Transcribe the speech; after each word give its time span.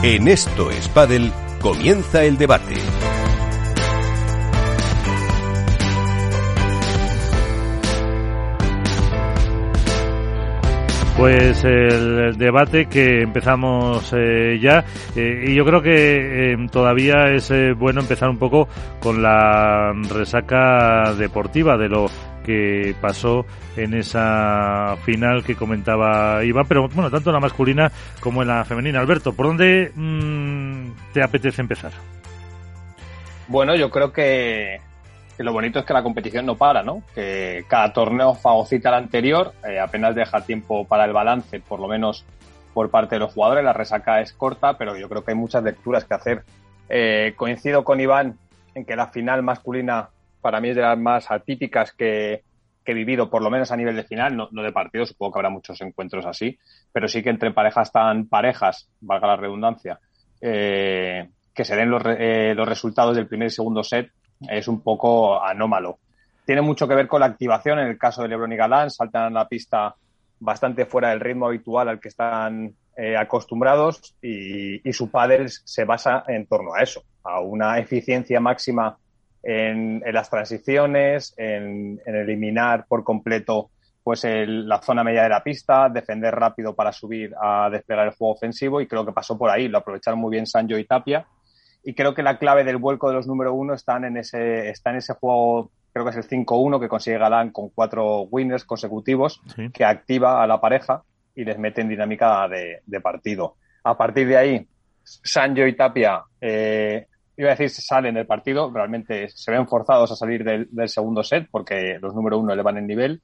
En 0.00 0.28
Esto 0.28 0.70
es 0.70 0.88
Padel 0.88 1.32
comienza 1.60 2.22
el 2.22 2.38
debate. 2.38 2.76
Pues 11.16 11.64
el 11.64 12.38
debate 12.38 12.86
que 12.86 13.22
empezamos 13.22 14.12
eh, 14.16 14.60
ya 14.62 14.84
eh, 15.16 15.46
y 15.48 15.54
yo 15.56 15.64
creo 15.64 15.82
que 15.82 16.52
eh, 16.52 16.56
todavía 16.70 17.32
es 17.32 17.52
bueno 17.76 18.00
empezar 18.00 18.28
un 18.28 18.38
poco 18.38 18.68
con 19.00 19.20
la 19.20 19.92
resaca 20.08 21.12
deportiva 21.14 21.76
de 21.76 21.88
lo 21.88 22.06
que 22.48 22.94
pasó 22.98 23.44
en 23.76 23.92
esa 23.92 24.96
final 25.04 25.44
que 25.44 25.54
comentaba 25.54 26.42
Iván, 26.42 26.64
pero 26.66 26.88
bueno, 26.88 27.10
tanto 27.10 27.30
la 27.30 27.40
masculina 27.40 27.92
como 28.20 28.40
en 28.40 28.48
la 28.48 28.64
femenina. 28.64 29.00
Alberto, 29.00 29.34
¿por 29.34 29.48
dónde 29.48 29.92
mm, 29.94 31.12
te 31.12 31.22
apetece 31.22 31.60
empezar? 31.60 31.92
Bueno, 33.48 33.76
yo 33.76 33.90
creo 33.90 34.14
que, 34.14 34.80
lo 35.36 35.52
bonito 35.52 35.80
es 35.80 35.84
que 35.84 35.92
la 35.92 36.02
competición 36.02 36.46
no 36.46 36.56
para, 36.56 36.82
¿no? 36.82 37.02
Que 37.14 37.66
cada 37.68 37.92
torneo 37.92 38.32
fagocita 38.34 38.88
al 38.88 38.94
anterior, 38.94 39.52
eh, 39.68 39.78
apenas 39.78 40.14
deja 40.14 40.40
tiempo 40.40 40.86
para 40.86 41.04
el 41.04 41.12
balance, 41.12 41.60
por 41.60 41.80
lo 41.80 41.86
menos 41.86 42.24
por 42.72 42.88
parte 42.88 43.16
de 43.16 43.18
los 43.18 43.34
jugadores. 43.34 43.62
La 43.62 43.74
resaca 43.74 44.22
es 44.22 44.32
corta, 44.32 44.78
pero 44.78 44.96
yo 44.96 45.06
creo 45.10 45.22
que 45.22 45.32
hay 45.32 45.36
muchas 45.36 45.62
lecturas 45.62 46.06
que 46.06 46.14
hacer. 46.14 46.44
Eh, 46.88 47.34
coincido 47.36 47.84
con 47.84 48.00
Iván 48.00 48.38
en 48.74 48.86
que 48.86 48.96
la 48.96 49.08
final 49.08 49.42
masculina 49.42 50.08
para 50.40 50.60
mí 50.60 50.70
es 50.70 50.76
de 50.76 50.82
las 50.82 50.98
más 50.98 51.30
atípicas 51.30 51.92
que, 51.92 52.42
he 52.84 52.94
vivido, 52.94 53.28
por 53.28 53.42
lo 53.42 53.50
menos 53.50 53.70
a 53.70 53.76
nivel 53.76 53.96
de 53.96 54.04
final, 54.04 54.34
no, 54.34 54.48
de 54.50 54.72
partido, 54.72 55.04
supongo 55.04 55.32
que 55.32 55.38
habrá 55.40 55.50
muchos 55.50 55.78
encuentros 55.82 56.24
así, 56.24 56.58
pero 56.90 57.06
sí 57.06 57.22
que 57.22 57.28
entre 57.28 57.50
parejas 57.50 57.92
tan 57.92 58.26
parejas, 58.28 58.88
valga 59.02 59.26
la 59.26 59.36
redundancia, 59.36 60.00
eh, 60.40 61.28
que 61.54 61.64
se 61.64 61.76
den 61.76 61.90
los, 61.90 62.02
eh, 62.06 62.54
los 62.56 62.66
resultados 62.66 63.14
del 63.14 63.26
primer 63.26 63.48
y 63.48 63.50
segundo 63.50 63.84
set, 63.84 64.10
es 64.48 64.68
un 64.68 64.80
poco 64.80 65.42
anómalo. 65.42 65.98
Tiene 66.46 66.62
mucho 66.62 66.88
que 66.88 66.94
ver 66.94 67.08
con 67.08 67.20
la 67.20 67.26
activación, 67.26 67.78
en 67.78 67.88
el 67.88 67.98
caso 67.98 68.22
de 68.22 68.28
Lebron 68.28 68.52
y 68.52 68.56
Galán, 68.56 68.90
saltan 68.90 69.24
a 69.24 69.40
la 69.40 69.48
pista 69.48 69.94
bastante 70.40 70.86
fuera 70.86 71.10
del 71.10 71.20
ritmo 71.20 71.46
habitual 71.46 71.88
al 71.88 72.00
que 72.00 72.08
están 72.08 72.72
eh, 72.96 73.16
acostumbrados 73.16 74.14
y, 74.22 74.80
su 74.92 75.10
padre 75.10 75.48
se 75.48 75.84
basa 75.84 76.24
en 76.26 76.46
torno 76.46 76.74
a 76.74 76.82
eso, 76.82 77.02
a 77.22 77.40
una 77.40 77.78
eficiencia 77.78 78.40
máxima 78.40 78.96
en, 79.42 80.02
las 80.12 80.30
transiciones, 80.30 81.34
en, 81.36 82.00
eliminar 82.06 82.86
por 82.86 83.04
completo 83.04 83.70
pues 84.02 84.24
la 84.24 84.80
zona 84.80 85.04
media 85.04 85.24
de 85.24 85.28
la 85.28 85.42
pista, 85.42 85.90
defender 85.90 86.34
rápido 86.34 86.74
para 86.74 86.92
subir 86.92 87.34
a 87.40 87.68
desplegar 87.70 88.06
el 88.06 88.14
juego 88.14 88.32
ofensivo 88.32 88.80
y 88.80 88.86
creo 88.86 89.04
que 89.04 89.12
pasó 89.12 89.36
por 89.36 89.50
ahí, 89.50 89.68
lo 89.68 89.78
aprovecharon 89.78 90.18
muy 90.18 90.30
bien 90.30 90.46
Sancho 90.46 90.78
y 90.78 90.86
Tapia 90.86 91.26
y 91.84 91.94
creo 91.94 92.14
que 92.14 92.22
la 92.22 92.38
clave 92.38 92.64
del 92.64 92.76
vuelco 92.76 93.08
de 93.08 93.14
los 93.14 93.26
número 93.26 93.54
uno 93.54 93.74
están 93.74 94.04
en 94.04 94.16
ese, 94.16 94.68
está 94.70 94.90
en 94.90 94.96
ese 94.96 95.14
juego, 95.14 95.70
creo 95.92 96.04
que 96.04 96.10
es 96.10 96.16
el 96.16 96.28
5-1 96.28 96.80
que 96.80 96.88
consigue 96.88 97.18
Galán 97.18 97.50
con 97.50 97.70
cuatro 97.70 98.22
winners 98.22 98.64
consecutivos 98.64 99.40
que 99.72 99.84
activa 99.84 100.42
a 100.42 100.46
la 100.46 100.60
pareja 100.60 101.02
y 101.34 101.44
les 101.44 101.58
mete 101.58 101.80
en 101.80 101.88
dinámica 101.88 102.48
de, 102.48 103.00
partido. 103.00 103.56
A 103.84 103.96
partir 103.96 104.26
de 104.26 104.36
ahí, 104.36 104.68
Sancho 105.02 105.66
y 105.66 105.76
Tapia 105.76 106.22
eh, 106.40 107.06
iba 107.38 107.50
a 107.50 107.54
decir 107.54 107.70
salen 107.70 108.16
del 108.16 108.26
partido, 108.26 108.70
realmente 108.70 109.28
se 109.28 109.52
ven 109.52 109.68
forzados 109.68 110.10
a 110.10 110.16
salir 110.16 110.42
del, 110.42 110.88
segundo 110.88 111.22
set 111.22 111.46
porque 111.50 111.96
los 112.00 112.12
número 112.12 112.38
uno 112.38 112.52
elevan 112.52 112.78
el 112.78 112.86
nivel. 112.86 113.22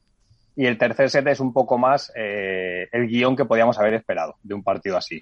Y 0.56 0.66
el 0.66 0.78
tercer 0.78 1.10
set 1.10 1.26
es 1.26 1.40
un 1.40 1.52
poco 1.52 1.78
más 1.78 2.12
eh, 2.14 2.88
el 2.92 3.08
guion 3.08 3.34
que 3.34 3.44
podíamos 3.44 3.76
haber 3.76 3.94
esperado 3.94 4.36
de 4.40 4.54
un 4.54 4.62
partido 4.62 4.96
así. 4.96 5.20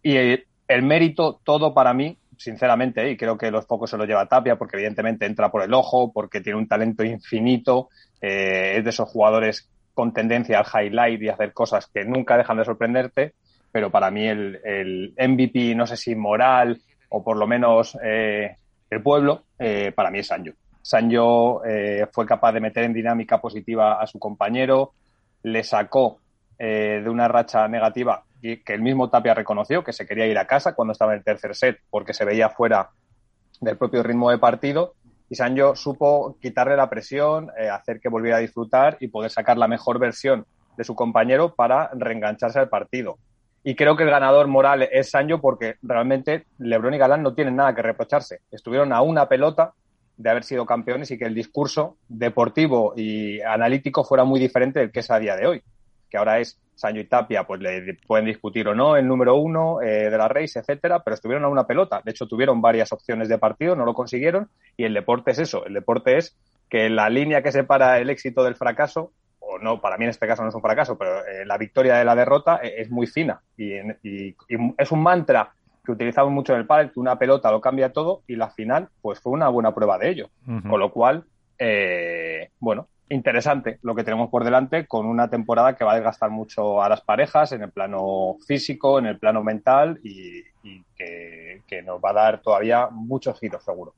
Y 0.00 0.16
el, 0.16 0.82
mérito, 0.84 1.40
todo 1.42 1.74
para 1.74 1.92
mí, 1.92 2.16
sinceramente, 2.38 3.10
y 3.10 3.16
creo 3.16 3.36
que 3.36 3.50
los 3.50 3.66
pocos 3.66 3.90
se 3.90 3.96
lo 3.96 4.04
lleva 4.04 4.28
Tapia 4.28 4.56
porque 4.56 4.76
evidentemente 4.76 5.26
entra 5.26 5.50
por 5.50 5.64
el 5.64 5.74
ojo, 5.74 6.12
porque 6.12 6.40
tiene 6.40 6.56
un 6.56 6.68
talento 6.68 7.02
infinito, 7.02 7.88
eh, 8.20 8.76
es 8.76 8.84
de 8.84 8.90
esos 8.90 9.08
jugadores 9.08 9.68
con 9.92 10.12
tendencia 10.12 10.60
al 10.60 10.86
highlight 10.86 11.20
y 11.20 11.28
hacer 11.28 11.52
cosas 11.52 11.88
que 11.92 12.04
nunca 12.04 12.36
dejan 12.36 12.58
de 12.58 12.64
sorprenderte, 12.64 13.34
pero 13.72 13.90
para 13.90 14.12
mí 14.12 14.24
el 14.28 15.14
MVP, 15.18 15.74
no 15.74 15.84
sé 15.84 15.96
si 15.96 16.14
moral 16.14 16.80
o 17.10 17.22
por 17.22 17.36
lo 17.36 17.46
menos 17.46 17.96
eh, 18.02 18.56
el 18.88 19.02
pueblo, 19.02 19.44
eh, 19.58 19.92
para 19.94 20.10
mí 20.10 20.20
es 20.20 20.26
Sancho. 20.26 20.52
Sancho 20.82 21.64
eh, 21.64 22.06
fue 22.10 22.26
capaz 22.26 22.52
de 22.52 22.60
meter 22.60 22.84
en 22.84 22.94
dinámica 22.94 23.40
positiva 23.40 24.00
a 24.00 24.06
su 24.06 24.18
compañero, 24.18 24.92
le 25.42 25.62
sacó 25.62 26.18
de 26.58 27.08
una 27.08 27.26
racha 27.26 27.66
negativa 27.68 28.22
que 28.42 28.74
el 28.74 28.82
mismo 28.82 29.08
Tapia 29.08 29.32
reconoció 29.32 29.82
que 29.82 29.94
se 29.94 30.06
quería 30.06 30.26
ir 30.26 30.36
a 30.36 30.46
casa 30.46 30.74
cuando 30.74 30.92
estaba 30.92 31.12
en 31.12 31.20
el 31.20 31.24
tercer 31.24 31.56
set 31.56 31.78
porque 31.88 32.12
se 32.12 32.26
veía 32.26 32.50
fuera 32.50 32.90
del 33.62 33.78
propio 33.78 34.02
ritmo 34.02 34.30
de 34.30 34.36
partido 34.36 34.92
y 35.30 35.36
Sancho 35.36 35.74
supo 35.74 36.36
quitarle 36.38 36.76
la 36.76 36.90
presión, 36.90 37.50
hacer 37.72 37.98
que 37.98 38.10
volviera 38.10 38.36
a 38.36 38.40
disfrutar 38.40 38.98
y 39.00 39.08
poder 39.08 39.30
sacar 39.30 39.56
la 39.56 39.68
mejor 39.68 39.98
versión 39.98 40.44
de 40.76 40.84
su 40.84 40.94
compañero 40.94 41.54
para 41.54 41.88
reengancharse 41.94 42.58
al 42.58 42.68
partido. 42.68 43.16
Y 43.62 43.74
creo 43.74 43.96
que 43.96 44.04
el 44.04 44.10
ganador 44.10 44.46
moral 44.46 44.88
es 44.90 45.10
Sancho 45.10 45.40
porque 45.40 45.76
realmente 45.82 46.46
Lebron 46.58 46.94
y 46.94 46.98
Galán 46.98 47.22
no 47.22 47.34
tienen 47.34 47.56
nada 47.56 47.74
que 47.74 47.82
reprocharse. 47.82 48.40
Estuvieron 48.50 48.92
a 48.92 49.02
una 49.02 49.28
pelota 49.28 49.74
de 50.16 50.30
haber 50.30 50.44
sido 50.44 50.66
campeones 50.66 51.10
y 51.10 51.18
que 51.18 51.24
el 51.24 51.34
discurso 51.34 51.96
deportivo 52.08 52.94
y 52.96 53.40
analítico 53.40 54.04
fuera 54.04 54.24
muy 54.24 54.40
diferente 54.40 54.80
del 54.80 54.92
que 54.92 55.00
es 55.00 55.10
a 55.10 55.18
día 55.18 55.36
de 55.36 55.46
hoy. 55.46 55.62
Que 56.10 56.16
ahora 56.16 56.40
es 56.40 56.58
Sancho 56.74 57.00
y 57.00 57.04
Tapia, 57.04 57.44
pues 57.44 57.60
le 57.60 57.98
pueden 58.06 58.24
discutir 58.24 58.66
o 58.66 58.74
no 58.74 58.96
el 58.96 59.06
número 59.06 59.36
uno 59.36 59.82
eh, 59.82 60.10
de 60.10 60.18
la 60.18 60.28
race, 60.28 60.58
etcétera, 60.58 61.02
pero 61.04 61.14
estuvieron 61.14 61.44
a 61.44 61.48
una 61.48 61.66
pelota. 61.66 62.00
De 62.02 62.10
hecho, 62.10 62.26
tuvieron 62.26 62.62
varias 62.62 62.92
opciones 62.92 63.28
de 63.28 63.38
partido, 63.38 63.76
no 63.76 63.84
lo 63.84 63.92
consiguieron. 63.92 64.48
Y 64.76 64.84
el 64.84 64.94
deporte 64.94 65.32
es 65.32 65.38
eso. 65.38 65.66
El 65.66 65.74
deporte 65.74 66.16
es 66.16 66.36
que 66.70 66.88
la 66.88 67.10
línea 67.10 67.42
que 67.42 67.52
separa 67.52 67.98
el 67.98 68.08
éxito 68.08 68.42
del 68.42 68.56
fracaso 68.56 69.12
o 69.50 69.58
no, 69.58 69.80
para 69.80 69.96
mí 69.96 70.04
en 70.04 70.10
este 70.10 70.26
caso 70.26 70.42
no 70.42 70.48
es 70.48 70.54
un 70.54 70.62
fracaso, 70.62 70.96
pero 70.96 71.26
eh, 71.26 71.44
la 71.44 71.58
victoria 71.58 71.96
de 71.96 72.04
la 72.04 72.14
derrota 72.14 72.60
eh, 72.62 72.74
es, 72.78 72.90
muy 72.90 73.06
fina 73.06 73.40
y, 73.56 73.74
es 74.78 74.92
un 74.92 75.02
mantra 75.02 75.52
que 75.84 75.92
utilizamos 75.92 76.32
mucho 76.32 76.52
en 76.52 76.60
el 76.60 76.66
pádel, 76.66 76.92
que 76.92 77.00
una 77.00 77.18
pelota 77.18 77.50
lo 77.50 77.60
cambia 77.60 77.92
todo 77.92 78.22
y 78.26 78.36
la 78.36 78.50
final 78.50 78.88
pues 79.00 79.20
fue 79.20 79.32
una 79.32 79.48
buena 79.48 79.74
prueba 79.74 79.98
de 79.98 80.10
ello. 80.10 80.30
Con 80.44 80.78
lo 80.78 80.92
cual, 80.92 81.24
eh, 81.58 82.50
bueno, 82.58 82.88
interesante 83.08 83.78
lo 83.82 83.94
que 83.94 84.04
tenemos 84.04 84.30
por 84.30 84.44
delante 84.44 84.86
con 84.86 85.06
una 85.06 85.28
temporada 85.28 85.74
que 85.74 85.84
va 85.84 85.92
a 85.92 85.96
desgastar 85.96 86.30
mucho 86.30 86.82
a 86.82 86.88
las 86.88 87.00
parejas 87.00 87.52
en 87.52 87.62
el 87.62 87.70
plano 87.70 88.36
físico, 88.46 88.98
en 88.98 89.06
el 89.06 89.18
plano 89.18 89.42
mental 89.42 89.98
y, 90.02 90.42
que, 90.96 91.82
nos 91.82 92.00
va 92.00 92.10
a 92.10 92.14
dar 92.14 92.42
todavía 92.42 92.88
muchos 92.90 93.38
giros, 93.38 93.64
seguro. 93.64 93.94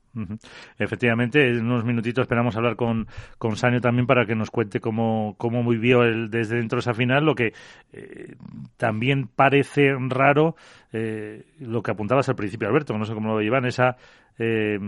Efectivamente, 0.77 1.47
en 1.49 1.65
unos 1.65 1.83
minutitos 1.83 2.23
esperamos 2.23 2.55
hablar 2.55 2.75
con, 2.75 3.07
con 3.37 3.55
Sanio 3.55 3.81
también 3.81 4.07
para 4.07 4.25
que 4.25 4.35
nos 4.35 4.51
cuente 4.51 4.79
cómo, 4.79 5.35
cómo 5.37 5.67
vivió 5.67 6.03
él 6.03 6.29
desde 6.29 6.57
dentro 6.57 6.77
de 6.77 6.81
esa 6.81 6.93
final, 6.93 7.25
lo 7.25 7.35
que 7.35 7.53
eh, 7.91 8.35
también 8.77 9.27
parece 9.27 9.93
raro 10.09 10.55
eh, 10.91 11.45
lo 11.59 11.81
que 11.81 11.91
apuntabas 11.91 12.29
al 12.29 12.35
principio, 12.35 12.67
Alberto, 12.67 12.97
no 12.97 13.05
sé 13.05 13.13
cómo 13.13 13.33
lo 13.33 13.41
llevan, 13.41 13.65
esa 13.65 13.97
eh, 14.39 14.79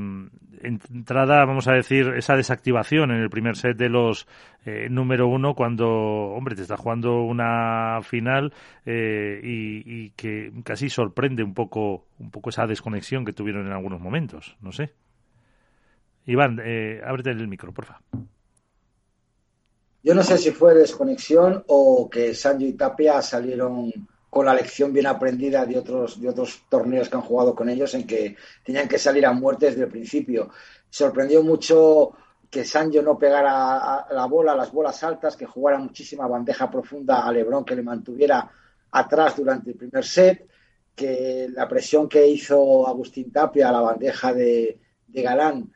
entrada, 0.62 1.46
vamos 1.46 1.68
a 1.68 1.74
decir, 1.74 2.08
esa 2.16 2.36
desactivación 2.36 3.12
en 3.12 3.22
el 3.22 3.30
primer 3.30 3.56
set 3.56 3.78
de 3.78 3.90
los 3.90 4.28
eh, 4.66 4.88
número 4.90 5.28
uno 5.28 5.54
cuando, 5.56 5.88
hombre, 5.88 6.56
te 6.56 6.64
está 6.64 6.78
jugando 6.78 7.22
una 7.22 8.00
final 8.04 8.54
eh, 8.86 9.40
y, 9.44 10.10
que 10.12 10.52
casi 10.64 10.90
sorprende 10.90 11.44
un 11.44 11.54
poco, 11.54 12.06
un 12.20 12.32
poco 12.32 12.50
esa 12.50 12.66
desconexión 12.66 13.26
que 13.26 13.34
tuvieron 13.34 13.68
en 13.68 13.74
algunos 13.74 14.02
momentos, 14.02 14.58
no 14.62 14.72
sé. 14.72 14.94
Iván, 16.26 16.60
eh, 16.64 17.02
ábrete 17.06 17.30
el 17.30 17.48
micro, 17.48 17.72
por 17.72 17.86
favor. 17.86 18.02
Yo 20.02 20.14
no 20.14 20.24
sé 20.24 20.38
si 20.38 20.52
fue 20.52 20.76
desconexión 20.76 21.64
o 21.68 22.10
que 22.10 22.34
Sancho 22.34 22.66
y 22.66 22.74
Tapia 22.74 23.22
salieron 23.22 23.92
con 24.36 24.46
la 24.46 24.54
lección 24.54 24.92
bien 24.92 25.08
aprendida 25.08 25.66
de 25.66 25.78
otros, 25.78 26.20
de 26.20 26.28
otros 26.28 26.66
torneos 26.68 27.08
que 27.08 27.16
han 27.16 27.22
jugado 27.22 27.56
con 27.56 27.70
ellos 27.70 27.94
en 27.94 28.06
que 28.06 28.36
tenían 28.66 28.86
que 28.86 28.98
salir 28.98 29.26
a 29.26 29.32
muerte 29.32 29.68
desde 29.68 29.84
el 29.84 29.90
principio. 29.90 30.50
Sorprendió 30.90 31.42
mucho 31.42 32.12
que 32.50 32.66
Sancho 32.66 33.02
no 33.02 33.18
pegara 33.18 34.06
la 34.12 34.26
bola, 34.26 34.54
las 34.54 34.74
bolas 34.74 35.02
altas, 35.06 35.38
que 35.38 35.46
jugara 35.46 35.78
muchísima 35.78 36.28
bandeja 36.28 36.70
profunda 36.70 37.26
a 37.26 37.32
Lebron, 37.32 37.64
que 37.64 37.78
le 37.78 37.82
mantuviera 37.82 38.52
atrás 38.92 39.38
durante 39.38 39.72
el 39.72 39.78
primer 39.78 40.04
set, 40.04 40.50
que 40.94 41.48
la 41.54 41.66
presión 41.70 42.10
que 42.10 42.28
hizo 42.28 42.86
Agustín 42.86 43.32
Tapia 43.32 43.70
a 43.70 43.72
la 43.72 43.80
bandeja 43.80 44.34
de, 44.34 44.82
Galán, 45.08 45.72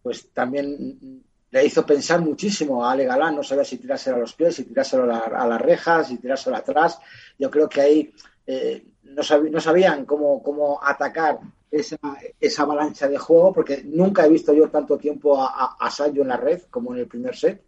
pues 0.00 0.30
también 0.32 1.24
le 1.54 1.64
hizo 1.64 1.86
pensar 1.86 2.20
muchísimo 2.20 2.84
a 2.84 2.90
Ale 2.90 3.04
Galán, 3.04 3.36
no 3.36 3.44
sabía 3.44 3.62
si 3.62 3.78
tirárselo 3.78 4.16
a 4.16 4.18
los 4.18 4.34
pies, 4.34 4.56
si 4.56 4.64
tirárselo 4.64 5.04
a, 5.04 5.46
las 5.46 5.60
rejas, 5.60 6.08
si 6.08 6.18
tirárselo 6.18 6.56
atrás. 6.56 6.98
Yo 7.38 7.48
creo 7.48 7.68
que 7.68 7.80
ahí 7.80 8.12
eh, 8.44 8.84
no, 9.04 9.22
no, 9.52 9.60
sabían 9.60 10.04
cómo, 10.04 10.42
cómo 10.42 10.82
atacar 10.82 11.38
esa, 11.70 11.96
esa, 12.40 12.62
avalancha 12.62 13.06
de 13.06 13.18
juego, 13.18 13.52
porque 13.52 13.84
nunca 13.84 14.26
he 14.26 14.28
visto 14.28 14.52
yo 14.52 14.68
tanto 14.68 14.98
tiempo 14.98 15.40
a, 15.40 15.76
a, 15.78 15.90
Sancho 15.92 16.22
en 16.22 16.28
la 16.28 16.36
red 16.36 16.62
como 16.70 16.92
en 16.92 16.98
el 16.98 17.06
primer 17.06 17.36
set, 17.36 17.62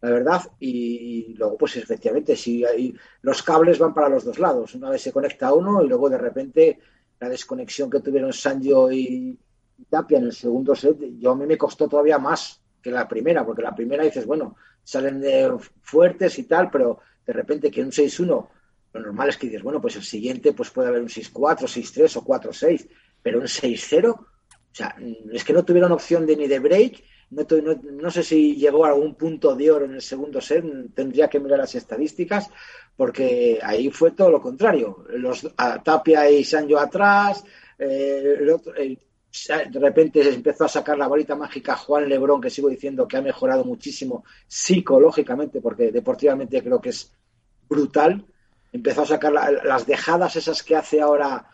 la 0.00 0.08
verdad. 0.08 0.42
Y, 0.58 1.34
luego, 1.34 1.58
pues 1.58 1.76
efectivamente, 1.76 2.34
si 2.34 2.64
los 3.20 3.42
cables 3.42 3.78
van 3.78 3.92
para 3.92 4.08
los 4.08 4.24
dos 4.24 4.38
lados. 4.38 4.74
Una 4.74 4.88
vez 4.88 5.02
se 5.02 5.12
conecta 5.12 5.52
uno 5.52 5.84
y 5.84 5.86
luego 5.86 6.08
de 6.08 6.16
repente 6.16 6.78
la 7.20 7.28
desconexión 7.28 7.90
que 7.90 8.00
tuvieron 8.00 8.32
Sanjo 8.32 8.90
y, 8.90 9.38
Tapia 9.90 10.16
en 10.16 10.24
el 10.24 10.32
segundo 10.32 10.74
set, 10.74 10.96
yo 11.18 11.32
a 11.32 11.36
mí 11.36 11.44
me 11.44 11.58
costó 11.58 11.86
todavía 11.86 12.18
más 12.18 12.62
que 12.88 12.94
la 12.94 13.08
primera, 13.08 13.44
porque 13.44 13.62
la 13.62 13.74
primera 13.74 14.04
dices, 14.04 14.26
bueno, 14.26 14.56
salen 14.82 15.20
de 15.20 15.54
fuertes 15.82 16.38
y 16.38 16.44
tal, 16.44 16.70
pero 16.70 17.00
de 17.26 17.32
repente 17.32 17.70
que 17.70 17.82
un 17.82 17.90
6-1, 17.90 18.48
lo 18.94 19.00
normal 19.00 19.28
es 19.28 19.36
que 19.36 19.46
dices, 19.46 19.62
bueno, 19.62 19.80
pues 19.80 19.96
el 19.96 20.02
siguiente 20.02 20.52
pues 20.52 20.70
puede 20.70 20.88
haber 20.88 21.02
un 21.02 21.08
6-4, 21.08 21.32
6-3 21.32 22.16
o 22.16 22.24
4-6, 22.24 22.88
pero 23.22 23.38
un 23.38 23.46
6-0, 23.46 24.10
o 24.10 24.26
sea, 24.72 24.96
es 25.32 25.44
que 25.44 25.52
no 25.52 25.64
tuvieron 25.64 25.92
opción 25.92 26.26
de 26.26 26.36
ni 26.36 26.46
de 26.46 26.58
break, 26.58 27.02
no, 27.30 27.44
no, 27.92 28.10
sé 28.10 28.22
si 28.22 28.56
llegó 28.56 28.86
a 28.86 28.88
algún 28.88 29.14
punto 29.14 29.54
de 29.54 29.70
oro 29.70 29.84
en 29.84 29.94
el 29.94 30.02
segundo 30.02 30.40
set, 30.40 30.64
tendría 30.94 31.28
que 31.28 31.38
mirar 31.38 31.58
las 31.58 31.74
estadísticas, 31.74 32.48
porque 32.96 33.58
ahí 33.62 33.90
fue 33.90 34.12
todo 34.12 34.30
lo 34.30 34.40
contrario. 34.40 35.04
Los 35.10 35.46
Tapia 35.84 36.30
y 36.30 36.42
Sancho 36.42 36.78
atrás, 36.78 37.44
eh, 37.78 38.96
de 39.46 39.78
repente 39.80 40.26
empezó 40.28 40.64
a 40.64 40.68
sacar 40.68 40.98
la 40.98 41.06
bolita 41.06 41.34
mágica 41.34 41.76
Juan 41.76 42.08
Lebrón, 42.08 42.40
que 42.40 42.50
sigo 42.50 42.68
diciendo 42.68 43.06
que 43.06 43.16
ha 43.16 43.22
mejorado 43.22 43.64
muchísimo 43.64 44.24
psicológicamente, 44.46 45.60
porque 45.60 45.92
deportivamente 45.92 46.62
creo 46.62 46.80
que 46.80 46.90
es 46.90 47.12
brutal. 47.68 48.24
Empezó 48.72 49.02
a 49.02 49.06
sacar 49.06 49.32
las 49.32 49.86
dejadas 49.86 50.36
esas 50.36 50.62
que 50.62 50.76
hace 50.76 51.00
ahora 51.00 51.46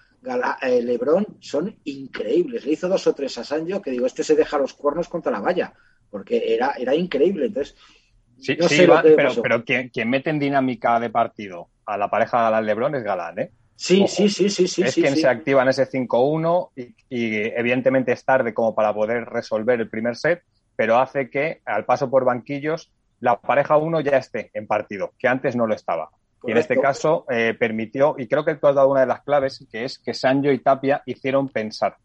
eh, 0.63 0.83
Lebrón 0.83 1.27
son 1.41 1.77
increíbles. 1.85 2.65
Le 2.65 2.73
hizo 2.73 2.89
dos 2.89 3.07
o 3.07 3.15
tres 3.15 3.37
a 3.39 3.45
Sancho 3.45 3.83
que 3.83 3.91
digo, 3.91 4.07
este 4.07 4.25
se 4.25 4.35
deja 4.35 4.59
los 4.59 4.75
cuernos 4.75 5.09
contra 5.09 5.33
la 5.33 5.41
valla, 5.41 5.75
porque 6.11 6.55
era, 6.55 6.75
era 6.79 6.95
increíble. 6.95 7.47
Entonces, 7.47 7.77
sí, 8.39 8.57
pero, 8.57 9.43
pero 9.43 9.65
quien, 9.65 9.91
mete 10.09 10.31
en 10.31 10.39
dinámica 10.39 10.99
de 10.99 11.11
partido 11.11 11.69
a 11.87 11.99
la 11.99 12.09
pareja 12.09 12.43
Galán-Lebrón 12.43 12.95
es 12.95 13.05
Galán, 13.05 13.39
¿eh? 13.39 13.51
Sí, 13.77 14.07
sí, 14.09 14.29
sí, 14.29 14.49
sí, 14.49 14.69
sí. 14.69 14.83
Es 14.83 14.95
quien 14.95 15.17
se 15.17 15.27
activa 15.27 15.63
en 15.63 15.69
ese 15.69 15.89
5-1 15.89 16.71
y, 16.77 16.83
y, 17.09 17.43
evidentemente 17.57 18.13
es 18.13 18.25
tarde 18.25 18.55
como 18.55 18.75
para 18.75 18.95
poder 18.95 19.25
resolver 19.25 19.81
el 19.81 19.89
primer 19.89 20.17
set, 20.17 20.43
pero 20.77 20.99
hace 20.99 21.29
que 21.29 21.61
al 21.65 21.85
paso 21.85 22.09
por 22.09 22.25
banquillos 22.25 22.93
la 23.21 23.41
pareja 23.41 23.77
1 23.77 24.01
ya 24.01 24.19
esté 24.19 24.51
en 24.55 24.67
partido, 24.67 25.13
que 25.19 25.29
antes 25.29 25.57
no 25.57 25.67
lo 25.67 25.75
estaba. 25.75 26.11
Y 26.47 26.51
en 26.51 26.59
este 26.59 26.79
caso 26.79 27.25
eh, 27.31 27.55
permitió, 27.59 28.17
y 28.19 28.27
creo 28.29 28.45
que 28.45 28.55
tú 28.57 28.67
has 28.67 28.75
dado 28.75 28.91
una 28.91 29.01
de 29.01 29.07
las 29.07 29.23
claves, 29.23 29.67
que 29.73 29.85
es 29.85 29.99
que 29.99 30.13
Sancho 30.13 30.53
y 30.53 30.59
Tapia 30.59 31.03
hicieron 31.07 31.49
pensar 31.49 31.97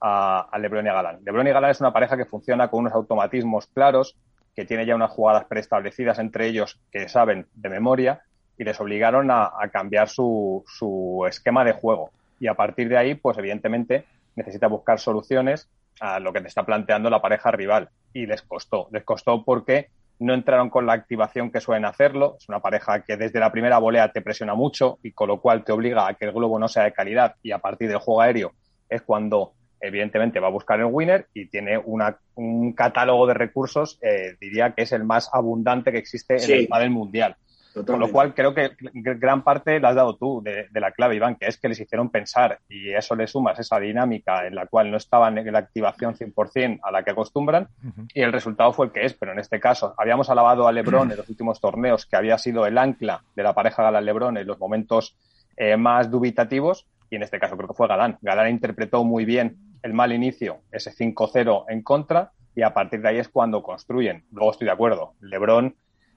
a, 0.00 0.48
a 0.50 0.58
Lebron 0.58 0.86
y 0.86 0.88
a 0.88 0.94
Galán. 0.94 1.20
Lebron 1.24 1.46
y 1.46 1.52
Galán 1.52 1.70
es 1.70 1.80
una 1.80 1.92
pareja 1.92 2.16
que 2.16 2.24
funciona 2.24 2.68
con 2.68 2.80
unos 2.80 2.94
automatismos 2.94 3.68
claros, 3.68 4.16
que 4.56 4.64
tiene 4.64 4.86
ya 4.86 4.96
unas 4.96 5.12
jugadas 5.12 5.44
preestablecidas 5.44 6.18
entre 6.18 6.48
ellos 6.48 6.80
que 6.90 7.08
saben 7.08 7.46
de 7.54 7.68
memoria, 7.68 8.22
y 8.58 8.64
les 8.64 8.80
obligaron 8.80 9.30
a, 9.30 9.52
cambiar 9.72 10.08
su, 10.08 10.64
su, 10.66 11.24
esquema 11.28 11.64
de 11.64 11.72
juego. 11.72 12.10
Y 12.40 12.46
a 12.46 12.54
partir 12.54 12.88
de 12.88 12.96
ahí, 12.96 13.14
pues 13.14 13.38
evidentemente 13.38 14.04
necesita 14.34 14.66
buscar 14.66 14.98
soluciones 14.98 15.68
a 16.00 16.20
lo 16.20 16.32
que 16.32 16.40
te 16.40 16.48
está 16.48 16.64
planteando 16.64 17.10
la 17.10 17.22
pareja 17.22 17.50
rival. 17.50 17.88
Y 18.12 18.26
les 18.26 18.42
costó. 18.42 18.88
Les 18.92 19.04
costó 19.04 19.44
porque 19.44 19.88
no 20.18 20.34
entraron 20.34 20.70
con 20.70 20.86
la 20.86 20.94
activación 20.94 21.50
que 21.50 21.60
suelen 21.60 21.84
hacerlo. 21.84 22.36
Es 22.38 22.48
una 22.48 22.60
pareja 22.60 23.02
que 23.02 23.16
desde 23.16 23.40
la 23.40 23.52
primera 23.52 23.78
volea 23.78 24.12
te 24.12 24.22
presiona 24.22 24.54
mucho 24.54 24.98
y 25.02 25.12
con 25.12 25.28
lo 25.28 25.40
cual 25.40 25.64
te 25.64 25.72
obliga 25.72 26.08
a 26.08 26.14
que 26.14 26.24
el 26.26 26.32
globo 26.32 26.58
no 26.58 26.68
sea 26.68 26.84
de 26.84 26.92
calidad 26.92 27.34
y 27.42 27.52
a 27.52 27.58
partir 27.58 27.88
del 27.88 27.98
juego 27.98 28.22
aéreo 28.22 28.52
es 28.88 29.02
cuando 29.02 29.52
evidentemente 29.80 30.40
va 30.40 30.48
a 30.48 30.50
buscar 30.50 30.80
el 30.80 30.86
winner 30.86 31.26
y 31.34 31.46
tiene 31.46 31.78
una, 31.78 32.18
un 32.34 32.72
catálogo 32.72 33.26
de 33.26 33.34
recursos, 33.34 33.98
eh, 34.02 34.36
diría 34.40 34.72
que 34.72 34.82
es 34.82 34.92
el 34.92 35.04
más 35.04 35.28
abundante 35.32 35.92
que 35.92 35.98
existe 35.98 36.42
en 36.42 36.50
el 36.50 36.68
padel 36.68 36.90
mundial. 36.90 37.36
Con 37.84 38.00
lo 38.00 38.10
cual 38.10 38.34
creo 38.34 38.54
que 38.54 38.70
gran 38.92 39.42
parte 39.42 39.80
la 39.80 39.90
has 39.90 39.96
dado 39.96 40.16
tú 40.16 40.42
de, 40.42 40.68
la 40.72 40.92
clave, 40.92 41.16
Iván, 41.16 41.36
que 41.36 41.46
es 41.46 41.58
que 41.58 41.68
les 41.68 41.80
hicieron 41.80 42.10
pensar 42.10 42.60
y 42.68 42.92
eso 42.92 43.14
le 43.14 43.26
sumas 43.26 43.58
esa 43.58 43.78
dinámica 43.78 44.46
en 44.46 44.54
la 44.54 44.66
cual 44.66 44.90
no 44.90 44.96
estaban 44.96 45.36
en 45.36 45.52
la 45.52 45.58
activación 45.58 46.14
100% 46.14 46.80
a 46.82 46.90
la 46.90 47.02
que 47.02 47.10
acostumbran 47.10 47.68
y 48.14 48.22
el 48.22 48.32
resultado 48.32 48.72
fue 48.72 48.86
el 48.86 48.92
que 48.92 49.04
es. 49.04 49.14
Pero 49.14 49.32
en 49.32 49.38
este 49.38 49.60
caso, 49.60 49.94
habíamos 49.98 50.30
alabado 50.30 50.66
a 50.66 50.72
Lebron 50.72 51.10
en 51.10 51.18
los 51.18 51.28
últimos 51.28 51.60
torneos 51.60 52.06
que 52.06 52.16
había 52.16 52.38
sido 52.38 52.66
el 52.66 52.78
ancla 52.78 53.22
de 53.34 53.42
la 53.42 53.52
pareja 53.52 53.82
Galán-Lebron 53.82 54.38
en 54.38 54.46
los 54.46 54.58
momentos 54.58 55.16
eh, 55.56 55.76
más 55.76 56.10
dubitativos 56.10 56.86
y 57.10 57.16
en 57.16 57.22
este 57.22 57.38
caso 57.38 57.56
creo 57.56 57.68
que 57.68 57.74
fue 57.74 57.88
Galán. 57.88 58.18
Galán 58.22 58.50
interpretó 58.50 59.04
muy 59.04 59.24
bien 59.24 59.56
el 59.82 59.92
mal 59.92 60.12
inicio, 60.12 60.60
ese 60.72 60.92
5-0 60.92 61.66
en 61.68 61.82
contra 61.82 62.32
y 62.54 62.62
a 62.62 62.72
partir 62.72 63.02
de 63.02 63.08
ahí 63.08 63.18
es 63.18 63.28
cuando 63.28 63.62
construyen. 63.62 64.24
Luego 64.32 64.52
estoy 64.52 64.64
de 64.64 64.72
acuerdo. 64.72 65.12
Lebron 65.20 65.76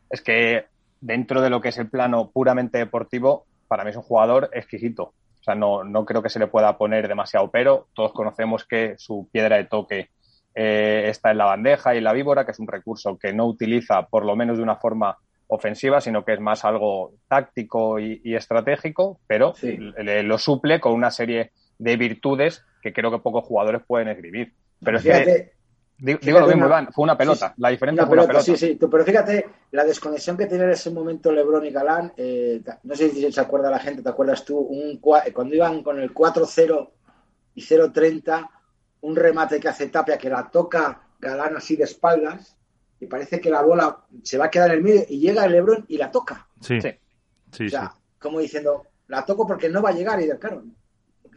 es 0.10 0.22
que 0.22 0.66
dentro 1.02 1.42
de 1.42 1.50
lo 1.50 1.62
que 1.62 1.70
es 1.70 1.78
el 1.78 1.90
plano 1.90 2.32
puramente 2.32 2.78
deportivo, 2.78 3.46
para 3.68 3.84
mí 3.84 3.92
es 3.92 3.96
un 3.96 4.04
jugador 4.04 4.50
exquisito. 4.54 5.14
O 5.40 5.44
sea, 5.44 5.56
no, 5.56 5.84
no 5.84 6.06
creo 6.06 6.22
que 6.22 6.30
se 6.30 6.40
le 6.40 6.48
pueda 6.48 6.78
poner 6.78 7.08
demasiado 7.08 7.50
pero. 7.50 7.88
Todos 7.94 8.12
conocemos 8.14 8.66
que 8.66 8.96
su 8.98 9.30
piedra 9.32 9.58
de 9.58 9.66
toque 9.66 10.10
eh, 10.56 11.10
está 11.10 11.32
en 11.32 11.38
la 11.38 11.46
bandeja 11.46 11.94
y 11.94 12.00
en 12.00 12.04
la 12.04 12.14
víbora, 12.14 12.46
que 12.46 12.52
es 12.52 12.60
un 12.60 12.68
recurso 12.68 13.18
que 13.18 13.34
no 13.34 13.46
utiliza 13.46 14.08
por 14.08 14.26
lo 14.26 14.36
menos 14.36 14.58
de 14.58 14.64
una 14.64 14.76
forma 14.76 15.18
ofensiva, 15.48 16.02
sino 16.02 16.24
que 16.24 16.34
es 16.34 16.40
más 16.40 16.64
algo 16.66 17.14
táctico 17.28 18.00
y, 18.00 18.36
estratégico, 18.36 19.20
pero 19.26 19.54
lo 19.64 20.38
suple 20.38 20.80
con 20.80 20.94
una 20.94 21.10
serie 21.10 21.52
de 21.80 21.98
virtudes 21.98 22.64
que 22.84 22.94
creo 22.94 23.10
que 23.10 23.20
pocos 23.20 23.46
jugadores 23.46 23.82
pueden 23.88 24.10
escribir. 24.10 24.54
Pero 24.84 24.98
es 24.98 25.04
que 25.04 25.52
Digo, 26.00 26.40
lo 26.40 26.48
mismo, 26.48 26.66
Iván, 26.66 26.90
fue 26.94 27.04
una 27.04 27.18
pelota. 27.18 27.54
la 27.58 27.70
diferencia 27.70 28.06
fue 28.06 28.18
una 28.18 28.28
pelota. 28.28 28.44
Sí, 28.44 28.56
sí, 28.56 28.80
pero 28.80 29.04
fíjate, 29.04 29.50
la 29.72 29.84
desconexión 29.84 30.38
que 30.38 30.46
tiene 30.46 30.64
en 30.64 30.70
ese 30.72 30.92
momento 30.92 31.32
Lebron 31.32 31.66
y 31.66 31.72
Galán, 31.72 32.14
eh, 32.16 32.62
no 32.84 32.96
sé 32.96 33.10
si 33.10 33.32
se 33.32 33.42
acuerda 33.42 33.70
la 33.70 33.80
gente, 33.80 34.02
¿te 34.02 34.10
acuerdas 34.10 34.46
tú? 34.46 34.58
Un, 34.58 35.00
cuando 35.00 35.56
iban 35.56 35.84
con 35.84 36.00
el 36.00 36.14
4-0 36.14 36.90
y 37.56 37.62
0-30, 37.62 38.50
un 39.02 39.16
remate 39.16 39.60
que 39.60 39.68
hace 39.68 39.88
Tapia 39.88 40.18
que 40.18 40.30
la 40.30 40.50
toca 40.50 41.02
Galán 41.20 41.58
así 41.58 41.76
de 41.76 41.84
espaldas 41.84 42.56
y 43.00 43.08
parece 43.08 43.42
que 43.42 43.50
la 43.50 43.62
bola 43.62 44.06
se 44.24 44.38
va 44.38 44.46
a 44.46 44.50
quedar 44.50 44.72
en 44.72 44.78
el 44.78 44.84
medio 44.84 45.06
y 45.10 45.20
llega 45.20 45.46
el 45.46 45.52
Lebron 45.52 45.86
y 45.90 45.98
la 45.98 46.12
toca. 46.12 46.48
Sí, 46.62 46.80
sí. 46.80 46.92
sí 47.52 47.66
o 47.66 47.70
sea, 47.70 47.94
como 48.20 48.40
diciendo, 48.40 48.88
la 49.08 49.26
toco 49.26 49.46
porque 49.46 49.68
no 49.68 49.82
va 49.82 49.90
a 49.90 49.94
llegar 49.94 50.22
y 50.22 50.28
del 50.28 50.40
claro, 50.40 50.64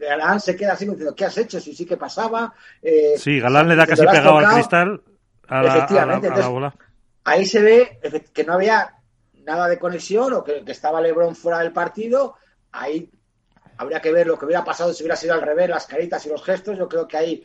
Galán 0.06 0.40
se 0.40 0.56
queda 0.56 0.72
así 0.72 0.84
diciendo, 0.84 1.14
¿qué 1.14 1.24
has 1.24 1.38
hecho? 1.38 1.60
Si 1.60 1.74
sí 1.74 1.86
que 1.86 1.96
pasaba. 1.96 2.52
Eh, 2.82 3.14
sí, 3.16 3.40
Galán 3.40 3.68
le 3.68 3.76
da 3.76 3.86
casi 3.86 4.04
pegado 4.04 4.38
al 4.38 4.54
cristal 4.54 5.02
a 5.48 5.62
la, 5.62 6.48
bola. 6.48 6.74
Ahí 7.24 7.46
se 7.46 7.60
ve 7.60 8.00
que 8.32 8.44
no 8.44 8.54
había 8.54 8.96
nada 9.44 9.68
de 9.68 9.78
conexión 9.78 10.32
o 10.32 10.44
que, 10.44 10.62
estaba 10.66 11.00
Lebron 11.00 11.36
fuera 11.36 11.58
del 11.58 11.72
partido. 11.72 12.36
Ahí 12.72 13.10
habría 13.76 14.00
que 14.00 14.12
ver 14.12 14.26
lo 14.26 14.38
que 14.38 14.46
hubiera 14.46 14.64
pasado 14.64 14.92
si 14.92 15.02
hubiera 15.02 15.16
sido 15.16 15.34
al 15.34 15.42
revés, 15.42 15.68
las 15.68 15.86
caritas 15.86 16.24
y 16.26 16.30
los 16.30 16.42
gestos. 16.42 16.78
Yo 16.78 16.88
creo 16.88 17.06
que 17.06 17.16
ahí 17.16 17.44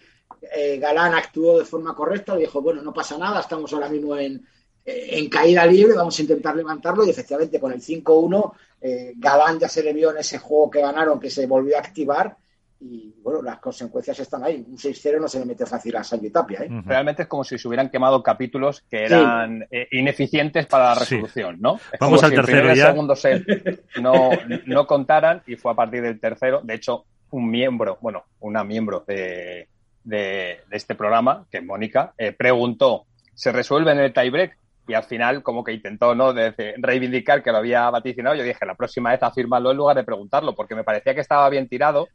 eh, 0.55 0.77
Galán 0.79 1.13
actuó 1.13 1.59
de 1.59 1.65
forma 1.65 1.93
correcta 1.93 2.35
y 2.35 2.41
dijo, 2.41 2.61
bueno, 2.61 2.81
no 2.81 2.93
pasa 2.93 3.17
nada, 3.17 3.41
estamos 3.41 3.71
ahora 3.73 3.89
mismo 3.89 4.15
en, 4.17 4.45
en 4.85 5.29
caída 5.29 5.65
libre, 5.65 5.95
vamos 5.95 6.17
a 6.17 6.21
intentar 6.21 6.55
levantarlo 6.55 7.05
y 7.05 7.09
efectivamente 7.09 7.59
con 7.59 7.73
el 7.73 7.81
5-1 7.81 8.53
eh, 8.79 9.13
Galán 9.17 9.59
ya 9.59 9.67
se 9.67 9.83
le 9.83 9.93
vio 9.93 10.11
en 10.11 10.17
ese 10.17 10.37
juego 10.37 10.69
que 10.69 10.81
ganaron 10.81 11.19
que 11.19 11.29
se 11.29 11.45
volvió 11.45 11.75
a 11.75 11.79
activar 11.79 12.37
y 12.79 13.15
bueno, 13.23 13.41
las 13.41 13.59
consecuencias 13.59 14.19
están 14.19 14.43
ahí. 14.43 14.63
Un 14.67 14.77
6-0 14.77 15.19
no 15.19 15.27
se 15.27 15.39
le 15.39 15.45
mete 15.45 15.65
fácil 15.65 15.95
a 15.95 16.03
Sancho 16.03 16.31
Tapia. 16.31 16.61
¿eh? 16.61 16.69
Realmente 16.85 17.23
es 17.23 17.27
como 17.27 17.43
si 17.43 17.57
se 17.57 17.67
hubieran 17.67 17.89
quemado 17.89 18.21
capítulos 18.21 18.83
que 18.89 19.03
eran 19.05 19.65
eh, 19.71 19.87
ineficientes 19.91 20.67
para 20.67 20.85
la 20.85 20.95
resolución, 20.95 21.57
¿no? 21.59 21.79
Vamos 21.99 22.23
al 22.23 22.31
tercero 22.31 22.73
ya. 22.73 22.87
El 22.87 22.91
segundo 22.91 23.15
set 23.15 23.83
no, 24.01 24.29
no 24.65 24.87
contaran 24.87 25.41
y 25.47 25.55
fue 25.55 25.71
a 25.71 25.75
partir 25.75 26.01
del 26.03 26.19
tercero. 26.19 26.61
De 26.63 26.75
hecho, 26.75 27.05
un 27.31 27.49
miembro, 27.49 27.97
bueno, 28.01 28.23
una 28.39 28.63
miembro 28.63 29.03
de, 29.07 29.67
de, 30.03 30.61
este 30.71 30.95
programa, 30.95 31.45
que 31.51 31.57
es 31.57 31.63
Mónica, 31.63 32.13
eh, 32.17 32.31
preguntó, 32.31 33.05
¿se 33.33 33.51
resuelve 33.51 33.91
en 33.91 33.99
el 33.99 34.13
tiebreak? 34.13 34.57
Y 34.87 34.93
al 34.93 35.03
final, 35.03 35.43
como 35.43 35.65
que 35.65 35.73
intentó 35.73 36.15
¿no? 36.15 36.31
de, 36.31 36.53
reivindicar 36.77 37.43
que 37.43 37.51
lo 37.51 37.57
había 37.57 37.89
vaticinado. 37.89 38.35
Yo 38.35 38.43
dije, 38.43 38.65
la 38.65 38.75
próxima 38.75 39.11
vez 39.11 39.21
afírmalo 39.21 39.71
en 39.71 39.77
lugar 39.77 39.97
de 39.97 40.05
preguntarlo, 40.05 40.55
porque 40.55 40.75
me 40.75 40.85
parecía 40.85 41.13
que 41.13 41.19
estaba 41.19 41.49
bien 41.49 41.67
tirado 41.67 42.07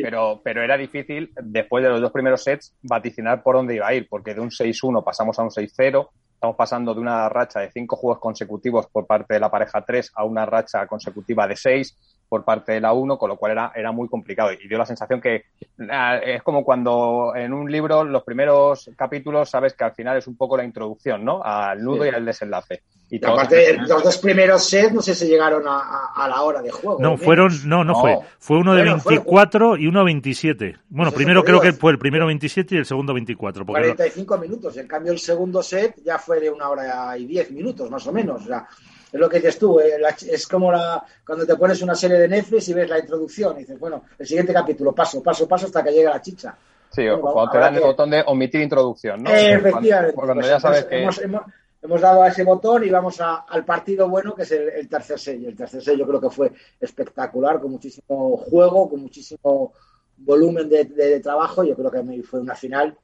pero, 0.00 0.40
pero 0.42 0.62
era 0.62 0.76
difícil, 0.76 1.32
después 1.42 1.84
de 1.84 1.90
los 1.90 2.00
dos 2.00 2.12
primeros 2.12 2.42
sets, 2.42 2.74
vaticinar 2.82 3.42
por 3.42 3.56
dónde 3.56 3.74
iba 3.74 3.88
a 3.88 3.94
ir, 3.94 4.08
porque 4.08 4.34
de 4.34 4.40
un 4.40 4.50
6-1 4.50 5.04
pasamos 5.04 5.38
a 5.38 5.42
un 5.42 5.50
6-0, 5.50 6.08
estamos 6.34 6.56
pasando 6.56 6.94
de 6.94 7.00
una 7.00 7.28
racha 7.28 7.60
de 7.60 7.70
cinco 7.70 7.96
juegos 7.96 8.18
consecutivos 8.18 8.86
por 8.86 9.06
parte 9.06 9.34
de 9.34 9.40
la 9.40 9.50
pareja 9.50 9.84
3 9.84 10.12
a 10.14 10.24
una 10.24 10.46
racha 10.46 10.86
consecutiva 10.86 11.46
de 11.46 11.56
6 11.56 12.11
por 12.32 12.44
parte 12.46 12.72
de 12.72 12.80
la 12.80 12.94
1, 12.94 13.18
con 13.18 13.28
lo 13.28 13.36
cual 13.36 13.52
era, 13.52 13.72
era 13.74 13.92
muy 13.92 14.08
complicado. 14.08 14.52
Y 14.52 14.66
dio 14.66 14.78
la 14.78 14.86
sensación 14.86 15.20
que 15.20 15.44
ah, 15.90 16.16
es 16.16 16.42
como 16.42 16.64
cuando 16.64 17.34
en 17.36 17.52
un 17.52 17.70
libro 17.70 18.04
los 18.04 18.22
primeros 18.22 18.90
capítulos 18.96 19.50
sabes 19.50 19.74
que 19.74 19.84
al 19.84 19.92
final 19.92 20.16
es 20.16 20.26
un 20.26 20.34
poco 20.34 20.56
la 20.56 20.64
introducción, 20.64 21.26
¿no? 21.26 21.42
Al 21.44 21.84
nudo 21.84 22.06
y 22.06 22.08
al 22.08 22.24
desenlace. 22.24 22.84
Y, 23.10 23.22
aparte, 23.22 23.76
los 23.76 24.02
dos 24.02 24.16
primeros 24.16 24.64
sets 24.64 24.94
no 24.94 25.02
sé 25.02 25.14
si 25.14 25.26
llegaron 25.26 25.64
a, 25.66 26.26
la 26.26 26.40
hora 26.40 26.62
de 26.62 26.70
juego. 26.70 26.98
No, 26.98 27.18
fueron, 27.18 27.52
no, 27.66 27.84
no, 27.84 28.00
fue. 28.00 28.16
Fue 28.38 28.56
uno 28.56 28.74
de 28.74 28.84
24 28.84 29.76
y 29.76 29.86
uno 29.86 29.98
de 29.98 30.04
27. 30.06 30.76
Bueno, 30.88 31.10
pues 31.10 31.16
primero 31.16 31.44
creo 31.44 31.60
que 31.60 31.74
fue 31.74 31.92
el 31.92 31.98
primero 31.98 32.24
27 32.24 32.76
y 32.76 32.78
el 32.78 32.86
segundo 32.86 33.12
24. 33.12 33.66
45 33.66 34.38
minutos. 34.38 34.78
En 34.78 34.88
cambio, 34.88 35.12
el 35.12 35.18
segundo 35.18 35.62
set 35.62 35.96
ya 36.02 36.18
fue 36.18 36.40
de 36.40 36.48
una 36.48 36.70
hora 36.70 37.18
y 37.18 37.26
10 37.26 37.50
minutos, 37.50 37.90
más 37.90 38.06
o 38.06 38.12
menos. 38.12 38.40
O 38.40 38.46
sea, 38.46 38.66
Es 39.12 39.20
lo 39.20 39.28
que 39.28 39.36
dices 39.36 39.58
tú, 39.58 39.78
eh, 39.78 40.00
es 40.30 40.46
como 40.46 40.72
la, 40.72 41.04
cuando 41.26 41.46
te 41.46 41.54
pones 41.56 41.82
una 41.82 41.94
serie 41.94 42.18
de 42.18 42.28
Netflix 42.28 42.68
y 42.68 42.74
ves 42.74 42.88
la 42.88 42.98
introducción 42.98 43.56
y 43.56 43.60
dices, 43.60 43.78
bueno, 43.78 44.04
el 44.18 44.26
siguiente 44.26 44.54
capítulo, 44.54 44.94
paso, 44.94 45.22
paso, 45.22 45.46
paso 45.46 45.66
hasta 45.66 45.84
que 45.84 45.90
llegue 45.90 46.04
la 46.04 46.22
chicha. 46.22 46.56
Sí, 46.90 47.04
cuando 47.20 47.50
te 47.50 47.58
dan 47.58 47.74
el 47.74 47.82
botón 47.82 48.10
de 48.10 48.22
omitir 48.26 48.62
introducción, 48.62 49.22
¿no? 49.22 49.30
efectivamente. 49.30 50.14
Cuando, 50.14 50.34
pues 50.34 50.46
ya 50.46 50.60
sabes 50.60 50.84
que... 50.84 51.02
hemos, 51.02 52.00
dado 52.00 52.22
a 52.22 52.28
ese 52.28 52.44
botón 52.44 52.84
y 52.84 52.90
vamos 52.90 53.20
al 53.20 53.64
partido 53.64 54.08
bueno, 54.08 54.34
que 54.34 54.42
es 54.42 54.52
el, 54.52 54.88
tercer 54.88 55.18
sello. 55.18 55.48
El 55.48 55.56
tercer 55.56 55.82
sello 55.82 56.06
creo 56.06 56.20
que 56.20 56.30
fue 56.30 56.52
espectacular, 56.80 57.60
con 57.60 57.72
muchísimo 57.72 58.36
juego, 58.36 58.88
con 58.88 59.00
muchísimo 59.00 59.72
volumen 60.18 60.68
de, 60.68 61.20
trabajo. 61.20 61.64
Yo 61.64 61.74
creo 61.74 61.90
que 61.90 62.22
fue 62.22 62.40
una 62.40 62.54
final 62.54 62.96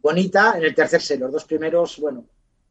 bonita. 0.00 0.54
En 0.56 0.64
el 0.64 0.74
tercer 0.74 1.02
sello, 1.02 1.24
los 1.24 1.32
dos 1.32 1.44
primeros, 1.44 1.98
bueno, 1.98 2.24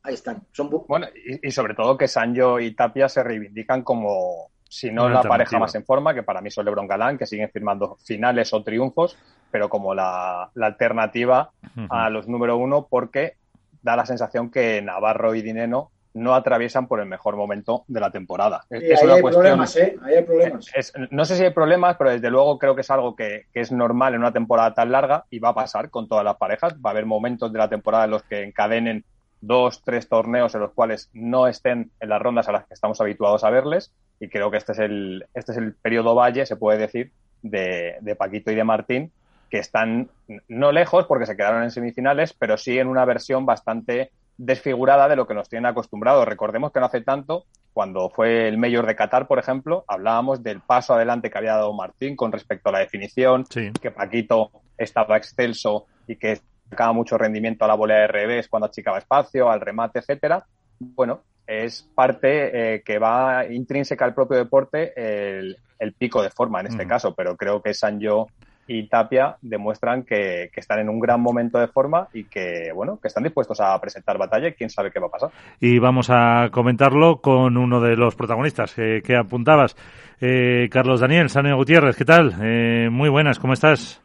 ahí 0.04 0.14
están. 0.14 0.44
Son 0.52 0.70
bueno, 0.88 1.08
y, 1.42 1.50
sobre 1.52 1.74
todo 1.74 1.98
que 1.98 2.08
Sancho 2.08 2.60
y 2.60 2.76
Tapia 2.76 3.10
se 3.10 3.24
reivindican 3.24 3.84
como, 3.84 4.52
si 4.68 4.92
no 4.92 5.10
la 5.10 5.24
pareja 5.24 5.58
más 5.58 5.74
en 5.76 5.86
forma, 5.86 6.14
que 6.14 6.24
para 6.24 6.42
mí 6.42 6.52
son 6.52 6.66
LeBron 6.66 6.88
Galán, 6.88 7.18
que 7.18 7.26
siguen 7.26 7.50
firmando 7.50 7.98
finales 8.04 8.54
o 8.54 8.64
triunfos, 8.64 9.18
pero 9.50 9.70
como 9.70 9.96
la, 9.96 10.52
alternativa 10.62 11.52
a 11.90 12.10
los 12.10 12.28
número 12.28 12.58
uno, 12.58 12.88
porque 12.90 13.38
da 13.82 13.96
la 13.96 14.06
sensación 14.06 14.52
que 14.52 14.82
Navarro 14.82 15.36
y 15.36 15.42
Dineno 15.42 15.92
no 16.16 16.36
atraviesan 16.36 16.88
por 16.88 17.00
el 17.00 17.08
mejor 17.08 17.36
momento 17.36 17.86
de 17.88 18.00
la 18.00 18.12
temporada. 18.12 18.66
es 18.70 19.02
una 19.02 19.16
hay 19.16 19.22
problemas, 19.24 19.76
¿eh? 19.78 19.98
hay 20.04 20.22
problemas. 20.22 20.72
no 21.10 21.26
sé 21.26 21.36
si 21.36 21.44
hay 21.44 21.50
problemas, 21.50 21.96
pero 21.98 22.12
desde 22.12 22.30
luego 22.30 22.60
creo 22.60 22.76
que 22.76 22.82
es 22.82 22.92
algo 22.92 23.16
que, 23.16 23.48
que, 23.52 23.62
es 23.62 23.72
normal 23.72 24.14
en 24.14 24.20
una 24.20 24.32
temporada 24.32 24.76
tan 24.76 24.92
larga 24.92 25.26
y 25.32 25.40
va 25.40 25.50
a 25.50 25.56
pasar 25.56 25.90
con 25.90 26.08
todas 26.08 26.24
las 26.24 26.36
parejas. 26.36 26.76
Va 26.76 26.92
a 26.92 26.94
haber 26.94 27.08
momentos 27.08 27.52
de 27.52 27.58
la 27.58 27.68
temporada 27.68 28.06
en 28.06 28.12
los 28.12 28.22
que 28.24 28.44
encadenen 28.44 29.04
dos, 29.46 29.84
tres 29.84 30.08
torneos 30.08 30.56
en 30.56 30.62
los 30.62 30.72
cuales 30.72 31.10
no 31.14 31.48
estén 31.48 31.92
en 32.00 32.10
las 32.10 32.22
rondas 32.22 32.48
a 32.48 32.52
las 32.52 32.66
que 32.66 32.74
estamos 32.74 33.00
habituados 33.02 33.44
a 33.44 33.50
verles. 33.50 33.94
Y 34.20 34.30
creo 34.30 34.50
que 34.50 34.58
este 34.58 34.72
es 34.72 34.80
el, 34.80 35.26
este 35.34 35.52
es 35.52 35.58
el 35.58 35.76
periodo 35.76 36.16
valle, 36.16 36.46
se 36.46 36.56
puede 36.56 36.78
decir, 36.78 37.12
de, 37.42 37.98
de 38.02 38.16
Paquito 38.16 38.52
y 38.52 38.56
de 38.56 38.64
Martín, 38.64 39.12
que 39.50 39.60
están 39.60 40.10
no 40.48 40.72
lejos 40.72 41.06
porque 41.08 41.26
se 41.26 41.36
quedaron 41.36 41.64
en 41.64 41.72
semifinales, 41.72 42.34
pero 42.34 42.58
sí 42.58 42.80
en 42.80 42.88
una 42.88 43.06
versión 43.06 43.46
bastante 43.46 44.12
desfigurada 44.38 45.08
de 45.08 45.16
lo 45.16 45.28
que 45.28 45.34
nos 45.34 45.50
tienen 45.50 45.66
acostumbrados. 45.66 46.28
Recordemos 46.28 46.72
que 46.72 46.80
no 46.80 46.86
hace 46.86 47.02
tanto, 47.02 47.46
cuando 47.74 48.10
fue 48.10 48.48
el 48.48 48.58
Mayor 48.58 48.86
de 48.86 48.96
Qatar, 48.96 49.28
por 49.28 49.40
ejemplo, 49.40 49.84
hablábamos 49.88 50.42
del 50.42 50.62
paso 50.62 50.94
adelante 50.94 51.30
que 51.30 51.38
había 51.38 51.56
dado 51.56 51.74
Martín 51.74 52.16
con 52.16 52.32
respecto 52.32 52.70
a 52.70 52.72
la 52.72 52.80
definición, 52.80 53.46
que 53.46 53.92
Paquito 53.92 54.52
estaba 54.78 55.18
excelso 55.18 55.86
y 56.08 56.16
que 56.16 56.40
sacaba 56.74 56.92
mucho 56.92 57.18
rendimiento 57.18 57.66
a 57.66 57.68
la 57.68 57.76
volea 57.76 58.00
de 58.00 58.08
revés 58.08 58.48
cuando 58.48 58.66
achicaba 58.66 58.98
espacio, 58.98 59.50
al 59.50 59.62
remate, 59.62 60.00
etcétera. 60.00 60.44
Bueno, 60.80 61.22
es 61.46 61.88
parte 61.94 62.76
eh, 62.76 62.82
que 62.84 62.98
va 62.98 63.46
intrínseca 63.46 64.06
al 64.06 64.16
propio 64.16 64.38
deporte 64.38 64.94
el, 64.96 65.58
pico 65.98 66.24
de 66.24 66.32
forma 66.32 66.62
en 66.62 66.68
este 66.68 66.88
caso, 66.88 67.14
pero 67.14 67.36
creo 67.36 67.62
que 67.62 67.74
Sanjo 67.74 68.30
y 68.68 68.88
Tapia 68.88 69.36
demuestran 69.42 70.04
que, 70.04 70.50
están 70.56 70.80
en 70.80 70.90
un 70.90 71.00
gran 71.00 71.22
momento 71.22 71.60
de 71.60 71.68
forma 71.68 72.08
y 72.14 72.24
que, 72.24 72.72
bueno, 72.74 72.98
que 73.02 73.10
están 73.10 73.24
dispuestos 73.24 73.60
a 73.60 73.80
presentar 73.80 74.18
batalla 74.18 74.48
y 74.48 74.54
quién 74.54 74.70
sabe 74.70 74.92
qué 74.92 75.00
va 75.00 75.08
a 75.08 75.12
pasar. 75.12 75.32
Y 75.60 75.80
vamos 75.80 76.10
a 76.10 76.48
comentarlo 76.52 77.18
con 77.18 77.58
uno 77.58 77.82
de 77.82 77.98
los 77.98 78.16
protagonistas 78.16 78.74
que, 78.74 79.16
apuntabas, 79.18 79.76
eh, 80.22 80.70
Carlos 80.72 81.02
Daniel, 81.02 81.30
Saneo 81.30 81.58
Gutiérrez, 81.58 81.98
¿qué 81.98 82.06
tal? 82.06 82.34
Eh, 82.42 82.90
muy 82.90 83.10
buenas, 83.10 83.38
¿cómo 83.38 83.52
estás? 83.52 84.03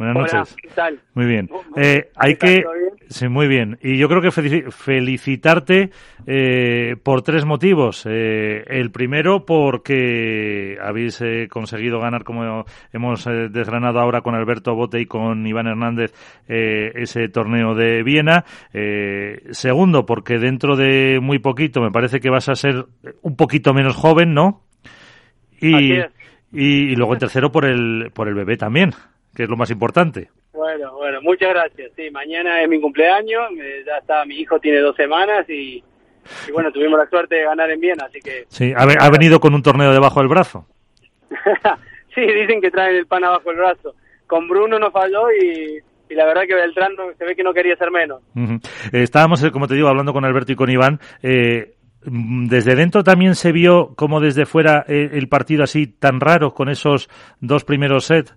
Buenas 0.00 0.32
noches. 0.32 0.56
¿qué 0.62 0.68
tal? 0.74 0.98
Muy 1.12 1.26
bien. 1.26 1.50
Eh, 1.76 2.08
hay 2.16 2.36
que. 2.36 2.64
Sí, 3.10 3.28
muy 3.28 3.48
bien. 3.48 3.78
Y 3.82 3.98
yo 3.98 4.08
creo 4.08 4.22
que 4.22 4.30
felicitarte 4.30 5.90
eh, 6.26 6.96
por 7.02 7.20
tres 7.20 7.44
motivos. 7.44 8.06
Eh, 8.08 8.64
el 8.66 8.92
primero, 8.92 9.44
porque 9.44 10.78
habéis 10.82 11.22
conseguido 11.50 12.00
ganar, 12.00 12.24
como 12.24 12.64
hemos 12.94 13.26
desgranado 13.50 14.00
ahora 14.00 14.22
con 14.22 14.34
Alberto 14.34 14.74
Bote 14.74 15.02
y 15.02 15.04
con 15.04 15.46
Iván 15.46 15.66
Hernández, 15.66 16.14
ese 16.48 17.28
torneo 17.28 17.74
de 17.74 18.02
Viena. 18.02 18.46
segundo, 19.50 20.06
porque 20.06 20.38
dentro 20.38 20.76
de 20.76 21.20
muy 21.20 21.40
poquito 21.40 21.82
me 21.82 21.90
parece 21.90 22.20
que 22.20 22.30
vas 22.30 22.48
a 22.48 22.54
ser 22.54 22.86
un 23.20 23.36
poquito 23.36 23.74
menos 23.74 23.96
joven, 23.96 24.32
¿no? 24.32 24.62
Y, 25.60 25.98
y, 25.98 26.04
y 26.52 26.96
luego 26.96 27.18
tercero, 27.18 27.52
por 27.52 27.66
el, 27.66 28.10
por 28.14 28.28
el 28.28 28.34
bebé 28.34 28.56
también 28.56 28.94
que 29.40 29.44
es 29.44 29.48
lo 29.48 29.56
más 29.56 29.70
importante. 29.70 30.28
Bueno, 30.52 30.92
bueno, 30.92 31.22
muchas 31.22 31.48
gracias. 31.48 31.92
Sí, 31.96 32.10
mañana 32.10 32.60
es 32.60 32.68
mi 32.68 32.78
cumpleaños, 32.78 33.48
ya 33.86 33.96
está, 33.96 34.26
mi 34.26 34.34
hijo 34.34 34.60
tiene 34.60 34.80
dos 34.80 34.94
semanas 34.96 35.48
y, 35.48 35.82
bueno, 36.52 36.70
tuvimos 36.70 36.98
la 36.98 37.08
suerte 37.08 37.36
de 37.36 37.44
ganar 37.44 37.70
en 37.70 37.80
Viena, 37.80 38.04
así 38.04 38.20
que... 38.20 38.44
Sí, 38.48 38.74
ha, 38.76 39.08
venido 39.08 39.40
con 39.40 39.54
un 39.54 39.62
torneo 39.62 39.92
debajo 39.92 40.20
del 40.20 40.28
brazo. 40.28 40.66
sí, 42.14 42.20
dicen 42.20 42.60
que 42.60 42.70
traen 42.70 42.96
el 42.96 43.06
pan 43.06 43.24
abajo 43.24 43.48
del 43.48 43.60
brazo. 43.60 43.94
Con 44.26 44.46
Bruno 44.46 44.78
no 44.78 44.90
falló 44.90 45.32
y, 45.32 45.78
la 46.14 46.26
verdad 46.26 46.42
que 46.46 46.54
Beltrán 46.54 46.92
se 47.16 47.24
ve 47.24 47.34
que 47.34 47.42
no 47.42 47.54
quería 47.54 47.76
ser 47.76 47.90
menos. 47.90 48.20
estábamos, 48.92 49.42
eh, 49.42 49.50
como 49.50 49.68
te 49.68 49.74
digo, 49.74 49.88
hablando 49.88 50.12
con 50.12 50.26
Alberto 50.26 50.52
y 50.52 50.56
con 50.56 50.68
Iván. 50.68 51.00
Eh, 51.22 51.76
desde 52.02 52.74
dentro 52.74 53.02
también 53.04 53.34
se 53.34 53.52
vio 53.52 53.94
como 53.94 54.20
desde 54.20 54.44
fuera 54.44 54.84
eh, 54.86 55.12
el 55.12 55.28
partido 55.28 55.64
así 55.64 55.86
tan 55.86 56.20
raro 56.20 56.52
con 56.52 56.68
esos 56.68 57.08
dos 57.40 57.64
primeros 57.64 58.04
sets. 58.04 58.36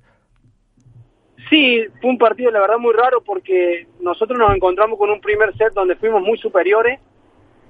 Sí, 1.53 1.86
fue 2.01 2.10
un 2.10 2.17
partido 2.17 2.50
la 2.50 2.62
verdad 2.62 2.79
muy 2.79 2.95
raro 2.95 3.22
porque 3.22 3.86
nosotros 4.00 4.39
nos 4.39 4.55
encontramos 4.55 4.98
con 4.98 5.12
un 5.12 5.22
primer 5.22 5.55
set 5.55 5.72
donde 5.74 5.95
fuimos 5.95 6.24
muy 6.24 6.36
superiores 6.39 7.00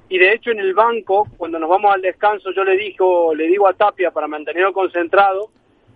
y 0.08 0.18
de 0.18 0.32
hecho 0.32 0.52
en 0.52 0.60
el 0.60 0.74
banco, 0.74 1.28
cuando 1.36 1.60
nos 1.60 1.70
vamos 1.70 1.94
al 1.94 2.02
descanso, 2.02 2.52
yo 2.54 2.64
le 2.64 2.78
digo, 2.78 3.36
le 3.36 3.46
digo 3.48 3.68
a 3.68 3.74
Tapia 3.74 4.12
para 4.12 4.30
mantenerlo 4.30 4.72
concentrado 4.72 5.50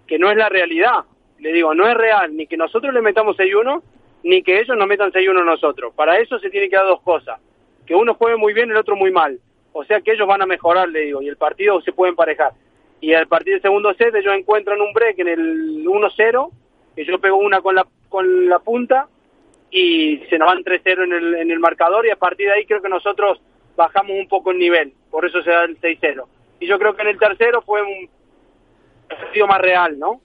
que 0.06 0.20
no 0.20 0.29
es 0.29 0.36
la 0.36 0.50
realidad. 0.50 1.06
Le 1.39 1.53
digo, 1.53 1.74
no 1.74 1.88
es 1.88 1.96
real 1.96 2.36
ni 2.36 2.46
que 2.46 2.58
nosotros 2.58 2.94
le 2.94 3.01
metamos 3.01 3.38
6-1 3.38 3.82
ni 4.24 4.44
que 4.44 4.60
ellos 4.60 4.75
nos 4.75 4.86
metan 4.86 5.13
6-1 5.13 5.46
nosotros. 5.46 5.94
Para 5.96 6.20
eso 6.20 6.39
se 6.39 6.50
tiene 6.50 6.67
que 6.67 6.75
dar 6.75 6.88
dos 6.88 7.01
cosas, 7.03 7.39
que 7.86 7.96
uno 7.96 8.15
juegue 8.15 8.36
muy 8.36 8.51
bien 8.51 8.67
y 8.67 8.72
el 8.72 8.77
otro 8.79 8.98
muy 8.98 9.12
mal. 9.12 9.39
O 9.72 9.86
sea 9.86 10.01
que 10.01 10.12
ellos 10.12 10.27
van 10.27 10.41
a 10.41 10.46
mejorar, 10.46 10.89
le 10.89 11.06
digo, 11.06 11.22
y 11.22 11.29
el 11.29 11.38
partido 11.38 11.79
se 11.84 11.94
puede 11.94 12.10
emparejar. 12.10 12.51
Y 13.00 13.13
al 13.13 13.27
partir 13.27 13.53
del 13.53 13.62
segundo 13.62 13.94
set 13.94 14.13
ellos 14.13 14.34
encuentran 14.34 14.82
un 14.82 14.91
break 14.91 15.20
en 15.20 15.29
el 15.29 15.86
1-0 15.86 16.51
que 16.98 17.06
yo 17.06 17.20
pego 17.20 17.38
una 17.38 17.62
con 17.62 17.75
la, 17.75 17.86
con 18.10 18.50
la 18.50 18.58
punta 18.58 19.08
y 19.70 20.18
se 20.32 20.39
nos 20.39 20.48
van 20.48 20.63
3-0 20.63 21.04
en 21.04 21.13
el, 21.13 21.36
en 21.36 21.51
el 21.51 21.60
marcador 21.60 22.08
y 22.08 22.10
a 22.10 22.16
partir 22.16 22.48
de 22.48 22.54
ahí 22.54 22.66
creo 22.66 22.82
que 22.82 22.89
nosotros 22.89 23.39
bajamos 23.75 24.18
un 24.18 24.27
poco 24.27 24.50
el 24.50 24.58
nivel, 24.58 24.94
por 25.12 25.24
eso 25.24 25.44
se 25.44 25.51
da 25.51 25.66
el 25.66 25.80
6-0. 25.80 26.24
Y 26.60 26.66
yo 26.66 26.80
creo 26.80 26.96
que 26.96 27.04
en 27.04 27.10
el 27.10 27.20
tercero 27.20 27.62
fue 27.62 27.84
un 27.84 28.10
partido 29.08 29.46
más 29.46 29.62
real, 29.62 30.00
¿no? 30.00 30.22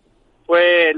Fue 0.46 0.94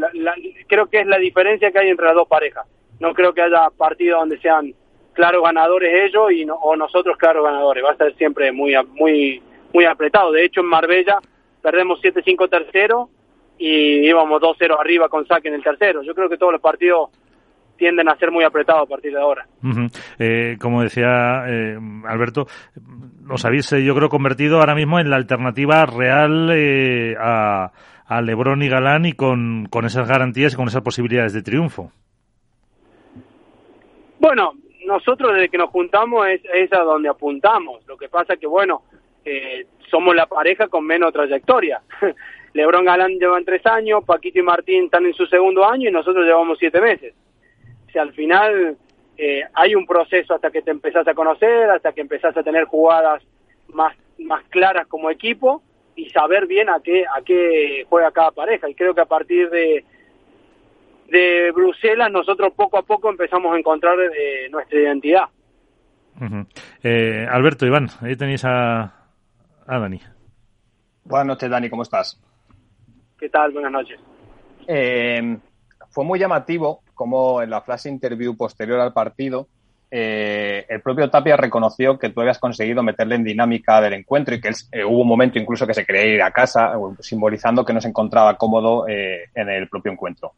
creo 0.68 0.86
que 0.86 1.00
es 1.00 1.06
la 1.08 1.18
diferencia 1.18 1.72
que 1.72 1.80
hay 1.80 1.88
entre 1.88 2.06
las 2.06 2.14
dos 2.14 2.28
parejas. 2.28 2.68
No 3.00 3.12
creo 3.12 3.34
que 3.34 3.42
haya 3.42 3.68
partidos 3.76 4.20
donde 4.20 4.38
sean 4.38 4.72
claros 5.12 5.42
ganadores 5.42 6.08
ellos 6.08 6.30
y 6.30 6.46
o 6.48 6.76
nosotros 6.76 7.16
claros 7.16 7.44
ganadores. 7.44 7.84
Va 7.84 7.90
a 7.90 7.96
ser 7.96 8.14
siempre 8.14 8.52
muy 8.52 8.74
muy 8.92 9.42
muy 9.72 9.84
apretado. 9.86 10.30
De 10.30 10.44
hecho 10.44 10.60
en 10.60 10.66
Marbella 10.66 11.18
perdemos 11.60 12.00
7-5 12.00 12.48
tercero 12.48 13.10
y 13.58 14.06
íbamos 14.06 14.40
2-0 14.40 14.78
arriba 14.78 15.08
con 15.08 15.26
saque 15.26 15.48
en 15.48 15.54
el 15.54 15.62
tercero. 15.62 16.02
Yo 16.02 16.14
creo 16.14 16.28
que 16.28 16.36
todos 16.36 16.52
los 16.52 16.60
partidos 16.60 17.10
tienden 17.76 18.08
a 18.08 18.16
ser 18.16 18.30
muy 18.30 18.44
apretados 18.44 18.82
a 18.82 18.86
partir 18.86 19.12
de 19.12 19.20
ahora. 19.20 19.46
Eh, 20.18 20.56
como 20.60 20.82
decía 20.82 21.44
eh, 21.48 21.76
Alberto, 22.06 22.46
os 23.28 23.44
habéis, 23.44 23.72
eh, 23.72 23.84
yo 23.84 23.94
creo, 23.94 24.08
convertido 24.08 24.60
ahora 24.60 24.74
mismo 24.74 24.98
en 25.00 25.10
la 25.10 25.16
alternativa 25.16 25.84
real 25.86 26.50
a, 27.18 27.72
a 28.06 28.22
Lebron 28.22 28.62
y 28.62 28.68
Galán 28.68 29.06
y 29.06 29.12
con, 29.12 29.66
con 29.70 29.84
esas 29.84 30.08
garantías 30.08 30.54
y 30.54 30.56
con 30.56 30.68
esas 30.68 30.82
posibilidades 30.82 31.32
de 31.32 31.42
triunfo. 31.42 31.90
Bueno, 34.20 34.52
nosotros 34.86 35.32
desde 35.34 35.48
que 35.48 35.58
nos 35.58 35.70
juntamos 35.70 36.26
es, 36.28 36.40
es 36.54 36.72
a 36.72 36.80
donde 36.80 37.08
apuntamos. 37.08 37.86
Lo 37.86 37.96
que 37.96 38.08
pasa 38.08 38.36
que, 38.36 38.46
bueno, 38.46 38.82
somos 39.90 40.14
la 40.14 40.26
pareja 40.26 40.68
con 40.68 40.86
menos 40.86 41.12
trayectoria. 41.12 41.82
Lebron 42.54 42.84
Galán 42.84 43.18
llevan 43.18 43.44
tres 43.44 43.66
años, 43.66 44.04
Paquito 44.04 44.38
y 44.38 44.42
Martín 44.42 44.84
están 44.84 45.04
en 45.06 45.14
su 45.14 45.26
segundo 45.26 45.68
año 45.68 45.88
y 45.88 45.92
nosotros 45.92 46.24
llevamos 46.24 46.58
siete 46.58 46.80
meses. 46.80 47.14
O 47.94 48.00
al 48.00 48.12
final 48.12 48.76
eh, 49.18 49.42
hay 49.54 49.74
un 49.74 49.86
proceso 49.86 50.34
hasta 50.34 50.50
que 50.50 50.62
te 50.62 50.70
empezás 50.70 51.06
a 51.06 51.14
conocer, 51.14 51.70
hasta 51.70 51.92
que 51.92 52.00
empezás 52.00 52.36
a 52.36 52.42
tener 52.42 52.64
jugadas 52.64 53.22
más, 53.68 53.96
más 54.18 54.44
claras 54.50 54.86
como 54.86 55.10
equipo 55.10 55.62
y 55.96 56.10
saber 56.10 56.46
bien 56.46 56.68
a 56.68 56.80
qué, 56.80 57.04
a 57.04 57.22
qué 57.22 57.84
juega 57.88 58.12
cada 58.12 58.30
pareja. 58.30 58.68
Y 58.68 58.74
creo 58.74 58.94
que 58.94 59.00
a 59.00 59.06
partir 59.06 59.50
de, 59.50 59.84
de 61.08 61.50
Bruselas 61.52 62.10
nosotros 62.10 62.52
poco 62.54 62.78
a 62.78 62.82
poco 62.82 63.10
empezamos 63.10 63.54
a 63.54 63.58
encontrar 63.58 63.98
eh, 64.00 64.48
nuestra 64.50 64.78
identidad. 64.78 65.24
Eh, 66.84 67.26
Alberto, 67.28 67.66
Iván, 67.66 67.88
ahí 68.00 68.14
tenéis 68.14 68.44
a, 68.44 69.03
a 69.66 69.78
Dani. 69.78 70.00
Buenas 71.04 71.26
noches, 71.26 71.50
Dani, 71.50 71.68
¿cómo 71.68 71.82
estás? 71.82 72.20
¿Qué 73.18 73.28
tal? 73.28 73.52
Buenas 73.52 73.72
noches. 73.72 74.00
Eh, 74.66 75.38
fue 75.90 76.04
muy 76.04 76.18
llamativo 76.18 76.82
como 76.94 77.42
en 77.42 77.50
la 77.50 77.60
flash 77.60 77.86
interview 77.86 78.36
posterior 78.36 78.80
al 78.80 78.92
partido 78.92 79.48
eh, 79.96 80.66
el 80.68 80.80
propio 80.80 81.08
Tapia 81.08 81.36
reconoció 81.36 81.96
que 81.96 82.10
tú 82.10 82.20
habías 82.20 82.40
conseguido 82.40 82.82
meterle 82.82 83.14
en 83.14 83.22
dinámica 83.22 83.80
del 83.80 83.92
encuentro 83.92 84.34
y 84.34 84.40
que 84.40 84.50
eh, 84.72 84.84
hubo 84.84 85.02
un 85.02 85.06
momento 85.06 85.38
incluso 85.38 85.68
que 85.68 85.74
se 85.74 85.86
quería 85.86 86.04
ir 86.04 86.20
a 86.20 86.32
casa, 86.32 86.72
simbolizando 86.98 87.64
que 87.64 87.72
no 87.72 87.80
se 87.80 87.86
encontraba 87.86 88.36
cómodo 88.36 88.88
eh, 88.88 89.26
en 89.32 89.48
el 89.48 89.68
propio 89.68 89.92
encuentro. 89.92 90.32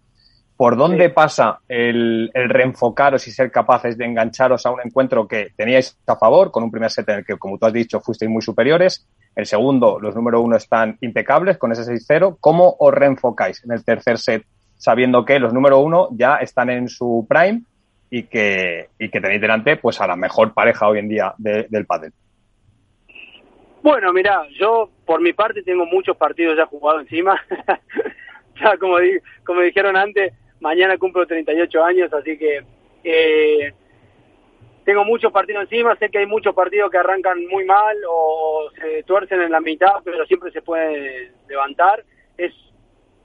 ¿Por 0.56 0.76
dónde 0.76 1.10
pasa 1.10 1.60
el, 1.68 2.30
el, 2.32 2.48
reenfocaros 2.48 3.28
y 3.28 3.30
ser 3.30 3.50
capaces 3.50 3.98
de 3.98 4.06
engancharos 4.06 4.64
a 4.64 4.70
un 4.70 4.80
encuentro 4.82 5.28
que 5.28 5.48
teníais 5.54 5.98
a 6.06 6.16
favor, 6.16 6.50
con 6.50 6.64
un 6.64 6.70
primer 6.70 6.90
set 6.90 7.08
en 7.10 7.18
el 7.18 7.24
que, 7.26 7.36
como 7.36 7.58
tú 7.58 7.66
has 7.66 7.72
dicho, 7.74 8.00
fuisteis 8.00 8.30
muy 8.30 8.40
superiores? 8.40 9.06
El 9.34 9.44
segundo, 9.44 10.00
los 10.00 10.14
número 10.14 10.40
uno 10.40 10.56
están 10.56 10.96
impecables 11.02 11.58
con 11.58 11.72
ese 11.72 11.82
6-0. 11.82 12.38
¿Cómo 12.40 12.74
os 12.78 12.94
reenfocáis 12.94 13.62
en 13.64 13.72
el 13.72 13.84
tercer 13.84 14.16
set 14.16 14.44
sabiendo 14.78 15.26
que 15.26 15.38
los 15.38 15.52
número 15.52 15.78
uno 15.78 16.08
ya 16.12 16.36
están 16.36 16.70
en 16.70 16.88
su 16.88 17.26
prime 17.28 17.62
y 18.08 18.22
que, 18.24 18.88
y 18.98 19.10
que 19.10 19.20
tenéis 19.20 19.42
delante 19.42 19.76
pues 19.76 20.00
a 20.00 20.06
la 20.06 20.16
mejor 20.16 20.54
pareja 20.54 20.88
hoy 20.88 21.00
en 21.00 21.08
día 21.08 21.34
del 21.36 21.84
pádel? 21.84 22.12
Bueno, 23.82 24.10
mira, 24.12 24.42
yo 24.58 24.90
por 25.04 25.20
mi 25.20 25.34
parte 25.34 25.62
tengo 25.62 25.84
muchos 25.84 26.16
partidos 26.16 26.56
ya 26.56 26.64
jugados 26.64 27.02
encima. 27.02 27.38
ya 28.60 28.76
como, 28.78 28.96
como 29.44 29.60
dijeron 29.60 29.96
antes, 29.96 30.32
mañana 30.60 30.98
cumplo 30.98 31.26
38 31.26 31.84
años, 31.84 32.12
así 32.12 32.38
que 32.38 32.64
eh, 33.04 33.72
tengo 34.84 35.04
muchos 35.04 35.32
partidos 35.32 35.64
encima, 35.64 35.96
sé 35.96 36.10
que 36.10 36.18
hay 36.18 36.26
muchos 36.26 36.54
partidos 36.54 36.90
que 36.90 36.98
arrancan 36.98 37.44
muy 37.46 37.64
mal 37.64 37.96
o 38.08 38.70
se 38.80 39.02
tuercen 39.02 39.42
en 39.42 39.50
la 39.50 39.60
mitad, 39.60 39.96
pero 40.04 40.24
siempre 40.26 40.52
se 40.52 40.62
puede 40.62 41.32
levantar. 41.48 42.04
Es, 42.38 42.52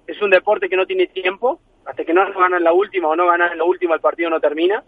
es 0.07 0.21
un 0.21 0.31
deporte 0.31 0.67
que 0.67 0.75
no 0.75 0.87
tiene 0.87 1.05
tiempo, 1.05 1.61
hasta 1.85 2.03
que 2.03 2.13
no 2.13 2.31
ganan 2.33 2.63
la 2.63 2.73
última 2.73 3.09
o 3.09 3.15
no 3.15 3.27
ganan 3.27 3.57
la 3.57 3.63
última 3.63 3.93
el 3.93 4.01
partido 4.01 4.29
no 4.29 4.39
termina. 4.39 4.83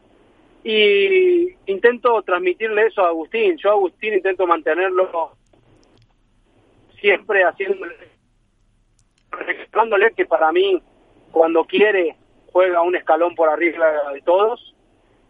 Y 0.64 1.50
intento 1.68 2.22
transmitirle 2.24 2.88
eso 2.88 3.04
a 3.04 3.10
Agustín. 3.10 3.58
Yo 3.58 3.70
Agustín 3.70 4.16
intento 4.16 4.48
mantenerlo 4.48 5.36
siempre 7.00 7.44
haciéndole, 7.44 7.96
recordándole 9.30 10.12
que 10.14 10.26
para 10.26 10.52
mí 10.52 10.82
cuando 11.32 11.66
quiere 11.66 12.16
juega 12.54 12.82
un 12.84 12.96
escalón 12.96 13.36
por 13.36 13.50
arriba 13.50 13.88
de 14.14 14.22
todos 14.22 14.74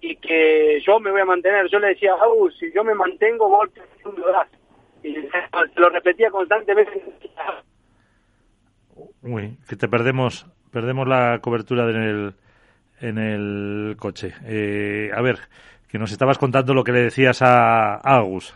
y 0.01 0.17
que 0.17 0.81
yo 0.85 0.99
me 0.99 1.09
voy 1.09 1.21
a 1.21 1.25
mantener. 1.25 1.67
Yo 1.71 1.79
le 1.79 1.87
decía 1.87 2.13
a 2.13 2.17
si 2.59 2.71
yo 2.73 2.83
me 2.83 2.93
mantengo, 2.93 3.47
vos 3.47 3.69
lo 4.03 4.31
das. 4.31 4.49
Y 5.01 5.15
lo 5.75 5.89
repetía 5.89 6.29
constantemente. 6.29 7.01
Uy, 9.21 9.57
que 9.67 9.75
te 9.75 9.87
perdemos, 9.87 10.45
perdemos 10.71 11.07
la 11.07 11.39
cobertura 11.39 11.89
en 11.89 12.03
el, 12.03 12.33
en 12.99 13.17
el 13.17 13.95
coche. 13.97 14.33
Eh, 14.45 15.09
a 15.15 15.21
ver, 15.21 15.39
que 15.87 15.97
nos 15.97 16.11
estabas 16.11 16.37
contando 16.37 16.73
lo 16.73 16.83
que 16.83 16.91
le 16.91 17.03
decías 17.03 17.41
a, 17.41 17.95
a 17.95 18.17
Agus. 18.17 18.53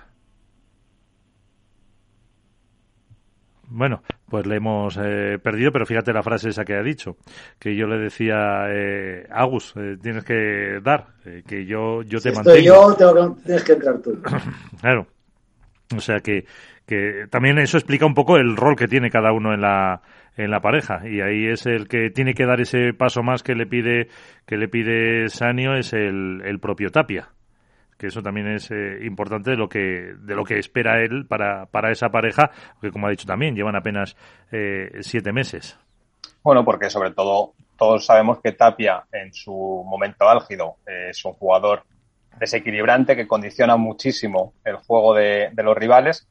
Bueno, 3.69 4.01
pues 4.29 4.45
le 4.45 4.57
hemos 4.57 4.97
eh, 5.01 5.39
perdido, 5.41 5.71
pero 5.71 5.85
fíjate 5.85 6.11
la 6.11 6.23
frase 6.23 6.49
esa 6.49 6.65
que 6.65 6.75
ha 6.75 6.83
dicho, 6.83 7.17
que 7.59 7.75
yo 7.75 7.87
le 7.87 7.97
decía, 7.97 8.65
eh, 8.69 9.25
Agus, 9.31 9.73
eh, 9.77 9.97
tienes 10.01 10.23
que 10.23 10.79
dar, 10.83 11.07
eh, 11.25 11.43
que 11.47 11.65
yo, 11.65 12.01
yo 12.03 12.19
te 12.19 12.31
si 12.31 12.35
mantengo. 12.35 12.59
yo, 12.59 12.95
tengo 12.95 13.35
que, 13.35 13.41
tienes 13.43 13.63
que 13.63 13.73
entrar 13.73 13.99
tú. 13.99 14.21
claro. 14.81 15.07
O 15.95 16.01
sea 16.01 16.19
que, 16.19 16.45
que 16.85 17.27
también 17.29 17.57
eso 17.59 17.77
explica 17.77 18.05
un 18.05 18.13
poco 18.13 18.35
el 18.35 18.57
rol 18.57 18.75
que 18.75 18.87
tiene 18.87 19.09
cada 19.09 19.31
uno 19.31 19.53
en 19.53 19.61
la, 19.61 20.01
en 20.35 20.51
la 20.51 20.59
pareja 20.59 21.07
y 21.07 21.21
ahí 21.21 21.47
es 21.47 21.65
el 21.65 21.87
que 21.87 22.09
tiene 22.09 22.33
que 22.33 22.45
dar 22.45 22.59
ese 22.59 22.93
paso 22.93 23.23
más 23.23 23.41
que 23.41 23.55
le 23.55 23.65
pide 23.65 24.09
que 24.45 24.57
le 24.57 24.67
pide 24.67 25.29
Sanio 25.29 25.75
es 25.75 25.93
el, 25.93 26.41
el 26.43 26.59
propio 26.59 26.89
Tapia 26.89 27.29
que 27.97 28.07
eso 28.07 28.21
también 28.21 28.47
es 28.47 28.69
eh, 28.71 28.99
importante 29.03 29.51
de 29.51 29.57
lo 29.57 29.67
que 29.67 30.13
de 30.19 30.35
lo 30.35 30.43
que 30.43 30.59
espera 30.59 31.01
él 31.01 31.25
para, 31.27 31.65
para 31.65 31.91
esa 31.91 32.09
pareja 32.09 32.51
que 32.79 32.91
como 32.91 33.07
ha 33.07 33.09
dicho 33.09 33.25
también 33.25 33.55
llevan 33.55 33.75
apenas 33.75 34.15
eh, 34.51 34.89
siete 35.01 35.33
meses. 35.33 35.77
Bueno 36.43 36.63
porque 36.63 36.89
sobre 36.89 37.11
todo 37.11 37.53
todos 37.77 38.05
sabemos 38.05 38.39
que 38.41 38.51
Tapia 38.51 39.03
en 39.11 39.33
su 39.33 39.51
momento 39.51 40.29
álgido 40.29 40.77
eh, 40.85 41.09
es 41.09 41.25
un 41.25 41.33
jugador 41.33 41.83
desequilibrante 42.39 43.15
que 43.15 43.27
condiciona 43.27 43.77
muchísimo 43.77 44.53
el 44.63 44.75
juego 44.75 45.15
de, 45.15 45.51
los 45.55 45.75
rivales 45.75 46.27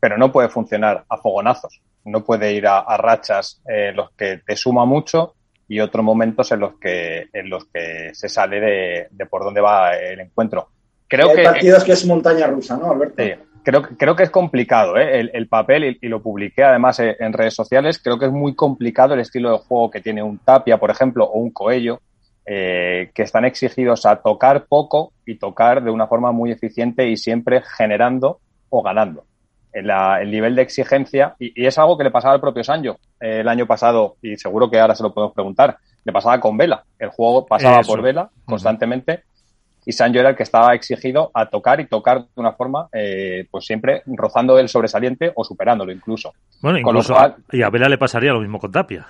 pero 0.00 0.16
no 0.16 0.30
puede 0.30 0.48
funcionar 0.48 1.04
a 1.08 1.16
fogonazos. 1.16 1.80
No 2.04 2.24
puede 2.24 2.52
ir 2.52 2.68
a, 2.68 2.96
rachas 2.96 3.60
en 3.66 3.96
los 3.96 4.12
que 4.12 4.38
te 4.38 4.54
suma 4.54 4.84
mucho 4.84 5.34
y 5.66 5.80
otros 5.80 6.04
momentos 6.04 6.52
en 6.52 6.60
los 6.60 6.78
que 6.78 7.26
en 7.32 7.50
los 7.50 7.64
que 7.66 8.14
se 8.14 8.28
sale 8.28 8.60
de, 8.60 9.08
de 9.10 9.26
por 9.26 9.42
dónde 9.42 9.60
va 9.60 9.96
el 9.96 10.20
encuentro 10.20 10.68
creo 11.08 11.30
hay 11.30 11.36
que 11.36 11.42
partidos 11.42 11.84
que 11.84 11.92
es 11.92 12.06
montaña 12.06 12.46
rusa, 12.46 12.76
¿no, 12.76 12.90
Alberto? 12.90 13.22
Sí, 13.22 13.32
creo, 13.62 13.82
creo 13.82 14.16
que 14.16 14.22
es 14.22 14.30
complicado 14.30 14.96
¿eh? 14.96 15.20
el, 15.20 15.30
el, 15.34 15.48
papel 15.48 15.84
y, 15.84 15.98
y, 16.00 16.08
lo 16.08 16.22
publiqué 16.22 16.64
además 16.64 17.00
en, 17.00 17.16
en, 17.18 17.32
redes 17.32 17.54
sociales. 17.54 18.00
Creo 18.02 18.18
que 18.18 18.26
es 18.26 18.32
muy 18.32 18.54
complicado 18.54 19.14
el 19.14 19.20
estilo 19.20 19.52
de 19.52 19.58
juego 19.58 19.90
que 19.90 20.00
tiene 20.00 20.22
un 20.22 20.38
Tapia, 20.38 20.78
por 20.78 20.90
ejemplo, 20.90 21.24
o 21.24 21.38
un 21.38 21.50
Coello, 21.50 22.00
eh, 22.46 23.10
que 23.14 23.22
están 23.22 23.44
exigidos 23.44 24.06
a 24.06 24.16
tocar 24.16 24.66
poco 24.66 25.12
y 25.26 25.36
tocar 25.38 25.82
de 25.82 25.90
una 25.90 26.06
forma 26.06 26.32
muy 26.32 26.50
eficiente 26.50 27.08
y 27.08 27.16
siempre 27.16 27.62
generando 27.76 28.40
o 28.70 28.82
ganando. 28.82 29.24
La, 29.74 30.22
el 30.22 30.30
nivel 30.30 30.56
de 30.56 30.62
exigencia, 30.62 31.36
y, 31.38 31.62
y, 31.62 31.66
es 31.66 31.78
algo 31.78 31.98
que 31.98 32.04
le 32.04 32.10
pasaba 32.10 32.34
al 32.34 32.40
propio 32.40 32.64
Sancho 32.64 32.96
eh, 33.20 33.40
el 33.40 33.48
año 33.48 33.66
pasado, 33.66 34.16
y 34.22 34.36
seguro 34.36 34.70
que 34.70 34.80
ahora 34.80 34.94
se 34.94 35.02
lo 35.02 35.12
podemos 35.12 35.34
preguntar, 35.34 35.76
le 36.04 36.12
pasaba 36.12 36.40
con 36.40 36.56
Vela. 36.56 36.82
El 36.98 37.10
juego 37.10 37.46
pasaba 37.46 37.80
Eso. 37.80 37.92
por 37.92 38.02
Vela 38.02 38.30
constantemente. 38.46 39.12
Uh 39.12 39.16
-huh 39.16 39.37
y 39.88 39.92
Sancho 39.92 40.20
era 40.20 40.28
el 40.28 40.36
que 40.36 40.42
estaba 40.42 40.74
exigido 40.74 41.30
a 41.32 41.46
tocar 41.46 41.80
y 41.80 41.86
tocar 41.86 42.20
de 42.20 42.28
una 42.36 42.52
forma, 42.52 42.88
eh, 42.92 43.46
pues 43.50 43.64
siempre 43.64 44.02
rozando 44.04 44.58
el 44.58 44.68
sobresaliente 44.68 45.32
o 45.34 45.42
superándolo 45.42 45.90
incluso. 45.90 46.34
Bueno, 46.60 46.78
incluso 46.78 47.14
cual, 47.14 47.36
y 47.50 47.62
a 47.62 47.70
Vela 47.70 47.88
le 47.88 47.96
pasaría 47.96 48.34
lo 48.34 48.40
mismo 48.40 48.58
con 48.58 48.70
Tapia. 48.70 49.06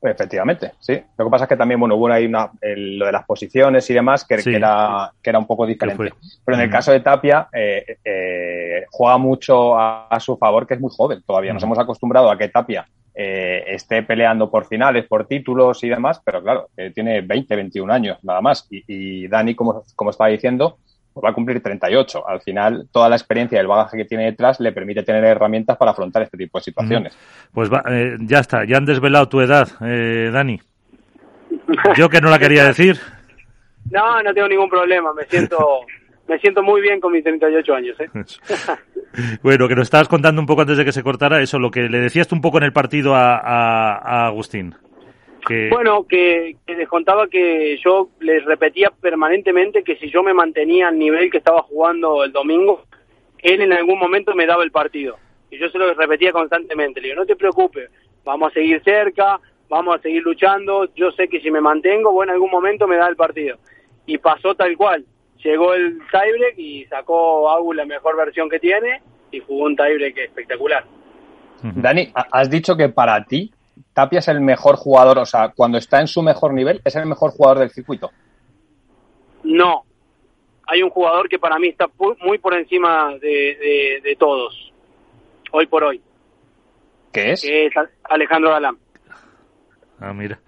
Efectivamente, 0.00 0.72
sí. 0.80 0.98
Lo 1.18 1.26
que 1.26 1.30
pasa 1.30 1.44
es 1.44 1.48
que 1.50 1.58
también, 1.58 1.78
bueno, 1.78 1.96
hubo 1.96 2.10
ahí 2.10 2.24
una, 2.24 2.50
el, 2.62 2.98
lo 2.98 3.04
de 3.04 3.12
las 3.12 3.26
posiciones 3.26 3.90
y 3.90 3.92
demás 3.92 4.24
que, 4.24 4.38
sí. 4.38 4.50
que, 4.50 4.56
era, 4.56 5.12
que 5.22 5.28
era 5.28 5.38
un 5.40 5.46
poco 5.46 5.66
diferente. 5.66 6.10
Pero 6.42 6.56
en 6.56 6.64
el 6.64 6.70
caso 6.70 6.90
de 6.90 7.00
Tapia, 7.00 7.48
eh, 7.52 7.98
eh, 8.02 8.86
juega 8.90 9.18
mucho 9.18 9.78
a, 9.78 10.08
a, 10.08 10.18
su 10.20 10.38
favor, 10.38 10.66
que 10.66 10.72
es 10.72 10.80
muy 10.80 10.90
joven 10.90 11.22
todavía. 11.26 11.52
Nos 11.52 11.64
hemos 11.64 11.78
acostumbrado 11.78 12.30
a 12.30 12.38
que 12.38 12.48
Tapia 12.48 12.88
eh, 13.20 13.64
esté 13.74 14.04
peleando 14.04 14.48
por 14.48 14.66
finales, 14.66 15.04
por 15.06 15.26
títulos 15.26 15.82
y 15.82 15.88
demás, 15.88 16.22
pero 16.24 16.40
claro, 16.40 16.68
eh, 16.76 16.92
tiene 16.94 17.20
20, 17.20 17.56
21 17.56 17.92
años 17.92 18.18
nada 18.22 18.40
más. 18.40 18.68
Y, 18.70 18.84
y 18.86 19.26
Dani, 19.26 19.56
como, 19.56 19.82
como 19.96 20.10
estaba 20.10 20.30
diciendo, 20.30 20.78
pues 21.12 21.24
va 21.24 21.30
a 21.30 21.34
cumplir 21.34 21.60
38. 21.60 22.28
Al 22.28 22.40
final, 22.42 22.86
toda 22.92 23.08
la 23.08 23.16
experiencia 23.16 23.56
y 23.56 23.60
el 23.60 23.66
bagaje 23.66 23.96
que 23.96 24.04
tiene 24.04 24.26
detrás 24.26 24.60
le 24.60 24.70
permite 24.70 25.02
tener 25.02 25.24
herramientas 25.24 25.76
para 25.76 25.90
afrontar 25.90 26.22
este 26.22 26.38
tipo 26.38 26.58
de 26.58 26.62
situaciones. 26.62 27.18
Pues 27.52 27.68
va, 27.72 27.82
eh, 27.90 28.16
ya 28.20 28.38
está, 28.38 28.64
ya 28.64 28.76
han 28.76 28.84
desvelado 28.84 29.28
tu 29.28 29.40
edad, 29.40 29.66
eh, 29.80 30.30
Dani. 30.32 30.60
Yo 31.96 32.08
que 32.08 32.20
no 32.20 32.30
la 32.30 32.38
quería 32.38 32.64
decir. 32.64 32.98
No, 33.90 34.22
no 34.22 34.34
tengo 34.34 34.48
ningún 34.48 34.68
problema, 34.68 35.14
me 35.14 35.24
siento 35.24 35.56
me 36.28 36.38
siento 36.38 36.62
muy 36.62 36.80
bien 36.82 37.00
con 37.00 37.10
mis 37.10 37.24
38 37.24 37.74
años. 37.74 37.96
¿eh? 38.00 38.10
bueno, 39.42 39.68
que 39.68 39.74
nos 39.74 39.84
estabas 39.84 40.08
contando 40.08 40.40
un 40.40 40.46
poco 40.46 40.62
antes 40.62 40.76
de 40.76 40.84
que 40.84 40.92
se 40.92 41.02
cortara 41.02 41.40
eso, 41.40 41.58
lo 41.58 41.70
que 41.70 41.88
le 41.88 41.98
decías 41.98 42.28
tú 42.28 42.34
un 42.34 42.40
poco 42.40 42.58
en 42.58 42.64
el 42.64 42.72
partido 42.72 43.14
a, 43.14 43.36
a, 43.36 44.26
Agustín. 44.26 44.74
Bueno, 45.70 46.04
que, 46.06 46.56
que, 46.66 46.74
les 46.74 46.86
contaba 46.86 47.26
que 47.26 47.78
yo 47.82 48.10
les 48.20 48.44
repetía 48.44 48.90
permanentemente 49.00 49.82
que 49.82 49.96
si 49.96 50.10
yo 50.10 50.22
me 50.22 50.34
mantenía 50.34 50.88
al 50.88 50.98
nivel 50.98 51.30
que 51.30 51.38
estaba 51.38 51.62
jugando 51.62 52.22
el 52.22 52.32
domingo, 52.32 52.82
él 53.38 53.62
en 53.62 53.72
algún 53.72 53.98
momento 53.98 54.34
me 54.34 54.44
daba 54.44 54.62
el 54.62 54.70
partido. 54.70 55.16
Y 55.50 55.58
yo 55.58 55.70
se 55.70 55.78
lo 55.78 55.94
repetía 55.94 56.32
constantemente. 56.32 57.00
Le 57.00 57.08
digo, 57.08 57.20
no 57.20 57.26
te 57.26 57.36
preocupes, 57.36 57.90
vamos 58.24 58.50
a 58.50 58.54
seguir 58.54 58.82
cerca, 58.82 59.40
vamos 59.70 59.96
a 59.96 60.02
seguir 60.02 60.22
luchando, 60.22 60.92
yo 60.94 61.10
sé 61.12 61.28
que 61.28 61.40
si 61.40 61.50
me 61.50 61.62
mantengo, 61.62 62.12
bueno, 62.12 62.32
en 62.32 62.34
algún 62.34 62.50
momento 62.50 62.86
me 62.86 62.96
da 62.96 63.08
el 63.08 63.16
partido. 63.16 63.56
Y 64.04 64.18
pasó 64.18 64.54
tal 64.54 64.76
cual 64.76 65.04
llegó 65.42 65.74
el 65.74 65.98
tiebreak 66.10 66.58
y 66.58 66.84
sacó 66.86 67.50
Agus 67.50 67.76
la 67.76 67.84
mejor 67.84 68.16
versión 68.16 68.48
que 68.48 68.58
tiene 68.58 69.02
y 69.30 69.40
jugó 69.40 69.64
un 69.64 69.76
tiebreak 69.76 70.16
espectacular. 70.18 70.84
Dani, 71.62 72.12
has 72.14 72.48
dicho 72.48 72.76
que 72.76 72.88
para 72.88 73.24
ti 73.24 73.52
Tapia 73.92 74.20
es 74.20 74.28
el 74.28 74.40
mejor 74.40 74.76
jugador, 74.76 75.18
o 75.18 75.26
sea, 75.26 75.48
cuando 75.54 75.78
está 75.78 76.00
en 76.00 76.06
su 76.06 76.22
mejor 76.22 76.54
nivel, 76.54 76.80
es 76.84 76.94
el 76.94 77.06
mejor 77.06 77.30
jugador 77.32 77.58
del 77.58 77.70
circuito. 77.70 78.10
No, 79.42 79.84
hay 80.66 80.82
un 80.82 80.90
jugador 80.90 81.28
que 81.28 81.38
para 81.38 81.58
mí 81.58 81.68
está 81.68 81.86
muy 82.20 82.38
por 82.38 82.54
encima 82.54 83.12
de, 83.20 83.28
de, 83.28 84.00
de 84.04 84.16
todos, 84.16 84.72
hoy 85.50 85.66
por 85.66 85.84
hoy. 85.84 86.00
¿Qué 87.12 87.32
es? 87.32 87.42
Que 87.42 87.66
es 87.66 87.72
Alejandro 88.04 88.50
Galán. 88.50 88.78
Ah, 89.98 90.12
mira. 90.12 90.38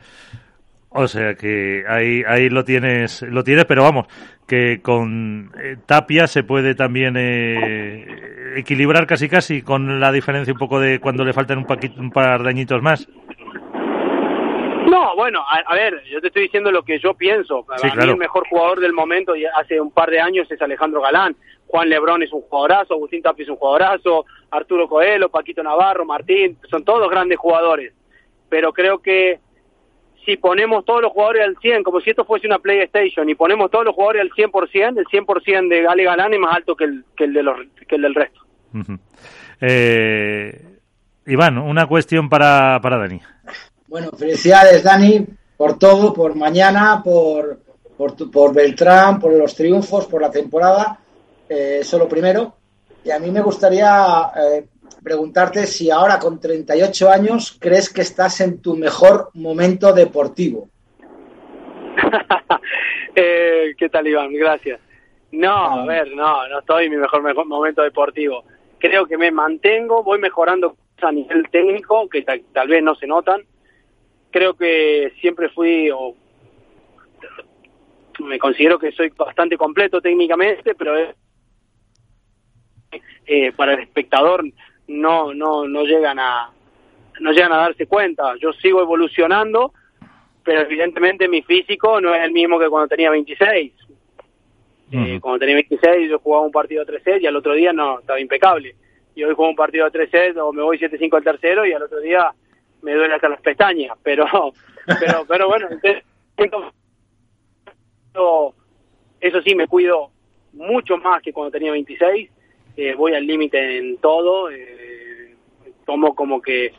O 0.91 1.07
sea 1.07 1.35
que 1.35 1.85
ahí, 1.89 2.23
ahí 2.27 2.49
lo 2.49 2.65
tienes, 2.65 3.23
lo 3.23 3.45
tienes, 3.45 3.65
pero 3.65 3.83
vamos, 3.85 4.07
que 4.51 4.81
con 4.83 5.53
eh, 5.63 5.77
Tapia 5.87 6.27
se 6.27 6.43
puede 6.43 6.75
también 6.75 7.15
eh, 7.17 8.57
equilibrar 8.57 9.07
casi 9.07 9.29
casi 9.29 9.63
con 9.63 10.01
la 10.01 10.11
diferencia 10.11 10.53
un 10.53 10.59
poco 10.59 10.81
de 10.81 10.99
cuando 10.99 11.25
le 11.25 11.33
faltan 11.33 11.59
un, 11.59 11.67
paquito, 11.67 12.01
un 12.01 12.11
par 12.11 12.43
de 12.43 12.51
añitos 12.51 12.83
más. 12.83 13.09
No, 14.91 15.15
bueno, 15.15 15.15
bueno, 15.15 15.45
a, 15.47 15.75
ver, 15.77 16.03
yo 16.11 16.21
te 16.21 16.27
estoy 16.27 16.43
diciendo 16.43 16.73
lo 16.73 16.83
que 16.83 16.99
yo 16.99 17.15
pienso. 17.15 17.63
Para 17.63 17.95
mí 17.95 18.03
el 18.11 18.17
mejor 18.17 18.45
jugador 18.49 18.81
del 18.81 18.93
momento 18.93 19.37
y 19.37 19.45
hace 19.45 19.81
un 19.81 19.93
par 19.93 20.11
de 20.11 20.19
años 20.19 20.51
es 20.51 20.61
Alejandro 20.61 21.01
Galán. 21.01 21.37
Juan 21.69 21.89
Lebrón 21.89 22.25
es 22.25 22.33
un 22.33 22.41
jugadorazo, 22.41 22.95
Agustín 22.95 23.23
Tapi 23.23 23.45
es 23.45 23.49
un 23.49 23.55
jugadorazo, 23.55 24.27
Arturo 24.51 24.89
Coelho, 24.89 25.29
Paquito 25.29 25.63
Navarro, 25.63 26.05
Martín, 26.05 26.59
son 26.69 26.85
todos 26.85 27.09
grandes 27.09 27.39
jugadores. 27.39 27.93
Pero 28.49 28.73
creo 28.73 28.99
que 28.99 29.39
si 30.25 30.37
ponemos 30.37 30.85
todos 30.85 31.03
los 31.03 31.13
jugadores 31.13 31.43
al 31.45 31.57
100, 31.59 31.83
como 31.83 32.01
si 32.01 32.11
esto 32.11 32.25
fuese 32.25 32.47
una 32.47 32.59
PlayStation, 32.59 33.29
y 33.29 33.35
ponemos 33.35 33.71
todos 33.71 33.85
los 33.85 33.95
jugadores 33.95 34.23
al 34.23 34.31
100%, 34.31 34.99
el 34.99 35.07
100% 35.07 35.69
de 35.69 35.83
Gale 35.83 36.05
Galán 36.05 36.35
es 36.35 36.41
más 36.41 36.57
alto 36.57 36.77
que 36.77 36.85
el, 36.85 37.05
que 37.17 37.25
el, 37.25 37.33
de 37.33 37.43
los, 37.43 37.57
que 37.89 37.97
el 37.97 38.03
del 38.03 38.15
resto. 38.15 38.41
eh, 39.61 40.65
Iván, 41.27 41.59
una 41.59 41.87
cuestión 41.87 42.29
para, 42.29 42.81
para 42.83 42.99
Dani. 42.99 43.21
Bueno, 43.89 44.11
felicidades 44.13 44.83
Dani 44.83 45.27
por 45.57 45.79
todo, 45.79 46.13
por 46.13 46.35
mañana, 46.37 47.03
por, 47.05 47.61
por, 47.97 48.31
por 48.31 48.55
Beltrán, 48.55 49.19
por 49.19 49.33
los 49.33 49.55
triunfos, 49.55 50.07
por 50.07 50.23
la 50.23 50.31
temporada. 50.31 50.99
Eh, 51.49 51.79
eso 51.81 51.99
lo 51.99 52.09
primero. 52.09 52.55
Y 53.05 53.11
a 53.11 53.19
mí 53.19 53.31
me 53.31 53.41
gustaría 53.41 54.31
eh, 54.37 54.67
preguntarte 55.03 55.67
si 55.67 55.91
ahora 55.91 56.19
con 56.19 56.41
38 56.41 57.11
años 57.11 57.57
crees 57.61 57.93
que 57.93 58.03
estás 58.03 58.41
en 58.41 58.61
tu 58.61 58.77
mejor 58.77 59.31
momento 59.35 59.93
deportivo. 59.93 60.69
eh, 63.15 63.75
¿Qué 63.77 63.89
tal, 63.89 64.07
Iván? 64.07 64.33
Gracias. 64.33 64.81
No, 65.33 65.81
a 65.81 65.87
ver, 65.87 66.15
no, 66.15 66.49
no 66.49 66.59
estoy 66.59 66.87
en 66.87 66.93
mi 66.93 66.97
mejor, 66.97 67.23
mejor 67.23 67.47
momento 67.47 67.83
deportivo. 67.83 68.45
Creo 68.79 69.07
que 69.07 69.17
me 69.17 69.31
mantengo, 69.31 70.03
voy 70.03 70.19
mejorando 70.19 70.77
a 71.03 71.13
nivel 71.13 71.49
técnico, 71.51 72.09
que 72.09 72.23
tal, 72.23 72.69
vez 72.69 72.83
no 72.83 72.95
se 72.95 73.07
notan. 73.07 73.43
Creo 74.31 74.55
que 74.55 75.13
siempre 75.21 75.49
fui, 75.51 75.91
o 75.91 76.15
me 78.21 78.39
considero 78.39 78.79
que 78.79 78.93
soy 78.93 79.11
bastante 79.17 79.57
completo 79.57 80.01
técnicamente, 80.01 80.75
pero 80.75 80.97
eh, 83.27 83.53
para 83.53 83.75
el 83.75 83.81
espectador 83.81 84.45
no, 84.91 85.33
no, 85.33 85.67
no 85.67 85.85
llegan 85.85 86.19
a 86.19 86.51
no 87.21 87.33
llegan 87.33 87.53
a 87.53 87.59
darse 87.59 87.87
cuenta. 87.87 88.35
Yo 88.41 88.53
sigo 88.55 88.81
evolucionando, 88.81 89.73
pero 90.43 90.63
evidentemente 90.63 91.29
mi 91.29 91.43
físico 91.43 92.01
no 92.01 92.15
es 92.15 92.25
el 92.25 92.33
mismo 92.33 92.59
que 92.59 92.69
cuando 92.69 92.89
tenía 92.89 93.11
26. 93.11 93.73
Eh, 94.93 95.19
cuando 95.21 95.39
tenía 95.39 95.55
26 95.55 96.11
yo 96.11 96.19
jugaba 96.19 96.45
un 96.45 96.51
partido 96.51 96.85
3 96.85 97.23
y 97.23 97.27
al 97.27 97.37
otro 97.37 97.55
día 97.55 97.73
no, 97.73 98.01
estaba 98.01 98.19
impecable 98.19 98.75
y 99.15 99.23
hoy 99.23 99.35
juego 99.35 99.51
un 99.51 99.57
partido 99.57 99.85
de 99.85 100.09
3 100.09 100.37
o 100.39 100.53
me 100.53 100.63
voy 100.63 100.79
7-5 100.79 101.17
al 101.17 101.23
tercero 101.23 101.65
y 101.65 101.73
al 101.73 101.83
otro 101.83 102.01
día 102.01 102.33
me 102.83 102.95
duele 102.95 103.15
hasta 103.15 103.29
las 103.29 103.41
pestañas, 103.41 103.97
pero 104.03 104.27
pero 104.99 105.25
pero 105.29 105.47
bueno, 105.49 105.69
eso 109.21 109.43
sí 109.43 109.55
me 109.55 109.69
cuido 109.69 110.11
mucho 110.55 110.97
más 110.97 111.23
que 111.23 111.33
cuando 111.33 111.53
tenía 111.53 111.71
26, 111.71 112.31
eh, 112.81 112.95
voy 112.95 113.15
al 113.15 113.27
límite 113.27 113.79
en 113.79 113.99
todo, 113.99 114.51
eh, 114.51 115.35
tomo 115.85 116.15
como 116.15 116.41
que 116.41 116.73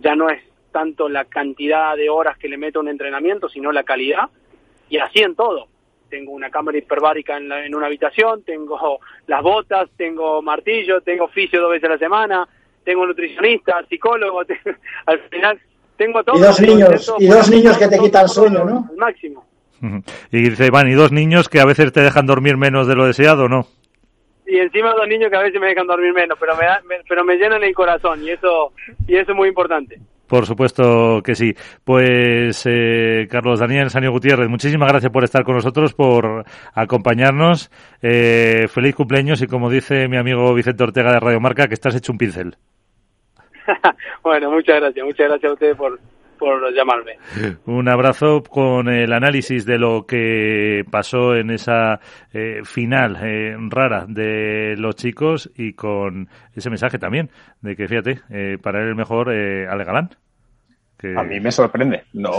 ya 0.00 0.14
no 0.14 0.30
es 0.30 0.40
tanto 0.70 1.08
la 1.08 1.24
cantidad 1.24 1.96
de 1.96 2.08
horas 2.08 2.38
que 2.38 2.48
le 2.48 2.56
meto 2.56 2.78
a 2.78 2.82
un 2.82 2.88
entrenamiento, 2.88 3.48
sino 3.48 3.72
la 3.72 3.82
calidad, 3.82 4.28
y 4.88 4.98
así 4.98 5.18
en 5.18 5.34
todo 5.34 5.66
tengo 6.08 6.32
una 6.32 6.48
cámara 6.48 6.78
hiperbárica 6.78 7.36
en, 7.36 7.50
en 7.52 7.74
una 7.74 7.86
habitación, 7.86 8.42
tengo 8.42 9.00
las 9.26 9.42
botas, 9.42 9.90
tengo 9.96 10.40
martillo, 10.42 11.00
tengo 11.00 11.24
oficio 11.24 11.60
dos 11.60 11.72
veces 11.72 11.90
a 11.90 11.92
la 11.94 11.98
semana, 11.98 12.48
tengo 12.84 13.04
nutricionista, 13.04 13.84
psicólogo, 13.88 14.42
al 15.06 15.18
final 15.28 15.60
tengo 15.96 16.22
todo. 16.22 16.38
Y 16.38 16.40
dos 16.40 16.60
niños, 16.60 17.14
y 17.18 17.26
dos 17.26 17.50
niños 17.50 17.76
que 17.76 17.88
te 17.88 17.98
quitan 17.98 18.28
sueño, 18.28 18.64
¿no? 18.64 18.88
Al 18.90 18.96
máximo. 18.96 19.44
Y 20.32 20.42
dice, 20.42 20.66
Iván, 20.66 20.88
y 20.88 20.94
dos 20.94 21.12
niños 21.12 21.48
que 21.48 21.60
a 21.60 21.64
veces 21.64 21.92
te 21.92 22.00
dejan 22.00 22.26
dormir 22.26 22.56
menos 22.56 22.86
de 22.86 22.94
lo 22.94 23.06
deseado, 23.06 23.48
¿no? 23.48 23.66
Y 24.48 24.58
encima 24.58 24.94
dos 24.94 25.06
niños 25.06 25.30
que 25.30 25.36
a 25.36 25.42
veces 25.42 25.60
me 25.60 25.68
dejan 25.68 25.86
dormir 25.86 26.14
menos, 26.14 26.38
pero 26.40 26.56
me, 26.56 26.66
pero 27.06 27.22
me 27.22 27.36
llenan 27.36 27.62
el 27.62 27.74
corazón 27.74 28.22
y 28.24 28.30
eso, 28.30 28.72
y 29.06 29.16
eso 29.16 29.32
es 29.32 29.36
muy 29.36 29.48
importante. 29.48 29.98
Por 30.26 30.46
supuesto 30.46 31.22
que 31.22 31.34
sí. 31.34 31.54
Pues 31.84 32.64
eh, 32.66 33.26
Carlos 33.30 33.60
Daniel 33.60 33.90
Sanio 33.90 34.10
Gutiérrez, 34.10 34.48
muchísimas 34.48 34.88
gracias 34.90 35.12
por 35.12 35.24
estar 35.24 35.44
con 35.44 35.54
nosotros, 35.54 35.94
por 35.94 36.44
acompañarnos. 36.74 37.70
Eh, 38.02 38.68
feliz 38.68 38.94
cumpleaños 38.94 39.42
y 39.42 39.46
como 39.46 39.70
dice 39.70 40.08
mi 40.08 40.16
amigo 40.16 40.54
Vicente 40.54 40.82
Ortega 40.82 41.12
de 41.12 41.20
Radio 41.20 41.40
Marca, 41.40 41.66
que 41.66 41.74
estás 41.74 41.94
hecho 41.94 42.12
un 42.12 42.18
pincel. 42.18 42.56
bueno, 44.22 44.50
muchas 44.50 44.80
gracias, 44.80 45.04
muchas 45.04 45.28
gracias 45.28 45.50
a 45.50 45.54
ustedes 45.54 45.76
por, 45.76 45.98
por 46.38 46.72
llamarme. 46.74 47.18
Un 47.66 47.88
abrazo 47.88 48.42
con 48.42 48.88
el 48.88 49.12
análisis 49.12 49.66
de 49.66 49.78
lo 49.78 50.06
que 50.06 50.84
pasó 50.90 51.34
en 51.34 51.50
esa 51.50 52.00
eh, 52.32 52.60
final 52.64 53.18
eh, 53.22 53.56
rara 53.68 54.06
de 54.08 54.74
los 54.78 54.94
chicos 54.96 55.50
y 55.56 55.74
con 55.74 56.28
ese 56.54 56.70
mensaje 56.70 56.98
también 56.98 57.30
de 57.60 57.76
que, 57.76 57.88
fíjate, 57.88 58.20
eh, 58.30 58.58
para 58.62 58.80
él 58.80 58.88
el 58.88 58.94
mejor 58.94 59.30
Ale 59.30 59.84
Galán. 59.84 60.10
A 61.16 61.22
mí 61.22 61.38
me 61.38 61.52
sorprende. 61.52 62.04
No, 62.14 62.30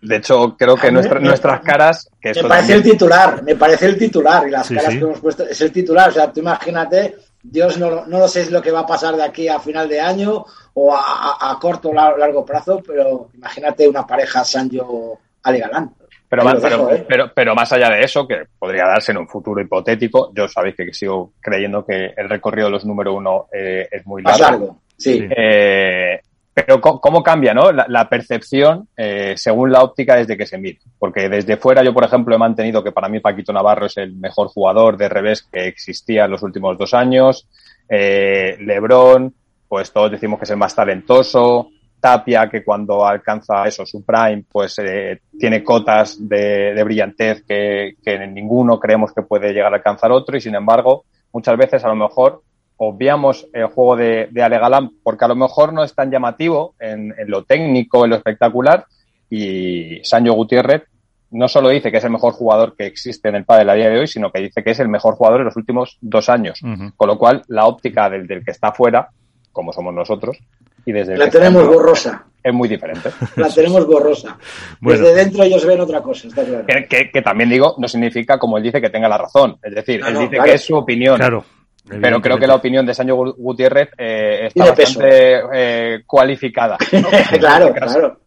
De, 0.00 0.16
hecho, 0.16 0.56
creo 0.56 0.74
que 0.74 0.90
nuestras 0.90 1.60
caras... 1.60 2.10
Que 2.18 2.32
me 2.34 2.48
parece 2.48 2.74
el 2.74 2.82
titular, 2.82 3.42
me 3.42 3.56
parece 3.56 3.86
el 3.86 3.98
titular 3.98 4.48
y 4.48 4.50
las 4.50 4.68
caras 4.70 4.88
que 4.88 5.00
hemos 5.00 5.20
puesto 5.20 5.44
es 5.44 5.60
el 5.60 5.70
titular. 5.70 6.08
O 6.08 6.12
sea, 6.12 6.32
tú 6.32 6.40
imagínate 6.40 7.14
Dios 7.42 7.78
no, 7.78 8.06
no 8.06 8.18
lo 8.18 8.28
sé 8.28 8.50
lo 8.50 8.60
que 8.60 8.70
va 8.70 8.80
a 8.80 8.86
pasar 8.86 9.16
de 9.16 9.24
aquí 9.24 9.48
a 9.48 9.58
final 9.58 9.88
de 9.88 10.00
año 10.00 10.44
o 10.74 10.94
a, 10.94 11.58
corto 11.60 11.90
o 11.90 11.94
largo 11.94 12.44
plazo, 12.44 12.82
pero 12.86 13.28
imagínate 13.34 13.88
una 13.88 14.06
pareja 14.06 14.44
Sancho 14.44 15.18
Ale 15.42 15.58
Galán. 15.58 15.94
Pero, 16.28 16.48
¿eh? 16.94 17.04
pero, 17.08 17.32
pero, 17.34 17.54
más 17.56 17.72
allá 17.72 17.90
de 17.90 18.02
eso, 18.02 18.26
que 18.26 18.44
podría 18.56 18.84
darse 18.84 19.10
en 19.10 19.18
un 19.18 19.28
futuro 19.28 19.60
hipotético, 19.60 20.32
yo 20.32 20.46
sabéis 20.46 20.76
que 20.76 20.92
sigo 20.94 21.32
creyendo 21.40 21.84
que 21.84 22.14
el 22.16 22.28
recorrido 22.28 22.66
de 22.66 22.72
los 22.72 22.84
número 22.84 23.14
uno 23.14 23.48
eh, 23.52 23.88
es 23.90 24.06
muy 24.06 24.22
largo. 24.22 24.38
Más 24.38 24.50
largo, 24.50 24.80
sí. 24.96 25.26
Eh, 25.28 26.20
pero 26.52 26.80
cómo 26.80 27.22
cambia 27.22 27.54
¿no? 27.54 27.70
la, 27.72 28.08
percepción 28.08 28.88
eh, 28.96 29.34
según 29.36 29.70
la 29.70 29.82
óptica 29.82 30.16
desde 30.16 30.36
que 30.36 30.46
se 30.46 30.58
mire. 30.58 30.78
Porque 30.98 31.28
desde 31.28 31.56
fuera 31.56 31.82
yo, 31.82 31.94
por 31.94 32.04
ejemplo, 32.04 32.34
he 32.34 32.38
mantenido 32.38 32.82
que 32.82 32.92
para 32.92 33.08
mí 33.08 33.20
Paquito 33.20 33.52
Navarro 33.52 33.86
es 33.86 33.96
el 33.96 34.14
mejor 34.14 34.48
jugador 34.48 34.96
de 34.96 35.08
revés 35.08 35.42
que 35.42 35.68
existía 35.68 36.24
en 36.24 36.32
los 36.32 36.42
últimos 36.42 36.76
dos 36.76 36.92
años. 36.92 37.48
Eh, 37.88 38.56
Lebron, 38.60 39.34
pues 39.70 39.92
todos 39.92 40.10
decimos 40.10 40.40
que 40.40 40.46
es 40.46 40.50
el 40.50 40.56
más 40.56 40.74
talentoso. 40.74 41.68
Tapia, 42.00 42.48
que 42.50 42.64
cuando 42.64 43.06
alcanza 43.06 43.62
eso, 43.68 43.86
su 43.86 44.02
prime, 44.04 44.42
pues 44.50 44.76
eh, 44.80 45.20
tiene 45.38 45.62
cotas 45.62 46.16
de, 46.18 46.74
de 46.74 46.82
brillantez 46.82 47.44
que, 47.46 47.94
que 48.02 48.26
ninguno 48.26 48.80
creemos 48.80 49.12
que 49.12 49.22
puede 49.22 49.52
llegar 49.52 49.72
a 49.72 49.76
alcanzar 49.76 50.10
otro. 50.10 50.36
Y 50.36 50.40
sin 50.40 50.56
embargo, 50.56 51.04
muchas 51.32 51.56
veces 51.56 51.84
a 51.84 51.88
lo 51.88 51.94
mejor 51.94 52.42
obviamos 52.78 53.46
el 53.52 53.66
juego 53.66 53.94
de, 53.94 54.26
de 54.32 54.42
Ale 54.42 54.58
Galán 54.58 54.90
porque 55.04 55.24
a 55.24 55.28
lo 55.28 55.36
mejor 55.36 55.72
no 55.72 55.84
es 55.84 55.94
tan 55.94 56.10
llamativo 56.10 56.74
en, 56.80 57.14
lo 57.26 57.44
técnico, 57.44 58.04
en 58.04 58.10
lo 58.10 58.16
espectacular, 58.16 58.86
y 59.28 60.00
Sancho 60.02 60.32
Gutiérrez 60.32 60.82
no 61.30 61.46
solo 61.46 61.68
dice 61.68 61.92
que 61.92 61.98
es 61.98 62.04
el 62.04 62.10
mejor 62.10 62.32
jugador 62.32 62.74
que 62.76 62.86
existe 62.86 63.28
en 63.28 63.36
el 63.36 63.44
pádel 63.44 63.70
a 63.70 63.74
día 63.74 63.88
de 63.88 64.00
hoy, 64.00 64.08
sino 64.08 64.32
que 64.32 64.40
dice 64.40 64.64
que 64.64 64.70
es 64.72 64.80
el 64.80 64.88
mejor 64.88 65.14
jugador 65.14 65.40
de 65.40 65.44
los 65.44 65.56
últimos 65.56 65.96
dos 66.00 66.28
años. 66.28 66.60
Con 66.96 67.06
lo 67.06 67.16
cual, 67.16 67.44
la 67.46 67.66
óptica 67.66 68.10
del, 68.10 68.26
del, 68.26 68.44
que 68.44 68.50
está 68.50 68.72
fuera, 68.72 69.10
como 69.60 69.74
somos 69.74 69.92
nosotros, 69.92 70.38
y 70.86 70.92
desde 70.92 71.18
la 71.18 71.28
tenemos 71.28 71.66
borrosa. 71.66 72.24
Es 72.42 72.54
muy 72.54 72.66
diferente. 72.66 73.10
La 73.36 73.50
tenemos 73.50 73.86
borrosa. 73.86 74.38
Desde 74.80 75.14
dentro 75.14 75.44
ellos 75.44 75.66
ven 75.66 75.78
otra 75.78 76.00
cosa, 76.00 76.26
está 76.26 76.42
claro. 76.42 76.64
Que, 76.88 77.20
también 77.22 77.50
digo, 77.50 77.74
no 77.76 77.86
significa, 77.86 78.38
como 78.38 78.56
él 78.56 78.62
dice, 78.62 78.80
que 78.80 78.88
tenga 78.88 79.06
la 79.06 79.18
razón. 79.18 79.58
Es 79.62 79.74
decir, 79.74 80.00
él 80.06 80.18
dice 80.20 80.38
que 80.42 80.54
es 80.54 80.62
su 80.62 80.74
opinión. 80.74 81.18
Claro. 81.18 81.44
Pero 81.86 82.22
creo 82.22 82.38
que 82.38 82.46
la 82.46 82.54
opinión 82.54 82.86
de 82.86 82.94
Sancho 82.94 83.16
Gutiérrez 83.36 83.90
eh, 83.98 84.46
está 84.46 84.72
bastante 84.72 85.40
eh, 85.52 86.02
cualificada. 86.06 86.78
claro, 87.38 87.74
claro. 87.74 88.20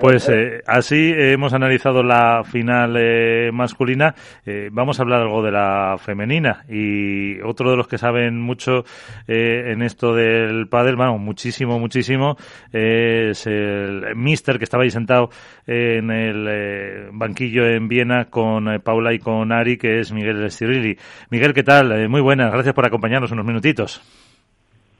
Pues 0.00 0.28
eh, 0.28 0.60
así 0.66 1.12
hemos 1.16 1.52
analizado 1.52 2.02
la 2.02 2.42
final 2.44 2.96
eh, 2.98 3.50
masculina. 3.52 4.14
Eh, 4.44 4.68
vamos 4.72 4.98
a 4.98 5.02
hablar 5.02 5.22
algo 5.22 5.42
de 5.42 5.52
la 5.52 5.96
femenina. 5.98 6.64
Y 6.68 7.40
otro 7.42 7.70
de 7.70 7.76
los 7.76 7.86
que 7.86 7.98
saben 7.98 8.40
mucho 8.40 8.84
en 9.26 9.82
esto 9.82 10.14
del 10.14 10.68
pádel, 10.68 10.96
bueno, 10.96 11.18
muchísimo, 11.18 11.78
muchísimo, 11.78 12.36
es 12.72 13.46
el 13.46 14.16
Mister 14.16 14.58
que 14.58 14.64
estaba 14.64 14.82
ahí 14.82 14.90
sentado 14.90 15.30
en 15.66 16.10
el 16.10 17.08
banquillo 17.12 17.66
en 17.66 17.88
Viena 17.88 18.26
con 18.26 18.80
Paula 18.80 19.12
y 19.12 19.18
con 19.18 19.52
Ari, 19.52 19.76
que 19.76 20.00
es 20.00 20.12
Miguel 20.12 20.50
Stirilli. 20.50 20.98
Miguel, 21.30 21.54
¿qué 21.54 21.62
tal? 21.62 22.08
muy 22.08 22.20
buenas, 22.20 22.52
gracias 22.52 22.74
por 22.74 22.86
acompañarnos 22.86 23.30
unos 23.30 23.46
minutitos. 23.46 24.02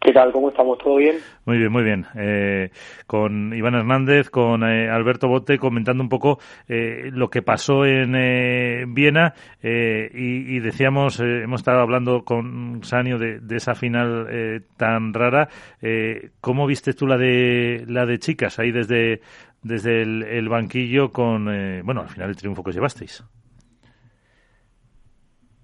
¿Qué 0.04 0.12
tal? 0.12 0.30
¿Cómo 0.32 0.50
estamos? 0.50 0.78
¿Todo 0.78 0.96
bien? 0.96 1.16
Muy 1.46 1.56
bien, 1.58 1.72
muy 1.72 1.82
bien. 1.82 2.04
Eh, 2.14 2.68
con 3.06 3.54
Iván 3.54 3.74
Hernández, 3.74 4.28
con 4.28 4.62
eh, 4.62 4.90
Alberto 4.90 5.28
Bote, 5.28 5.58
comentando 5.58 6.02
un 6.02 6.10
poco 6.10 6.38
eh, 6.68 7.10
lo 7.10 7.30
que 7.30 7.40
pasó 7.40 7.86
en 7.86 8.14
eh, 8.14 8.84
Viena 8.86 9.32
y, 9.62 10.56
y, 10.56 10.60
decíamos, 10.60 11.20
hemos 11.20 11.62
estado 11.62 11.80
hablando 11.80 12.22
con 12.22 12.84
Sanio 12.84 13.18
de, 13.18 13.40
de 13.40 13.56
esa 13.56 13.74
final 13.74 14.62
tan 14.76 15.14
rara. 15.14 15.48
¿Cómo 16.40 16.66
viste 16.66 16.92
tú 16.92 17.06
la 17.06 17.16
de 17.16 17.84
la 17.88 18.04
de 18.04 18.18
chicas 18.18 18.58
ahí 18.58 18.70
desde 18.72 19.22
desde 19.64 20.02
el, 20.02 20.48
banquillo 20.48 21.10
con, 21.10 21.48
eh, 21.48 21.80
bueno, 21.82 22.02
al 22.02 22.08
final 22.08 22.28
el 22.28 22.36
triunfo 22.36 22.62
que 22.62 22.72
llevasteis. 22.72 23.24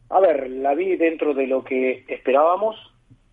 A 0.08 0.18
ver, 0.18 0.50
la 0.50 0.74
vi 0.74 0.96
dentro 0.96 1.34
de 1.34 1.46
lo 1.46 1.62
que 1.62 2.04
esperábamos, 2.08 2.76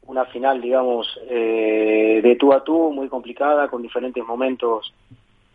una 0.07 0.25
final, 0.25 0.61
digamos, 0.61 1.19
eh, 1.29 2.21
de 2.23 2.35
tú 2.35 2.53
a 2.53 2.63
tú, 2.63 2.91
muy 2.91 3.07
complicada, 3.09 3.67
con 3.67 3.81
diferentes 3.81 4.25
momentos, 4.25 4.93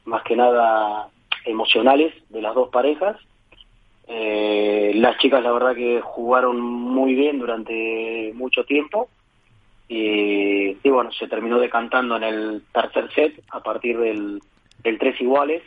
más 0.04 0.22
que 0.22 0.36
nada 0.36 1.08
emocionales 1.44 2.14
de 2.28 2.42
las 2.42 2.54
dos 2.54 2.68
parejas. 2.68 3.16
Eh, 4.06 4.92
las 4.94 5.16
chicas, 5.18 5.42
la 5.42 5.52
verdad, 5.52 5.74
que 5.74 6.00
jugaron 6.00 6.60
muy 6.60 7.14
bien 7.14 7.38
durante 7.38 8.32
mucho 8.34 8.64
tiempo. 8.64 9.08
Y, 9.88 10.74
bueno, 10.88 11.12
se 11.12 11.28
terminó 11.28 11.58
decantando 11.58 12.16
en 12.16 12.22
el 12.22 12.62
tercer 12.72 13.12
set 13.14 13.42
a 13.50 13.60
partir 13.60 13.98
del, 13.98 14.40
tres 14.82 15.20
iguales. 15.20 15.62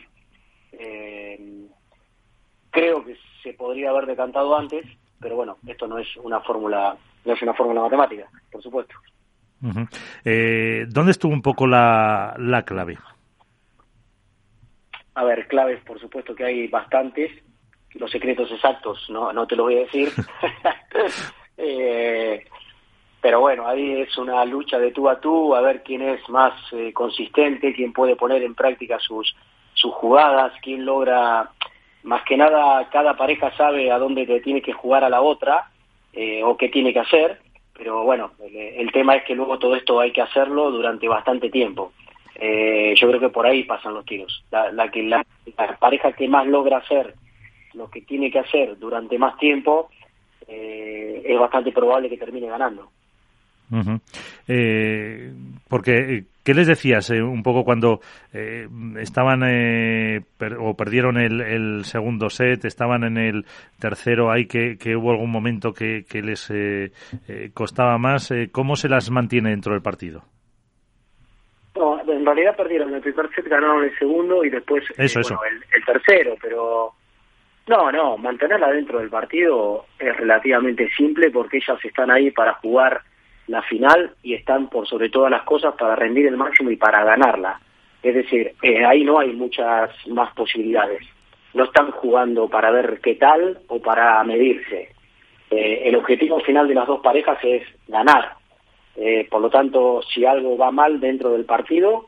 Eh, 0.72 1.66
creo 2.70 3.04
que 3.04 3.16
se 3.42 3.52
podría 3.52 3.90
haber 3.90 4.06
decantado 4.06 4.56
antes, 4.56 4.84
pero 5.20 5.36
bueno, 5.36 5.58
esto 5.66 5.86
no 5.86 5.98
es 5.98 6.08
una 6.16 6.40
fórmula, 6.40 6.96
no 7.26 7.34
es 7.34 7.42
una 7.42 7.54
fórmula 7.54 7.82
matemática, 7.82 8.28
por 8.50 8.62
supuesto. 8.62 8.94
Eh, 10.24 10.86
¿Dónde 10.88 11.12
estuvo 11.12 11.32
un 11.32 11.42
poco 11.42 11.66
la, 11.66 12.34
la 12.38 12.64
clave? 12.64 12.98
A 15.14 15.24
ver, 15.24 15.48
claves, 15.48 15.82
por 15.84 15.98
supuesto 15.98 16.34
que 16.34 16.44
hay 16.44 16.68
bastantes. 16.68 17.32
Los 17.94 18.10
secretos 18.10 18.50
exactos 18.52 19.06
no, 19.08 19.32
no 19.32 19.46
te 19.46 19.56
lo 19.56 19.64
voy 19.64 19.76
a 19.76 19.80
decir. 19.80 20.10
eh, 21.56 22.44
pero 23.20 23.40
bueno, 23.40 23.66
ahí 23.66 24.02
es 24.02 24.16
una 24.18 24.44
lucha 24.44 24.78
de 24.78 24.92
tú 24.92 25.08
a 25.08 25.18
tú, 25.18 25.54
a 25.54 25.60
ver 25.60 25.82
quién 25.82 26.02
es 26.02 26.28
más 26.28 26.52
eh, 26.72 26.92
consistente, 26.92 27.74
quién 27.74 27.92
puede 27.92 28.14
poner 28.14 28.42
en 28.42 28.54
práctica 28.54 28.98
sus, 29.00 29.34
sus 29.74 29.92
jugadas, 29.94 30.52
quién 30.62 30.84
logra, 30.84 31.50
más 32.04 32.22
que 32.24 32.36
nada, 32.36 32.88
cada 32.90 33.16
pareja 33.16 33.50
sabe 33.56 33.90
a 33.90 33.98
dónde 33.98 34.26
te 34.26 34.40
tiene 34.40 34.62
que 34.62 34.72
jugar 34.72 35.02
a 35.02 35.08
la 35.10 35.22
otra 35.22 35.70
eh, 36.12 36.42
o 36.42 36.56
qué 36.56 36.68
tiene 36.68 36.92
que 36.92 37.00
hacer, 37.00 37.38
pero 37.76 38.04
bueno, 38.04 38.32
el, 38.40 38.90
tema 38.92 39.16
es 39.16 39.24
que 39.24 39.34
luego 39.34 39.58
todo 39.58 39.76
esto 39.76 40.00
hay 40.00 40.12
que 40.12 40.22
hacerlo 40.22 40.70
durante 40.70 41.08
bastante 41.08 41.50
tiempo. 41.50 41.92
Eh, 42.34 42.94
yo 42.96 43.08
creo 43.08 43.20
que 43.20 43.28
por 43.28 43.46
ahí 43.46 43.64
pasan 43.64 43.94
los 43.94 44.04
tiros. 44.04 44.44
La, 44.50 44.90
que 44.90 45.02
la, 45.02 45.24
pareja 45.78 46.12
que 46.12 46.28
más 46.28 46.46
logra 46.46 46.78
hacer 46.78 47.14
lo 47.74 47.90
que 47.90 48.00
tiene 48.00 48.30
que 48.30 48.38
hacer 48.38 48.78
durante 48.78 49.18
más 49.18 49.36
tiempo 49.38 49.90
es 50.48 51.38
bastante 51.38 51.72
probable 51.72 52.08
que 52.08 52.16
termine 52.16 52.46
ganando. 52.46 52.90
Eh, 54.46 55.32
porque, 55.68 56.24
¿qué 56.44 56.54
les 56.54 56.66
decías 56.66 57.10
eh, 57.10 57.22
un 57.22 57.42
poco 57.42 57.64
cuando 57.64 58.00
eh, 58.32 58.68
estaban 58.98 59.42
o 59.42 60.74
perdieron 60.74 61.18
el, 61.18 61.84
segundo 61.84 62.30
set, 62.30 62.64
estaban 62.64 63.04
en 63.04 63.16
el 63.16 63.44
tercero, 63.78 64.30
hay 64.30 64.46
que, 64.46 64.76
hubo 64.96 65.10
algún 65.10 65.30
momento 65.30 65.72
que, 65.72 66.04
les 66.12 66.52
costaba 67.54 67.98
más? 67.98 68.32
¿Cómo 68.52 68.76
se 68.76 68.88
las 68.88 69.10
mantiene 69.10 69.50
dentro 69.50 69.72
del 69.72 69.82
partido? 69.82 70.22
No, 71.74 72.00
en 72.00 72.24
realidad 72.24 72.56
perdieron 72.56 72.94
el 72.94 73.02
primer 73.02 73.28
set, 73.34 73.46
ganaron 73.48 73.84
el 73.84 73.98
segundo 73.98 74.42
y 74.44 74.48
después 74.48 74.82
El, 74.96 75.04
el 75.04 75.84
tercero, 75.84 76.36
pero 76.40 76.94
no, 77.66 77.90
no, 77.90 78.16
mantenerla 78.16 78.70
dentro 78.70 79.00
del 79.00 79.10
partido 79.10 79.86
es 79.98 80.16
relativamente 80.16 80.88
simple 80.96 81.30
porque 81.30 81.56
ellas 81.56 81.84
están 81.84 82.10
ahí 82.12 82.30
para 82.30 82.54
jugar 82.54 83.02
la 83.48 83.62
final 83.62 84.12
y 84.22 84.34
están 84.34 84.68
por 84.68 84.86
sobre 84.86 85.08
todas 85.08 85.30
las 85.30 85.42
cosas 85.42 85.74
para 85.78 85.96
rendir 85.96 86.26
el 86.26 86.36
máximo 86.36 86.70
y 86.70 86.76
para 86.76 87.04
ganarla. 87.04 87.60
Es 88.02 88.14
decir, 88.14 88.52
eh, 88.62 88.84
ahí 88.84 89.04
no 89.04 89.18
hay 89.18 89.32
muchas 89.32 89.90
más 90.08 90.32
posibilidades. 90.34 91.02
No 91.54 91.64
están 91.64 91.90
jugando 91.92 92.48
para 92.48 92.70
ver 92.70 93.00
qué 93.02 93.14
tal 93.14 93.58
o 93.68 93.80
para 93.80 94.22
medirse. 94.24 94.90
Eh, 95.50 95.82
el 95.84 95.96
objetivo 95.96 96.40
final 96.40 96.68
de 96.68 96.74
las 96.74 96.86
dos 96.86 97.00
parejas 97.00 97.38
es 97.42 97.62
ganar. 97.88 98.34
Eh, 98.96 99.26
por 99.30 99.40
lo 99.40 99.50
tanto, 99.50 100.02
si 100.02 100.24
algo 100.24 100.56
va 100.56 100.70
mal 100.70 101.00
dentro 101.00 101.30
del 101.30 101.44
partido, 101.44 102.06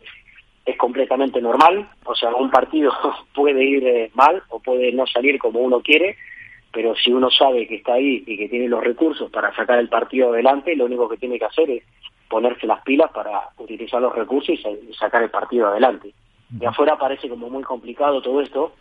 es 0.64 0.76
completamente 0.76 1.40
normal. 1.40 1.88
O 2.04 2.14
sea, 2.14 2.34
un 2.34 2.50
partido 2.50 2.92
puede 3.34 3.64
ir 3.64 4.10
mal 4.14 4.42
o 4.48 4.60
puede 4.60 4.92
no 4.92 5.06
salir 5.06 5.38
como 5.38 5.60
uno 5.60 5.80
quiere, 5.80 6.16
pero 6.78 6.94
si 6.94 7.12
uno 7.12 7.28
sabe 7.28 7.66
que 7.66 7.74
está 7.74 7.94
ahí 7.94 8.22
y 8.24 8.38
que 8.38 8.48
tiene 8.48 8.68
los 8.68 8.84
recursos 8.84 9.28
para 9.32 9.52
sacar 9.56 9.80
el 9.80 9.88
partido 9.88 10.32
adelante, 10.32 10.76
lo 10.76 10.84
único 10.84 11.08
que 11.08 11.16
tiene 11.16 11.36
que 11.36 11.46
hacer 11.46 11.68
es 11.68 11.82
ponerse 12.28 12.68
las 12.68 12.82
pilas 12.82 13.10
para 13.10 13.48
utilizar 13.58 14.00
los 14.00 14.14
recursos 14.14 14.50
y 14.54 14.94
sacar 14.94 15.24
el 15.24 15.30
partido 15.30 15.66
adelante. 15.66 16.14
De 16.50 16.68
afuera 16.68 16.96
parece 16.96 17.28
como 17.28 17.50
muy 17.50 17.64
complicado 17.64 18.22
todo 18.22 18.40
esto, 18.40 18.74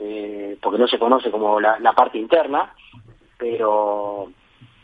eh, 0.00 0.58
porque 0.60 0.78
no 0.78 0.86
se 0.86 0.98
conoce 0.98 1.30
como 1.30 1.58
la, 1.60 1.78
parte 1.96 2.18
interna, 2.18 2.74
pero 3.38 4.30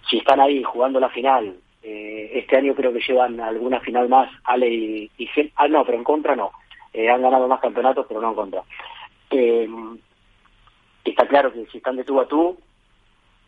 si 0.09 0.17
están 0.17 0.41
ahí 0.41 0.63
jugando 0.63 0.99
la 0.99 1.11
final, 1.11 1.57
eh, 1.83 2.31
este 2.37 2.57
año 2.57 2.75
creo 2.75 2.91
que 2.91 3.05
llevan 3.07 3.39
alguna 3.39 3.81
final 3.81 4.09
más, 4.09 4.31
Ale 4.45 4.71
y, 4.71 5.11
y 5.19 5.29
ah, 5.57 5.69
no, 5.69 5.85
pero 5.85 5.99
en 5.99 6.05
contra 6.05 6.35
no, 6.35 6.53
eh, 6.95 7.11
han 7.11 7.21
ganado 7.21 7.49
más 7.49 7.61
campeonatos, 7.61 8.07
pero 8.09 8.23
no 8.23 8.31
en 8.31 8.35
contra 8.35 8.63
está 11.11 11.27
claro 11.27 11.53
que 11.53 11.67
si 11.67 11.79
están 11.79 11.97
de 11.97 12.05
tú 12.05 12.21
a 12.21 12.27
tú, 12.27 12.57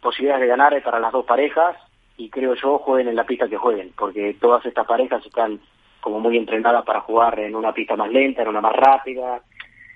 posibilidades 0.01 0.43
de 0.43 0.49
ganar 0.49 0.83
para 0.83 1.01
las 1.01 1.13
dos 1.13 1.25
parejas 1.25 1.77
y 2.17 2.31
creo 2.31 2.55
yo 2.55 2.79
jueguen 2.79 3.09
en 3.09 3.17
la 3.17 3.25
pista 3.25 3.49
que 3.49 3.57
jueguen, 3.57 3.93
porque 3.97 4.37
todas 4.41 4.65
estas 4.67 4.87
parejas 4.87 5.25
están 5.25 5.61
como 6.01 6.21
muy 6.21 6.37
entrenadas 6.37 6.85
para 6.85 7.01
jugar 7.01 7.39
en 7.41 7.55
una 7.55 7.73
pista 7.73 7.97
más 7.97 8.11
lenta, 8.11 8.43
en 8.43 8.49
una 8.49 8.61
más 8.61 8.75
rápida, 8.75 9.43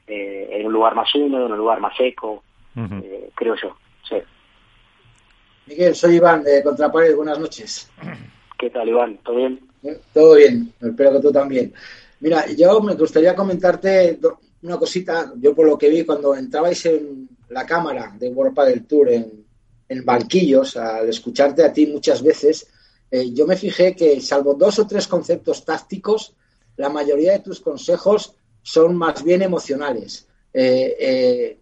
eh, 0.07 0.49
en 0.51 0.67
un 0.67 0.73
lugar 0.73 0.95
más 0.95 1.13
húmedo, 1.15 1.47
en 1.47 1.53
un 1.53 1.59
lugar 1.59 1.81
más 1.81 1.97
seco, 1.97 2.43
eh, 2.77 3.31
creo 3.35 3.55
yo. 3.57 3.77
Sí. 4.09 4.17
Miguel, 5.67 5.95
soy 5.95 6.17
Iván 6.17 6.43
de 6.43 6.63
Contrapared, 6.63 7.17
buenas 7.17 7.39
noches. 7.39 7.91
¿Qué 8.59 8.71
tal, 8.71 8.89
Iván? 8.89 9.19
¿Todo 9.19 9.37
bien? 9.37 9.61
Todo 10.13 10.37
bien, 10.37 10.73
espero 10.81 11.13
que 11.13 11.21
tú 11.21 11.33
también. 11.33 11.73
Mira, 12.21 12.47
yo 12.57 12.81
me 12.81 12.95
gustaría 12.95 13.35
comentarte 13.35 14.19
una 14.63 14.79
cosita, 14.79 15.33
yo 15.37 15.55
por 15.55 15.67
lo 15.67 15.77
que 15.77 15.89
vi 15.89 16.05
cuando 16.05 16.37
entrabais 16.37 16.87
en 16.87 17.29
la 17.53 17.67
cámara 17.67 18.15
de 18.19 18.29
World 18.29 18.59
del 18.67 18.87
Tour 18.87 19.11
en, 19.11 19.43
banquillos, 20.05 20.79
al 20.79 21.09
escucharte 21.11 21.63
a 21.63 21.71
ti 21.71 21.87
muchas 21.87 22.23
veces, 22.23 22.67
eh, 23.11 23.31
yo 23.31 23.47
me 23.47 23.57
fijé 23.57 23.95
que 23.95 24.19
salvo 24.23 24.55
dos 24.55 24.79
o 24.79 24.87
tres 24.87 25.07
conceptos 25.07 25.67
tácticos, 25.67 26.35
la 26.79 26.89
mayoría 26.89 27.33
de 27.33 27.41
tus 27.41 27.61
consejos 27.61 28.35
son 28.63 28.97
más 28.97 29.23
bien 29.23 29.43
emocionales. 29.43 30.27
Eh, 30.55 30.97
eh, 30.99 31.59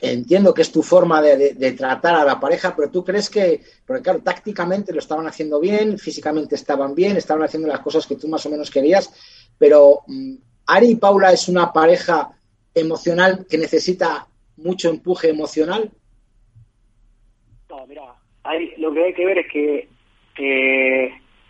entiendo 0.00 0.54
que 0.54 0.62
es 0.62 0.72
tu 0.72 0.82
forma 0.82 1.20
de, 1.20 1.74
tratar 1.76 2.14
a 2.14 2.24
la 2.24 2.40
pareja, 2.40 2.74
pero 2.74 2.90
tú 2.90 3.04
crees 3.04 3.28
que, 3.28 3.60
porque 3.84 4.02
claro, 4.02 4.20
tácticamente 4.22 4.92
lo 4.92 5.00
estaban 5.00 5.26
haciendo 5.26 5.60
bien, 5.60 5.98
físicamente 5.98 6.54
estaban 6.54 6.94
bien, 6.94 7.16
estaban 7.16 7.44
haciendo 7.44 7.68
las 7.68 7.80
cosas 7.80 8.06
que 8.06 8.16
tú 8.16 8.28
más 8.28 8.46
o 8.46 8.50
menos 8.50 8.70
querías, 8.70 9.10
pero 9.58 10.02
mm, 10.06 10.34
Ari 10.66 10.90
y 10.90 10.96
Paula 10.96 11.32
es 11.32 11.48
una 11.48 11.72
pareja 11.72 12.30
emocional 12.74 13.46
que 13.48 13.58
necesita 13.58 14.26
mucho 14.62 14.88
empuje 14.90 15.30
emocional? 15.30 15.90
No, 17.68 17.86
mira, 17.86 18.14
lo 18.78 18.92
que 18.92 19.04
hay 19.04 19.14
que 19.14 19.26
ver 19.26 19.38
es 19.38 19.46
que 19.50 19.88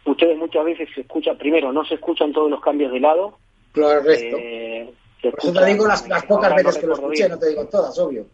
ustedes 0.04 0.36
muchas 0.36 0.64
veces 0.64 0.88
se 0.94 1.02
escuchan, 1.02 1.38
primero, 1.38 1.72
no 1.72 1.84
se 1.84 1.94
escuchan 1.94 2.32
todos 2.32 2.50
los 2.50 2.60
cambios 2.60 2.92
de 2.92 3.00
lado. 3.00 3.38
Claro, 3.72 4.02
eh, 4.10 4.92
por 5.22 5.38
eso 5.38 5.52
te 5.52 5.66
digo 5.66 5.86
las, 5.86 6.02
pocas 6.26 6.54
veces 6.54 6.78
que 6.78 6.86
lo 6.86 6.94
escuché, 6.94 7.28
no 7.28 7.38
te 7.38 7.48
digo 7.48 7.66
todas, 7.66 7.98
obvio. 7.98 8.26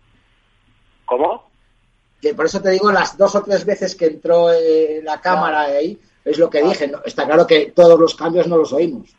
¿Cómo? 1.05 1.49
Que 2.21 2.35
por 2.35 2.47
eso 2.47 2.61
te 2.61 2.71
digo 2.71 2.91
las 2.91 3.17
dos 3.17 3.35
o 3.35 3.43
tres 3.43 3.65
veces 3.65 3.95
que 3.95 4.07
entró 4.07 4.53
eh, 4.53 5.01
la 5.05 5.21
cámara 5.21 5.63
ahí, 5.63 5.99
es 6.25 6.39
lo 6.39 6.51
que 6.51 6.63
dije. 6.63 6.91
está 7.05 7.27
claro 7.27 7.47
que 7.47 7.73
todos 7.75 7.99
los 7.99 8.15
cambios 8.15 8.47
no 8.49 8.57
los 8.57 8.73
oímos. 8.73 9.15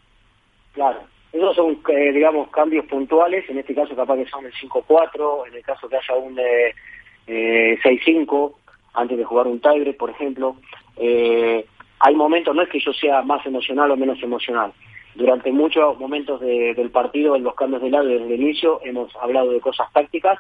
Claro. 0.74 1.02
Esos 1.32 1.56
son, 1.56 1.80
eh, 1.90 2.12
digamos, 2.12 2.50
cambios 2.50 2.86
puntuales, 2.86 3.48
en 3.50 3.60
este 3.60 3.76
caso 3.76 3.96
capaz 3.96 4.18
que 4.18 4.26
son 4.26 4.46
el 4.46 4.54
5-4, 4.54 5.48
en 5.48 5.56
el 5.56 5.64
caso 5.64 5.88
que 5.88 5.98
haya 5.98 6.16
un 6.16 6.40
eh, 7.28 7.78
6-5, 7.84 8.54
antes 8.94 9.18
de 9.18 9.24
jugar 9.24 9.48
un 9.48 9.60
tiebreak, 9.60 9.98
por 9.98 10.10
ejemplo. 10.10 10.56
Eh, 10.98 11.66
hay 12.00 12.16
momentos, 12.16 12.56
no 12.56 12.64
es 12.64 12.70
que 12.70 12.80
yo 12.80 12.94
sea 12.94 13.22
más 13.22 13.46
emocional 13.46 13.92
o 13.92 13.98
menos 13.98 14.22
emocional. 14.24 14.74
Durante 15.14 15.52
muchos 15.52 16.00
momentos 16.00 16.40
del 16.40 16.92
partido, 16.92 17.36
en 17.36 17.44
los 17.44 17.56
cambios 17.56 17.82
de 17.82 17.90
lado 17.90 18.06
desde 18.06 18.26
el 18.26 18.42
inicio, 18.42 18.80
hemos 18.84 19.14
hablado 19.18 19.52
de 19.52 19.60
cosas 19.60 19.92
tácticas. 19.92 20.40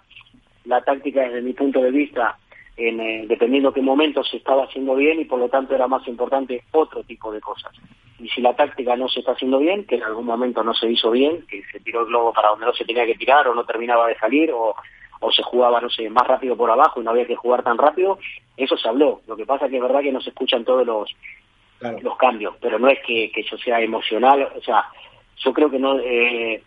La 0.65 0.81
táctica, 0.81 1.21
desde 1.21 1.41
mi 1.41 1.53
punto 1.53 1.81
de 1.81 1.91
vista, 1.91 2.37
en, 2.79 2.99
eh, 2.99 3.25
dependiendo 3.27 3.73
qué 3.73 3.81
momento 3.81 4.23
se 4.23 4.37
estaba 4.37 4.63
haciendo 4.63 4.95
bien 4.95 5.19
y 5.19 5.25
por 5.25 5.39
lo 5.39 5.49
tanto 5.49 5.75
era 5.75 5.87
más 5.87 6.07
importante 6.07 6.63
otro 6.71 7.03
tipo 7.03 7.31
de 7.31 7.41
cosas. 7.41 7.73
Y 8.19 8.27
si 8.29 8.41
la 8.41 8.55
táctica 8.55 8.95
no 8.95 9.07
se 9.07 9.19
está 9.19 9.33
haciendo 9.33 9.59
bien, 9.59 9.85
que 9.85 9.95
en 9.95 10.03
algún 10.03 10.25
momento 10.25 10.63
no 10.63 10.73
se 10.73 10.89
hizo 10.89 11.11
bien, 11.11 11.45
que 11.47 11.61
se 11.71 11.79
tiró 11.79 12.01
el 12.01 12.07
globo 12.07 12.33
para 12.33 12.49
donde 12.49 12.65
no 12.65 12.73
se 12.73 12.85
tenía 12.85 13.05
que 13.05 13.15
tirar 13.15 13.47
o 13.47 13.55
no 13.55 13.65
terminaba 13.65 14.07
de 14.07 14.17
salir 14.17 14.51
o, 14.51 14.75
o 15.19 15.31
se 15.31 15.43
jugaba, 15.43 15.81
no 15.81 15.89
sé, 15.89 16.09
más 16.09 16.27
rápido 16.27 16.55
por 16.55 16.71
abajo 16.71 17.01
y 17.01 17.03
no 17.03 17.11
había 17.11 17.27
que 17.27 17.35
jugar 17.35 17.63
tan 17.63 17.77
rápido, 17.77 18.19
eso 18.55 18.77
se 18.77 18.87
habló. 18.87 19.21
Lo 19.27 19.35
que 19.35 19.45
pasa 19.45 19.65
es 19.65 19.71
que 19.71 19.77
es 19.77 19.83
verdad 19.83 20.01
que 20.01 20.11
no 20.11 20.21
se 20.21 20.29
escuchan 20.29 20.63
todos 20.63 20.85
los, 20.85 21.13
los 22.01 22.17
cambios, 22.17 22.55
pero 22.61 22.79
no 22.79 22.87
es 22.87 22.99
que, 23.05 23.31
que 23.31 23.43
yo 23.43 23.57
sea 23.57 23.81
emocional, 23.81 24.49
o 24.55 24.61
sea, 24.61 24.85
yo 25.37 25.53
creo 25.53 25.69
que 25.69 25.79
no... 25.79 25.99
Eh, 25.99 26.63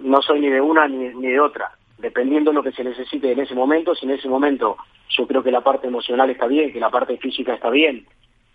no 0.00 0.22
soy 0.22 0.40
ni 0.40 0.48
de 0.48 0.60
una 0.60 0.86
ni, 0.86 1.08
ni 1.14 1.28
de 1.28 1.40
otra, 1.40 1.72
dependiendo 2.02 2.50
de 2.50 2.56
lo 2.56 2.62
que 2.62 2.72
se 2.72 2.82
necesite 2.82 3.30
en 3.30 3.40
ese 3.40 3.54
momento, 3.54 3.94
si 3.94 4.04
en 4.04 4.12
ese 4.12 4.28
momento 4.28 4.76
yo 5.08 5.26
creo 5.26 5.42
que 5.42 5.52
la 5.52 5.62
parte 5.62 5.86
emocional 5.86 6.28
está 6.30 6.46
bien, 6.46 6.72
que 6.72 6.80
la 6.80 6.90
parte 6.90 7.16
física 7.16 7.54
está 7.54 7.70
bien, 7.70 8.06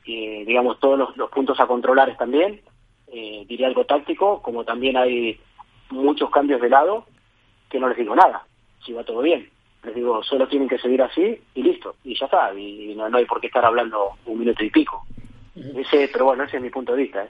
y 0.05 0.43
digamos 0.43 0.79
todos 0.79 1.15
los, 1.15 1.29
puntos 1.31 1.57
a 1.59 1.65
controlar 1.65 2.09
están 2.09 2.31
bien, 2.31 2.61
eh, 3.07 3.45
diría 3.47 3.67
algo 3.67 3.85
táctico, 3.85 4.41
como 4.41 4.65
también 4.65 4.97
hay 4.97 5.39
muchos 5.89 6.29
cambios 6.29 6.61
de 6.61 6.69
lado, 6.69 7.05
que 7.69 7.79
no 7.79 7.87
les 7.87 7.97
digo 7.97 8.15
nada, 8.15 8.45
si 8.85 8.91
va 8.91 9.03
todo 9.05 9.21
bien. 9.21 9.49
Les 9.83 9.95
digo, 9.95 10.21
solo 10.23 10.47
tienen 10.49 10.67
que 10.67 10.79
seguir 10.79 11.01
así 11.01 11.39
y 11.55 11.63
listo, 11.63 11.95
y 12.03 12.19
ya 12.19 12.25
está, 12.25 12.53
y 12.53 12.93
no, 12.95 13.05
hay 13.05 13.25
por 13.25 13.39
qué 13.39 13.47
estar 13.47 13.63
hablando 13.63 14.11
un 14.25 14.39
minuto 14.39 14.61
y 14.63 14.69
pico. 14.69 15.05
Ese, 15.55 16.09
pero 16.11 16.25
bueno, 16.25 16.43
ese 16.43 16.57
es 16.57 16.63
mi 16.63 16.69
punto 16.69 16.93
de 16.93 17.03
vista. 17.03 17.23
¿eh? 17.23 17.29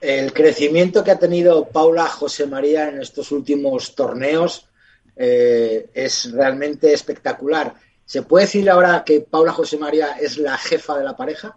El 0.00 0.32
crecimiento 0.32 1.02
que 1.02 1.10
ha 1.10 1.18
tenido 1.18 1.68
Paula 1.68 2.06
José 2.06 2.46
María 2.46 2.88
en 2.88 3.00
estos 3.00 3.32
últimos 3.32 3.94
torneos 3.96 4.69
eh, 5.16 5.90
es 5.94 6.32
realmente 6.32 6.92
espectacular. 6.92 7.74
¿Se 8.04 8.22
puede 8.22 8.46
decir 8.46 8.68
ahora 8.68 9.04
que 9.04 9.20
Paula 9.20 9.52
José 9.52 9.78
María 9.78 10.12
es 10.20 10.36
la 10.36 10.56
jefa 10.58 10.98
de 10.98 11.04
la 11.04 11.16
pareja? 11.16 11.56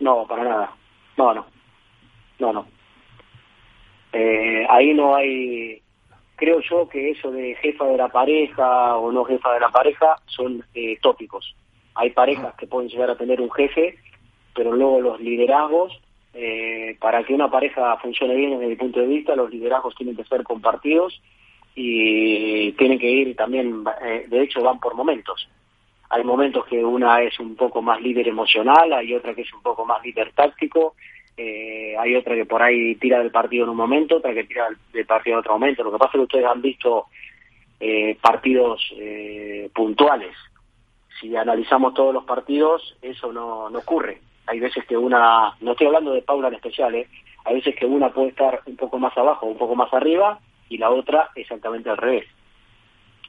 No, 0.00 0.26
para 0.26 0.42
nada. 0.42 0.76
No, 1.16 1.32
no. 1.32 1.46
No, 2.40 2.52
no. 2.52 2.66
Eh, 4.12 4.66
ahí 4.68 4.92
no 4.94 5.14
hay. 5.14 5.80
Creo 6.34 6.60
yo 6.68 6.88
que 6.88 7.10
eso 7.10 7.30
de 7.30 7.54
jefa 7.54 7.84
de 7.86 7.96
la 7.96 8.08
pareja 8.08 8.96
o 8.96 9.12
no 9.12 9.24
jefa 9.24 9.54
de 9.54 9.60
la 9.60 9.68
pareja 9.68 10.16
son 10.26 10.64
eh, 10.74 10.98
tópicos. 11.00 11.54
Hay 11.94 12.10
parejas 12.10 12.54
que 12.56 12.66
pueden 12.66 12.88
llegar 12.88 13.10
a 13.10 13.16
tener 13.16 13.40
un 13.40 13.50
jefe, 13.52 13.96
pero 14.56 14.72
luego 14.72 15.00
los 15.00 15.20
liderazgos, 15.20 15.92
eh, 16.34 16.96
para 17.00 17.22
que 17.22 17.32
una 17.32 17.48
pareja 17.48 17.96
funcione 17.98 18.34
bien 18.34 18.50
desde 18.52 18.66
mi 18.66 18.76
punto 18.76 18.98
de 18.98 19.06
vista, 19.06 19.36
los 19.36 19.50
liderazgos 19.50 19.94
tienen 19.94 20.16
que 20.16 20.24
ser 20.24 20.42
compartidos 20.42 21.22
y 21.74 22.72
tienen 22.72 22.98
que 22.98 23.10
ir 23.10 23.36
también, 23.36 23.84
eh, 24.02 24.26
de 24.28 24.42
hecho 24.42 24.62
van 24.62 24.78
por 24.78 24.94
momentos. 24.94 25.48
Hay 26.10 26.24
momentos 26.24 26.66
que 26.66 26.84
una 26.84 27.22
es 27.22 27.38
un 27.40 27.56
poco 27.56 27.80
más 27.80 28.00
líder 28.00 28.28
emocional, 28.28 28.92
hay 28.92 29.14
otra 29.14 29.34
que 29.34 29.42
es 29.42 29.52
un 29.54 29.62
poco 29.62 29.86
más 29.86 30.04
líder 30.04 30.32
táctico, 30.32 30.94
eh, 31.36 31.94
hay 31.98 32.14
otra 32.14 32.34
que 32.34 32.44
por 32.44 32.62
ahí 32.62 32.96
tira 32.96 33.18
del 33.18 33.30
partido 33.30 33.64
en 33.64 33.70
un 33.70 33.76
momento, 33.76 34.16
otra 34.16 34.34
que 34.34 34.44
tira 34.44 34.68
del 34.92 35.06
partido 35.06 35.36
en 35.36 35.40
otro 35.40 35.54
momento. 35.54 35.82
Lo 35.82 35.92
que 35.92 35.98
pasa 35.98 36.10
es 36.10 36.12
que 36.12 36.24
ustedes 36.24 36.46
han 36.46 36.60
visto 36.60 37.06
eh, 37.80 38.16
partidos 38.20 38.92
puntuales. 39.72 40.36
Si 41.18 41.34
analizamos 41.34 41.94
todos 41.94 42.12
los 42.12 42.24
partidos, 42.24 42.96
eso 43.00 43.32
no, 43.32 43.70
no 43.70 43.78
ocurre. 43.78 44.20
Hay 44.46 44.60
veces 44.60 44.84
que 44.84 44.96
una, 44.96 45.56
no 45.60 45.72
estoy 45.72 45.86
hablando 45.86 46.12
de 46.12 46.22
Paula 46.22 46.48
en 46.48 46.54
especial, 46.54 46.94
hay 47.44 47.54
veces 47.54 47.74
que 47.74 47.86
una 47.86 48.12
puede 48.12 48.28
estar 48.28 48.60
un 48.66 48.76
poco 48.76 48.98
más 48.98 49.16
abajo, 49.16 49.46
un 49.46 49.56
poco 49.56 49.74
más 49.74 49.92
arriba, 49.94 50.38
y 50.72 50.78
la 50.78 50.90
otra 50.90 51.30
exactamente 51.34 51.90
al 51.90 51.98
revés. 51.98 52.26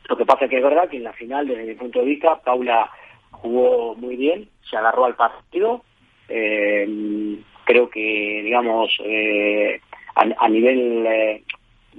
Lo 0.07 0.15
que 0.15 0.25
pasa 0.25 0.45
es 0.45 0.49
que 0.49 0.57
es 0.57 0.63
verdad 0.63 0.89
que 0.89 0.97
en 0.97 1.03
la 1.03 1.13
final, 1.13 1.47
desde 1.47 1.65
mi 1.65 1.75
punto 1.75 1.99
de 1.99 2.05
vista, 2.05 2.39
Paula 2.41 2.89
jugó 3.31 3.95
muy 3.95 4.15
bien, 4.15 4.49
se 4.69 4.77
agarró 4.77 5.05
al 5.05 5.15
partido. 5.15 5.83
Eh, 6.29 7.37
creo 7.65 7.89
que, 7.89 8.41
digamos, 8.43 8.89
eh, 9.03 9.81
a, 10.15 10.47
nivel 10.47 11.05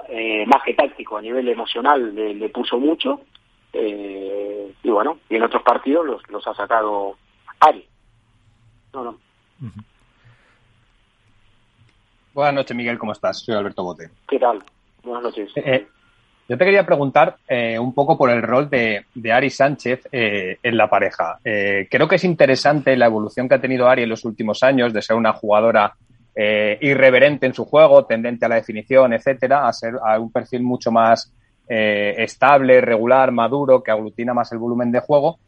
eh, 0.09 0.47
más 0.47 0.63
que 0.65 0.75
táctico, 0.75 1.19
a 1.19 1.23
nivel 1.23 1.47
emocional, 1.49 2.15
le, 2.15 2.49
puso 2.49 2.79
mucho. 2.79 3.21
y 3.73 4.91
bueno, 4.91 5.19
y 5.29 5.37
en 5.37 5.43
otros 5.43 5.63
partidos 5.63 6.07
los, 6.07 6.31
los 6.31 6.47
ha 6.47 6.55
sacado 6.55 7.17
Ari. 7.61 7.85
No, 8.95 9.05
no. 9.05 9.19
Buenas 12.33 12.55
noches, 12.55 12.77
Miguel, 12.77 12.99
¿cómo 12.99 13.13
estás? 13.13 13.41
Soy 13.41 13.55
Alberto 13.55 13.83
Bote. 13.83 14.11
¿Qué 14.29 14.39
tal? 14.39 14.63
Buenas 15.05 15.25
noches. 15.25 15.51
Eh, 15.57 15.63
eh, 15.65 15.87
yo 16.49 16.59
te 16.59 16.65
quería 16.65 16.85
preguntar 16.85 17.37
eh, 17.49 17.79
un 17.79 17.95
poco 17.95 18.17
por 18.19 18.31
el 18.31 18.43
rol 18.43 18.69
de, 18.69 19.05
Ari 19.33 19.51
Sánchez 19.51 20.09
en 20.13 20.77
la 20.77 20.89
pareja. 20.91 21.39
creo 21.43 22.07
que 22.07 22.17
es 22.17 22.25
interesante 22.25 22.97
la 22.97 23.07
evolución 23.07 23.49
que 23.49 23.55
ha 23.55 23.61
tenido 23.61 23.89
Ari 23.89 24.03
en 24.03 24.11
los 24.11 24.25
últimos 24.27 24.63
años 24.63 24.93
de 24.93 25.01
ser 25.01 25.17
una 25.17 25.33
jugadora 25.33 25.95
irreverente 26.37 27.47
en 27.47 27.55
su 27.55 27.65
juego, 27.65 28.05
tendente 28.05 28.45
a 28.45 28.49
la 28.49 28.57
definición, 28.57 29.15
etcétera, 29.15 29.67
a 29.67 29.73
ser 29.73 29.95
a 30.05 30.19
un 30.19 30.31
perfil 30.31 30.63
mucho 30.63 30.93
más 30.93 31.33
estable, 31.67 32.83
regular, 32.83 33.33
maduro, 33.33 33.83
que 33.83 33.91
aglutina 33.91 34.35
más 34.35 34.53
el 34.53 34.59
volumen 34.59 34.93
de 34.93 35.01
juego. 35.01 35.39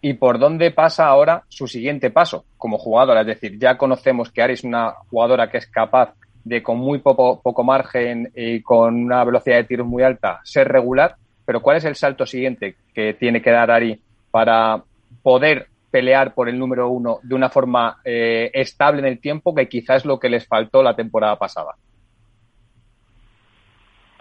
Y 0.00 0.14
por 0.14 0.38
dónde 0.38 0.70
pasa 0.70 1.06
ahora 1.06 1.42
su 1.48 1.66
siguiente 1.66 2.10
paso 2.10 2.46
como 2.56 2.78
jugadora. 2.78 3.20
Es 3.20 3.26
decir, 3.26 3.58
ya 3.58 3.76
conocemos 3.76 4.30
que 4.30 4.40
Ari 4.40 4.54
es 4.54 4.64
una 4.64 4.92
jugadora 5.10 5.50
que 5.50 5.58
es 5.58 5.66
capaz 5.66 6.14
de 6.46 6.62
con 6.62 6.78
muy 6.78 7.00
poco, 7.00 7.40
poco 7.42 7.64
margen 7.64 8.30
y 8.36 8.62
con 8.62 8.94
una 8.94 9.24
velocidad 9.24 9.56
de 9.56 9.64
tiros 9.64 9.84
muy 9.84 10.04
alta 10.04 10.40
ser 10.44 10.68
regular, 10.68 11.16
pero 11.44 11.60
¿cuál 11.60 11.78
es 11.78 11.84
el 11.84 11.96
salto 11.96 12.24
siguiente 12.24 12.76
que 12.94 13.14
tiene 13.14 13.42
que 13.42 13.50
dar 13.50 13.68
Ari 13.68 14.00
para 14.30 14.84
poder 15.24 15.66
pelear 15.90 16.34
por 16.34 16.48
el 16.48 16.56
número 16.56 16.88
uno 16.88 17.18
de 17.24 17.34
una 17.34 17.48
forma 17.48 17.96
eh, 18.04 18.52
estable 18.54 19.00
en 19.00 19.06
el 19.06 19.20
tiempo, 19.20 19.56
que 19.56 19.68
quizás 19.68 19.96
es 19.96 20.04
lo 20.04 20.20
que 20.20 20.28
les 20.28 20.46
faltó 20.46 20.84
la 20.84 20.94
temporada 20.94 21.36
pasada? 21.36 21.74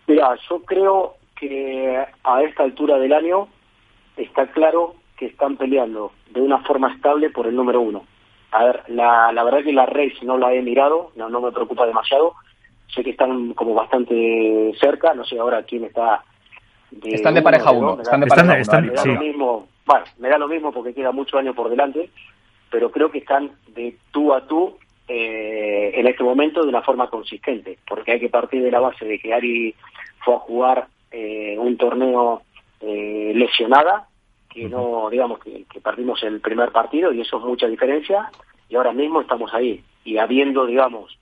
Mira, 0.08 0.36
yo 0.50 0.64
creo 0.64 1.18
que 1.40 2.04
a 2.24 2.42
esta 2.42 2.64
altura 2.64 2.98
del 2.98 3.14
año 3.14 3.50
está 4.18 4.48
claro 4.48 4.96
que 5.16 5.28
están 5.28 5.58
peleando 5.58 6.12
de 6.32 6.42
una 6.42 6.64
forma 6.64 6.92
estable 6.92 7.30
por 7.30 7.46
el 7.46 7.56
número 7.56 7.82
uno. 7.82 8.04
A 8.51 8.65
ver, 8.65 8.84
la, 8.88 9.31
la 9.31 9.43
verdad 9.43 9.63
que 9.63 9.73
la 9.73 9.86
race 9.86 10.17
no 10.23 10.38
la 10.38 10.53
he 10.53 10.62
mirado, 10.62 11.12
no, 11.15 11.29
no 11.29 11.41
me 11.41 11.51
preocupa 11.51 11.86
demasiado. 11.86 12.34
Sé 12.93 13.03
que 13.03 13.12
están 13.12 13.53
como 13.53 13.73
bastante 13.73 14.71
cerca, 14.79 15.13
no 15.13 15.25
sé 15.25 15.38
ahora 15.39 15.63
quién 15.63 15.84
está. 15.84 16.23
están 17.03 17.34
de 17.34 17.41
pareja 17.41 17.71
uno, 17.71 17.99
están 18.01 18.21
de 18.21 18.27
pareja 18.27 18.77
uno. 18.77 18.88
me 18.88 18.93
da 18.93 19.05
lo 19.05 19.19
mismo, 19.19 19.67
bueno, 19.86 20.05
me 20.19 20.29
da 20.29 20.38
lo 20.38 20.47
mismo 20.47 20.71
porque 20.71 20.93
queda 20.93 21.12
mucho 21.12 21.38
año 21.38 21.53
por 21.53 21.69
delante, 21.69 22.10
pero 22.69 22.91
creo 22.91 23.12
que 23.12 23.19
están 23.19 23.51
de 23.67 23.97
tú 24.12 24.34
a 24.34 24.47
tú 24.47 24.77
eh, 25.08 25.91
en 25.95 26.08
este 26.08 26.23
momento 26.23 26.63
de 26.63 26.69
una 26.69 26.81
forma 26.81 27.10
consistente, 27.10 27.77
porque 27.88 28.13
hay 28.13 28.19
que 28.19 28.29
partir 28.29 28.63
de 28.63 28.71
la 28.71 28.79
base 28.79 29.05
de 29.05 29.19
que 29.19 29.34
Ari 29.34 29.75
fue 30.23 30.36
a 30.36 30.39
jugar 30.39 30.88
eh, 31.12 31.55
un 31.60 31.77
torneo 31.77 32.41
eh, 32.81 33.31
lesionada, 33.36 34.08
que 34.56 34.70
no, 34.70 35.10
digamos, 35.10 35.39
que, 35.39 35.65
que, 35.65 35.82
perdimos 35.82 36.24
el 36.24 36.39
primer 36.39 36.72
partido 36.72 37.12
y 37.12 37.20
eso 37.20 37.38
es 37.38 37.44
mucha 37.44 37.68
diferencia 37.68 38.32
y 38.70 38.76
ahora 38.76 38.94
mismo 38.94 39.20
estamos 39.20 39.54
ahí 39.54 39.84
y 40.06 40.18
habiendo, 40.18 40.65
digamos, 40.65 41.20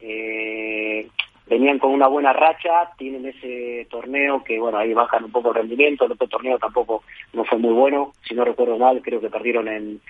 eh, 0.00 1.08
venían 1.46 1.78
con 1.78 1.92
una 1.92 2.08
buena 2.08 2.34
racha, 2.34 2.90
tienen 2.98 3.24
ese 3.24 3.86
torneo 3.90 4.44
que, 4.44 4.58
bueno, 4.58 4.76
ahí 4.76 4.92
bajan 4.92 5.24
un 5.24 5.32
poco 5.32 5.48
el 5.48 5.54
rendimiento, 5.54 6.04
el 6.04 6.12
otro 6.12 6.28
torneo 6.28 6.58
tampoco 6.58 7.04
no 7.32 7.44
fue 7.44 7.56
muy 7.56 7.72
bueno, 7.72 8.12
si 8.28 8.34
no 8.34 8.44
recuerdo 8.44 8.76
mal, 8.76 9.00
creo 9.00 9.20
que 9.20 9.30
perdieron 9.30 9.66
en, 9.68 10.00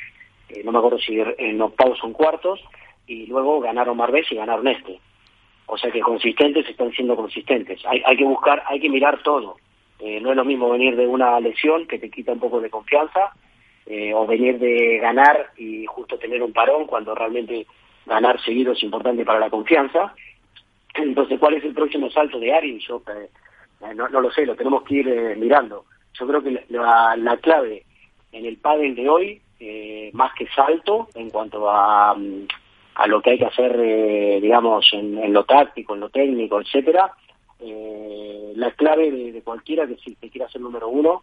eh, 0.49 0.63
no 0.65 0.73
me 0.73 0.79
acuerdo 0.79 0.99
si 0.99 1.17
en 1.21 1.63
octavos 1.63 2.03
o 2.03 2.09
en 2.09 2.13
cuartos, 2.13 2.61
y 3.07 3.27
luego 3.27 3.61
ganaron 3.61 3.97
Marbés 3.97 4.33
y 4.33 4.37
ganaron 4.37 4.67
este. 4.67 4.99
O 5.67 5.79
sea 5.79 5.93
que 5.93 6.01
consistentes 6.01 6.69
están 6.69 6.91
siendo 6.91 7.15
consistentes. 7.15 7.81
Hay, 7.87 8.03
hay 8.05 8.17
que 8.17 8.25
buscar, 8.25 8.63
hay 8.67 8.81
que 8.81 8.91
mirar 8.91 9.23
todo. 9.23 9.57
Eh, 10.07 10.21
no 10.21 10.33
es 10.33 10.37
lo 10.37 10.45
mismo 10.45 10.69
venir 10.69 10.97
de 10.97 11.07
una 11.07 11.41
lesión 11.41 11.87
que 11.87 11.99
te 11.99 12.11
quita 12.11 12.33
un 12.33 12.39
poco 12.39 12.61
de 12.61 12.69
confianza 12.69 13.33
eh, 13.87 14.13
o 14.13 14.27
venir 14.27 14.59
de 14.59 14.99
ganar 14.99 15.49
y 15.57 15.87
justo 15.87 16.19
tener 16.19 16.43
un 16.43 16.53
parón 16.53 16.87
cuando 16.87 17.15
realmente 17.15 17.67
ganar 18.05 18.39
seguido 18.43 18.75
es 18.75 18.83
importante 18.83 19.25
para 19.25 19.39
la 19.39 19.49
confianza. 19.49 20.15
Entonces, 20.93 21.41
¿cuál 21.41 21.55
es 21.55 21.65
el 21.65 21.73
próximo 21.73 22.11
salto 22.11 22.39
de 22.39 22.53
Ari? 22.53 22.79
Yo 22.87 23.03
eh, 23.09 23.95
no, 23.95 24.07
lo 24.09 24.31
sé, 24.31 24.45
lo 24.45 24.55
tenemos 24.55 24.83
que 24.83 24.97
ir 24.97 25.37
mirando. 25.39 25.87
Yo 26.13 26.27
creo 26.27 26.43
que 26.43 26.67
la, 26.69 27.17
la 27.17 27.39
clave 27.39 27.87
en 28.33 28.45
el 28.45 28.59
pádel 28.59 28.95
de 28.95 29.09
hoy, 29.09 29.41
más 30.13 30.35
que 30.35 30.47
salto 30.49 31.09
en 31.15 31.31
cuanto 31.31 31.71
a, 31.71 32.15
mm, 32.15 32.47
a 32.97 33.07
lo 33.07 33.23
que 33.23 33.31
hay 33.31 33.39
que 33.39 33.47
hacer, 33.47 33.81
digamos, 34.43 34.87
en, 34.93 35.33
lo 35.33 35.45
táctico, 35.45 35.95
en 35.95 36.01
lo 36.01 36.11
técnico, 36.11 36.61
etcétera, 36.61 37.11
eh, 37.61 38.53
la 38.57 38.71
clave 38.73 39.11
de, 39.11 39.43
cualquiera 39.43 39.87
que, 39.87 39.97
si, 39.97 40.15
quiera 40.17 40.49
ser 40.49 40.61
número 40.61 40.89
uno 40.89 41.23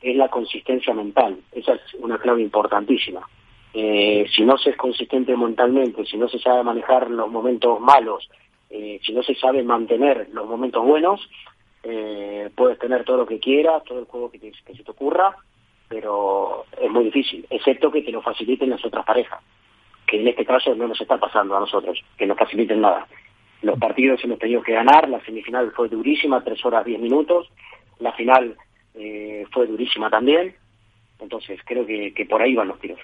es 0.00 0.16
la 0.16 0.28
consistencia 0.28 0.94
mental. 0.94 1.38
Esa 1.52 1.74
es 1.74 1.94
una 1.94 2.18
clave 2.18 2.42
importantísima. 2.42 3.26
Eh, 3.72 4.26
si 4.34 4.42
no 4.42 4.58
se 4.58 4.70
es 4.70 4.76
consistente 4.76 5.36
mentalmente, 5.36 6.04
si 6.04 6.16
no 6.16 6.28
se 6.28 6.38
sabe 6.38 6.62
manejar 6.62 7.10
los 7.10 7.30
momentos 7.30 7.80
malos, 7.80 8.28
eh, 8.68 9.00
si 9.04 9.12
no 9.12 9.22
se 9.22 9.34
sabe 9.34 9.62
mantener 9.62 10.28
los 10.32 10.48
momentos 10.48 10.84
buenos, 10.84 11.28
eh, 11.82 12.50
puedes 12.54 12.78
tener 12.78 13.04
todo 13.04 13.18
lo 13.18 13.26
que 13.26 13.38
quieras, 13.38 13.84
todo 13.84 14.00
el 14.00 14.04
juego 14.06 14.30
que, 14.30 14.38
que 14.38 14.74
se 14.74 14.84
te 14.84 14.90
ocurra, 14.90 15.36
pero 15.88 16.66
es 16.80 16.90
muy 16.90 17.04
difícil, 17.04 17.46
excepto 17.50 17.90
que 17.90 18.02
te 18.02 18.12
lo 18.12 18.22
faciliten 18.22 18.70
las 18.70 18.84
otras 18.84 19.04
parejas, 19.04 19.40
que 20.06 20.20
en 20.20 20.28
este 20.28 20.44
caso 20.44 20.74
no 20.74 20.86
nos 20.86 21.00
está 21.00 21.18
pasando 21.18 21.56
a 21.56 21.60
nosotros, 21.60 22.00
que 22.16 22.26
nos 22.26 22.38
faciliten 22.38 22.80
nada. 22.80 23.06
Los 23.62 23.78
partidos 23.78 24.22
hemos 24.24 24.38
tenido 24.38 24.62
que 24.62 24.72
ganar, 24.72 25.08
la 25.08 25.24
semifinal 25.24 25.70
fue 25.72 25.88
durísima, 25.88 26.42
tres 26.42 26.64
horas 26.64 26.84
diez 26.84 27.00
minutos, 27.00 27.50
la 27.98 28.12
final 28.12 28.56
eh, 28.94 29.44
fue 29.52 29.66
durísima 29.66 30.08
también, 30.08 30.54
entonces 31.18 31.60
creo 31.64 31.84
que, 31.86 32.26
por 32.28 32.40
ahí 32.40 32.54
van 32.54 32.68
los 32.68 32.80
tiros. 32.80 33.00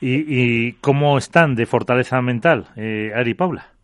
¿Y, 0.00 0.72
cómo 0.74 1.18
están 1.18 1.54
de 1.54 1.66
fortaleza 1.66 2.22
mental, 2.22 2.68
eh, 2.76 3.12
Ari 3.14 3.32
y 3.32 3.34
Paula? 3.34 3.76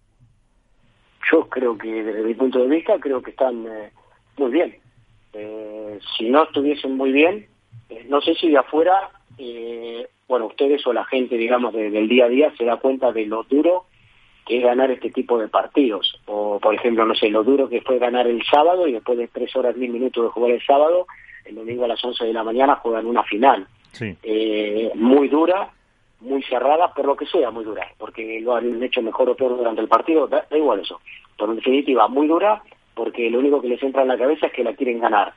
yo 1.32 1.49
creo 1.49 1.76
que 1.78 1.88
desde 1.88 2.22
mi 2.22 2.34
punto 2.34 2.61
de 2.61 2.68
vista 2.68 2.99
creo 3.01 3.22
que 3.22 3.30
están 3.30 3.66
eh, 3.66 3.90
muy 4.36 4.51
bien. 4.51 4.76
Eh, 5.32 5.99
si 6.16 6.28
no 6.28 6.45
estuviesen 6.45 6.97
muy 6.97 7.11
bien, 7.11 7.47
eh, 7.88 8.05
no 8.09 8.20
sé 8.20 8.34
si 8.34 8.51
de 8.51 8.59
afuera, 8.59 9.11
bueno, 10.28 10.47
ustedes 10.47 10.86
o 10.86 10.93
la 10.93 11.05
gente, 11.05 11.36
digamos, 11.36 11.72
del 11.74 12.09
día 12.09 12.26
a 12.26 12.28
día 12.28 12.53
se 12.57 12.64
da 12.64 12.76
cuenta 12.76 13.12
de 13.12 13.26
lo 13.26 13.43
duro 13.45 13.86
que 14.47 14.59
es 14.59 14.64
ganar 14.64 14.90
este 14.90 15.11
tipo 15.11 15.38
de 15.38 15.49
partidos. 15.49 16.20
O, 16.26 16.59
por 16.59 16.74
ejemplo, 16.74 17.05
no 17.05 17.14
sé, 17.14 17.28
lo 17.28 17.45
duro 17.45 17.68
que 17.68 17.80
fue 17.80 17.99
ganar 17.99 18.26
el 18.26 18.43
sábado 18.45 18.86
y 18.86 18.93
después 18.93 19.18
de 19.18 19.28
tres 19.28 19.55
horas, 19.57 19.74
diez 19.76 19.90
minutos 19.90 20.24
de 20.24 20.30
jugar 20.30 20.53
el 20.53 20.64
sábado, 20.64 21.07
el 21.45 21.55
domingo 21.55 21.84
a 21.84 21.88
las 21.88 22.05
once 22.05 22.24
de 22.24 22.32
la 22.32 22.45
mañana 22.45 22.76
juegan 22.76 23.07
una 23.07 23.22
final. 23.24 23.66
muy 24.95 25.28
dura, 25.28 25.70
muy 26.20 26.43
cerrada, 26.45 26.93
por 26.95 27.05
lo 27.05 27.16
que 27.16 27.26
sea 27.26 27.51
muy 27.51 27.64
dura, 27.64 27.86
porque 27.99 28.40
lo 28.40 28.55
han 28.55 28.82
hecho 28.82 29.03
mejor 29.03 29.30
o 29.30 29.36
peor 29.36 29.57
durante 29.57 29.80
el 29.80 29.88
partido, 29.88 30.26
da, 30.26 30.47
igual 30.53 30.80
eso. 30.80 31.01
Pero 31.36 31.51
en 31.51 31.57
definitiva, 31.57 32.09
muy 32.09 32.26
dura, 32.26 32.62
porque 32.95 33.30
lo 33.30 33.38
único 33.38 33.61
que 33.61 33.68
les 33.68 33.82
entra 33.82 34.03
en 34.03 34.09
la 34.09 34.18
cabeza 34.18 34.47
es 34.47 34.53
que 34.53 34.64
la 34.64 34.74
quieren 34.74 35.01
ganar. 35.01 35.32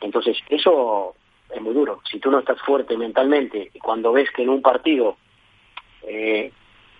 Entonces, 0.00 0.36
eso 0.48 1.14
es 1.54 1.60
muy 1.60 1.74
duro. 1.74 2.00
Si 2.10 2.18
tú 2.18 2.30
no 2.30 2.40
estás 2.40 2.60
fuerte 2.62 2.96
mentalmente 2.96 3.70
y 3.72 3.78
cuando 3.78 4.12
ves 4.12 4.28
que 4.30 4.42
en 4.42 4.48
un 4.48 4.62
partido 4.62 5.16
eh, 6.02 6.52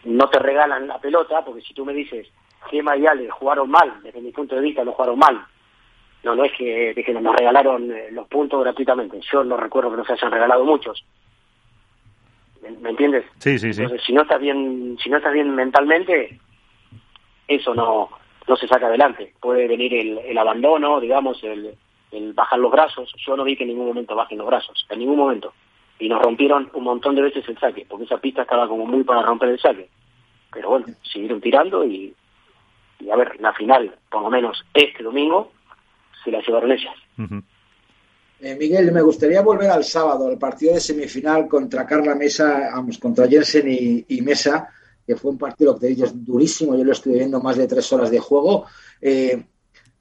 no 0.05 0.29
te 0.29 0.39
regalan 0.39 0.89
la 0.89 0.99
pelota, 0.99 1.45
porque 1.45 1.63
si 1.63 1.75
tú 1.75 1.85
me 1.85 1.93
dices, 1.93 2.29
Gema 2.71 2.97
y 2.97 3.07
Ale 3.07 3.31
jugaron 3.31 3.71
mal, 3.71 4.01
desde 4.03 4.21
mi 4.21 4.33
punto 4.33 4.55
de 4.55 4.63
vista 4.63 4.85
no 4.85 4.93
jugaron 4.93 5.19
mal, 5.19 5.45
no, 6.23 6.35
no 6.35 6.45
es 6.45 6.53
que, 6.53 6.95
que 6.95 7.13
nos 7.13 7.37
regalaron 7.37 7.91
eh, 7.91 8.09
los 8.11 8.27
puntos 8.29 8.63
gratuitamente, 8.63 9.21
yo 9.31 9.45
no 9.45 9.57
recuerdo 9.57 9.91
que 9.91 9.99
nos 9.99 10.11
hayan 10.11 10.33
regalado 10.33 10.65
muchos, 10.65 11.05
¿me, 12.81 12.91
entiendes? 12.91 13.25
Sí, 13.39 13.59
sí, 13.59 13.73
sí. 13.73 13.83
Entonces, 13.83 14.07
si 14.07 14.13
no 14.13 14.23
estás 14.23 14.41
bien, 14.41 14.97
si 15.03 15.11
no 15.11 15.19
estás 15.19 15.33
bien 15.33 15.55
mentalmente, 15.55 16.39
eso 17.47 17.75
no, 17.75 18.11
no 18.49 18.57
se 18.57 18.67
saca 18.67 18.87
adelante. 18.87 19.35
Puede 19.41 19.67
venir 19.69 19.95
el, 19.95 20.19
el 20.19 20.39
abandono, 20.39 21.01
digamos, 21.01 21.43
el, 21.45 21.75
el 22.11 22.33
bajar 22.33 22.59
los 22.59 22.73
brazos. 22.73 23.13
Yo 23.27 23.37
no 23.37 23.45
vi 23.45 23.57
que 23.57 23.65
en 23.65 23.71
ningún 23.71 23.87
momento 23.87 24.15
bajen 24.15 24.39
los 24.39 24.47
brazos, 24.47 24.87
en 24.89 24.99
ningún 24.99 25.19
momento. 25.19 25.53
Y 25.99 26.09
nos 26.09 26.23
rompieron 26.23 26.71
un 26.75 26.85
montón 26.85 27.15
de 27.15 27.23
veces 27.23 27.49
el 27.49 27.59
saque, 27.59 27.87
porque 27.89 28.05
esa 28.05 28.19
pista 28.19 28.43
estaba 28.43 28.69
como 28.69 28.87
muy 28.87 29.05
para 29.05 29.23
romper 29.23 29.51
el 29.51 29.61
saque. 29.61 29.89
Pero 30.53 30.71
bueno, 30.71 30.87
siguieron 31.03 31.41
tirando 31.41 31.85
y, 31.85 32.15
y 33.01 33.11
a 33.11 33.17
ver, 33.17 33.41
la 33.41 33.53
final, 33.53 33.95
por 34.11 34.23
lo 34.23 34.31
menos 34.31 34.65
este 34.73 35.03
domingo, 35.03 35.53
se 36.25 36.31
la 36.31 36.41
llevaron 36.41 36.73
ellas. 36.73 36.95
Eh, 38.41 38.57
Miguel, 38.57 38.93
me 38.93 39.03
gustaría 39.03 39.43
volver 39.43 39.71
al 39.71 39.85
sábado, 39.85 40.29
al 40.29 40.39
partido 40.39 40.75
de 40.75 40.81
semifinal 40.81 41.49
contra 41.49 41.87
Carla 41.87 42.15
Mesa, 42.15 42.71
vamos, 42.75 42.99
contra 42.99 43.29
Jensen 43.29 43.67
y, 44.09 44.21
Mesa, 44.23 44.69
que 45.07 45.17
fue 45.17 45.31
un 45.31 45.39
partido 45.39 45.75
que 45.75 45.81
te 45.81 45.87
digo 45.95 46.07
durísimo, 46.13 46.77
yo 46.77 46.85
lo 46.85 46.93
estuve 46.93 47.15
viendo 47.15 47.41
más 47.41 47.57
de 47.57 47.67
tres 47.67 47.93
horas 47.93 48.11
de 48.11 48.19
juego. 48.19 48.67
Eh, 49.01 49.45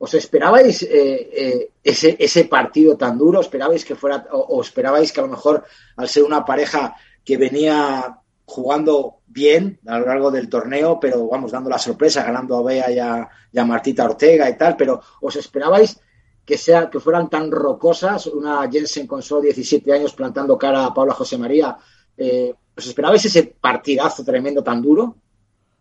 ¿Os 0.06 0.14
esperabais 0.16 0.84
eh, 0.84 1.72
ese, 1.82 2.10
ese 2.20 2.43
partido 2.56 2.97
tan 2.97 3.18
duro? 3.18 3.39
¿Esperabais 3.39 3.86
que 3.88 3.95
fuera, 3.95 4.28
o, 4.32 4.60
esperabais 4.60 5.14
que 5.14 5.22
a 5.22 5.24
lo 5.24 5.30
mejor, 5.30 5.64
al 5.95 6.10
ser 6.10 6.24
una 6.24 6.43
pareja 6.43 6.93
que 7.24 7.38
venía 7.38 8.20
jugando 8.43 9.20
bien 9.28 9.80
a 9.88 9.99
lo 9.99 10.08
largo 10.08 10.30
del 10.30 10.49
torneo, 10.49 10.99
pero 10.99 11.26
vamos 11.30 11.54
dando 11.54 11.70
la 11.70 11.80
sorpresa, 11.80 12.22
ganando 12.22 12.58
a 12.58 12.64
Bea 12.64 12.91
y 12.91 12.99
a, 12.99 13.30
y 13.49 13.58
a 13.58 13.64
Martita 13.64 14.04
Ortega 14.04 14.49
y 14.49 14.58
tal, 14.58 14.76
pero 14.76 15.01
¿os 15.22 15.38
esperabais 15.38 15.97
que, 16.45 16.58
sea, 16.58 16.89
que 16.89 16.99
fueran 16.99 17.30
tan 17.30 17.49
rocosas, 17.49 18.28
una 18.28 18.70
Jensen 18.70 19.08
con 19.08 19.22
solo 19.22 19.43
17 19.43 19.93
años 19.93 20.14
plantando 20.14 20.58
cara 20.58 20.86
a 20.86 20.93
Paula 20.93 21.14
José 21.14 21.38
María. 21.38 21.78
Eh, 22.18 22.54
¿Os 22.76 22.86
esperabais 22.86 23.24
ese 23.24 23.43
partidazo 23.43 24.22
tremendo 24.26 24.62
tan 24.62 24.82
duro? 24.82 25.16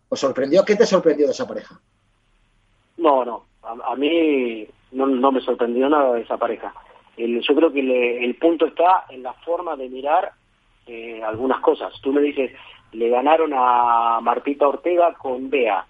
¿Os 0.07 0.17
sorprendió? 0.17 0.63
¿Qué 0.63 0.77
te 0.77 0.85
sorprendió 0.85 1.25
de 1.25 1.33
esa 1.33 1.45
pareja? 1.45 1.77
No, 2.95 3.25
no. 3.25 3.52
A, 3.63 3.95
mí 3.95 4.67
no, 4.91 5.07
no, 5.07 5.31
me 5.31 5.41
sorprendió 5.41 5.89
nada 5.89 6.13
de 6.13 6.21
esa 6.21 6.37
pareja. 6.37 6.73
yo 7.17 7.55
creo 7.55 7.71
que 7.71 8.23
el 8.23 8.35
punto 8.35 8.65
está 8.65 9.05
en 9.09 9.23
la 9.23 9.33
forma 9.33 9.75
de 9.75 9.89
mirar 9.89 10.31
eh, 10.85 11.21
algunas 11.23 11.61
cosas. 11.61 11.93
Tú 12.01 12.11
me 12.11 12.21
dices, 12.21 12.51
le 12.91 13.09
ganaron 13.09 13.51
a 13.53 14.19
Martita 14.21 14.67
Ortega 14.67 15.13
con 15.13 15.49
Bea. 15.49 15.85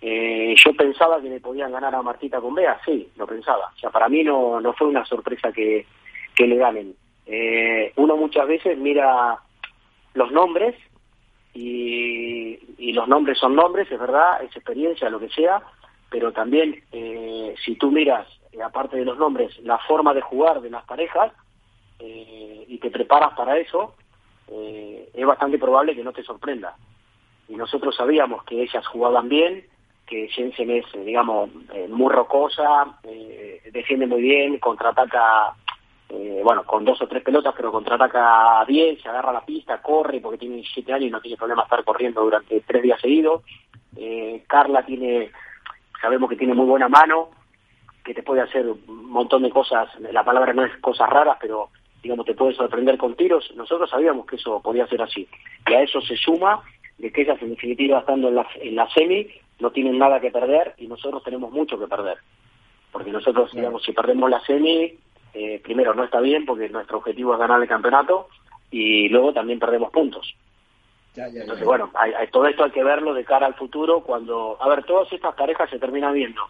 Eh, 0.00 0.54
yo 0.62 0.74
pensaba 0.74 1.20
que 1.20 1.30
le 1.30 1.40
podían 1.40 1.72
ganar 1.72 1.94
a 1.94 2.02
Martita 2.02 2.40
con 2.40 2.54
Bea, 2.54 2.78
sí, 2.84 3.08
lo 3.16 3.26
pensaba. 3.26 3.72
O 3.74 3.78
sea, 3.78 3.90
para 3.90 4.08
mí 4.08 4.22
no, 4.22 4.60
no 4.60 4.74
fue 4.74 4.88
una 4.88 5.04
sorpresa 5.06 5.50
que, 5.50 5.86
que 6.34 6.46
le 6.46 6.56
ganen. 6.56 6.94
Eh, 7.26 7.92
uno 7.96 8.16
muchas 8.16 8.46
veces 8.46 8.76
mira 8.76 9.38
los 10.12 10.30
nombres 10.30 10.76
y, 11.54 12.58
y, 12.76 12.92
los 12.92 13.08
nombres 13.08 13.38
son 13.38 13.54
nombres, 13.54 13.90
es 13.90 13.98
verdad, 13.98 14.42
es 14.42 14.54
experiencia, 14.54 15.08
lo 15.08 15.20
que 15.20 15.30
sea, 15.30 15.62
pero 16.14 16.30
también 16.30 16.80
eh, 16.92 17.56
si 17.64 17.74
tú 17.74 17.90
miras, 17.90 18.28
aparte 18.64 18.96
de 18.96 19.04
los 19.04 19.18
nombres, 19.18 19.58
la 19.64 19.78
forma 19.78 20.14
de 20.14 20.20
jugar 20.20 20.60
de 20.60 20.70
las 20.70 20.84
parejas 20.84 21.32
y 21.98 22.78
te 22.78 22.88
preparas 22.88 23.34
para 23.34 23.58
eso, 23.58 23.96
es 24.48 25.26
bastante 25.26 25.58
probable 25.58 25.96
que 25.96 26.04
no 26.04 26.12
te 26.12 26.22
sorprenda. 26.22 26.76
Y 27.48 27.56
nosotros 27.56 27.96
sabíamos 27.96 28.44
que 28.44 28.62
ellas 28.62 28.86
jugaban 28.86 29.28
bien, 29.28 29.64
que 30.06 30.28
Jensen 30.28 30.70
es, 30.70 30.84
digamos, 31.04 31.50
eh, 31.72 31.88
muy 31.88 32.12
rocosa, 32.12 32.98
eh, 33.04 33.60
defiende 33.72 34.06
muy 34.06 34.22
bien, 34.22 34.58
contraataca, 34.58 35.54
eh, 36.10 36.40
bueno, 36.44 36.64
con 36.64 36.84
dos 36.84 37.00
o 37.02 37.08
tres 37.08 37.22
pelotas, 37.22 37.54
pero 37.56 37.72
contraataca 37.72 38.64
bien, 38.66 39.00
se 39.00 39.08
agarra 39.08 39.32
la 39.32 39.44
pista, 39.44 39.80
corre, 39.82 40.20
porque 40.20 40.38
tiene 40.38 40.56
17 40.56 40.92
años 40.92 41.08
y 41.08 41.10
no 41.10 41.20
tiene 41.20 41.36
problema 41.36 41.62
estar 41.62 41.82
corriendo 41.84 42.22
durante 42.22 42.60
tres 42.60 42.82
días 42.82 43.00
seguidos. 43.00 43.42
Carla 44.46 44.84
tiene, 44.84 45.30
sabemos 46.00 46.28
que 46.28 46.36
tiene 46.36 46.54
muy 46.54 46.66
buena 46.66 46.88
mano, 46.88 47.30
que 48.04 48.14
te 48.14 48.22
puede 48.22 48.42
hacer 48.42 48.66
un 48.66 49.10
montón 49.10 49.42
de 49.42 49.50
cosas, 49.50 49.88
la 50.00 50.24
palabra 50.24 50.52
no 50.52 50.64
es 50.64 50.76
cosas 50.78 51.08
raras, 51.08 51.38
pero 51.40 51.70
digamos, 52.02 52.26
te 52.26 52.34
puede 52.34 52.54
sorprender 52.54 52.98
con 52.98 53.16
tiros. 53.16 53.50
Nosotros 53.56 53.88
sabíamos 53.88 54.26
que 54.26 54.36
eso 54.36 54.60
podía 54.60 54.86
ser 54.86 55.00
así. 55.02 55.26
Y 55.66 55.72
a 55.72 55.82
eso 55.82 56.00
se 56.02 56.16
suma 56.16 56.62
de 56.98 57.10
que 57.10 57.22
ellas 57.22 57.40
en 57.40 57.50
definitiva 57.50 58.00
estando 58.00 58.28
en 58.28 58.36
la, 58.36 58.46
en 58.60 58.76
la 58.76 58.88
semi 58.90 59.26
no 59.58 59.70
tienen 59.70 59.98
nada 59.98 60.20
que 60.20 60.30
perder 60.30 60.74
y 60.76 60.86
nosotros 60.86 61.24
tenemos 61.24 61.50
mucho 61.50 61.78
que 61.78 61.86
perder. 61.86 62.18
Porque 62.92 63.10
nosotros, 63.10 63.50
digamos, 63.52 63.82
si 63.82 63.92
perdemos 63.92 64.30
la 64.30 64.40
semi, 64.40 64.92
eh, 65.32 65.60
primero 65.64 65.94
no 65.94 66.04
está 66.04 66.20
bien 66.20 66.44
porque 66.44 66.68
nuestro 66.68 66.98
objetivo 66.98 67.32
es 67.32 67.40
ganar 67.40 67.60
el 67.60 67.68
campeonato 67.68 68.28
y 68.70 69.08
luego 69.08 69.32
también 69.32 69.58
perdemos 69.58 69.90
puntos. 69.90 70.34
Entonces, 71.16 71.64
bueno, 71.64 71.90
hay, 71.94 72.26
todo 72.28 72.46
esto 72.46 72.64
hay 72.64 72.72
que 72.72 72.82
verlo 72.82 73.14
de 73.14 73.24
cara 73.24 73.46
al 73.46 73.54
futuro 73.54 74.00
cuando, 74.00 74.56
a 74.60 74.68
ver, 74.68 74.84
todas 74.84 75.12
estas 75.12 75.34
parejas 75.34 75.70
se 75.70 75.78
terminan 75.78 76.12
viendo. 76.12 76.42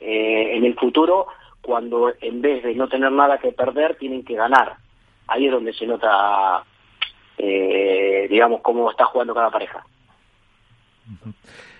Eh, 0.00 0.56
en 0.56 0.64
el 0.64 0.74
futuro, 0.74 1.28
cuando 1.62 2.12
en 2.20 2.42
vez 2.42 2.64
de 2.64 2.74
no 2.74 2.88
tener 2.88 3.12
nada 3.12 3.38
que 3.38 3.52
perder, 3.52 3.96
tienen 3.96 4.24
que 4.24 4.34
ganar. 4.34 4.76
Ahí 5.28 5.46
es 5.46 5.52
donde 5.52 5.72
se 5.72 5.86
nota, 5.86 6.64
eh, 7.38 8.26
digamos, 8.28 8.60
cómo 8.62 8.90
está 8.90 9.04
jugando 9.04 9.34
cada 9.34 9.50
pareja. 9.50 9.84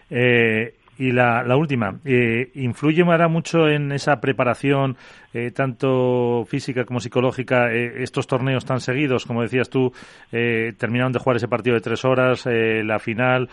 Eh, 0.08 0.74
y 0.98 1.12
la, 1.12 1.42
la 1.42 1.56
última, 1.56 1.98
eh, 2.04 2.50
¿influye 2.54 3.04
Mara 3.04 3.28
mucho 3.28 3.68
en 3.68 3.92
esa 3.92 4.20
preparación, 4.20 4.96
eh, 5.32 5.50
tanto 5.50 6.44
física 6.46 6.84
como 6.84 7.00
psicológica, 7.00 7.72
estos 7.72 8.26
torneos 8.26 8.64
tan 8.64 8.80
seguidos? 8.80 9.26
Como 9.26 9.42
decías 9.42 9.70
tú, 9.70 9.92
terminaron 10.30 11.12
de 11.12 11.18
jugar 11.18 11.36
ese 11.36 11.48
partido 11.48 11.74
de 11.74 11.80
tres 11.80 12.04
horas, 12.04 12.46
la 12.46 12.98
final, 12.98 13.48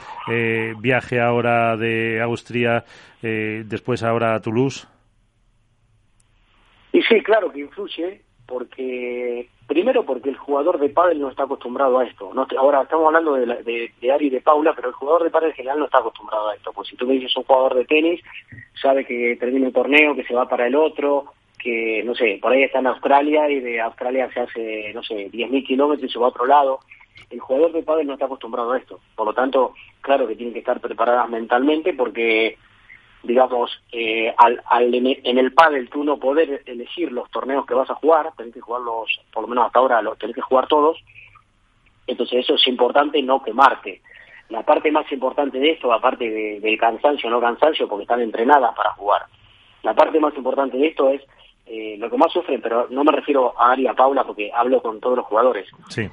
viaje 0.80 1.20
ahora 1.20 1.76
de 1.78 2.22
Austria, 2.22 2.84
después 3.22 4.04
ahora 4.04 4.36
a 4.36 4.40
Toulouse. 4.42 4.88
Y 6.94 7.02
sí, 7.04 7.22
claro 7.22 7.52
que 7.52 7.62
influye, 7.62 8.22
porque 8.46 9.48
primero 9.72 10.04
porque 10.04 10.28
el 10.28 10.36
jugador 10.36 10.78
de 10.80 10.90
pádel 10.90 11.22
no 11.22 11.30
está 11.30 11.44
acostumbrado 11.44 11.98
a 11.98 12.04
esto. 12.04 12.34
No, 12.34 12.46
ahora 12.58 12.82
estamos 12.82 13.06
hablando 13.06 13.36
de, 13.36 13.46
de, 13.46 13.94
de, 14.02 14.12
Ari 14.12 14.28
y 14.28 14.30
de 14.30 14.42
Paula, 14.42 14.74
pero 14.76 14.90
el 14.90 14.94
jugador 14.94 15.24
de 15.24 15.30
pádel 15.30 15.52
en 15.52 15.56
general 15.56 15.80
no 15.80 15.86
está 15.86 16.00
acostumbrado 16.00 16.50
a 16.50 16.56
esto. 16.56 16.74
Pues 16.74 16.90
si 16.90 16.98
tú 16.98 17.08
me 17.08 17.14
dices 17.14 17.38
un 17.38 17.46
jugador 17.46 17.76
de 17.76 17.86
tenis, 17.86 18.20
sabe 18.82 19.06
que 19.06 19.38
termina 19.40 19.68
el 19.68 19.74
torneo, 19.74 20.14
que 20.14 20.26
se 20.26 20.34
va 20.34 20.50
para 20.50 20.68
el 20.68 20.76
otro, 20.76 21.32
que, 21.58 22.04
no 22.04 22.14
sé, 22.16 22.38
por 22.42 22.52
ahí 22.52 22.64
está 22.64 22.80
en 22.80 22.88
Australia 22.88 23.50
y 23.50 23.62
de 23.62 23.80
Australia 23.80 24.30
se 24.34 24.42
hace, 24.42 24.92
no 24.94 25.04
sé, 25.04 25.32
10.000 25.32 25.66
kilómetros 25.66 26.10
y 26.10 26.12
se 26.12 26.20
va 26.20 26.26
a 26.26 26.30
otro 26.30 26.46
lado. 26.46 26.80
El 27.30 27.40
jugador 27.40 27.72
de 27.72 27.84
pádel 27.84 28.08
no 28.08 28.14
está 28.14 28.26
acostumbrado 28.26 28.74
a 28.74 28.78
esto. 28.78 29.00
Por 29.16 29.26
lo 29.26 29.34
tanto, 29.34 29.74
claro 30.02 30.28
que 30.28 30.36
tienen 30.36 30.52
que 30.52 30.60
estar 30.60 30.82
preparadas 30.82 31.30
mentalmente 31.30 31.94
porque 31.94 32.58
digamos, 33.24 33.72
eh, 33.92 34.34
al, 34.38 34.62
al, 34.66 34.94
en 34.94 35.38
el 35.38 35.54
pádel 35.54 35.90
tú 35.90 36.04
no 36.04 36.18
poder 36.18 36.64
elegir 36.66 37.12
los 37.12 37.30
torneos 37.30 37.66
que 37.66 37.74
vas 37.74 37.90
a 37.90 37.96
jugar, 37.96 38.32
tenés 38.36 38.54
que 38.54 38.62
jugarlos, 38.62 39.20
por 39.32 39.44
lo 39.44 39.48
menos 39.48 39.68
hasta 39.68 39.80
ahora, 39.80 40.02
los 40.02 40.18
tenés 40.18 40.36
que 40.36 40.42
jugar 40.42 40.68
todos, 40.68 40.98
entonces 42.08 42.40
eso 42.40 42.56
es 42.56 42.68
importante 42.68 43.22
no 43.22 43.44
quemarte. 43.44 44.02
La 44.50 44.64
parte 44.64 44.92
más 44.92 45.10
importante 45.12 45.60
de 45.60 45.72
esto, 45.72 45.94
aparte 45.94 46.30
de, 46.30 46.60
del 46.60 46.78
cansancio 46.78 47.30
no 47.30 47.40
cansancio, 47.40 47.88
porque 47.88 48.04
están 48.04 48.22
entrenadas 48.22 48.76
para 48.76 48.94
jugar, 48.94 49.24
la 49.84 49.94
parte 49.94 50.20
más 50.20 50.36
importante 50.36 50.78
de 50.78 50.88
esto 50.88 51.10
es 51.10 51.22
eh, 51.68 51.96
lo 51.98 52.10
que 52.10 52.18
más 52.18 52.32
sufren, 52.34 52.60
pero 52.60 52.88
no 52.90 53.04
me 53.04 53.12
refiero 53.12 53.54
a 53.58 53.72
Ari 53.72 53.88
a 53.88 53.94
Paula 53.94 54.24
porque 54.24 54.52
hablo 54.54 54.82
con 54.82 55.00
todos 55.00 55.18
los 55.18 55.26
jugadores, 55.28 55.68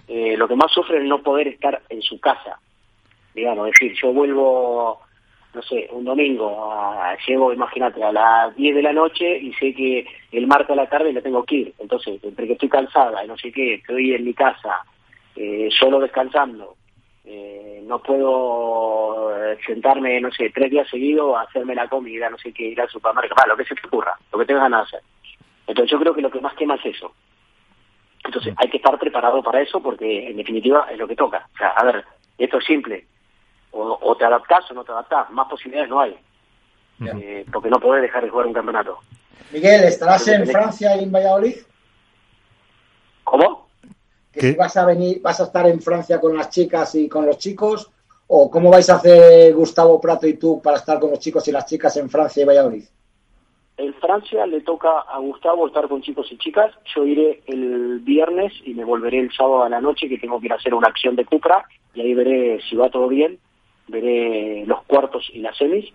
eh, 0.06 0.36
lo 0.36 0.46
que 0.46 0.56
más 0.56 0.70
sufren 0.70 1.02
es 1.02 1.08
no 1.08 1.22
poder 1.22 1.48
estar 1.48 1.82
en 1.88 2.02
su 2.02 2.20
casa, 2.20 2.60
digamos, 3.34 3.66
es 3.68 3.72
decir, 3.72 3.96
yo 4.00 4.12
vuelvo 4.12 5.00
no 5.58 5.62
sé, 5.62 5.88
un 5.90 6.04
domingo, 6.04 6.94
llego, 7.26 7.52
imagínate, 7.52 8.00
a 8.00 8.12
las 8.12 8.54
10 8.54 8.76
de 8.76 8.82
la 8.82 8.92
noche 8.92 9.38
y 9.38 9.52
sé 9.54 9.74
que 9.74 10.06
el 10.30 10.46
martes 10.46 10.70
a 10.70 10.76
la 10.76 10.88
tarde 10.88 11.12
le 11.12 11.20
tengo 11.20 11.42
que 11.42 11.56
ir. 11.56 11.74
Entonces, 11.80 12.22
entre 12.22 12.46
que 12.46 12.52
estoy 12.52 12.68
cansada 12.68 13.24
y 13.24 13.26
no 13.26 13.36
sé 13.36 13.50
qué, 13.50 13.74
estoy 13.74 14.14
en 14.14 14.24
mi 14.24 14.34
casa, 14.34 14.84
eh, 15.34 15.68
solo 15.76 15.98
descansando, 15.98 16.76
eh, 17.24 17.82
no 17.82 17.98
puedo 17.98 19.36
eh, 19.36 19.58
sentarme, 19.66 20.20
no 20.20 20.30
sé, 20.30 20.50
tres 20.50 20.70
días 20.70 20.88
seguidos 20.88 21.36
a 21.36 21.40
hacerme 21.40 21.74
la 21.74 21.88
comida, 21.88 22.30
no 22.30 22.38
sé 22.38 22.52
qué, 22.52 22.68
ir 22.68 22.80
al 22.80 22.88
supermercado, 22.88 23.48
lo 23.48 23.56
que 23.56 23.64
se 23.64 23.74
te 23.74 23.84
ocurra, 23.84 24.16
lo 24.32 24.38
que 24.38 24.44
tengas 24.44 24.62
ganas 24.62 24.88
de 24.88 24.96
hacer. 24.96 25.08
Entonces 25.66 25.90
yo 25.90 25.98
creo 25.98 26.14
que 26.14 26.22
lo 26.22 26.30
que 26.30 26.40
más 26.40 26.54
quema 26.54 26.76
es 26.76 26.86
eso. 26.86 27.12
Entonces 28.22 28.54
hay 28.58 28.70
que 28.70 28.76
estar 28.76 28.96
preparado 28.96 29.42
para 29.42 29.60
eso 29.60 29.82
porque 29.82 30.30
en 30.30 30.36
definitiva 30.36 30.86
es 30.88 30.98
lo 30.98 31.08
que 31.08 31.16
toca. 31.16 31.48
O 31.52 31.58
sea, 31.58 31.70
a 31.70 31.84
ver, 31.84 32.04
esto 32.38 32.58
es 32.58 32.64
simple. 32.64 33.06
O, 33.70 34.16
te 34.16 34.24
adaptás 34.24 34.70
o 34.70 34.74
no 34.74 34.84
te 34.84 34.92
adaptás. 34.92 35.30
Más 35.30 35.48
posibilidades 35.48 35.90
no 35.90 36.00
hay. 36.00 36.18
Eh, 37.00 37.46
porque 37.52 37.70
no 37.70 37.78
podés 37.78 38.02
dejar 38.02 38.24
de 38.24 38.30
jugar 38.30 38.46
un 38.46 38.54
campeonato. 38.54 38.98
Miguel, 39.52 39.84
¿estarás 39.84 40.26
en 40.28 40.46
Francia 40.46 40.96
y 40.96 41.04
en 41.04 41.12
Valladolid? 41.12 41.56
¿Cómo? 43.24 43.68
Que 44.32 44.40
si 44.40 44.54
vas 44.54 44.76
a 44.76 44.84
venir, 44.84 45.20
vas 45.22 45.40
a 45.40 45.44
estar 45.44 45.66
en 45.66 45.80
Francia 45.80 46.20
con 46.20 46.36
las 46.36 46.50
chicas 46.50 46.94
y 46.94 47.08
con 47.08 47.26
los 47.26 47.38
chicos, 47.38 47.90
o 48.26 48.50
cómo 48.50 48.70
vais 48.70 48.88
a 48.90 48.96
hacer 48.96 49.54
Gustavo 49.54 50.00
Prato 50.00 50.26
y 50.26 50.34
tú 50.34 50.60
para 50.60 50.76
estar 50.76 50.98
con 50.98 51.10
los 51.10 51.18
chicos 51.18 51.46
y 51.48 51.52
las 51.52 51.66
chicas 51.66 51.96
en 51.96 52.10
Francia 52.10 52.42
y 52.42 52.46
Valladolid. 52.46 52.84
En 53.78 53.94
Francia 53.94 54.44
le 54.44 54.60
toca 54.62 55.00
a 55.00 55.18
Gustavo 55.18 55.68
estar 55.68 55.88
con 55.88 56.02
chicos 56.02 56.26
y 56.32 56.38
chicas. 56.38 56.74
Yo 56.94 57.06
iré 57.06 57.42
el 57.46 58.00
viernes 58.00 58.52
y 58.64 58.74
me 58.74 58.84
volveré 58.84 59.20
el 59.20 59.32
sábado 59.32 59.62
a 59.62 59.68
la 59.68 59.80
noche 59.80 60.08
que 60.08 60.18
tengo 60.18 60.40
que 60.40 60.46
ir 60.46 60.52
a 60.52 60.56
hacer 60.56 60.74
una 60.74 60.88
acción 60.88 61.14
de 61.14 61.24
Cupra 61.24 61.64
y 61.94 62.00
ahí 62.00 62.12
veré 62.12 62.60
si 62.68 62.76
va 62.76 62.90
todo 62.90 63.08
bien, 63.08 63.38
veré 63.88 64.64
los 64.66 64.82
cuartos 64.84 65.28
y 65.32 65.40
las 65.40 65.56
semis. 65.56 65.86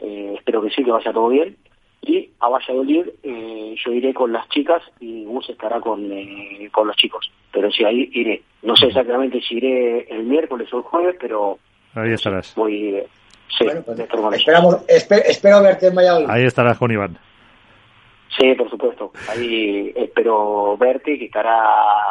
Eh, 0.00 0.34
espero 0.36 0.62
que 0.62 0.70
sí, 0.70 0.84
que 0.84 0.90
vaya 0.90 1.12
todo 1.12 1.28
bien. 1.28 1.56
Y 2.00 2.30
a 2.40 2.48
Valladolid 2.48 3.06
eh, 3.22 3.74
yo 3.84 3.92
iré 3.92 4.14
con 4.14 4.32
las 4.32 4.48
chicas 4.48 4.82
y 5.00 5.24
Gus 5.24 5.50
estará 5.50 5.80
con, 5.80 6.10
eh, 6.12 6.68
con 6.72 6.86
los 6.86 6.96
chicos. 6.96 7.30
Pero 7.52 7.70
sí, 7.70 7.84
ahí 7.84 8.08
iré. 8.12 8.42
No 8.62 8.76
sé 8.76 8.86
exactamente 8.86 9.40
si 9.40 9.56
iré 9.56 10.06
el 10.10 10.24
miércoles 10.24 10.72
o 10.72 10.78
el 10.78 10.82
jueves, 10.84 11.16
pero... 11.20 11.58
Ahí 11.94 12.12
estarás. 12.12 12.54
Voy, 12.54 13.02
Sí, 13.56 13.64
pues, 13.84 13.98
esperamos, 13.98 14.84
espero 14.88 15.62
verte 15.62 15.86
en 15.86 15.94
Valladolid. 15.94 16.26
Ahí 16.28 16.44
estarás 16.44 16.78
con 16.78 16.90
Iván. 16.90 17.18
Sí, 18.36 18.54
por 18.54 18.68
supuesto. 18.70 19.12
Ahí 19.28 19.92
espero 19.96 20.76
verte, 20.76 21.18
que 21.18 21.26
estará 21.26 21.56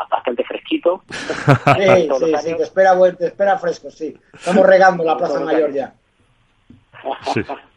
bastante 0.10 0.44
fresquito. 0.44 1.04
sí, 1.10 2.10
sí, 2.20 2.34
sí, 2.42 2.56
te 2.56 2.64
espera, 2.64 2.94
te 3.18 3.28
espera 3.28 3.58
fresco, 3.58 3.90
sí. 3.90 4.16
Estamos 4.34 4.66
regando 4.66 5.04
la 5.04 5.18
Plaza 5.18 5.40
Mayor 5.40 5.72
ya. 5.74 5.94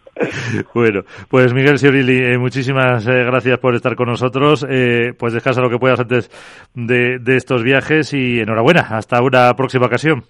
Bueno, 0.75 1.03
pues 1.31 1.55
Miguel 1.55 1.79
Siorili, 1.79 2.19
eh, 2.19 2.37
muchísimas 2.37 3.07
eh, 3.07 3.25
gracias 3.25 3.59
por 3.59 3.75
estar 3.75 3.97
con 3.97 4.09
nosotros. 4.09 4.67
Eh, 4.69 5.15
pues 5.19 5.33
descansa 5.33 5.63
lo 5.63 5.71
que 5.71 5.79
puedas 5.79 6.01
antes 6.01 6.31
de, 6.75 7.19
de 7.19 7.37
estos 7.37 7.63
viajes 7.63 8.13
y 8.13 8.41
enhorabuena. 8.41 8.81
Hasta 8.91 9.23
una 9.23 9.55
próxima 9.55 9.87
ocasión. 9.87 10.25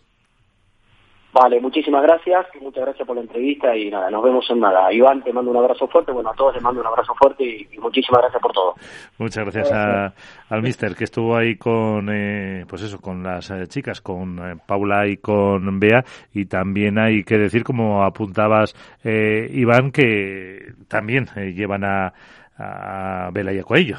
Vale, 1.33 1.61
muchísimas 1.61 2.03
gracias, 2.03 2.47
muchas 2.61 2.85
gracias 2.85 3.07
por 3.07 3.14
la 3.14 3.22
entrevista 3.22 3.76
y 3.76 3.89
nada, 3.89 4.11
nos 4.11 4.24
vemos 4.24 4.45
en 4.51 4.59
nada. 4.59 4.93
Iván, 4.93 5.22
te 5.22 5.33
mando 5.33 5.53
un 5.53 5.59
abrazo 5.59 5.87
fuerte, 5.87 6.11
bueno, 6.11 6.31
a 6.31 6.35
todos 6.35 6.55
les 6.55 6.62
mando 6.62 6.81
un 6.81 6.89
abrazo 6.89 7.14
fuerte 7.14 7.45
y, 7.45 7.78
muchísimas 7.78 8.22
gracias 8.22 8.43
por 8.43 8.53
todo. 8.53 8.74
Muchas 9.18 9.45
gracias, 9.45 9.70
al 9.70 10.62
mister 10.62 10.97
que 10.97 11.05
estuvo 11.05 11.37
ahí 11.37 11.55
con, 11.55 12.09
eh, 12.11 12.64
pues 12.68 12.83
eso, 12.83 13.01
con 13.01 13.22
las 13.22 13.49
eh, 13.51 13.68
chicas, 13.68 14.01
con 14.01 14.39
eh, 14.41 14.57
Paula 14.66 15.07
y 15.07 15.18
con 15.18 15.78
Bea 15.78 16.05
y 16.35 16.47
también 16.47 16.99
hay 16.99 17.22
que 17.22 17.39
decir, 17.39 17.62
como 17.62 18.03
apuntabas, 18.03 18.74
Iván, 19.05 19.93
que 19.93 20.72
también 20.89 21.28
llevan 21.55 21.85
a, 21.85 22.12
a 22.59 23.31
Bela 23.33 23.53
y 23.53 23.61
a 23.61 23.62
Coello. 23.62 23.99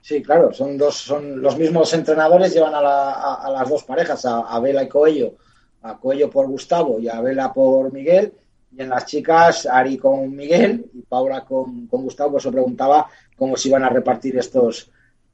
Sí, 0.00 0.22
claro, 0.22 0.50
son 0.54 0.78
dos, 0.78 0.94
son 0.94 1.42
los 1.42 1.58
mismos 1.58 1.92
entrenadores, 1.92 2.54
llevan 2.54 2.74
a, 2.74 3.34
a, 3.34 3.50
las 3.50 3.68
dos 3.68 3.84
parejas, 3.84 4.24
a, 4.24 4.38
a 4.48 4.58
Vela 4.60 4.82
y 4.82 4.88
Coello 4.88 5.34
a 5.82 5.96
Cuello 5.96 6.30
por 6.30 6.46
Gustavo 6.46 6.98
y 6.98 7.08
a 7.08 7.20
Vela 7.20 7.52
por 7.52 7.92
Miguel. 7.92 8.32
Y 8.76 8.82
en 8.82 8.90
las 8.90 9.06
chicas, 9.06 9.66
Ari 9.66 9.96
con 9.96 10.34
Miguel 10.34 10.90
y 10.92 11.02
Paula 11.02 11.44
con, 11.44 11.86
con 11.86 12.02
Gustavo, 12.02 12.32
pues 12.32 12.42
se 12.42 12.52
preguntaba 12.52 13.06
cómo 13.36 13.56
se 13.56 13.68
iban 13.68 13.84
a 13.84 13.88
repartir 13.88 14.36
estos, 14.36 14.90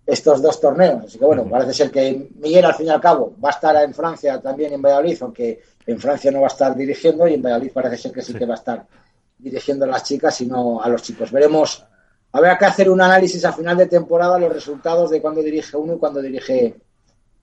estos 0.07 0.42
dos 0.42 0.61
torneos. 0.61 1.05
Así 1.05 1.18
que 1.18 1.24
bueno, 1.24 1.45
parece 1.49 1.72
ser 1.72 1.90
que 1.90 2.28
Miguel 2.36 2.64
al 2.64 2.74
fin 2.74 2.86
y 2.86 2.90
al 2.90 3.01
cabo 3.01 3.34
va 3.42 3.49
a 3.49 3.53
estar 3.53 3.76
en 3.82 3.95
Francia 3.95 4.40
también 4.40 4.72
en 4.72 4.82
Valladolid, 4.82 5.18
aunque 5.22 5.61
en 5.86 5.99
Francia 5.99 6.30
no 6.30 6.40
va 6.40 6.47
a 6.47 6.49
estar 6.49 6.76
dirigiendo 6.76 7.26
y 7.26 7.34
en 7.34 7.42
Valladolid 7.42 7.72
parece 7.72 7.97
ser 7.99 8.12
que 8.12 8.22
sí, 8.22 8.34
que 8.34 8.47
va 8.47 8.55
a 8.55 8.59
estar 8.59 8.86
dirigiendo 9.38 9.84
a 9.84 9.88
las 9.88 10.05
chicas 10.05 10.40
y 10.40 10.47
no 10.47 10.82
a 10.82 10.88
los 10.88 11.03
chicos. 11.03 11.30
Veremos, 11.30 11.84
habrá 12.32 12.57
que 12.59 12.64
hacer 12.66 12.90
un 12.90 13.01
análisis 13.01 13.45
a 13.45 13.53
final 13.53 13.76
de 13.76 13.86
temporada 13.86 14.38
los 14.38 14.53
resultados 14.53 15.11
de 15.11 15.20
cuando 15.20 15.42
dirige 15.42 15.76
uno 15.76 15.95
y 15.95 15.99
cuando 15.99 16.22
dirige 16.22 16.76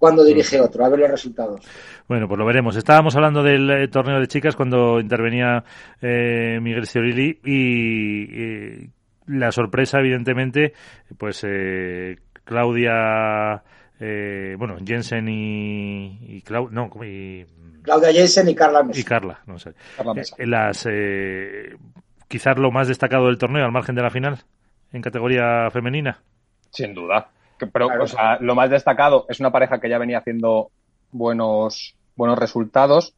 cuando 0.01 0.23
dirige 0.23 0.59
otro, 0.59 0.83
a 0.83 0.89
ver 0.89 0.97
los 0.97 1.11
resultados. 1.11 1.61
Bueno, 2.07 2.27
pues 2.27 2.39
lo 2.39 2.43
veremos. 2.43 2.75
Estábamos 2.75 3.15
hablando 3.15 3.43
del 3.43 3.69
eh, 3.69 3.87
torneo 3.87 4.19
de 4.19 4.27
chicas 4.27 4.55
cuando 4.55 4.99
intervenía 4.99 5.63
eh, 6.01 6.57
Miguel 6.59 6.87
Ciorilli 6.87 7.39
y 7.45 8.89
la 9.27 9.51
sorpresa, 9.51 9.99
evidentemente, 9.99 10.73
pues 11.19 11.45
eh, 11.47 12.17
Claudia, 12.43 13.61
bueno, 14.57 14.77
Jensen 14.83 15.29
y, 15.29 16.37
y, 16.37 16.43
no, 16.71 16.89
y 17.05 17.45
Claudia 17.83 18.11
Jensen 18.11 18.49
y 18.49 18.55
Carla 18.55 18.83
Y 18.91 19.03
Carla, 19.03 19.41
no 19.45 19.59
sé. 19.59 19.75
las, 20.39 20.87
quizás 22.27 22.57
lo 22.57 22.71
más 22.71 22.87
destacado 22.87 23.27
del 23.27 23.37
torneo, 23.37 23.65
al 23.65 23.71
margen 23.71 23.93
de 23.93 24.01
la 24.01 24.09
final, 24.09 24.39
en 24.91 25.03
categoría 25.03 25.69
femenina. 25.69 26.23
Sin 26.71 26.95
duda 26.95 27.29
pero 27.67 27.89
lo 28.39 28.55
más 28.55 28.69
destacado 28.69 29.25
es 29.29 29.39
una 29.39 29.51
pareja 29.51 29.79
que 29.79 29.89
ya 29.89 29.97
venía 29.97 30.19
haciendo 30.19 30.71
buenos, 31.11 31.95
buenos 32.15 32.37
resultados. 32.37 33.13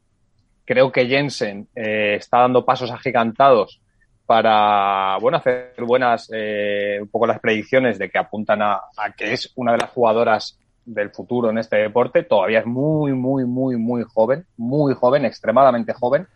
Creo 0.64 0.92
que 0.92 1.06
Jensen 1.06 1.68
eh, 1.74 2.16
está 2.16 2.40
dando 2.40 2.64
pasos 2.64 2.90
agigantados 2.90 3.80
para 4.26 5.18
bueno 5.20 5.36
hacer 5.36 5.74
buenas 5.86 6.30
eh, 6.32 6.98
un 7.02 7.08
poco 7.08 7.26
las 7.26 7.40
predicciones 7.40 7.98
de 7.98 8.08
que 8.08 8.18
apuntan 8.18 8.62
a, 8.62 8.80
que 9.16 9.34
es 9.34 9.52
una 9.56 9.72
de 9.72 9.78
las 9.78 9.90
jugadoras 9.90 10.58
del 10.84 11.10
futuro 11.10 11.50
en 11.50 11.58
este 11.58 11.76
deporte. 11.76 12.22
Todavía 12.22 12.60
es 12.60 12.66
muy, 12.66 13.12
muy, 13.12 13.44
muy, 13.44 13.76
muy 13.76 14.04
joven, 14.04 14.46
muy 14.56 14.94
joven, 14.94 15.24
extremadamente 15.24 15.92
joven. 15.92 16.26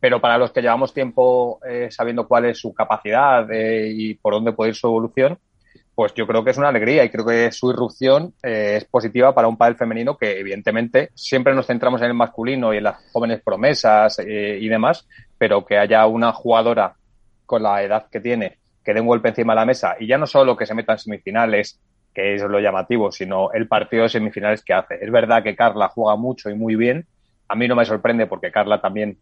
Pero 0.00 0.20
para 0.20 0.38
los 0.38 0.52
que 0.52 0.62
llevamos 0.62 0.94
tiempo 0.94 1.58
eh, 1.68 1.88
sabiendo 1.90 2.28
cuál 2.28 2.44
es 2.44 2.60
su 2.60 2.72
capacidad 2.72 3.48
y 3.50 4.14
por 4.14 4.34
dónde 4.34 4.52
puede 4.52 4.70
ir 4.70 4.76
su 4.76 4.86
evolución, 4.86 5.38
pues 5.98 6.14
yo 6.14 6.28
creo 6.28 6.44
que 6.44 6.52
es 6.52 6.58
una 6.58 6.68
alegría 6.68 7.02
y 7.02 7.10
creo 7.10 7.26
que 7.26 7.50
su 7.50 7.72
irrupción 7.72 8.32
eh, 8.40 8.74
es 8.76 8.84
positiva 8.84 9.34
para 9.34 9.48
un 9.48 9.56
pádel 9.56 9.74
femenino 9.74 10.16
que 10.16 10.38
evidentemente 10.38 11.10
siempre 11.16 11.56
nos 11.56 11.66
centramos 11.66 12.00
en 12.02 12.06
el 12.06 12.14
masculino 12.14 12.72
y 12.72 12.76
en 12.76 12.84
las 12.84 13.10
jóvenes 13.10 13.42
promesas 13.42 14.20
eh, 14.20 14.58
y 14.60 14.68
demás, 14.68 15.08
pero 15.36 15.66
que 15.66 15.76
haya 15.76 16.06
una 16.06 16.32
jugadora 16.32 16.94
con 17.44 17.64
la 17.64 17.82
edad 17.82 18.06
que 18.12 18.20
tiene 18.20 18.58
que 18.84 18.94
dé 18.94 19.00
un 19.00 19.08
golpe 19.08 19.30
encima 19.30 19.54
de 19.54 19.56
la 19.56 19.66
mesa 19.66 19.96
y 19.98 20.06
ya 20.06 20.18
no 20.18 20.28
solo 20.28 20.56
que 20.56 20.66
se 20.66 20.74
meta 20.76 20.92
en 20.92 21.00
semifinales, 21.00 21.80
que 22.14 22.36
es 22.36 22.42
lo 22.42 22.60
llamativo, 22.60 23.10
sino 23.10 23.50
el 23.50 23.66
partido 23.66 24.04
de 24.04 24.08
semifinales 24.08 24.62
que 24.62 24.74
hace. 24.74 25.04
Es 25.04 25.10
verdad 25.10 25.42
que 25.42 25.56
Carla 25.56 25.88
juega 25.88 26.14
mucho 26.14 26.48
y 26.48 26.54
muy 26.54 26.76
bien. 26.76 27.08
A 27.48 27.56
mí 27.56 27.66
no 27.66 27.74
me 27.74 27.84
sorprende 27.84 28.28
porque 28.28 28.52
Carla 28.52 28.80
también 28.80 29.18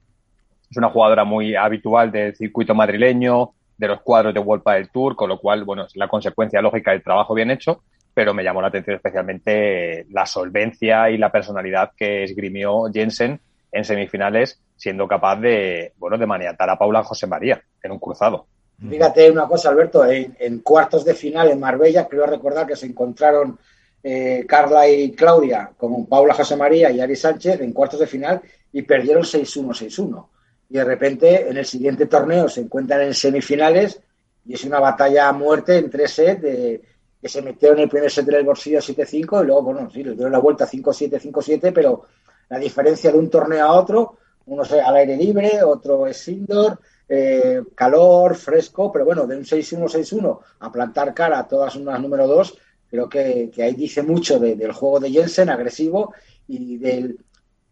es 0.70 0.76
una 0.76 0.90
jugadora 0.90 1.24
muy 1.24 1.54
habitual 1.54 2.12
del 2.12 2.36
circuito 2.36 2.74
madrileño, 2.74 3.54
de 3.78 3.88
los 3.88 4.00
cuadros 4.02 4.32
de 4.32 4.40
World 4.40 4.64
del 4.64 4.90
Tour, 4.90 5.16
con 5.16 5.28
lo 5.28 5.38
cual, 5.38 5.64
bueno, 5.64 5.84
es 5.84 5.96
la 5.96 6.08
consecuencia 6.08 6.62
lógica 6.62 6.92
del 6.92 7.02
trabajo 7.02 7.34
bien 7.34 7.50
hecho, 7.50 7.82
pero 8.14 8.32
me 8.32 8.42
llamó 8.42 8.62
la 8.62 8.68
atención 8.68 8.96
especialmente 8.96 10.06
la 10.10 10.24
solvencia 10.24 11.10
y 11.10 11.18
la 11.18 11.30
personalidad 11.30 11.92
que 11.96 12.24
esgrimió 12.24 12.84
Jensen 12.92 13.38
en 13.70 13.84
semifinales, 13.84 14.60
siendo 14.76 15.06
capaz 15.06 15.36
de, 15.36 15.92
bueno, 15.98 16.16
de 16.16 16.26
maniatar 16.26 16.70
a 16.70 16.78
Paula 16.78 17.02
José 17.02 17.26
María 17.26 17.62
en 17.82 17.92
un 17.92 17.98
cruzado. 17.98 18.46
Fíjate 18.88 19.30
una 19.30 19.46
cosa, 19.46 19.70
Alberto, 19.70 20.04
en, 20.06 20.58
cuartos 20.60 21.04
de 21.04 21.14
final 21.14 21.50
en 21.50 21.60
Marbella, 21.60 22.06
creo 22.08 22.26
recordar 22.26 22.66
que 22.66 22.76
se 22.76 22.86
encontraron 22.86 23.58
eh, 24.02 24.44
Carla 24.46 24.88
y 24.88 25.12
Claudia 25.12 25.70
con 25.76 26.06
Paula 26.06 26.34
José 26.34 26.56
María 26.56 26.90
y 26.90 27.00
Ari 27.00 27.16
Sánchez 27.16 27.60
en 27.60 27.72
cuartos 27.72 28.00
de 28.00 28.06
final 28.06 28.40
y 28.72 28.82
perdieron 28.82 29.22
6-1, 29.22 29.68
6-1 29.68 30.26
y 30.68 30.74
de 30.74 30.84
repente 30.84 31.48
en 31.48 31.56
el 31.56 31.64
siguiente 31.64 32.06
torneo 32.06 32.48
se 32.48 32.60
encuentran 32.62 33.02
en 33.02 33.14
semifinales 33.14 34.00
y 34.44 34.54
es 34.54 34.64
una 34.64 34.80
batalla 34.80 35.28
a 35.28 35.32
muerte 35.32 35.76
en 35.78 35.90
tres 35.90 36.12
sets 36.12 36.42
de, 36.42 36.82
que 37.20 37.28
se 37.28 37.42
metieron 37.42 37.78
en 37.78 37.84
el 37.84 37.90
primer 37.90 38.10
set 38.10 38.26
del 38.26 38.44
bolsillo 38.44 38.78
7-5 38.78 39.42
y 39.42 39.46
luego, 39.46 39.62
bueno, 39.62 39.90
sí, 39.90 40.04
le 40.04 40.12
dieron 40.12 40.32
la 40.32 40.38
vuelta 40.38 40.68
5-7, 40.68 41.20
5-7, 41.20 41.72
pero 41.74 42.04
la 42.48 42.58
diferencia 42.58 43.10
de 43.10 43.18
un 43.18 43.30
torneo 43.30 43.64
a 43.64 43.72
otro, 43.72 44.18
uno 44.46 44.62
es 44.62 44.72
al 44.72 44.96
aire 44.96 45.16
libre, 45.16 45.62
otro 45.64 46.06
es 46.06 46.28
indoor, 46.28 46.78
eh, 47.08 47.62
calor, 47.74 48.36
fresco, 48.36 48.92
pero 48.92 49.04
bueno, 49.04 49.26
de 49.26 49.36
un 49.36 49.44
6-1, 49.44 49.88
6-1 49.88 50.38
a 50.60 50.70
plantar 50.70 51.14
cara 51.14 51.40
a 51.40 51.48
todas 51.48 51.74
unas 51.76 52.00
número 52.00 52.26
2, 52.26 52.58
creo 52.88 53.08
que, 53.08 53.50
que 53.52 53.62
ahí 53.62 53.74
dice 53.74 54.02
mucho 54.02 54.38
del 54.38 54.72
juego 54.72 55.00
de 55.00 55.10
Jensen, 55.10 55.50
agresivo, 55.50 56.14
y 56.46 56.76
del, 56.76 57.18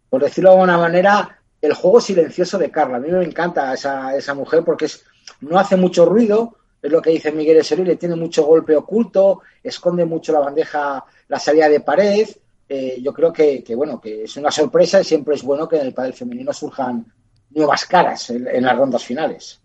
por 0.09 0.23
decirlo 0.23 0.51
de 0.51 0.55
alguna 0.57 0.79
manera, 0.79 1.39
el 1.65 1.75
juego 1.75 2.01
silencioso 2.01 2.59
de 2.59 2.71
Carla. 2.71 2.99
A 2.99 3.01
mí 3.01 3.11
me 3.11 3.25
encanta 3.25 3.73
esa, 3.73 4.15
esa 4.17 4.35
mujer 4.35 4.63
porque 4.65 4.85
es, 4.87 5.05
no 5.41 5.59
hace 5.59 5.77
mucho 5.77 6.05
ruido, 6.05 6.57
es 6.85 6.93
lo 6.93 7.01
que 7.01 7.11
dice 7.11 7.33
Miguel 7.33 7.63
le 7.85 7.97
tiene 7.97 8.15
mucho 8.15 8.45
golpe 8.45 8.77
oculto, 8.77 9.41
esconde 9.63 10.05
mucho 10.05 10.35
la 10.35 10.41
bandeja, 10.41 11.03
la 11.29 11.39
salida 11.39 11.67
de 11.71 11.81
pared. 11.81 12.29
Eh, 12.69 12.99
yo 13.01 13.13
creo 13.15 13.33
que, 13.33 13.65
bueno, 13.75 13.99
que 13.99 14.25
es 14.25 14.37
una 14.37 14.51
sorpresa 14.51 15.01
y 15.01 15.05
siempre 15.05 15.35
es 15.35 15.43
bueno 15.43 15.67
que 15.67 15.77
en 15.77 15.87
el 15.87 15.95
pádel 15.95 16.13
femenino 16.13 16.53
surjan 16.53 17.07
nuevas 17.51 17.87
caras 17.87 18.29
en, 18.29 18.63
las 18.63 18.77
rondas 18.77 19.03
finales. 19.03 19.63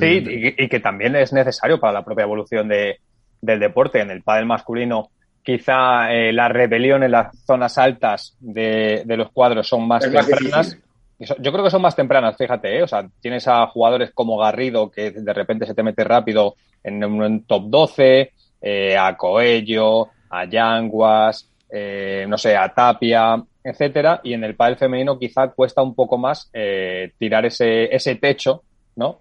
Sí, 0.00 0.54
y, 0.56 0.68
que 0.68 0.80
también 0.80 1.14
es 1.16 1.34
necesario 1.34 1.78
para 1.78 1.92
la 1.92 2.04
propia 2.04 2.24
evolución 2.24 2.68
de, 2.68 3.00
del 3.42 3.60
deporte. 3.60 4.00
En 4.00 4.10
el 4.10 4.22
pádel 4.22 4.46
masculino, 4.46 5.10
quizá 5.42 6.10
eh, 6.10 6.32
la 6.32 6.48
rebelión 6.48 7.02
en 7.02 7.10
las 7.10 7.36
zonas 7.44 7.76
altas 7.76 8.34
de, 8.40 9.04
los 9.06 9.30
cuadros 9.30 9.68
son 9.68 9.86
más 9.86 10.02
tempranas. 10.02 10.78
Yo 11.18 11.52
creo 11.52 11.64
que 11.64 11.70
son 11.70 11.82
más 11.82 11.94
tempranas, 11.94 12.36
fíjate, 12.36 12.78
¿eh? 12.78 12.82
o 12.82 12.88
sea, 12.88 13.08
tienes 13.20 13.46
a 13.46 13.66
jugadores 13.68 14.10
como 14.12 14.36
Garrido 14.36 14.90
que 14.90 15.12
de 15.12 15.32
repente 15.32 15.64
se 15.64 15.74
te 15.74 15.82
mete 15.82 16.02
rápido 16.02 16.56
en 16.82 17.44
top 17.44 17.64
12, 17.68 18.32
eh, 18.60 18.96
a 18.96 19.16
Coello, 19.16 20.08
a 20.30 20.44
Yanguas, 20.44 21.48
eh, 21.70 22.26
no 22.28 22.36
sé, 22.36 22.56
a 22.56 22.68
Tapia, 22.72 23.42
etcétera, 23.62 24.20
y 24.24 24.32
en 24.32 24.44
el 24.44 24.56
pádel 24.56 24.76
femenino 24.76 25.18
quizá 25.18 25.48
cuesta 25.48 25.82
un 25.82 25.94
poco 25.94 26.18
más 26.18 26.50
eh, 26.52 27.12
tirar 27.18 27.46
ese, 27.46 27.94
ese 27.94 28.16
techo, 28.16 28.62
¿no? 28.96 29.18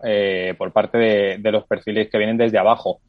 Por 0.57 0.71
parte 0.71 0.97
de, 0.97 1.37
de, 1.39 1.51
los 1.51 1.65
perfiles 1.65 2.09
que 2.09 2.17
vienen 2.17 2.37
desde 2.37 2.57
abajo. 2.57 2.99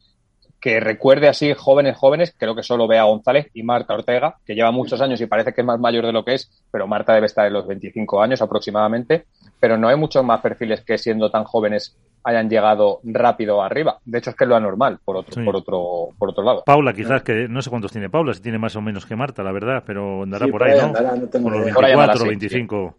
Que 0.65 0.79
recuerde 0.79 1.27
así 1.27 1.53
jóvenes, 1.53 1.95
jóvenes, 1.95 2.33
creo 2.35 2.55
que 2.55 2.63
solo 2.63 2.87
Bea 2.87 3.03
González 3.03 3.51
y 3.53 3.61
Marta 3.61 3.93
Ortega, 3.93 4.37
que 4.43 4.55
lleva 4.55 4.71
muchos 4.71 4.99
años 4.99 5.21
y 5.21 5.27
parece 5.27 5.53
que 5.53 5.61
es 5.61 5.67
más 5.67 5.79
mayor 5.79 6.07
de 6.07 6.11
lo 6.11 6.25
que 6.25 6.33
es, 6.33 6.49
pero 6.71 6.87
Marta 6.87 7.13
debe 7.13 7.27
estar 7.27 7.45
en 7.45 7.53
los 7.53 7.67
25 7.67 8.19
años 8.19 8.41
aproximadamente, 8.41 9.27
pero 9.59 9.77
no 9.77 9.89
hay 9.89 9.95
muchos 9.95 10.25
más 10.25 10.41
perfiles 10.41 10.81
que 10.81 10.97
siendo 10.97 11.29
tan 11.29 11.43
jóvenes 11.43 11.95
hayan 12.23 12.49
llegado 12.49 12.99
rápido 13.03 13.61
arriba. 13.61 13.99
De 14.05 14.17
hecho, 14.17 14.31
es 14.31 14.35
que 14.35 14.45
es 14.45 14.47
lo 14.49 14.55
anormal, 14.55 14.97
por 15.05 15.17
otro, 15.17 15.45
por 15.45 15.55
otro, 15.55 16.09
por 16.17 16.29
otro 16.29 16.43
lado. 16.43 16.63
Paula, 16.65 16.93
quizás, 16.93 17.21
que 17.21 17.47
no 17.47 17.61
sé 17.61 17.69
cuántos 17.69 17.91
tiene 17.91 18.09
Paula, 18.09 18.33
si 18.33 18.41
tiene 18.41 18.57
más 18.57 18.75
o 18.75 18.81
menos 18.81 19.05
que 19.05 19.15
Marta, 19.15 19.43
la 19.43 19.51
verdad, 19.51 19.83
pero 19.85 20.23
andará 20.23 20.47
por 20.47 20.63
ahí, 20.63 20.81
¿no? 20.81 20.91
por 20.91 21.51
los 21.51 21.65
24 21.65 22.23
o 22.23 22.27
25 22.27 22.95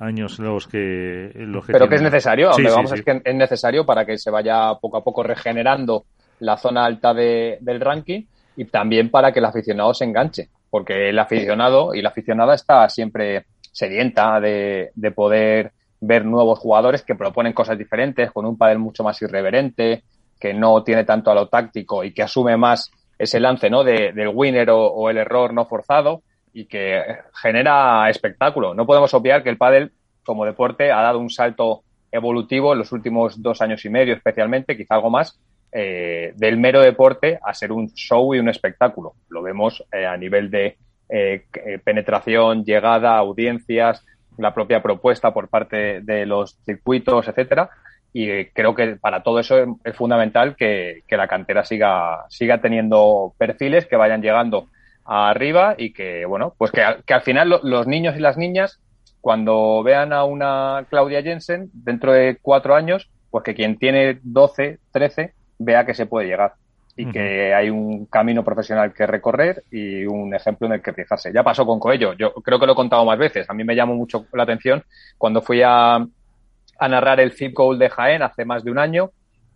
años 0.00 0.40
los 0.40 0.66
que, 0.66 1.30
los 1.32 1.64
Pero 1.64 1.88
que 1.88 1.94
es 1.94 2.02
necesario, 2.02 2.50
vamos 2.50 2.90
es 2.90 3.02
que 3.02 3.22
es 3.24 3.34
necesario 3.36 3.86
para 3.86 4.04
que 4.04 4.18
se 4.18 4.32
vaya 4.32 4.74
poco 4.80 4.96
a 4.96 5.04
poco 5.04 5.22
regenerando 5.22 6.06
la 6.40 6.56
zona 6.56 6.84
alta 6.84 7.14
de, 7.14 7.58
del 7.60 7.80
ranking 7.80 8.22
y 8.56 8.66
también 8.66 9.10
para 9.10 9.32
que 9.32 9.38
el 9.38 9.44
aficionado 9.44 9.94
se 9.94 10.04
enganche, 10.04 10.48
porque 10.70 11.10
el 11.10 11.18
aficionado 11.18 11.94
y 11.94 12.02
la 12.02 12.10
aficionada 12.10 12.54
está 12.54 12.88
siempre 12.88 13.46
sedienta 13.72 14.40
de, 14.40 14.90
de 14.94 15.10
poder 15.10 15.72
ver 16.00 16.24
nuevos 16.24 16.58
jugadores 16.58 17.02
que 17.02 17.14
proponen 17.14 17.52
cosas 17.52 17.78
diferentes, 17.78 18.30
con 18.30 18.46
un 18.46 18.56
pádel 18.56 18.78
mucho 18.78 19.02
más 19.02 19.20
irreverente, 19.22 20.04
que 20.38 20.52
no 20.54 20.82
tiene 20.84 21.04
tanto 21.04 21.30
a 21.30 21.34
lo 21.34 21.48
táctico 21.48 22.04
y 22.04 22.12
que 22.12 22.22
asume 22.22 22.56
más 22.56 22.90
ese 23.18 23.40
lance 23.40 23.70
¿no? 23.70 23.84
De, 23.84 24.12
del 24.12 24.28
winner 24.28 24.68
o, 24.70 25.08
el 25.10 25.18
error 25.18 25.52
no 25.52 25.66
forzado 25.66 26.22
y 26.52 26.66
que 26.66 27.02
genera 27.40 28.08
espectáculo. 28.10 28.74
No 28.74 28.86
podemos 28.86 29.12
obviar 29.14 29.42
que 29.42 29.50
el 29.50 29.56
pádel 29.56 29.92
como 30.24 30.44
deporte 30.44 30.92
ha 30.92 31.02
dado 31.02 31.18
un 31.18 31.30
salto 31.30 31.82
evolutivo 32.10 32.72
en 32.72 32.78
los 32.78 32.92
últimos 32.92 33.42
dos 33.42 33.60
años 33.60 33.84
y 33.84 33.90
medio 33.90 34.14
especialmente, 34.14 34.76
quizá 34.76 34.94
algo 34.94 35.10
más, 35.10 35.38
eh, 35.76 36.32
del 36.36 36.56
mero 36.56 36.80
deporte 36.80 37.40
a 37.42 37.52
ser 37.52 37.72
un 37.72 37.92
show 37.94 38.32
y 38.32 38.38
un 38.38 38.48
espectáculo. 38.48 39.14
Lo 39.28 39.42
vemos 39.42 39.84
eh, 39.90 40.06
a 40.06 40.16
nivel 40.16 40.48
de 40.48 40.76
eh, 41.08 41.46
penetración, 41.82 42.64
llegada, 42.64 43.18
audiencias, 43.18 44.06
la 44.38 44.54
propia 44.54 44.80
propuesta 44.80 45.34
por 45.34 45.48
parte 45.48 46.00
de 46.00 46.26
los 46.26 46.56
circuitos, 46.64 47.26
etcétera. 47.26 47.70
Y 48.12 48.44
creo 48.50 48.76
que 48.76 48.94
para 48.94 49.24
todo 49.24 49.40
eso 49.40 49.80
es 49.82 49.96
fundamental 49.96 50.54
que, 50.54 51.02
la 51.08 51.26
cantera 51.26 51.64
siga, 51.64 52.24
siga 52.28 52.60
teniendo 52.60 53.34
perfiles 53.36 53.86
que 53.86 53.96
vayan 53.96 54.22
llegando 54.22 54.68
arriba 55.04 55.74
y 55.76 55.92
que, 55.92 56.24
bueno, 56.24 56.54
pues 56.56 56.70
que, 56.70 56.82
al 56.82 57.22
final 57.22 57.60
los 57.64 57.88
niños 57.88 58.14
y 58.16 58.20
las 58.20 58.36
niñas, 58.36 58.80
cuando 59.20 59.82
vean 59.82 60.12
a 60.12 60.22
una 60.22 60.86
Claudia 60.88 61.20
Jensen 61.20 61.68
dentro 61.72 62.12
de 62.12 62.38
cuatro 62.40 62.76
años, 62.76 63.10
pues 63.32 63.42
que 63.42 63.56
quien 63.56 63.76
tiene 63.76 64.20
12, 64.22 64.78
13, 64.92 65.34
vea 65.58 65.84
que 65.84 65.94
se 65.94 66.06
puede 66.06 66.28
llegar 66.28 66.54
y 66.96 67.10
que 67.10 67.52
hay 67.52 67.70
un 67.70 68.06
camino 68.06 68.44
profesional 68.44 68.92
que 68.94 69.04
recorrer 69.06 69.64
y 69.70 70.04
un 70.06 70.32
ejemplo 70.32 70.68
en 70.68 70.74
el 70.74 70.82
que 70.82 70.92
fijarse. 70.92 71.32
Ya 71.32 71.42
pasó 71.42 71.66
con 71.66 71.80
Coello, 71.80 72.12
yo 72.12 72.32
creo 72.34 72.60
que 72.60 72.66
lo 72.66 72.72
he 72.72 72.76
contado 72.76 73.04
más 73.04 73.18
veces, 73.18 73.50
a 73.50 73.54
mí 73.54 73.64
me 73.64 73.74
llamó 73.74 73.94
mucho 73.94 74.26
la 74.32 74.44
atención 74.44 74.84
cuando 75.18 75.42
fui 75.42 75.60
a, 75.62 75.96
a 75.96 76.88
narrar 76.88 77.18
el 77.18 77.32
Zip 77.32 77.52
Goal 77.52 77.80
de 77.80 77.90
Jaén 77.90 78.22
hace 78.22 78.44
más 78.44 78.62
de 78.62 78.70
un 78.70 78.78
año, 78.78 79.10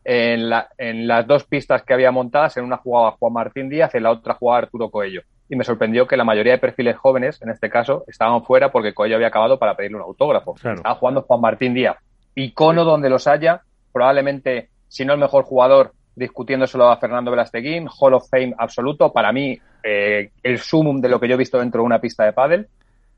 en, 0.04 0.48
la, 0.48 0.68
en 0.78 1.06
las 1.06 1.26
dos 1.26 1.44
pistas 1.44 1.82
que 1.82 1.92
había 1.92 2.10
montadas, 2.10 2.56
en 2.56 2.64
una 2.64 2.78
jugaba 2.78 3.12
Juan 3.12 3.32
Martín 3.32 3.68
Díaz, 3.68 3.94
en 3.94 4.04
la 4.04 4.10
otra 4.10 4.34
jugaba 4.34 4.58
Arturo 4.60 4.90
Coello. 4.90 5.20
Y 5.50 5.56
me 5.56 5.64
sorprendió 5.64 6.06
que 6.06 6.16
la 6.16 6.24
mayoría 6.24 6.52
de 6.52 6.58
perfiles 6.58 6.96
jóvenes, 6.96 7.40
en 7.42 7.50
este 7.50 7.68
caso, 7.68 8.04
estaban 8.06 8.42
fuera 8.42 8.72
porque 8.72 8.94
Coello 8.94 9.16
había 9.16 9.28
acabado 9.28 9.58
para 9.58 9.76
pedirle 9.76 9.98
un 9.98 10.04
autógrafo. 10.04 10.54
Estaba 10.56 10.94
jugando 10.94 11.22
Juan 11.22 11.40
Martín 11.40 11.74
Díaz. 11.74 11.96
Icono 12.34 12.84
donde 12.84 13.10
los 13.10 13.26
haya, 13.26 13.60
probablemente, 13.92 14.70
si 14.88 15.04
no 15.04 15.12
el 15.12 15.20
mejor 15.20 15.44
jugador, 15.44 15.92
discutiéndoselo 16.18 16.88
a 16.88 16.96
Fernando 16.98 17.30
Velasteguín, 17.30 17.88
Hall 17.88 18.14
of 18.14 18.28
Fame 18.28 18.54
absoluto, 18.58 19.12
para 19.12 19.32
mí 19.32 19.58
eh, 19.82 20.30
el 20.42 20.58
sumum 20.58 21.00
de 21.00 21.08
lo 21.08 21.20
que 21.20 21.28
yo 21.28 21.34
he 21.34 21.38
visto 21.38 21.58
dentro 21.58 21.82
de 21.82 21.86
una 21.86 22.00
pista 22.00 22.24
de 22.24 22.32
pádel. 22.32 22.68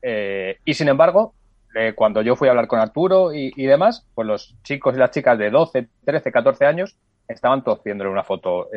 Eh, 0.01 0.57
y 0.63 0.73
sin 0.73 0.87
embargo, 0.87 1.33
eh, 1.75 1.93
cuando 1.95 2.21
yo 2.21 2.35
fui 2.35 2.47
a 2.47 2.51
hablar 2.51 2.67
con 2.67 2.79
Arturo 2.79 3.33
y, 3.33 3.65
demás, 3.65 4.05
pues 4.13 4.27
los 4.27 4.55
chicos 4.63 4.95
y 4.95 4.99
las 4.99 5.11
chicas 5.11 5.37
de 5.37 5.49
12, 5.49 5.87
13, 6.05 6.31
14 6.31 6.65
años 6.65 6.95
estaban 7.27 7.63
todos 7.63 7.79
pidiéndole 7.79 8.09
una 8.09 8.23
foto 8.23 8.67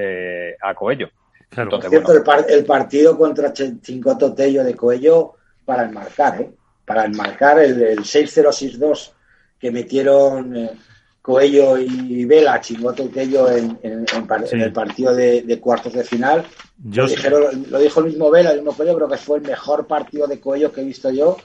a 0.61 0.75
Coello. 0.75 1.09
Claro. 1.51 1.81
cierto, 1.83 2.13
el, 2.13 2.65
partido 2.65 3.17
contra 3.17 3.53
Chincoto 3.53 4.35
Tello 4.35 4.65
de 4.65 4.75
Coello 4.75 5.35
para 5.65 5.85
enmarcar, 5.85 6.41
¿eh? 6.41 6.51
para 6.85 7.05
enmarcar 7.05 7.61
el, 7.61 7.81
el 7.81 7.99
6-0-6-2 8.01 9.13
que 9.59 9.71
metieron 9.71 10.55
Coello 11.25 11.79
y 11.79 12.27
Vela, 12.27 12.61
Chingoto 12.61 13.03
y 13.03 13.09
Tello 13.09 13.51
en, 13.51 13.79
en, 13.83 14.05
el 14.61 14.73
partido 14.75 15.15
de, 15.15 15.59
cuartos 15.59 15.95
de 15.95 16.05
final. 16.05 16.45
lo, 16.85 17.79
dijo 17.79 18.01
el 18.01 18.07
mismo 18.07 18.31
Vela, 18.31 18.51
el 18.51 18.59
mismo 18.59 18.77
Coello, 18.77 18.95
creo 18.95 19.09
que 19.09 19.17
fue 19.17 19.39
el 19.39 19.45
mejor 19.45 19.87
partido 19.87 20.27
de 20.27 20.39
Coello 20.39 20.71
que 20.71 20.83
he 20.83 20.85
visto 20.85 21.11
yo 21.11 21.39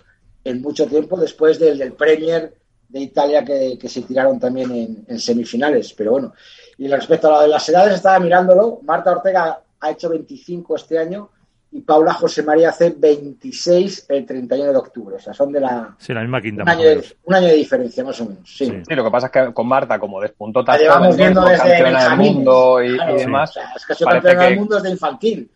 en 0.44 0.62
mucho 0.62 0.86
tiempo, 0.86 1.18
después 1.18 1.60
del, 1.60 1.78
del 1.78 1.94
Premier 1.94 2.54
de 2.90 3.00
Italia 3.00 3.46
que, 3.46 3.80
se 3.88 4.02
tiraron 4.02 4.38
también 4.38 5.06
en, 5.08 5.18
semifinales. 5.18 5.94
Pero 5.94 6.12
bueno, 6.12 6.34
y 6.78 6.90
respecto 6.90 7.30
a 7.30 7.38
lo 7.38 7.42
de 7.44 7.48
las 7.48 7.70
edades, 7.70 7.94
estaba 7.96 8.20
mirándolo. 8.20 8.82
Marta 8.84 9.14
Ortega 9.14 9.64
ha 9.80 9.92
hecho 9.92 10.10
25 10.10 10.76
este 10.76 11.00
año 11.00 11.30
y 11.72 11.82
Paula 11.82 12.14
José 12.14 12.42
María 12.42 12.70
hace 12.70 12.90
26 12.98 14.08
el 14.10 14.26
31 14.26 14.72
de 14.72 14.78
octubre. 14.78 15.16
O 15.18 15.20
sea, 15.20 15.34
son 15.34 15.52
de 15.52 15.60
la. 15.60 15.96
Sí, 16.00 16.14
la 16.14 16.22
misma 16.22 16.42
quinta. 16.42 16.64
Un, 16.64 16.70
año 16.70 16.84
de, 16.84 17.04
un 17.26 17.36
año 17.36 17.48
de 17.48 17.54
diferencia, 17.54 18.04
más 18.04 18.20
o 18.22 18.26
menos. 18.26 18.50
Sí. 18.50 18.66
sí. 18.66 18.96
lo 18.96 19.04
que 19.04 19.12
pasa 19.12 19.28
es 19.28 19.32
que 19.34 19.54
con 19.54 19.68
Marta, 19.68 20.00
como 20.00 20.20
despuntó 20.20 20.64
tanto. 20.64 20.84
La 20.84 20.90
llevamos 20.90 21.16
viendo 21.16 21.46
desde 21.46 21.78
el 21.80 22.18
mundo 22.18 22.82
y, 22.84 22.98
demás. 23.18 23.54
es 23.76 23.86
que 23.86 23.94
soy 23.94 24.08
campeona 24.08 24.44
del 24.46 24.58
mundo 24.58 24.76
desde 24.76 24.90
infantil. 24.90 25.52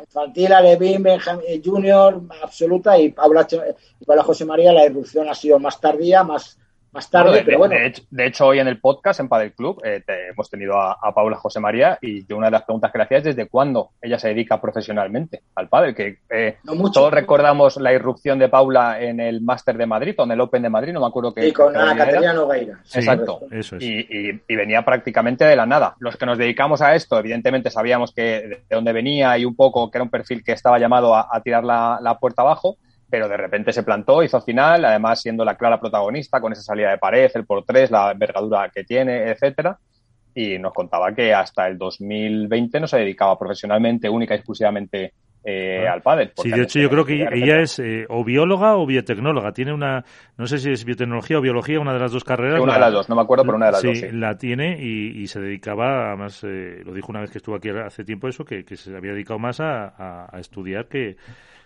Infantil, 0.00 0.52
Alevín, 0.52 1.02
Benjamín 1.04 1.44
eh, 1.46 1.62
Junior, 1.64 2.20
absoluta, 2.42 2.98
y 2.98 3.12
Paula, 3.12 3.46
y 4.00 4.04
Paula 4.04 4.24
José 4.24 4.44
María, 4.44 4.72
la 4.72 4.84
irrupción 4.84 5.28
ha 5.28 5.34
sido 5.34 5.60
más 5.60 5.80
tardía, 5.80 6.24
más 6.24 6.58
más 6.92 7.10
tarde, 7.10 7.38
de, 7.38 7.44
pero 7.44 7.58
bueno. 7.58 7.74
De 8.10 8.26
hecho, 8.26 8.46
hoy 8.46 8.58
en 8.58 8.68
el 8.68 8.80
podcast, 8.80 9.20
en 9.20 9.28
Padel 9.28 9.52
Club, 9.52 9.80
eh, 9.84 10.02
hemos 10.30 10.48
tenido 10.48 10.80
a, 10.80 10.96
Paula 11.14 11.36
José 11.36 11.60
María 11.60 11.98
y 12.00 12.30
una 12.32 12.46
de 12.46 12.52
las 12.52 12.62
preguntas 12.62 12.92
que 12.92 12.98
le 12.98 13.04
hacía 13.04 13.18
es 13.18 13.24
desde 13.24 13.48
cuándo 13.48 13.90
ella 14.00 14.18
se 14.18 14.28
dedica 14.28 14.60
profesionalmente 14.60 15.42
al 15.54 15.68
Padel, 15.68 15.94
que 15.94 16.18
eh, 16.30 16.58
todos 16.92 17.12
recordamos 17.12 17.76
la 17.76 17.92
irrupción 17.92 18.38
de 18.38 18.48
Paula 18.48 19.00
en 19.00 19.20
el 19.20 19.40
Máster 19.40 19.76
de 19.76 19.86
Madrid 19.86 20.14
o 20.18 20.24
en 20.24 20.32
el 20.32 20.40
Open 20.40 20.62
de 20.62 20.70
Madrid, 20.70 20.92
no 20.92 21.00
me 21.00 21.06
acuerdo 21.06 21.34
qué. 21.34 21.48
Y 21.48 21.52
con 21.52 21.76
Ana 21.76 21.96
Caterina 21.96 22.32
Nogueira. 22.32 22.80
Exacto. 22.94 23.40
Eso 23.50 23.76
es. 23.76 23.82
y, 23.82 24.40
venía 24.56 24.84
prácticamente 24.84 25.44
de 25.44 25.54
la 25.54 25.66
nada. 25.66 25.94
Los 26.00 26.16
que 26.16 26.26
nos 26.26 26.36
dedicamos 26.36 26.82
a 26.82 26.94
esto, 26.94 27.18
evidentemente 27.18 27.70
sabíamos 27.70 28.12
que 28.12 28.22
de 28.22 28.62
dónde 28.70 28.92
venía 28.92 29.38
y 29.38 29.44
un 29.44 29.54
poco 29.54 29.90
que 29.90 29.98
era 29.98 30.02
un 30.02 30.10
perfil 30.10 30.42
que 30.42 30.52
estaba 30.52 30.78
llamado 30.78 31.14
a, 31.14 31.28
tirar 31.44 31.64
la, 31.64 31.98
la 32.02 32.18
puerta 32.18 32.42
abajo 32.42 32.76
pero 33.10 33.28
de 33.28 33.36
repente 33.36 33.72
se 33.72 33.82
plantó, 33.82 34.22
hizo 34.22 34.40
final, 34.40 34.84
además 34.84 35.20
siendo 35.20 35.44
la 35.44 35.56
clara 35.56 35.80
protagonista 35.80 36.40
con 36.40 36.52
esa 36.52 36.62
salida 36.62 36.90
de 36.90 36.98
pared, 36.98 37.30
el 37.34 37.46
por 37.46 37.64
tres, 37.64 37.90
la 37.90 38.12
envergadura 38.12 38.70
que 38.70 38.84
tiene, 38.84 39.30
etcétera. 39.30 39.78
Y 40.34 40.58
nos 40.58 40.72
contaba 40.72 41.12
que 41.14 41.32
hasta 41.32 41.66
el 41.66 41.78
2020 41.78 42.80
no 42.80 42.86
se 42.86 42.98
dedicaba 42.98 43.38
profesionalmente, 43.38 44.08
única 44.08 44.34
y 44.34 44.36
exclusivamente 44.36 45.12
eh, 45.42 45.88
al 45.88 46.02
padre. 46.02 46.32
Sí, 46.36 46.50
de 46.50 46.62
hecho 46.62 46.78
yo 46.78 46.90
creo 46.90 47.04
que 47.04 47.26
ella 47.32 47.60
es 47.60 47.78
eh, 47.78 48.04
o 48.10 48.22
bióloga 48.22 48.76
o 48.76 48.84
biotecnóloga. 48.84 49.52
Tiene 49.52 49.72
una, 49.72 50.04
no 50.36 50.46
sé 50.46 50.58
si 50.58 50.70
es 50.70 50.84
biotecnología 50.84 51.38
o 51.38 51.40
biología, 51.40 51.80
una 51.80 51.94
de 51.94 52.00
las 52.00 52.12
dos 52.12 52.24
carreras. 52.24 52.60
una 52.60 52.74
de 52.74 52.80
las 52.80 52.92
dos, 52.92 53.08
no 53.08 53.16
me 53.16 53.22
acuerdo, 53.22 53.44
pero 53.44 53.56
una 53.56 53.66
de 53.66 53.72
las 53.72 53.82
dos. 53.82 53.98
Sí, 53.98 54.06
la 54.12 54.36
tiene 54.36 54.78
y, 54.78 55.26
se 55.28 55.40
dedicaba, 55.40 56.08
además, 56.08 56.44
eh, 56.44 56.82
lo 56.84 56.92
dijo 56.92 57.10
una 57.10 57.20
vez 57.20 57.30
que 57.30 57.38
estuvo 57.38 57.56
aquí 57.56 57.70
hace 57.70 58.04
tiempo 58.04 58.28
eso, 58.28 58.44
que, 58.44 58.64
se 58.76 58.94
había 58.94 59.12
dedicado 59.12 59.38
más 59.38 59.60
a 59.60 60.28
estudiar 60.38 60.86
que, 60.86 61.16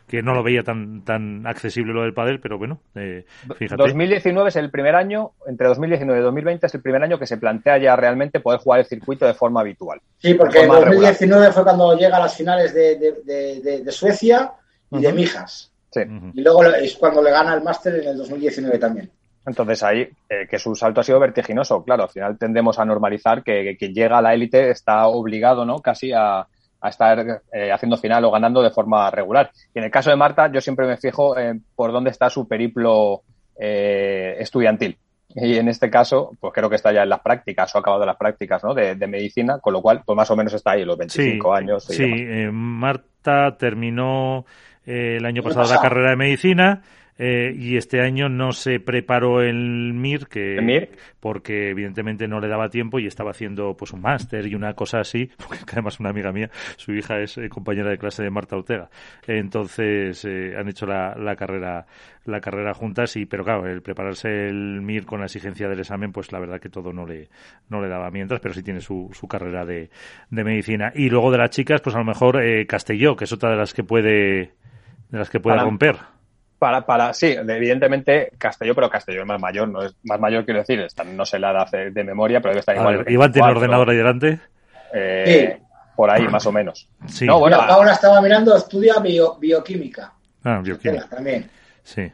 que 0.06 0.22
no 0.22 0.34
lo 0.34 0.42
veía 0.42 0.62
tan 0.62 1.04
tan 1.04 1.46
accesible 1.46 1.92
lo 1.92 2.02
del 2.02 2.14
pádel, 2.14 2.40
pero 2.40 2.58
bueno, 2.58 2.80
eh, 2.94 3.24
fíjate. 3.56 3.82
2019 3.82 4.48
es 4.48 4.56
el 4.56 4.70
primer 4.70 4.94
año, 4.94 5.32
entre 5.46 5.68
2019 5.68 6.20
y 6.20 6.22
2020 6.22 6.66
es 6.66 6.74
el 6.74 6.82
primer 6.82 7.02
año 7.02 7.18
que 7.18 7.26
se 7.26 7.38
plantea 7.38 7.78
ya 7.78 7.96
realmente 7.96 8.40
poder 8.40 8.60
jugar 8.60 8.80
el 8.80 8.86
circuito 8.86 9.26
de 9.26 9.34
forma 9.34 9.60
habitual. 9.60 10.00
Sí, 10.18 10.34
porque 10.34 10.62
en 10.62 10.68
2019 10.68 11.52
fue 11.52 11.64
cuando 11.64 11.96
llega 11.96 12.16
a 12.16 12.20
las 12.20 12.36
finales 12.36 12.74
de, 12.74 13.84
Suecia 13.90 14.52
y 14.90 15.00
de 15.00 15.12
Mijas. 15.12 15.72
Sí. 15.90 16.00
Y 16.34 16.40
luego 16.40 16.64
es 16.64 16.96
cuando 16.96 17.22
le 17.22 17.30
gana 17.30 17.54
el 17.54 17.62
máster 17.62 17.96
en 17.96 18.08
el 18.08 18.16
2019 18.16 18.78
también. 18.78 19.10
Entonces 19.44 19.82
ahí, 19.82 20.08
eh, 20.28 20.46
que 20.48 20.58
su 20.58 20.74
salto 20.74 21.00
ha 21.00 21.04
sido 21.04 21.18
vertiginoso. 21.18 21.82
Claro, 21.84 22.04
al 22.04 22.08
final 22.08 22.38
tendemos 22.38 22.78
a 22.78 22.84
normalizar 22.84 23.42
que 23.42 23.76
quien 23.76 23.92
llega 23.92 24.18
a 24.18 24.22
la 24.22 24.34
élite 24.34 24.70
está 24.70 25.06
obligado, 25.06 25.64
¿no? 25.64 25.80
Casi 25.80 26.12
a, 26.12 26.46
a 26.82 26.88
estar 26.88 27.42
eh, 27.52 27.70
haciendo 27.72 27.96
final 27.96 28.24
o 28.24 28.30
ganando 28.30 28.60
de 28.60 28.70
forma 28.70 29.10
regular. 29.10 29.50
Y 29.72 29.78
en 29.78 29.84
el 29.84 29.90
caso 29.90 30.10
de 30.10 30.16
Marta, 30.16 30.50
yo 30.52 30.60
siempre 30.60 30.86
me 30.86 30.96
fijo 30.96 31.38
en 31.38 31.64
por 31.76 31.92
dónde 31.92 32.10
está 32.10 32.28
su 32.28 32.48
periplo 32.48 33.22
eh, 33.58 34.36
estudiantil. 34.40 34.98
Y 35.34 35.56
en 35.56 35.68
este 35.68 35.88
caso, 35.88 36.32
pues 36.40 36.52
creo 36.52 36.68
que 36.68 36.76
está 36.76 36.92
ya 36.92 37.04
en 37.04 37.08
las 37.08 37.20
prácticas 37.20 37.74
o 37.74 37.78
ha 37.78 37.80
acabado 37.80 38.04
las 38.04 38.16
prácticas 38.16 38.62
¿no? 38.64 38.74
de, 38.74 38.94
medicina, 39.06 39.60
con 39.60 39.72
lo 39.72 39.80
cual, 39.80 40.02
pues 40.04 40.14
más 40.14 40.30
o 40.30 40.36
menos 40.36 40.52
está 40.52 40.72
ahí, 40.72 40.84
los 40.84 40.98
25 40.98 41.54
años. 41.54 41.84
sí, 41.84 42.04
eh, 42.04 42.50
Marta 42.52 43.56
terminó 43.56 44.44
el 44.84 45.24
año 45.24 45.42
pasado 45.42 45.72
la 45.72 45.80
carrera 45.80 46.10
de 46.10 46.16
medicina 46.16 46.82
eh, 47.18 47.54
y 47.56 47.76
este 47.76 48.00
año 48.00 48.28
no 48.28 48.52
se 48.52 48.80
preparó 48.80 49.42
el 49.42 49.92
MIR, 49.92 50.26
que, 50.28 50.90
porque 51.20 51.70
evidentemente 51.70 52.26
no 52.26 52.40
le 52.40 52.48
daba 52.48 52.70
tiempo 52.70 52.98
y 52.98 53.06
estaba 53.06 53.32
haciendo 53.32 53.76
pues 53.76 53.92
un 53.92 54.00
máster 54.00 54.46
y 54.46 54.54
una 54.54 54.74
cosa 54.74 55.00
así, 55.00 55.30
porque 55.48 55.72
además 55.72 56.00
una 56.00 56.10
amiga 56.10 56.32
mía, 56.32 56.50
su 56.76 56.92
hija 56.92 57.20
es 57.20 57.36
eh, 57.38 57.48
compañera 57.48 57.90
de 57.90 57.98
clase 57.98 58.22
de 58.22 58.30
Marta 58.30 58.56
Ortega. 58.56 58.88
Entonces 59.26 60.24
eh, 60.24 60.54
han 60.58 60.68
hecho 60.68 60.86
la, 60.86 61.14
la, 61.14 61.36
carrera 61.36 61.86
la 62.24 62.40
carrera 62.40 62.72
juntas 62.72 63.16
y 63.16 63.26
pero 63.26 63.44
claro, 63.44 63.66
el 63.66 63.82
prepararse 63.82 64.48
el 64.48 64.80
MIR 64.80 65.04
con 65.04 65.20
la 65.20 65.26
exigencia 65.26 65.68
del 65.68 65.80
examen, 65.80 66.12
pues 66.12 66.32
la 66.32 66.40
verdad 66.40 66.60
que 66.60 66.70
todo 66.70 66.92
no 66.92 67.06
le 67.06 67.28
no 67.68 67.82
le 67.82 67.88
daba 67.88 68.10
mientras, 68.10 68.40
pero 68.40 68.54
sí 68.54 68.62
tiene 68.62 68.80
su, 68.80 69.10
su 69.12 69.28
carrera 69.28 69.66
de, 69.66 69.90
de 70.30 70.44
medicina. 70.44 70.92
Y 70.94 71.10
luego 71.10 71.30
de 71.30 71.38
las 71.38 71.50
chicas, 71.50 71.80
pues 71.82 71.94
a 71.94 71.98
lo 71.98 72.04
mejor 72.04 72.40
Castelló, 72.66 73.16
que 73.16 73.24
es 73.24 73.32
otra 73.32 73.50
de 73.50 73.56
las 73.56 73.74
que 73.74 73.84
puede 73.84 74.52
de 75.10 75.18
las 75.18 75.28
que 75.28 75.40
puede 75.40 75.58
romper. 75.58 75.96
Para, 76.62 76.86
para, 76.86 77.12
sí, 77.12 77.26
evidentemente 77.26 78.30
Castelló, 78.38 78.72
pero 78.72 78.88
Castelló 78.88 79.22
es 79.22 79.26
más 79.26 79.40
mayor, 79.40 79.68
no 79.68 79.82
es 79.82 79.96
más 80.04 80.20
mayor, 80.20 80.44
quiero 80.44 80.60
decir, 80.60 80.86
no 81.06 81.26
sé 81.26 81.40
la 81.40 81.50
edad 81.50 81.90
de, 81.90 82.04
memoria, 82.04 82.40
pero 82.40 82.50
debe 82.50 82.60
estar 82.60 82.76
igual. 82.76 83.04
¿Iván 83.08 83.32
tiene 83.32 83.48
ordenador 83.48 83.90
ahí 83.90 83.96
delante? 83.96 84.38
Eh, 84.94 85.56
sí. 85.58 85.64
Por 85.96 86.08
ahí, 86.08 86.28
más 86.28 86.46
o 86.46 86.52
menos. 86.52 86.88
Sí. 87.08 87.26
No, 87.26 87.40
bueno, 87.40 87.56
ahora 87.60 87.94
estaba 87.94 88.22
mirando, 88.22 88.56
estudia 88.56 88.94
bioquímica. 89.00 90.12
Ah, 90.44 90.60
bioquímica. 90.62 91.08
También. 91.08 91.50
Sí. 91.82 92.12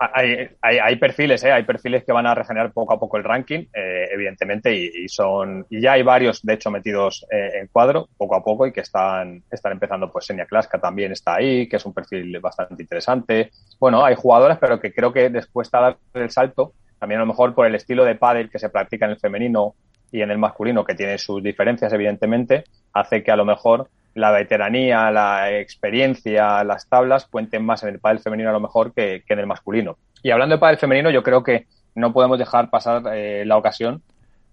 Hay, 0.00 0.48
hay, 0.62 0.78
hay, 0.78 0.96
perfiles, 0.96 1.42
¿eh? 1.42 1.50
hay 1.50 1.64
perfiles 1.64 2.04
que 2.04 2.12
van 2.12 2.26
a 2.26 2.34
regenerar 2.34 2.72
poco 2.72 2.94
a 2.94 3.00
poco 3.00 3.16
el 3.16 3.24
ranking, 3.24 3.66
eh, 3.74 4.08
evidentemente, 4.12 4.72
y, 4.72 5.08
son 5.08 5.66
y 5.68 5.80
ya 5.80 5.92
hay 5.92 6.04
varios, 6.04 6.40
de 6.42 6.54
hecho, 6.54 6.70
metidos 6.70 7.26
eh, 7.32 7.58
en 7.60 7.66
cuadro 7.66 8.08
poco 8.16 8.36
a 8.36 8.44
poco 8.44 8.64
y 8.66 8.72
que 8.72 8.82
están, 8.82 9.42
están 9.50 9.72
empezando, 9.72 10.12
pues 10.12 10.26
Senia 10.26 10.46
Klaska 10.46 10.78
también 10.78 11.10
está 11.10 11.34
ahí, 11.34 11.68
que 11.68 11.76
es 11.76 11.84
un 11.84 11.92
perfil 11.92 12.38
bastante 12.38 12.80
interesante. 12.80 13.50
Bueno, 13.80 14.04
hay 14.04 14.14
jugadoras, 14.14 14.58
pero 14.60 14.78
que 14.78 14.92
creo 14.92 15.12
que 15.12 15.30
después 15.30 15.68
de 15.68 15.78
dar 15.80 15.98
el 16.14 16.30
salto, 16.30 16.74
también 17.00 17.20
a 17.20 17.24
lo 17.24 17.28
mejor 17.28 17.52
por 17.54 17.66
el 17.66 17.74
estilo 17.74 18.04
de 18.04 18.14
pádel 18.14 18.50
que 18.50 18.60
se 18.60 18.70
practica 18.70 19.06
en 19.06 19.12
el 19.12 19.18
femenino 19.18 19.74
y 20.12 20.22
en 20.22 20.30
el 20.30 20.38
masculino, 20.38 20.84
que 20.84 20.94
tiene 20.94 21.18
sus 21.18 21.42
diferencias, 21.42 21.92
evidentemente, 21.92 22.64
hace 22.92 23.24
que 23.24 23.32
a 23.32 23.36
lo 23.36 23.44
mejor 23.44 23.88
la 24.18 24.30
veteranía, 24.32 25.10
la 25.10 25.58
experiencia, 25.58 26.64
las 26.64 26.88
tablas 26.88 27.26
cuenten 27.26 27.64
más 27.64 27.82
en 27.82 27.90
el 27.90 28.00
pádel 28.00 28.20
femenino 28.20 28.50
a 28.50 28.52
lo 28.52 28.60
mejor 28.60 28.92
que, 28.92 29.22
en 29.26 29.38
el 29.38 29.46
masculino. 29.46 29.96
Y 30.22 30.30
hablando 30.30 30.56
de 30.56 30.60
pádel 30.60 30.78
femenino, 30.78 31.10
yo 31.10 31.22
creo 31.22 31.42
que 31.42 31.66
no 31.94 32.12
podemos 32.12 32.38
dejar 32.38 32.68
pasar 32.70 33.02
eh, 33.14 33.44
la 33.46 33.56
ocasión 33.56 34.02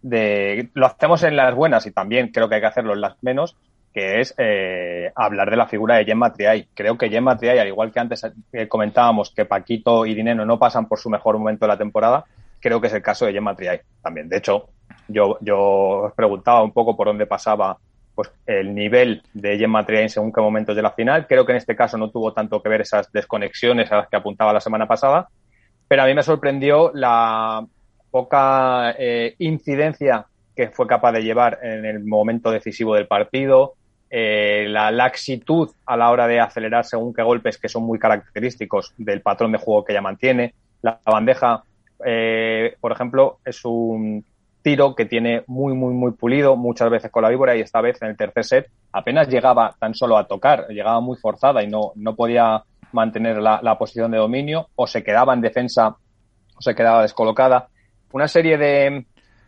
de... 0.01 0.70
Lo 0.74 0.86
hacemos 0.86 1.24
en 1.24 1.36
las 1.36 1.53
buenas 1.55 1.86
y 1.88 1.91
también 1.91 2.30
creo 2.30 2.47
que 2.47 2.55
hay 2.55 2.61
que 2.61 2.68
hacerlo 2.68 2.93
en 2.93 3.01
las 3.01 3.22
menos, 3.24 3.55
que 3.93 4.20
es 4.20 4.36
eh, 4.38 5.11
hablar 5.16 5.49
de 5.49 5.57
la 5.57 5.68
figura 5.68 5.95
de 5.95 6.05
Gemma 6.05 6.32
Triay. 6.32 6.68
Creo 6.74 6.97
que 6.97 7.09
Gemma 7.09 7.38
Triay, 7.38 7.57
al 7.57 7.68
igual 7.68 7.91
que 7.91 7.99
antes 7.99 8.26
eh, 8.53 8.68
comentábamos 8.68 9.32
que 9.32 9.45
Paquito 9.45 10.05
y 10.05 10.13
Dineno 10.13 10.45
no 10.45 10.59
pasan 10.59 10.88
por 10.88 10.99
su 10.99 11.09
mejor 11.09 11.38
momento 11.38 11.66
de 11.66 11.70
la 11.70 11.78
temporada, 11.78 12.26
creo 12.59 12.80
que 12.80 12.88
es 12.88 12.93
el 12.93 13.01
caso 13.01 13.26
de 13.26 13.34
Gemma 13.34 13.55
Triay 13.55 13.80
también. 14.03 14.30
De 14.30 14.38
hecho, 14.38 14.70
yo, 15.07 15.38
yo 15.41 15.59
os 15.59 16.13
preguntaba 16.13 16.61
un 16.61 16.72
poco 16.72 16.95
por 16.95 17.07
dónde 17.07 17.26
pasaba 17.26 17.78
pues 18.16 18.32
el 18.45 18.74
nivel 18.74 19.22
de 19.34 19.57
Gemma 19.57 19.86
Triay 19.86 20.03
en 20.03 20.09
según 20.09 20.32
qué 20.32 20.41
momentos 20.41 20.76
de 20.76 20.82
la 20.82 20.91
final. 20.91 21.28
Creo 21.28 21.45
que 21.45 21.51
en 21.51 21.57
este 21.57 21.76
caso 21.76 21.97
no 21.97 22.09
tuvo 22.09 22.34
tanto 22.34 22.61
que 22.63 22.70
ver 22.70 22.82
esas 22.82 23.11
desconexiones 23.11 23.91
a 23.91 23.97
las 23.97 24.07
que 24.07 24.16
apuntaba 24.16 24.53
la 24.53 24.61
semana 24.61 24.88
pasada, 24.88 25.28
pero 25.88 26.03
a 26.03 26.05
mí 26.05 26.13
me 26.13 26.24
sorprendió 26.24 26.91
la 26.93 27.66
poca 28.09 28.95
eh, 28.97 29.36
incidencia 29.39 30.26
que 30.55 30.70
fue 30.70 30.88
capaz 30.88 31.11
de 31.11 31.24
llevar 31.24 31.59
en 31.61 31.86
el 31.86 32.03
momento 32.05 32.49
decisivo 32.49 32.95
del 32.95 33.07
partido, 33.07 33.74
eh, 34.09 34.68
la 34.70 34.91
laxitud 34.91 35.70
a 35.86 35.97
la 35.97 36.09
hora 36.09 36.28
de 36.28 36.39
acelerar 36.39 36.86
según 36.86 37.13
qué 37.13 37.22
golpes 37.22 37.57
que 37.57 37.68
son 37.68 37.84
muy 37.84 37.99
característicos 37.99 38.93
del 38.97 39.22
patrón 39.22 39.51
de 39.51 39.57
juego 39.57 39.84
que 39.84 39.91
ella 39.91 40.01
mantiene. 40.01 40.53
La 40.82 40.99
bandeja, 41.05 41.63
eh, 42.05 42.78
por 42.80 42.93
ejemplo, 42.93 43.39
es 43.43 43.66
un 43.66 44.24
tiro 44.66 44.95
que 44.95 45.05
tiene 45.05 45.43
muy, 45.45 45.76
muy, 45.76 45.93
muy 45.93 46.13
pulido, 46.13 46.55
muchas 46.55 46.89
veces 46.89 47.11
con 47.11 47.22
la 47.22 47.30
víbora 47.30 47.55
y 47.55 47.61
esta 47.61 47.82
vez 47.82 48.01
en 48.01 48.09
el 48.09 48.18
tercer 48.18 48.43
set 48.43 48.72
apenas 48.91 49.30
llegaba 49.30 49.76
tan 49.80 49.93
solo 49.93 50.18
a 50.18 50.26
tocar, 50.26 50.66
llegaba 50.70 50.99
muy 51.01 51.18
forzada 51.18 51.61
y 51.61 51.68
no, 51.68 51.91
no 51.93 52.16
podía 52.16 52.63
mantener 52.91 53.38
la, 53.38 53.78
posición 53.78 54.09
de 54.09 54.18
dominio 54.18 54.70
o 54.74 54.88
se 54.88 55.03
quedaba 55.03 55.36
en 55.36 55.41
defensa 55.41 55.89
o 55.89 56.61
se 56.61 56.74
quedaba 56.74 57.03
descolocada. 57.03 57.68
Una 58.11 58.28
serie 58.28 58.57
de, 58.57 59.05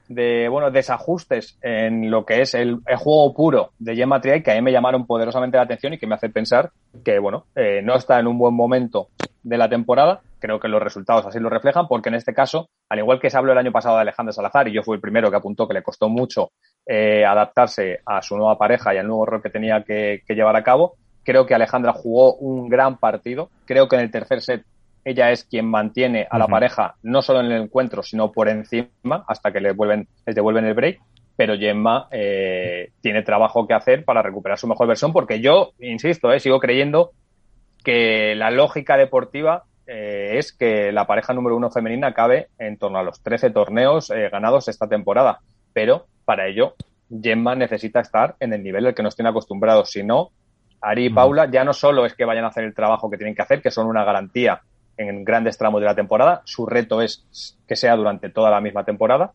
de 0.08 0.50
bueno, 0.50 0.70
desajustes 0.70 1.58
en 1.64 2.12
lo 2.12 2.24
que 2.24 2.42
es 2.42 2.54
el, 2.54 2.82
juego 2.98 3.34
puro 3.34 3.72
de 3.80 3.96
Gemma 3.96 4.22
Triay 4.22 4.44
que 4.44 4.52
a 4.52 4.56
mí 4.56 4.62
me 4.62 4.72
llamaron 4.72 5.08
poderosamente 5.08 5.58
la 5.58 5.64
atención 5.64 5.94
y 5.94 5.98
que 5.98 6.06
me 6.06 6.14
hace 6.14 6.30
pensar 6.30 6.70
que, 7.04 7.18
bueno, 7.18 7.48
eh, 7.56 7.82
no 7.84 7.96
está 7.96 8.20
en 8.20 8.28
un 8.28 8.38
buen 8.38 8.54
momento 8.54 9.08
de 9.42 9.58
la 9.58 9.68
temporada 9.68 10.22
creo 10.40 10.60
que 10.60 10.68
los 10.68 10.82
resultados 10.82 11.26
así 11.26 11.40
lo 11.40 11.50
reflejan, 11.50 11.88
porque 11.88 12.10
en 12.10 12.16
este 12.16 12.34
caso, 12.34 12.70
al 12.90 13.00
igual 13.00 13.20
que 13.20 13.30
se 13.30 13.38
habló 13.38 13.52
el 13.52 13.58
año 13.58 13.72
pasado 13.72 13.96
de 13.96 14.02
Alejandro 14.02 14.34
Salazar, 14.34 14.68
y 14.68 14.74
yo 14.74 14.84
fui 14.84 14.96
el 14.96 15.02
primero 15.02 15.30
que 15.30 15.38
apuntó 15.38 15.68
que 15.68 15.74
le 15.74 15.84
costó 15.84 16.10
mucho 16.10 16.52
eh, 16.86 17.26
adaptarse 17.26 18.00
a 18.06 18.22
su 18.22 18.38
nueva 18.38 18.58
pareja 18.58 18.94
y 18.94 18.98
al 18.98 19.08
nuevo 19.08 19.26
rol 19.26 19.42
que 19.42 19.50
tenía 19.50 19.84
que, 19.84 20.24
llevar 20.30 20.56
a 20.56 20.64
cabo, 20.64 20.96
creo 21.24 21.46
que 21.46 21.54
Alejandra 21.54 21.92
jugó 21.92 22.36
un 22.36 22.70
gran 22.70 22.98
partido. 22.98 23.50
Creo 23.66 23.88
que 23.90 23.98
en 23.98 24.04
el 24.04 24.12
tercer 24.12 24.42
set 24.42 24.64
ella 25.04 25.32
es 25.32 25.44
quien 25.44 25.66
mantiene 25.66 26.28
a 26.30 26.38
la 26.38 26.48
pareja 26.48 26.96
no 27.02 27.22
solo 27.22 27.40
en 27.40 27.48
el 27.48 27.62
encuentro, 27.62 28.04
sino 28.04 28.32
por 28.32 28.50
encima 28.50 29.24
hasta 29.28 29.52
que 29.52 29.62
le 29.62 29.72
vuelven, 29.72 30.08
les 30.26 30.36
devuelven 30.36 30.66
el 30.66 30.74
break. 30.74 31.00
Pero 31.36 31.58
Gemma 31.58 32.08
eh, 32.12 32.92
tiene 33.02 33.22
trabajo 33.22 33.68
que 33.68 33.74
hacer 33.74 34.04
para 34.04 34.22
recuperar 34.22 34.58
su 34.58 34.68
mejor 34.68 34.88
versión, 34.88 35.14
porque 35.14 35.40
yo, 35.40 35.72
insisto, 35.80 36.32
eh, 36.32 36.40
sigo 36.40 36.60
creyendo 36.60 37.12
que 37.84 38.34
la 38.36 38.50
lógica 38.50 38.98
deportiva 38.98 39.64
eh, 39.88 40.38
es 40.38 40.52
que 40.52 40.92
la 40.92 41.08
pareja 41.08 41.34
número 41.34 41.56
uno 41.56 41.72
femenina 41.72 42.14
cabe 42.14 42.50
en 42.60 42.78
torno 42.78 43.00
a 43.00 43.04
los 43.04 43.22
13 43.22 43.52
torneos 43.52 44.10
eh, 44.10 44.30
ganados 44.30 44.68
esta 44.68 44.88
temporada. 44.88 45.40
Pero 45.74 46.08
para 46.26 46.48
ello, 46.48 46.76
Gemma 47.10 47.56
necesita 47.56 48.02
estar 48.02 48.36
en 48.40 48.54
el 48.54 48.64
nivel 48.64 48.86
al 48.86 48.94
que 48.94 49.04
nos 49.04 49.16
tiene 49.16 49.30
acostumbrados. 49.30 49.92
Si 49.92 50.04
no, 50.04 50.32
Ari 50.82 51.06
y 51.06 51.10
Paula 51.10 51.50
ya 51.50 51.64
no 51.64 51.74
solo 51.74 52.06
es 52.06 52.14
que 52.14 52.26
vayan 52.26 52.46
a 52.46 52.50
hacer 52.50 52.66
el 52.66 52.76
trabajo 52.76 53.10
que 53.10 53.18
tienen 53.18 53.34
que 53.34 53.42
hacer, 53.42 53.62
que 53.62 53.72
son 53.72 53.88
una 53.88 54.04
garantía 54.04 54.62
en 54.98 55.24
grandes 55.24 55.58
tramos 55.58 55.80
de 55.80 55.86
la 55.86 55.96
temporada, 55.96 56.42
su 56.46 56.66
reto 56.66 57.02
es 57.02 57.56
que 57.68 57.76
sea 57.76 57.96
durante 57.96 58.30
toda 58.30 58.50
la 58.50 58.62
misma 58.62 58.84
temporada, 58.84 59.32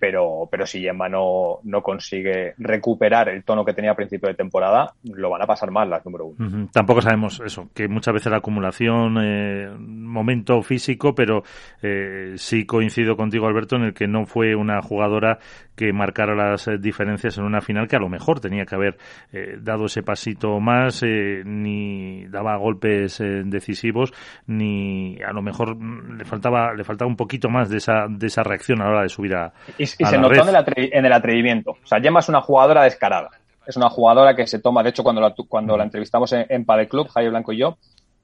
pero, 0.00 0.48
pero 0.50 0.66
si 0.66 0.80
Gemma 0.80 1.08
no, 1.08 1.58
no 1.64 1.82
consigue 1.82 2.54
recuperar 2.58 3.28
el 3.28 3.44
tono 3.44 3.64
que 3.64 3.74
tenía 3.74 3.92
a 3.92 3.94
principio 3.94 4.28
de 4.28 4.34
temporada, 4.34 4.94
lo 5.04 5.30
van 5.30 5.42
a 5.42 5.46
pasar 5.46 5.70
mal 5.70 5.90
las 5.90 6.04
número 6.04 6.26
uno. 6.26 6.68
Tampoco 6.72 7.02
sabemos 7.02 7.40
eso, 7.44 7.68
que 7.74 7.86
muchas 7.86 8.14
veces 8.14 8.32
la 8.32 8.38
acumulación, 8.38 9.18
eh, 9.22 9.68
momento 9.78 10.62
físico, 10.62 11.14
pero 11.14 11.42
eh, 11.82 12.32
sí 12.36 12.64
coincido 12.64 13.16
contigo, 13.16 13.46
Alberto, 13.46 13.76
en 13.76 13.82
el 13.82 13.94
que 13.94 14.08
no 14.08 14.24
fue 14.24 14.54
una 14.54 14.80
jugadora 14.80 15.38
que 15.76 15.92
marcara 15.92 16.34
las 16.34 16.66
eh, 16.68 16.78
diferencias 16.78 17.36
en 17.38 17.44
una 17.44 17.60
final 17.60 17.86
que 17.86 17.96
a 17.96 18.00
lo 18.00 18.08
mejor 18.08 18.40
tenía 18.40 18.64
que 18.64 18.74
haber 18.74 18.96
eh, 19.32 19.58
dado 19.60 19.86
ese 19.86 20.02
pasito 20.02 20.60
más, 20.60 21.02
ni 21.02 22.26
daba 22.28 22.56
golpes 22.56 23.18
decisivos, 23.18 24.12
ni 24.46 25.18
a 25.22 25.32
lo 25.32 25.42
mejor 25.42 25.76
mm, 25.76 26.18
le 26.18 26.24
faltaba 26.24 26.74
le 26.74 26.84
faltaba 26.84 27.08
un 27.08 27.16
poquito 27.16 27.48
más 27.48 27.68
de 27.68 27.78
esa 27.78 28.06
de 28.08 28.26
esa 28.26 28.42
reacción 28.42 28.80
a 28.80 28.84
la 28.84 28.90
hora 28.90 29.02
de 29.02 29.08
subir 29.08 29.34
a 29.34 29.52
y, 29.78 29.86
se 29.96 30.18
notó 30.18 30.42
en 30.42 31.04
el, 31.04 31.12
atrevimiento. 31.12 31.72
O 31.72 31.86
sea, 31.86 32.00
Gemma 32.00 32.20
es 32.20 32.28
una 32.28 32.40
jugadora 32.40 32.84
descarada. 32.84 33.30
es 33.66 33.76
una 33.76 33.90
jugadora 33.90 34.34
que 34.34 34.46
se 34.46 34.58
toma, 34.58 34.82
de 34.82 34.90
hecho, 34.90 35.02
cuando 35.02 35.20
la, 35.20 35.34
cuando 35.48 35.76
la 35.76 35.84
entrevistamos 35.84 36.32
en, 36.32 36.46
en 36.48 36.64
Padel 36.64 36.88
Club, 36.88 37.08
Javier 37.08 37.30
Blanco 37.30 37.52
y 37.52 37.58
yo, 37.58 37.76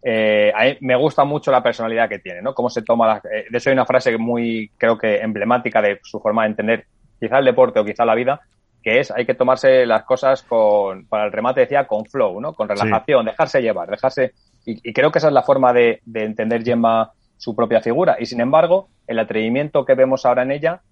eh, 0.09 0.53
a 0.55 0.65
mí 0.65 0.77
me 0.83 0.95
gusta 0.95 1.25
mucho 1.25 1.51
la 1.51 1.65
personalidad 1.65 2.09
que 2.09 2.21
tiene, 2.21 2.41
¿no? 2.41 2.55
Cómo 2.55 2.71
se 2.71 2.83
toma 2.83 3.09
la, 3.09 3.17
eh, 3.17 3.47
de 3.51 3.59
eso 3.59 3.71
hay 3.71 3.75
una 3.75 3.87
frase 3.87 4.17
muy, 4.17 4.71
creo 4.77 4.97
que 4.97 5.17
emblemática 5.19 5.83
de 5.83 5.99
su 6.05 6.21
forma 6.21 6.43
de 6.43 6.51
entender 6.51 6.87
quizá 7.19 7.39
el 7.41 7.45
deporte 7.45 7.81
o 7.81 7.85
quizá 7.85 8.05
la 8.05 8.15
vida, 8.15 8.41
que 8.83 9.01
es 9.01 9.11
hay 9.11 9.27
que 9.27 9.35
tomarse 9.35 9.85
las 9.85 10.05
cosas 10.05 10.43
con, 10.43 11.07
para 11.07 11.25
el 11.25 11.33
remate 11.33 11.63
decía, 11.63 11.89
con 11.89 12.05
flow, 12.05 12.41
¿no? 12.41 12.53
Con 12.53 12.69
relajación, 12.69 13.27
dejarse 13.27 13.61
llevar, 13.61 13.91
dejarse, 13.91 14.33
y, 14.65 14.93
creo 14.93 15.11
que 15.11 15.19
esa 15.19 15.27
es 15.27 15.35
la 15.35 15.43
forma 15.43 15.73
de, 15.73 16.01
de 16.05 16.25
entender 16.25 16.63
Gemma 16.63 17.11
su 17.37 17.57
propia 17.57 17.81
figura. 17.81 18.17
Y 18.21 18.27
sin 18.27 18.41
embargo, 18.41 18.89
el 19.09 19.19
atrevimiento 19.19 19.85
que 19.85 19.95
vemos 19.95 20.25
ahora 20.25 20.43
en 20.43 20.53
ella 20.53 20.83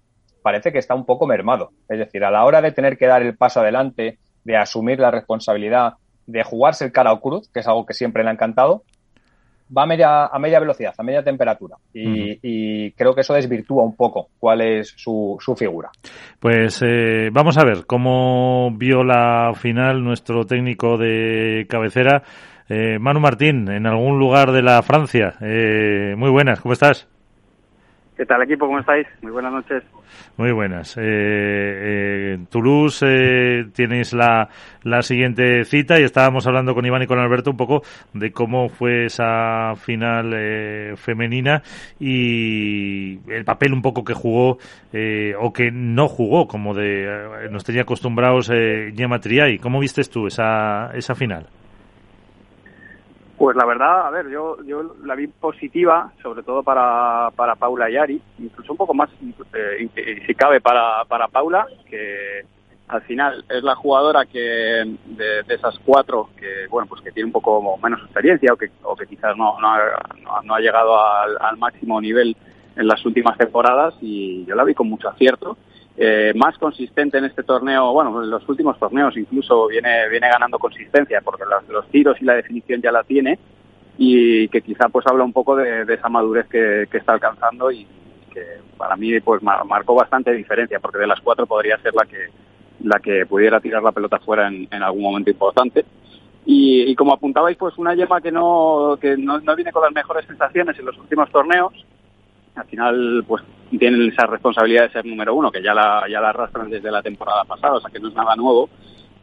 parece 0.45 0.71
que 0.71 0.77
está 0.77 0.93
un 0.93 1.07
poco 1.07 1.25
mermado. 1.25 1.71
Es 1.89 1.97
decir, 1.97 2.23
a 2.23 2.29
la 2.29 2.45
hora 2.45 2.61
de 2.61 2.71
tener 2.71 2.99
que 2.99 3.07
dar 3.07 3.23
el 3.23 3.35
paso 3.35 3.61
adelante, 3.61 4.19
de 4.43 4.55
asumir 4.55 4.99
la 4.99 5.09
responsabilidad, 5.09 5.93
de 6.27 6.43
jugarse 6.43 6.85
el 6.85 6.91
cara 6.91 7.13
o 7.13 7.19
cruz, 7.19 7.49
que 7.51 7.61
es 7.61 7.67
algo 7.67 7.83
que 7.83 7.95
siempre 7.95 8.21
le 8.21 8.29
ha 8.29 8.33
encantado, 8.33 8.83
va 9.75 9.81
a 9.81 9.85
media, 9.87 10.27
a 10.27 10.37
media 10.37 10.59
velocidad, 10.59 10.93
a 10.95 11.01
media 11.01 11.23
temperatura. 11.23 11.77
Y, 11.91 12.91
creo 12.91 13.15
que 13.15 13.21
eso 13.21 13.33
desvirtúa 13.33 13.83
un 13.83 13.95
poco 13.95 14.27
cuál 14.37 14.61
es 14.61 14.93
su, 14.95 15.35
su 15.39 15.55
figura. 15.55 15.89
Pues 16.39 16.79
eh, 16.85 17.31
vamos 17.31 17.57
a 17.57 17.65
ver 17.65 17.87
cómo 17.87 18.69
vio 18.77 19.03
la 19.03 19.51
final 19.55 20.03
nuestro 20.03 20.45
técnico 20.45 20.95
de 20.99 21.65
cabecera, 21.67 22.21
eh, 22.69 22.99
Manu 22.99 23.19
Martín, 23.19 23.67
en 23.71 23.87
algún 23.87 24.19
lugar 24.19 24.51
de 24.51 24.61
la 24.61 24.83
Francia. 24.83 25.33
Eh, 25.41 26.13
muy 26.15 26.29
buenas, 26.29 26.61
¿cómo 26.61 26.73
estás? 26.73 27.07
¿Qué 28.15 28.25
tal 28.25 28.41
equipo? 28.43 28.65
¿Cómo 28.65 28.79
estáis? 28.79 29.05
Muy 29.21 29.31
buenas 29.31 29.51
noches. 29.51 29.83
Muy 30.37 30.51
buenas. 30.53 30.95
Eh, 30.97 31.01
eh, 31.03 32.37
Toulouse 32.49 33.05
eh, 33.05 33.65
tienes 33.73 34.13
la, 34.13 34.47
la 34.83 35.01
siguiente 35.01 35.65
cita 35.65 35.99
y 35.99 36.03
estábamos 36.03 36.47
hablando 36.47 36.73
con 36.73 36.85
Iván 36.85 37.03
y 37.03 37.07
con 37.07 37.19
Alberto 37.19 37.51
un 37.51 37.57
poco 37.57 37.81
de 38.13 38.31
cómo 38.31 38.69
fue 38.69 39.07
esa 39.07 39.75
final 39.75 40.31
eh, 40.33 40.93
femenina 40.95 41.61
y 41.99 43.19
el 43.29 43.43
papel 43.43 43.73
un 43.73 43.81
poco 43.81 44.05
que 44.05 44.13
jugó 44.13 44.59
eh, 44.93 45.33
o 45.37 45.51
que 45.51 45.71
no 45.71 46.07
jugó, 46.07 46.47
como 46.47 46.73
de 46.73 47.49
nos 47.51 47.65
tenía 47.65 47.81
acostumbrados 47.81 48.49
eh, 48.53 48.93
Gemma 48.95 49.19
Triay. 49.19 49.57
¿Cómo 49.57 49.79
viste 49.79 50.03
tú 50.03 50.27
esa, 50.27 50.91
esa 50.93 51.15
final? 51.15 51.47
Pues 53.37 53.57
la 53.57 53.65
verdad, 53.65 54.07
a 54.07 54.09
ver, 54.11 54.29
yo, 54.29 54.63
yo 54.63 54.95
la 55.03 55.15
vi 55.15 55.27
positiva, 55.27 56.13
sobre 56.23 56.41
todo 56.43 56.63
para, 56.63 57.31
para 57.35 57.55
Paula 57.55 57.89
Yari, 57.89 58.21
incluso 58.39 58.71
un 58.71 58.77
poco 58.77 58.93
más, 58.93 59.09
eh, 59.53 60.23
si 60.25 60.35
cabe, 60.35 60.61
para, 60.61 61.03
para 61.05 61.27
Paula, 61.27 61.67
que 61.89 62.45
al 62.87 63.01
final 63.01 63.43
es 63.49 63.63
la 63.63 63.75
jugadora 63.75 64.25
que 64.25 64.39
de, 64.39 65.39
esas 65.49 65.77
cuatro 65.83 66.29
que 66.37 66.67
bueno 66.69 66.87
pues 66.87 67.01
que 67.01 67.11
tiene 67.11 67.25
un 67.25 67.31
poco 67.31 67.77
menos 67.81 67.99
experiencia 68.01 68.53
o 68.53 68.57
que, 68.57 68.69
o 68.83 68.95
que 68.95 69.07
quizás 69.07 69.35
no, 69.35 69.59
no, 69.59 69.67
ha, 69.69 70.41
no 70.43 70.53
ha 70.53 70.59
llegado 70.59 71.03
al, 71.03 71.35
al 71.39 71.57
máximo 71.57 71.99
nivel 71.99 72.37
en 72.75 72.87
las 72.87 73.03
últimas 73.03 73.39
temporadas 73.39 73.95
y 74.01 74.45
yo 74.45 74.53
la 74.53 74.63
vi 74.63 74.75
con 74.75 74.87
mucho 74.87 75.09
acierto 75.09 75.57
eh, 75.97 76.33
más 76.35 76.57
consistente 76.57 77.17
en 77.17 77.25
este 77.25 77.43
torneo, 77.43 77.93
bueno, 77.93 78.21
en 78.21 78.29
los 78.29 78.47
últimos 78.49 78.77
torneos 78.77 79.15
incluso 79.15 79.67
viene, 79.67 80.09
viene 80.09 80.27
ganando 80.27 80.59
consistencia 80.59 81.21
porque 81.21 81.43
los, 81.45 81.67
los 81.69 81.87
tiros 81.89 82.21
y 82.21 82.25
la 82.25 82.33
definición 82.33 82.81
ya 82.81 82.91
la 82.91 83.03
tiene 83.03 83.39
y 83.97 84.49
que 84.49 84.61
quizá 84.61 84.89
pues 84.89 85.07
habla 85.07 85.23
un 85.23 85.31
poco 85.31 85.55
de, 85.55 85.85
esa 85.93 86.09
madurez 86.09 86.47
que, 86.47 86.87
está 86.91 87.13
alcanzando 87.13 87.71
y 87.71 87.87
que 88.33 88.43
para 88.77 88.97
mí 88.97 89.19
pues 89.21 89.41
marcó 89.41 89.95
bastante 89.95 90.33
diferencia 90.33 90.81
porque 90.81 90.97
de 90.97 91.07
las 91.07 91.21
cuatro 91.21 91.45
podría 91.45 91.77
ser 91.77 91.93
la 91.93 92.05
que 92.05 92.27
la 92.83 92.99
que 92.99 93.25
pudiera 93.25 93.61
tirar 93.61 93.81
la 93.81 93.93
pelota 93.93 94.19
fuera 94.19 94.49
en, 94.49 94.83
algún 94.83 95.01
momento 95.01 95.29
importante. 95.31 95.85
Y, 96.45 96.93
como 96.95 97.13
apuntabais 97.13 97.57
pues 97.57 97.75
una 97.77 97.95
yema 97.95 98.19
que 98.19 98.31
no 98.31 98.97
que 98.99 99.15
no, 99.17 99.39
no 99.39 99.55
viene 99.55 99.71
con 99.71 99.81
las 99.81 99.93
mejores 99.93 100.25
sensaciones 100.27 100.77
en 100.77 100.85
los 100.85 100.97
últimos 100.97 101.31
torneos 101.31 101.73
al 102.55 102.65
final 102.65 103.23
pues 103.27 103.43
tienen 103.77 104.09
esa 104.09 104.25
responsabilidad 104.25 104.83
de 104.83 104.93
ser 104.93 105.05
número 105.05 105.35
uno, 105.35 105.51
que 105.51 105.61
ya 105.61 105.73
la, 105.73 106.05
ya 106.09 106.21
la 106.21 106.29
arrastran 106.29 106.69
desde 106.69 106.91
la 106.91 107.01
temporada 107.01 107.43
pasada, 107.43 107.75
o 107.75 107.81
sea 107.81 107.89
que 107.89 107.99
no 107.99 108.09
es 108.09 108.15
nada 108.15 108.35
nuevo, 108.35 108.69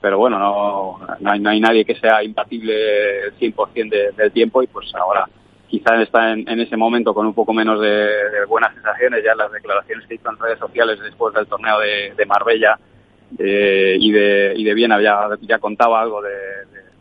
pero 0.00 0.18
bueno, 0.18 0.38
no, 0.38 0.98
no, 1.20 1.30
hay, 1.30 1.40
no 1.40 1.50
hay 1.50 1.60
nadie 1.60 1.84
que 1.84 1.94
sea 1.94 2.22
impatible 2.22 3.26
el 3.26 3.38
100% 3.38 4.14
del 4.14 4.32
tiempo 4.32 4.62
y 4.62 4.66
pues 4.66 4.92
ahora 4.94 5.28
quizás 5.68 6.00
está 6.02 6.32
en, 6.32 6.60
ese 6.60 6.76
momento 6.76 7.14
con 7.14 7.26
un 7.26 7.32
poco 7.32 7.54
menos 7.54 7.80
de, 7.80 8.08
buenas 8.46 8.74
sensaciones, 8.74 9.24
ya 9.24 9.34
las 9.34 9.50
declaraciones 9.52 10.06
que 10.06 10.16
hizo 10.16 10.28
en 10.28 10.38
redes 10.38 10.58
sociales 10.58 11.00
después 11.00 11.34
del 11.34 11.46
torneo 11.46 11.78
de, 11.78 12.26
Marbella 12.26 12.78
eh, 13.38 13.96
y, 13.98 14.12
de, 14.12 14.52
y 14.54 14.64
de 14.64 14.74
Viena 14.74 15.00
ya, 15.00 15.28
ya 15.40 15.58
contaba 15.58 16.02
algo 16.02 16.20
de, 16.20 16.34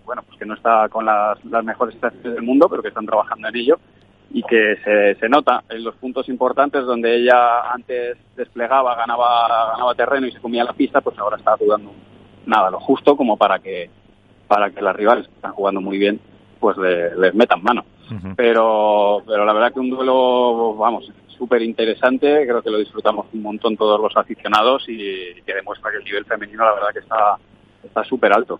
bueno, 0.05 0.23
pues 0.23 0.39
que 0.39 0.45
no 0.45 0.53
está 0.53 0.87
con 0.87 1.05
las, 1.05 1.43
las 1.45 1.65
mejores 1.65 1.95
sensaciones 1.95 2.35
del 2.35 2.43
mundo, 2.43 2.69
pero 2.69 2.81
que 2.81 2.89
están 2.89 3.05
trabajando 3.05 3.49
en 3.49 3.55
ello 3.57 3.79
y 4.33 4.43
que 4.43 4.77
se, 4.83 5.15
se, 5.15 5.29
nota 5.29 5.63
en 5.69 5.83
los 5.83 5.95
puntos 5.95 6.29
importantes 6.29 6.85
donde 6.85 7.15
ella 7.15 7.71
antes 7.71 8.17
desplegaba, 8.35 8.95
ganaba, 8.95 9.71
ganaba 9.73 9.95
terreno 9.95 10.27
y 10.27 10.31
se 10.31 10.39
comía 10.39 10.63
la 10.63 10.73
pista, 10.73 11.01
pues 11.01 11.17
ahora 11.19 11.37
está 11.37 11.55
dudando 11.57 11.91
nada, 12.45 12.71
lo 12.71 12.79
justo 12.79 13.15
como 13.17 13.37
para 13.37 13.59
que 13.59 13.89
para 14.47 14.69
que 14.71 14.81
las 14.81 14.95
rivales 14.95 15.27
que 15.27 15.35
están 15.35 15.53
jugando 15.53 15.81
muy 15.81 15.97
bien 15.97 16.19
pues 16.59 16.77
les 16.77 17.33
metan 17.33 17.63
mano. 17.63 17.85
Pero 18.35 19.23
pero 19.25 19.45
la 19.45 19.53
verdad 19.53 19.73
que 19.73 19.79
un 19.79 19.89
duelo, 19.89 20.75
vamos, 20.75 21.11
súper 21.37 21.61
interesante, 21.61 22.45
creo 22.45 22.61
que 22.61 22.69
lo 22.69 22.77
disfrutamos 22.77 23.25
un 23.33 23.41
montón 23.41 23.75
todos 23.75 23.99
los 23.99 24.15
aficionados 24.15 24.83
y 24.87 25.41
que 25.45 25.53
demuestra 25.55 25.91
que 25.91 25.97
el 25.97 26.03
nivel 26.03 26.25
femenino 26.25 26.63
la 26.63 26.73
verdad 26.73 26.89
que 26.93 26.99
está 26.99 27.37
está 27.83 28.03
súper 28.03 28.33
alto. 28.33 28.59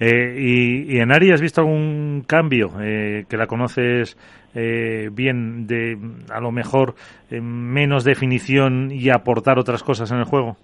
Eh, 0.00 0.86
y, 0.88 0.98
en 0.98 1.12
Ari 1.12 1.32
has 1.32 1.40
visto 1.40 1.60
algún 1.60 2.24
cambio 2.26 2.72
eh, 2.80 3.24
que 3.28 3.36
la 3.36 3.46
conoces 3.46 4.16
eh, 4.54 5.08
bien 5.12 5.66
de 5.66 5.96
a 6.30 6.40
lo 6.40 6.50
mejor 6.50 6.94
menos 7.30 8.04
definición 8.04 8.90
y 8.90 9.08
aportar 9.10 9.58
otras 9.58 9.82
cosas 9.82 10.10
en 10.10 10.18
el 10.18 10.24
juego. 10.24 10.56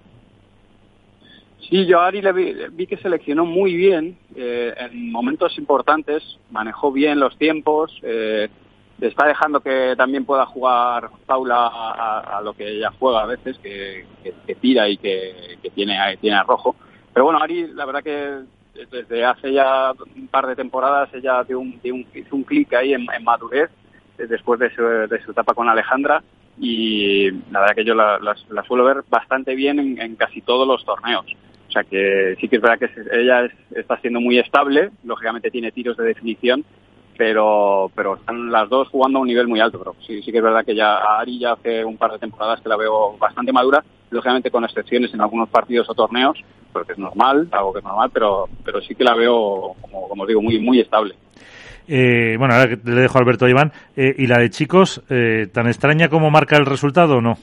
Sí, 1.68 1.86
yo 1.86 2.00
a 2.00 2.06
Ari 2.06 2.22
le 2.22 2.32
vi, 2.70 2.86
que 2.86 2.96
seleccionó 2.96 3.44
muy 3.44 3.74
bien 3.74 4.16
en 4.36 5.10
momentos 5.10 5.58
importantes, 5.58 6.22
manejó 6.50 6.92
bien 6.92 7.18
los 7.18 7.36
tiempos, 7.38 8.00
está 9.00 9.26
dejando 9.26 9.60
que 9.60 9.94
también 9.96 10.24
pueda 10.24 10.46
jugar 10.46 11.10
Paula 11.26 11.66
a, 11.66 12.40
lo 12.42 12.52
que 12.54 12.68
ella 12.68 12.92
juega 12.96 13.22
a 13.22 13.26
veces, 13.26 13.58
que, 13.58 14.04
tira 14.60 14.88
y 14.88 14.96
que, 14.96 15.58
tiene, 15.74 15.98
tiene 16.20 16.36
arrojo. 16.36 16.76
Pero 17.12 17.24
bueno, 17.24 17.40
Ari, 17.40 17.68
la 17.68 17.84
verdad 17.86 18.02
que 18.02 18.40
desde 18.90 19.24
hace 19.24 19.52
ya 19.52 19.92
un 19.92 20.28
par 20.28 20.46
de 20.46 20.56
temporadas 20.56 21.08
ella 21.14 21.42
dio 21.44 21.60
un, 21.60 21.80
un, 21.84 22.06
hizo 22.14 22.36
un 22.36 22.44
clic 22.44 22.72
ahí 22.74 22.92
en, 22.92 23.06
madurez 23.22 23.70
eh, 24.18 24.26
después 24.26 24.60
de 24.60 24.74
su, 24.74 24.82
de 24.82 25.22
su, 25.24 25.30
etapa 25.30 25.54
con 25.54 25.68
Alejandra 25.68 26.22
y 26.58 27.30
la 27.50 27.60
verdad 27.60 27.74
que 27.74 27.84
yo 27.84 27.94
la, 27.94 28.64
suelo 28.66 28.84
ver 28.84 29.04
bastante 29.08 29.54
bien 29.54 29.78
en, 30.00 30.16
casi 30.16 30.40
todos 30.40 30.66
los 30.66 30.84
torneos. 30.84 31.26
O 31.68 31.72
sea 31.72 31.84
que 31.84 32.36
sí 32.40 32.48
que 32.48 32.56
es 32.56 32.62
verdad 32.62 32.78
que 32.78 32.90
ella 33.12 33.48
está 33.74 33.98
siendo 34.00 34.20
muy 34.20 34.38
estable, 34.38 34.90
lógicamente 35.04 35.50
tiene 35.50 35.72
tiros 35.72 35.96
de 35.96 36.04
definición, 36.04 36.64
pero 37.18 37.90
pero 37.94 38.16
están 38.16 38.50
las 38.50 38.68
dos 38.70 38.88
jugando 38.88 39.18
a 39.18 39.22
un 39.22 39.28
nivel 39.28 39.48
muy 39.48 39.60
alto. 39.60 39.78
Pero 39.78 39.96
sí, 40.06 40.22
sí 40.22 40.32
que 40.32 40.38
es 40.38 40.44
verdad 40.44 40.64
que 40.64 40.74
ya 40.74 40.96
Ari 40.96 41.40
ya 41.40 41.52
hace 41.52 41.84
un 41.84 41.98
par 41.98 42.12
de 42.12 42.18
temporadas 42.18 42.60
que 42.62 42.68
la 42.68 42.76
veo 42.76 43.18
bastante 43.18 43.52
madura, 43.52 43.84
lógicamente 44.10 44.50
con 44.50 44.64
excepciones 44.64 45.12
en 45.12 45.20
algunos 45.20 45.48
partidos 45.48 45.88
o 45.90 45.94
torneos, 45.94 46.38
porque 46.72 46.92
es 46.92 46.98
normal, 46.98 47.48
algo 47.50 47.72
que 47.72 47.78
es 47.78 47.84
normal, 47.84 48.10
pero 48.12 48.48
pero 48.64 48.80
sí 48.80 48.94
que 48.94 49.04
la 49.04 49.14
veo, 49.14 49.74
como, 49.80 50.08
como 50.08 50.26
digo, 50.26 50.42
muy 50.42 50.58
muy 50.58 50.80
estable. 50.80 51.14
Eh, 51.88 52.36
bueno, 52.38 52.54
ahora 52.54 52.76
le 52.82 53.00
dejo 53.00 53.18
a 53.18 53.20
Alberto 53.20 53.48
Iván. 53.48 53.72
Eh, 53.96 54.14
¿Y 54.18 54.26
la 54.26 54.38
de 54.38 54.50
chicos, 54.50 55.02
eh, 55.08 55.46
tan 55.52 55.66
extraña 55.68 56.08
como 56.08 56.30
marca 56.30 56.56
el 56.56 56.66
resultado 56.66 57.16
o 57.16 57.20
no? 57.20 57.38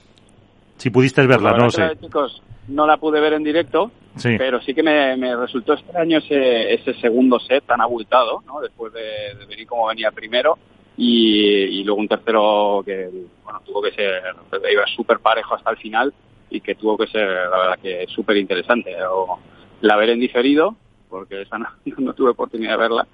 Si 0.78 0.90
pudiste 0.90 1.26
verla, 1.26 1.52
pues 1.52 1.64
no 1.64 1.70
sé. 1.70 1.82
La 1.82 1.90
de 1.90 2.00
chicos 2.00 2.42
no 2.68 2.86
la 2.86 2.98
pude 2.98 3.20
ver 3.20 3.34
en 3.34 3.44
directo, 3.44 3.92
pero 4.22 4.62
sí 4.62 4.74
que 4.74 4.84
me, 4.84 5.36
resultó 5.36 5.74
extraño 5.74 6.18
ese, 6.20 6.74
ese 6.74 6.94
segundo 6.96 7.40
set 7.40 7.66
tan 7.66 7.82
abultado, 7.82 8.42
¿no? 8.46 8.62
Después 8.62 8.94
de, 8.94 9.46
venir 9.48 9.68
como 9.68 9.88
venía 9.88 10.12
primero 10.12 10.58
y, 10.98 11.84
luego 11.84 12.00
un 12.00 12.08
tercero 12.08 12.82
que, 12.86 13.10
bueno, 13.44 13.62
tuvo 13.66 13.82
que 13.82 13.92
ser, 13.92 14.24
iba 14.72 14.86
súper 14.96 15.20
parejo 15.20 15.56
hasta 15.56 15.72
el 15.72 15.78
final 15.78 16.14
y 16.54 16.62
que 16.62 16.76
tuvo 16.76 16.98
que 16.98 17.08
ser, 17.08 17.28
la 17.28 17.58
verdad, 17.58 17.80
que 17.82 18.06
súper 18.08 18.38
interesante. 18.38 18.96
O, 19.06 19.40
la 19.82 19.98
veré 19.98 20.14
en 20.14 20.20
diferido, 20.20 20.76
porque 21.10 21.42
esa 21.42 21.58
no, 21.58 22.14
tuve 22.14 22.30
oportunidad 22.30 22.74
de 22.74 22.78
verla, 22.78 23.08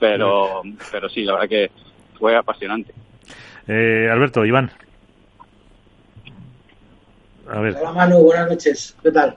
pero, 0.00 0.62
pero 0.90 1.08
sí, 1.08 1.22
la 1.22 1.34
verdad 1.34 1.48
que 1.48 1.70
fue 2.18 2.34
apasionante. 2.34 2.92
Eh, 3.68 4.08
Alberto, 4.10 4.44
Iván. 4.44 4.70
Hola 7.50 7.92
Manu, 7.92 8.18
buenas 8.20 8.48
noches. 8.48 8.96
¿Qué 9.02 9.10
tal? 9.10 9.36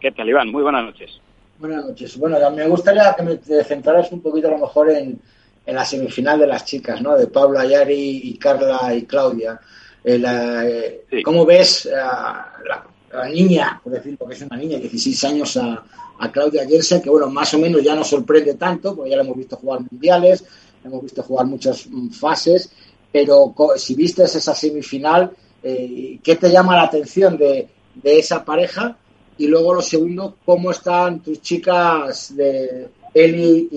¿Qué 0.00 0.12
tal, 0.12 0.28
Iván? 0.28 0.50
Muy 0.50 0.62
buenas 0.62 0.84
noches. 0.84 1.20
Buenas 1.58 1.84
noches. 1.84 2.18
Bueno, 2.18 2.38
me 2.50 2.66
gustaría 2.68 3.14
que 3.16 3.22
me 3.22 3.64
centraras 3.64 4.12
un 4.12 4.20
poquito 4.20 4.48
a 4.48 4.52
lo 4.52 4.58
mejor 4.58 4.90
en, 4.90 5.20
en 5.66 5.74
la 5.74 5.84
semifinal 5.84 6.38
de 6.38 6.46
las 6.46 6.64
chicas, 6.64 7.00
¿no? 7.00 7.16
De 7.16 7.26
Paula, 7.26 7.64
Yari 7.64 8.20
y 8.24 8.38
Carla 8.38 8.94
y 8.94 9.04
Claudia. 9.04 9.60
Eh, 10.04 11.04
eh, 11.10 11.22
¿Cómo 11.22 11.46
ves 11.46 11.86
eh, 11.86 11.90
la 11.92 13.28
niña, 13.28 13.80
por 13.82 13.92
decir 13.92 14.16
porque 14.18 14.34
es 14.34 14.42
una 14.42 14.56
niña, 14.56 14.78
16 14.78 15.24
años 15.24 15.56
a, 15.56 15.82
a 16.18 16.32
Claudia 16.32 16.66
Gersen, 16.66 17.00
que 17.00 17.10
bueno, 17.10 17.28
más 17.28 17.52
o 17.54 17.58
menos 17.58 17.82
ya 17.82 17.94
no 17.94 18.04
sorprende 18.04 18.54
tanto, 18.54 18.94
porque 18.94 19.10
ya 19.10 19.16
la 19.16 19.22
hemos 19.22 19.36
visto 19.36 19.56
jugar 19.56 19.80
mundiales, 19.90 20.44
hemos 20.84 21.02
visto 21.02 21.22
jugar 21.22 21.46
muchas 21.46 21.86
mm, 21.86 22.10
fases, 22.10 22.70
pero 23.12 23.54
si 23.76 23.94
viste 23.94 24.24
esa 24.24 24.54
semifinal, 24.54 25.30
eh, 25.62 26.18
¿qué 26.22 26.36
te 26.36 26.50
llama 26.50 26.76
la 26.76 26.82
atención 26.82 27.36
de, 27.36 27.68
de 27.94 28.18
esa 28.18 28.44
pareja? 28.44 28.96
Y 29.38 29.46
luego 29.46 29.74
lo 29.74 29.82
segundo, 29.82 30.36
¿cómo 30.44 30.70
están 30.70 31.20
tus 31.20 31.40
chicas 31.40 32.36
de 32.36 32.88
Eli 33.12 33.68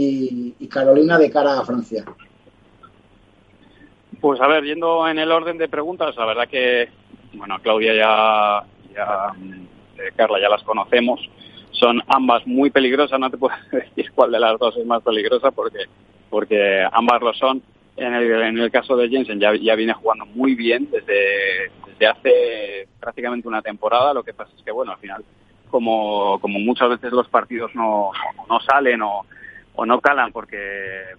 y, 0.60 0.68
Carolina 0.68 1.18
de 1.18 1.30
cara 1.30 1.60
a 1.60 1.66
Francia? 1.66 2.06
Pues 4.22 4.42
a 4.42 4.48
ver, 4.48 4.64
yendo 4.64 5.08
en 5.08 5.20
el 5.20 5.32
orden 5.32 5.58
de 5.58 5.68
preguntas, 5.68 6.16
la 6.16 6.26
verdad 6.26 6.48
que, 6.48 6.90
bueno, 7.34 7.58
Claudia 7.62 7.94
ya, 7.94 8.64
ya 8.94 9.34
eh, 9.98 10.12
Carla 10.16 10.40
ya 10.40 10.50
las 10.50 10.64
conocemos, 10.64 11.20
son 11.72 12.02
ambas 12.08 12.46
muy 12.48 12.72
peligrosas, 12.72 13.20
no 13.20 13.30
te 13.30 13.38
puedo 13.38 13.56
decir 13.72 14.12
cuál 14.16 14.32
de 14.32 14.40
las 14.40 14.58
dos 14.58 14.76
es 14.78 14.86
más 14.86 15.04
peligrosa 15.04 15.52
porque, 15.52 15.86
porque 16.30 16.86
ambas 16.92 17.22
lo 17.22 17.34
son. 17.34 17.62
En 17.96 18.14
el, 18.14 18.32
en 18.44 18.58
el 18.60 18.70
caso 18.70 18.96
de 18.96 19.10
Jensen 19.10 19.40
ya, 19.40 19.56
ya 19.56 19.74
viene 19.74 19.94
jugando 19.94 20.28
muy 20.28 20.54
bien 20.54 20.88
desde, 20.92 21.72
desde 21.88 22.08
hace 22.08 22.88
prácticamente 23.00 23.48
una 23.48 23.64
temporada, 23.64 24.14
lo 24.14 24.24
que 24.24 24.36
pasa 24.36 24.52
es 24.56 24.64
que, 24.64 24.72
bueno, 24.72 24.92
al 24.92 25.00
final 25.00 25.24
como, 25.70 26.40
como 26.40 26.60
muchas 26.60 26.90
veces 26.90 27.12
los 27.12 27.28
partidos 27.28 27.74
no, 27.76 28.12
no 28.50 28.60
salen 28.62 29.02
o, 29.02 29.26
o 29.78 29.86
no 29.86 30.02
calan 30.02 30.32
porque 30.32 30.58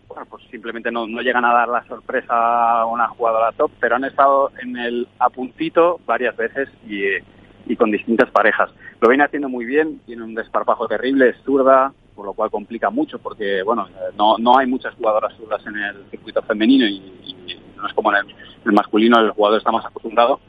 bueno, 0.08 0.26
pues 0.28 0.42
simplemente 0.50 0.90
no, 0.90 1.06
no, 1.06 1.22
llegan 1.22 1.44
a 1.44 1.54
dar 1.54 1.68
la 1.68 1.84
sorpresa 1.84 2.80
a 2.80 2.86
una 2.86 3.08
jugadora 3.08 3.52
top, 3.52 3.70
pero 3.80 3.96
han 3.96 4.04
estado 4.04 4.50
en 4.60 4.76
el 4.76 5.08
apuntito 5.20 6.00
varias 6.04 6.36
veces 6.36 6.68
y, 6.86 7.04
y 7.66 7.76
con 7.76 7.90
distintas 7.90 8.30
parejas. 8.30 8.70
Lo 9.00 9.08
viene 9.08 9.24
haciendo 9.24 9.48
muy 9.48 9.64
bien, 9.64 10.00
tiene 10.04 10.24
un 10.24 10.34
desparpajo 10.34 10.88
terrible, 10.88 11.28
es 11.28 11.36
zurda, 11.44 11.92
por 12.16 12.26
lo 12.26 12.32
cual 12.32 12.50
complica 12.50 12.90
mucho 12.90 13.20
porque 13.20 13.62
bueno, 13.62 13.86
no, 14.16 14.36
no 14.38 14.58
hay 14.58 14.66
muchas 14.66 14.92
jugadoras 14.96 15.36
zurdas 15.36 15.64
en 15.64 15.76
el 15.76 16.10
circuito 16.10 16.42
femenino 16.42 16.84
y, 16.84 17.14
no 17.76 17.86
es 17.86 17.94
como 17.94 18.12
en 18.12 18.26
el 18.64 18.72
masculino, 18.72 19.20
el 19.20 19.30
jugador 19.30 19.58
está 19.58 19.70
más 19.70 19.86
acostumbrado 19.86 20.40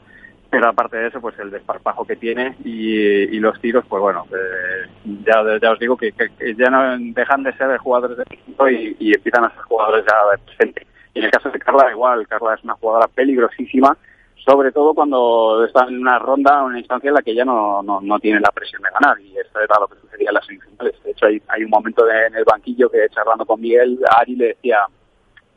pero 0.50 0.68
aparte 0.68 0.96
de 0.96 1.06
eso, 1.08 1.20
pues 1.20 1.38
el 1.38 1.50
desparpajo 1.50 2.04
que 2.04 2.16
tiene 2.16 2.56
y, 2.64 3.38
los 3.38 3.58
tiros, 3.60 3.84
pues 3.88 4.02
bueno, 4.02 4.26
eh, 4.32 4.88
ya, 5.24 5.42
ya 5.62 5.70
os 5.70 5.78
digo 5.78 5.96
que, 5.96 6.12
ya 6.58 6.68
no 6.70 6.98
dejan 7.14 7.44
de 7.44 7.56
ser 7.56 7.78
jugadores 7.78 8.16
de 8.18 8.24
equipo 8.28 8.68
y, 8.68 8.96
y, 8.98 9.14
empiezan 9.14 9.44
a 9.44 9.54
ser 9.54 9.62
jugadores 9.62 10.04
ya 10.04 10.16
de 10.32 10.38
presente. 10.44 10.86
Y 11.14 11.20
en 11.20 11.26
el 11.26 11.30
caso 11.30 11.50
de 11.50 11.58
Carla, 11.58 11.90
igual, 11.90 12.26
Carla 12.26 12.54
es 12.54 12.64
una 12.64 12.74
jugadora 12.74 13.06
peligrosísima, 13.08 13.96
sobre 14.44 14.72
todo 14.72 14.92
cuando 14.92 15.64
está 15.64 15.84
en 15.84 16.00
una 16.00 16.18
ronda 16.18 16.64
una 16.64 16.78
instancia 16.78 17.08
en 17.08 17.14
la 17.14 17.22
que 17.22 17.34
ya 17.34 17.44
no, 17.44 17.82
no, 17.82 18.00
no 18.00 18.18
tiene 18.18 18.40
la 18.40 18.50
presión 18.50 18.82
de 18.82 18.90
ganar, 18.90 19.20
y 19.20 19.38
esto 19.38 19.60
era 19.60 19.78
lo 19.80 19.86
que 19.86 20.00
sucedía 20.00 20.30
en 20.30 20.34
las 20.34 20.46
semifinales. 20.46 21.02
De 21.04 21.12
hecho, 21.12 21.26
hay, 21.26 21.40
hay 21.46 21.62
un 21.62 21.70
momento 21.70 22.10
en 22.10 22.34
el 22.34 22.44
banquillo 22.44 22.90
que 22.90 23.08
charlando 23.10 23.46
con 23.46 23.60
Miguel, 23.60 24.00
Ari 24.18 24.34
le 24.34 24.46
decía, 24.48 24.80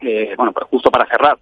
eh, 0.02 0.36
bueno, 0.38 0.52
pero 0.54 0.68
justo 0.68 0.92
para 0.92 1.08
cerrar, 1.08 1.38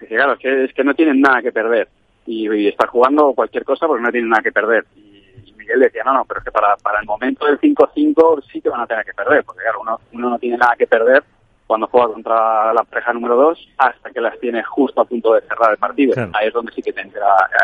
que 0.00 0.06
claro, 0.06 0.32
es 0.32 0.38
que, 0.40 0.64
es 0.64 0.74
que 0.74 0.84
no 0.84 0.94
tienen 0.94 1.20
nada 1.20 1.42
que 1.42 1.52
perder 1.52 1.88
y, 2.28 2.68
estar 2.68 2.88
jugando 2.88 3.32
cualquier 3.32 3.64
cosa 3.64 3.86
porque 3.86 4.02
no 4.02 4.10
tienen 4.10 4.30
nada 4.30 4.42
que 4.42 4.52
perder. 4.52 4.84
Y, 4.94 5.52
Miguel 5.56 5.80
decía, 5.80 6.02
no, 6.04 6.12
no, 6.12 6.24
pero 6.24 6.40
es 6.40 6.44
que 6.44 6.52
para, 6.52 6.76
para 6.76 7.00
el 7.00 7.06
momento 7.06 7.46
del 7.46 7.58
5-5 7.58 8.44
sí 8.52 8.60
que 8.60 8.68
van 8.68 8.82
a 8.82 8.86
tener 8.86 9.04
que 9.04 9.14
perder, 9.14 9.44
porque 9.44 9.62
claro, 9.62 9.80
uno, 9.80 10.00
uno 10.12 10.30
no 10.30 10.38
tiene 10.38 10.58
nada 10.58 10.74
que 10.76 10.86
perder 10.86 11.24
cuando 11.66 11.86
juega 11.88 12.12
contra 12.12 12.72
la 12.72 12.82
pareja 12.84 13.12
número 13.12 13.36
2 13.36 13.68
hasta 13.76 14.10
que 14.10 14.20
las 14.20 14.38
tiene 14.40 14.62
justo 14.62 15.02
a 15.02 15.04
punto 15.04 15.34
de 15.34 15.42
cerrar 15.42 15.72
el 15.72 15.78
partido. 15.78 16.14
Ahí 16.32 16.48
es 16.48 16.54
donde 16.54 16.72
sí 16.72 16.82
que 16.82 16.94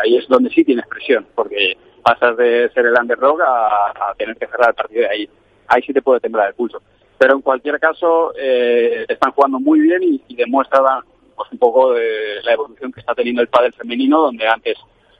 ahí 0.03 0.17
es 0.17 0.27
donde 0.27 0.49
sí 0.51 0.63
tienes 0.63 0.85
presión, 0.87 1.25
porque 1.33 1.75
pasas 2.03 2.37
de 2.37 2.69
ser 2.69 2.85
el 2.85 2.93
underdog 2.99 3.41
a, 3.41 4.09
a 4.09 4.13
tener 4.15 4.35
que 4.37 4.45
cerrar 4.47 4.69
el 4.69 4.75
partido 4.75 5.09
ahí. 5.09 5.27
Ahí 5.67 5.81
sí 5.81 5.91
te 5.91 6.03
puede 6.03 6.19
temblar 6.19 6.49
el 6.49 6.53
pulso. 6.53 6.81
Pero 7.17 7.33
en 7.33 7.41
cualquier 7.41 7.79
caso, 7.79 8.33
eh, 8.37 9.05
están 9.07 9.31
jugando 9.31 9.59
muy 9.59 9.79
bien 9.79 10.03
y, 10.03 10.21
y 10.27 10.35
demuestran 10.35 11.03
pues 11.35 11.51
un 11.51 11.57
poco 11.57 11.93
de 11.93 12.41
la 12.43 12.53
evolución 12.53 12.91
que 12.91 12.99
está 12.99 13.13
teniendo 13.13 13.41
el 13.41 13.47
pádel 13.47 13.73
femenino, 13.73 14.21
donde 14.21 14.47
antes 14.47 14.77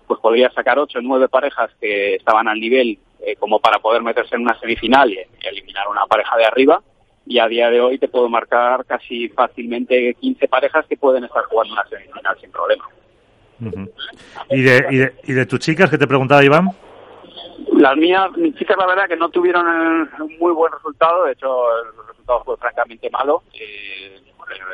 pues 0.07 0.19
podría 0.19 0.49
sacar 0.51 0.77
ocho 0.77 0.99
o 0.99 1.01
nueve 1.01 1.27
parejas 1.27 1.71
que 1.79 2.15
estaban 2.15 2.47
al 2.47 2.59
nivel 2.59 2.99
eh, 3.21 3.35
como 3.37 3.59
para 3.59 3.79
poder 3.79 4.01
meterse 4.01 4.35
en 4.35 4.41
una 4.41 4.59
semifinal 4.59 5.11
y, 5.11 5.19
eliminar 5.41 5.87
una 5.87 6.05
pareja 6.05 6.37
de 6.37 6.45
arriba. 6.45 6.81
Y 7.27 7.39
a 7.39 7.47
día 7.47 7.71
de 7.71 7.81
hoy 7.81 7.97
te 7.97 8.07
puedo 8.07 8.29
marcar 8.29 8.85
casi 8.85 9.29
fácilmente 9.29 10.13
15 10.13 10.47
parejas 10.47 10.85
que 10.85 10.95
pueden 10.95 11.23
estar 11.23 11.43
jugando 11.45 11.73
una 11.73 11.87
semifinal 11.87 12.37
sin 12.39 12.51
problema. 12.51 12.87
¿Y, 14.49 14.61
de, 14.61 14.85
y, 14.91 14.97
de, 14.97 15.13
¿Y 15.23 15.33
de 15.33 15.45
tus 15.45 15.59
chicas 15.59 15.89
que 15.89 15.97
te 15.97 16.05
preguntaba 16.05 16.43
Iván? 16.43 16.69
Las 17.73 17.97
mías, 17.97 18.31
mis 18.37 18.55
chicas 18.55 18.77
la 18.77 18.85
verdad 18.85 19.07
que 19.07 19.15
no 19.15 19.29
tuvieron 19.29 19.65
un 19.67 20.37
muy 20.39 20.53
buen 20.53 20.71
resultado, 20.71 21.25
de 21.25 21.31
hecho 21.31 21.47
el 21.79 22.07
resultado 22.07 22.43
fue 22.43 22.57
francamente 22.57 23.09
malo. 23.09 23.43
Eh, 23.53 24.21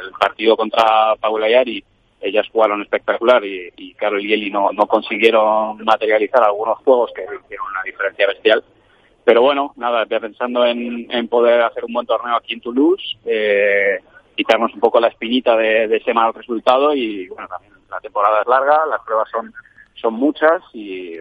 el 0.04 0.12
partido 0.12 0.56
contra 0.58 1.16
Paula 1.20 1.50
Yari 1.50 1.84
ellas 2.22 2.48
jugaron 2.52 2.82
espectacular 2.82 3.44
y, 3.44 3.74
y 3.76 3.96
y 3.96 4.34
Eli 4.34 4.52
no, 4.52 4.72
no 4.72 4.86
consiguieron 4.86 5.84
materializar 5.84 6.44
algunos 6.44 6.78
juegos 6.80 7.12
que 7.16 7.24
hicieron 7.24 7.68
una 7.72 7.84
diferencia 7.84 8.28
bestial. 8.28 8.64
Pero 9.24 9.42
bueno, 9.42 9.74
nada, 9.76 10.06
pensando 10.06 10.66
en, 10.66 11.08
en 11.12 11.28
poder 11.28 11.62
hacer 11.62 11.86
un 11.86 11.94
buen 11.94 12.06
torneo 12.06 12.36
aquí 12.36 12.54
en 12.54 12.62
Toulouse, 12.62 13.18
eh, 13.26 14.00
quitarnos 14.36 14.74
un 14.74 14.80
poco 14.80 15.00
la 15.00 15.08
espinita 15.08 15.56
de, 15.58 15.88
de, 15.88 15.98
ese 15.98 16.14
mal 16.14 16.34
resultado 16.34 16.94
y 16.94 17.28
bueno, 17.28 17.48
también 17.48 17.74
la 17.90 18.00
temporada 18.00 18.42
es 18.42 18.48
larga, 18.48 18.86
las 18.88 19.02
pruebas 19.02 19.30
son, 19.30 19.54
son 19.96 20.14
muchas 20.14 20.62
y 20.74 21.18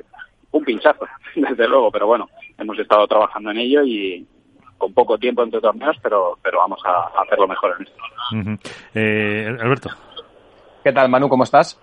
un 0.53 0.65
pinchazo, 0.65 1.07
desde 1.35 1.69
luego, 1.69 1.91
pero 1.91 2.07
bueno, 2.07 2.29
hemos 2.59 2.79
estado 2.79 3.07
trabajando 3.07 3.51
en 3.51 3.59
ello 3.59 3.85
y, 3.85 4.27
con 4.81 4.93
poco 4.95 5.19
tiempo 5.19 5.45
entre 5.45 5.61
torneos, 5.61 5.97
pero, 6.03 6.39
pero 6.43 6.59
vamos 6.59 6.81
a, 6.85 7.23
hacerlo 7.23 7.47
mejor 7.47 7.77
en 7.79 7.87
esto. 7.87 8.71
eh, 8.95 9.57
Alberto. 9.61 9.91
¿Qué 10.83 10.93
tal, 10.93 11.09
Manu? 11.09 11.29
¿Cómo 11.29 11.45
estás? 11.45 11.79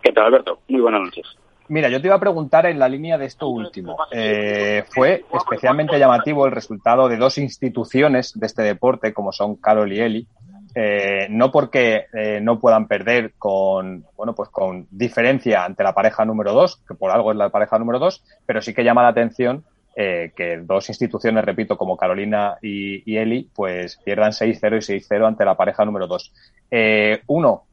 ¿Qué 0.00 0.12
tal, 0.12 0.26
Alberto? 0.26 0.60
Muy 0.68 0.80
buenas 0.80 1.02
noches. 1.02 1.26
Mira, 1.68 1.90
yo 1.90 2.00
te 2.00 2.06
iba 2.06 2.16
a 2.16 2.20
preguntar 2.20 2.64
en 2.66 2.78
la 2.78 2.88
línea 2.88 3.18
de 3.18 3.26
esto 3.26 3.48
último. 3.48 3.98
Eh, 4.10 4.84
fue 4.88 5.24
especialmente 5.34 5.98
llamativo 5.98 6.46
el 6.46 6.52
resultado 6.52 7.08
de 7.08 7.18
dos 7.18 7.36
instituciones 7.36 8.32
de 8.38 8.46
este 8.46 8.62
deporte, 8.62 9.12
como 9.12 9.32
son 9.32 9.56
Carol 9.56 9.92
y 9.92 10.00
Eli. 10.00 10.26
Eh, 10.74 11.26
no 11.30 11.50
porque 11.50 12.06
eh, 12.12 12.40
no 12.40 12.60
puedan 12.60 12.86
perder 12.86 13.32
con, 13.36 14.04
bueno, 14.16 14.34
pues 14.34 14.48
con 14.50 14.86
diferencia 14.90 15.64
ante 15.64 15.82
la 15.82 15.92
pareja 15.92 16.24
número 16.24 16.52
dos, 16.52 16.80
que 16.86 16.94
por 16.94 17.10
algo 17.10 17.32
es 17.32 17.36
la 17.36 17.50
pareja 17.50 17.78
número 17.78 17.98
dos, 17.98 18.22
pero 18.46 18.62
sí 18.62 18.72
que 18.72 18.84
llama 18.84 19.02
la 19.02 19.08
atención 19.08 19.64
eh, 20.00 20.30
que 20.36 20.58
dos 20.58 20.88
instituciones, 20.90 21.44
repito, 21.44 21.76
como 21.76 21.96
Carolina 21.96 22.56
y, 22.62 23.16
Eli, 23.16 23.50
pues 23.52 23.96
pierdan 23.96 24.30
6-0 24.30 24.76
y 24.76 25.00
6-0 25.00 25.26
ante 25.26 25.44
la 25.44 25.56
pareja 25.56 25.84
número 25.84 26.06
2. 26.06 26.32
Eh, 26.70 27.22
uno, 27.26 27.64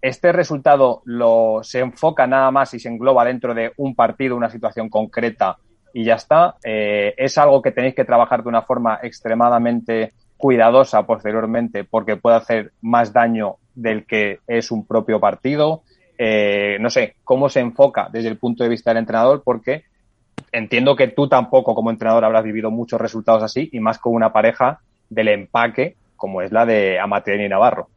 ¿este 0.00 0.32
resultado 0.32 1.02
lo, 1.04 1.60
se 1.62 1.80
enfoca 1.80 2.26
nada 2.26 2.50
más 2.50 2.72
y 2.72 2.80
se 2.80 2.88
engloba 2.88 3.26
dentro 3.26 3.52
de 3.52 3.72
un 3.76 3.94
partido, 3.94 4.34
una 4.34 4.48
situación 4.48 4.88
concreta 4.88 5.58
y 5.92 6.04
ya 6.04 6.14
está? 6.14 6.54
Eh, 6.64 7.12
¿Es 7.18 7.36
algo 7.36 7.60
que 7.60 7.72
tenéis 7.72 7.94
que 7.94 8.06
trabajar 8.06 8.42
de 8.42 8.48
una 8.48 8.62
forma 8.62 9.00
extremadamente 9.02 10.14
cuidadosa 10.38 11.02
posteriormente 11.02 11.84
porque 11.84 12.16
puede 12.16 12.36
hacer 12.36 12.72
más 12.80 13.12
daño 13.12 13.56
del 13.74 14.06
que 14.06 14.38
es 14.46 14.70
un 14.70 14.86
propio 14.86 15.20
partido? 15.20 15.82
no 16.16 16.88
sé, 16.88 17.16
¿cómo 17.24 17.50
se 17.50 17.60
enfoca 17.60 18.08
desde 18.10 18.28
el 18.28 18.38
punto 18.38 18.62
de 18.62 18.70
vista 18.70 18.90
del 18.90 18.98
entrenador? 18.98 19.42
Porque 19.44 19.84
entiendo 20.54 20.94
que 20.94 21.08
tú 21.08 21.28
tampoco 21.28 21.74
como 21.74 21.90
entrenador 21.90 22.24
habrás 22.24 22.44
vivido 22.44 22.70
muchos 22.70 23.00
resultados 23.00 23.42
así 23.42 23.68
y 23.72 23.80
más 23.80 23.98
con 23.98 24.14
una 24.14 24.32
pareja 24.32 24.78
del 25.10 25.28
empaque 25.28 25.96
como 26.16 26.40
es 26.42 26.52
la 26.52 26.64
de 26.64 26.98
Amatien 26.98 27.40
y 27.42 27.48
Navarro. 27.48 27.88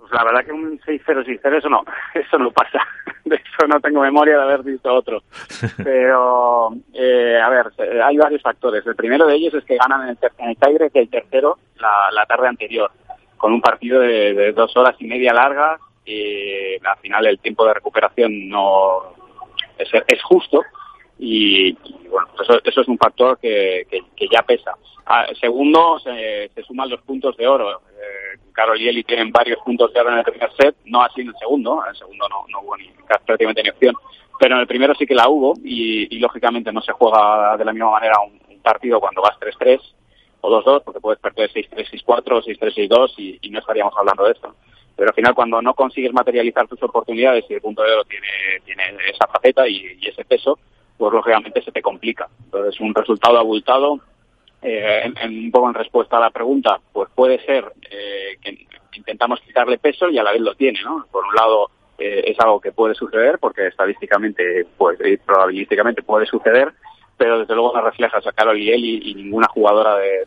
Pues 0.00 0.12
la 0.12 0.24
verdad 0.24 0.44
que 0.44 0.52
un 0.52 0.78
6-0, 0.78 1.24
6-0 1.26 1.58
eso 1.58 1.68
no, 1.68 1.84
eso 2.14 2.38
no 2.38 2.50
pasa. 2.52 2.78
De 3.24 3.36
eso 3.36 3.66
no 3.68 3.80
tengo 3.80 4.00
memoria 4.00 4.36
de 4.36 4.42
haber 4.42 4.62
visto 4.62 4.92
otro. 4.94 5.22
Pero, 5.76 6.70
eh, 6.94 7.38
a 7.38 7.48
ver, 7.50 7.66
hay 8.02 8.16
varios 8.16 8.40
factores. 8.40 8.86
El 8.86 8.96
primero 8.96 9.26
de 9.26 9.34
ellos 9.34 9.54
es 9.54 9.64
que 9.64 9.76
ganan 9.76 10.02
en 10.02 10.08
el, 10.10 10.18
en 10.38 10.48
el 10.48 10.90
que 10.90 11.00
el 11.00 11.10
tercero 11.10 11.58
la, 11.76 12.10
la, 12.12 12.24
tarde 12.26 12.48
anterior, 12.48 12.90
con 13.36 13.52
un 13.52 13.60
partido 13.60 14.00
de, 14.00 14.34
de 14.34 14.52
dos 14.52 14.74
horas 14.76 14.96
y 15.00 15.06
media 15.06 15.34
largas 15.34 15.80
y 16.04 16.74
al 16.84 16.98
final 17.02 17.26
el 17.26 17.38
tiempo 17.38 17.66
de 17.66 17.74
recuperación 17.74 18.48
no, 18.48 19.19
es, 19.82 20.22
justo 20.22 20.62
y, 21.18 21.72
bueno, 22.08 22.28
eso, 22.42 22.60
eso, 22.64 22.80
es 22.80 22.88
un 22.88 22.98
factor 22.98 23.38
que, 23.38 23.86
que, 23.90 24.28
ya 24.28 24.42
pesa. 24.42 24.72
Ah, 25.06 25.26
segundo, 25.38 25.98
se, 25.98 26.50
se, 26.54 26.62
suman 26.62 26.88
los 26.88 27.02
puntos 27.02 27.36
de 27.36 27.46
oro. 27.46 27.70
Eh, 27.70 28.38
Carol 28.52 28.80
y 28.80 28.88
Eli 28.88 29.04
tienen 29.04 29.30
varios 29.30 29.58
puntos 29.60 29.92
de 29.92 30.00
oro 30.00 30.12
en 30.12 30.18
el 30.18 30.24
primer 30.24 30.50
set, 30.56 30.76
no 30.86 31.02
así 31.02 31.20
en 31.22 31.28
el 31.28 31.36
segundo, 31.38 31.82
en 31.84 31.90
el 31.90 31.96
segundo 31.96 32.28
no, 32.28 32.44
no 32.48 32.60
hubo 32.60 32.76
ni, 32.76 32.90
prácticamente 33.06 33.62
ni 33.62 33.70
opción, 33.70 33.94
pero 34.38 34.54
en 34.54 34.62
el 34.62 34.66
primero 34.66 34.94
sí 34.94 35.06
que 35.06 35.14
la 35.14 35.28
hubo 35.28 35.54
y, 35.64 36.18
lógicamente 36.18 36.72
no 36.72 36.80
se 36.80 36.92
juega 36.92 37.56
de 37.56 37.64
la 37.64 37.72
misma 37.72 37.90
manera 37.90 38.14
un, 38.20 38.40
partido 38.60 39.00
cuando 39.00 39.22
vas 39.22 39.38
3-3 39.40 39.80
o 40.42 40.62
2-2, 40.62 40.82
porque 40.84 41.00
puedes 41.00 41.18
perder 41.18 41.50
6-3, 41.50 42.04
6-4, 42.04 42.44
6-3, 42.44 42.90
6-2 42.90 43.14
y, 43.16 43.38
y 43.40 43.48
no 43.48 43.58
estaríamos 43.58 43.94
hablando 43.96 44.24
de 44.24 44.32
esto. 44.32 44.54
Pero 45.00 45.12
al 45.12 45.14
final 45.14 45.34
cuando 45.34 45.62
no 45.62 45.72
consigues 45.72 46.12
materializar 46.12 46.68
tus 46.68 46.82
oportunidades 46.82 47.46
y 47.48 47.54
el 47.54 47.62
punto 47.62 47.82
de 47.82 47.90
oro 47.90 48.04
tiene, 48.04 48.26
tiene 48.66 48.82
esa 49.10 49.26
faceta 49.28 49.66
y, 49.66 49.98
ese 50.06 50.26
peso, 50.26 50.58
pues 50.98 51.10
lógicamente 51.10 51.62
se 51.62 51.72
te 51.72 51.80
complica. 51.80 52.28
Entonces 52.44 52.78
un 52.82 52.94
resultado 52.94 53.38
abultado, 53.38 53.98
eh, 54.60 55.10
en, 55.22 55.44
un 55.44 55.50
poco 55.50 55.68
en 55.68 55.74
respuesta 55.74 56.18
a 56.18 56.20
la 56.20 56.28
pregunta, 56.28 56.78
pues 56.92 57.08
puede 57.14 57.42
ser 57.46 57.72
eh, 57.90 58.36
que 58.42 58.66
intentamos 58.92 59.40
quitarle 59.40 59.78
peso 59.78 60.10
y 60.10 60.18
a 60.18 60.22
la 60.22 60.32
vez 60.32 60.42
lo 60.42 60.54
tiene, 60.54 60.82
¿no? 60.82 61.06
Por 61.10 61.24
un 61.24 61.34
lado 61.34 61.70
eh, 61.98 62.24
es 62.26 62.38
algo 62.38 62.60
que 62.60 62.72
puede 62.72 62.94
suceder 62.94 63.38
porque 63.38 63.68
estadísticamente, 63.68 64.66
pues 64.76 64.98
y 65.02 65.16
probabilísticamente 65.16 66.02
puede 66.02 66.26
suceder, 66.26 66.74
pero 67.16 67.38
desde 67.38 67.54
luego 67.54 67.72
no 67.74 67.80
refleja 67.80 68.18
a 68.18 68.32
Carol 68.32 68.58
y 68.58 68.70
él 68.70 68.84
y, 68.84 69.14
ninguna 69.14 69.48
jugadora 69.48 69.96
de, 69.96 70.26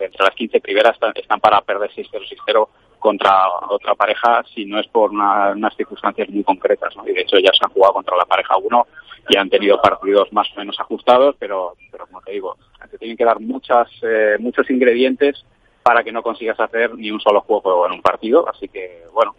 entre 0.00 0.24
las 0.24 0.34
15 0.34 0.60
primeras 0.60 0.94
están, 0.94 1.12
están 1.14 1.38
para 1.38 1.60
perder 1.60 1.92
6-0, 1.92 2.10
6-0 2.44 2.68
contra 3.02 3.48
otra 3.68 3.94
pareja 3.94 4.44
si 4.54 4.64
no 4.64 4.78
es 4.78 4.86
por 4.86 5.10
unas 5.10 5.76
circunstancias 5.76 6.30
muy 6.30 6.44
concretas. 6.44 6.96
¿no? 6.96 7.06
Y 7.06 7.12
de 7.12 7.22
hecho 7.22 7.36
ya 7.38 7.50
se 7.52 7.64
han 7.64 7.72
jugado 7.72 7.94
contra 7.94 8.16
la 8.16 8.24
pareja 8.24 8.56
1 8.56 8.86
y 9.28 9.36
han 9.36 9.50
tenido 9.50 9.82
partidos 9.82 10.32
más 10.32 10.48
o 10.54 10.60
menos 10.60 10.78
ajustados, 10.80 11.34
pero, 11.38 11.74
pero 11.90 12.06
como 12.06 12.22
te 12.22 12.32
digo, 12.32 12.56
te 12.90 12.98
tienen 12.98 13.16
que 13.16 13.24
dar 13.24 13.40
muchas, 13.40 13.88
eh, 14.02 14.36
muchos 14.38 14.70
ingredientes 14.70 15.44
para 15.82 16.04
que 16.04 16.12
no 16.12 16.22
consigas 16.22 16.58
hacer 16.60 16.94
ni 16.94 17.10
un 17.10 17.20
solo 17.20 17.40
juego 17.40 17.86
en 17.86 17.92
un 17.92 18.02
partido. 18.02 18.48
Así 18.48 18.68
que, 18.68 19.04
bueno, 19.12 19.34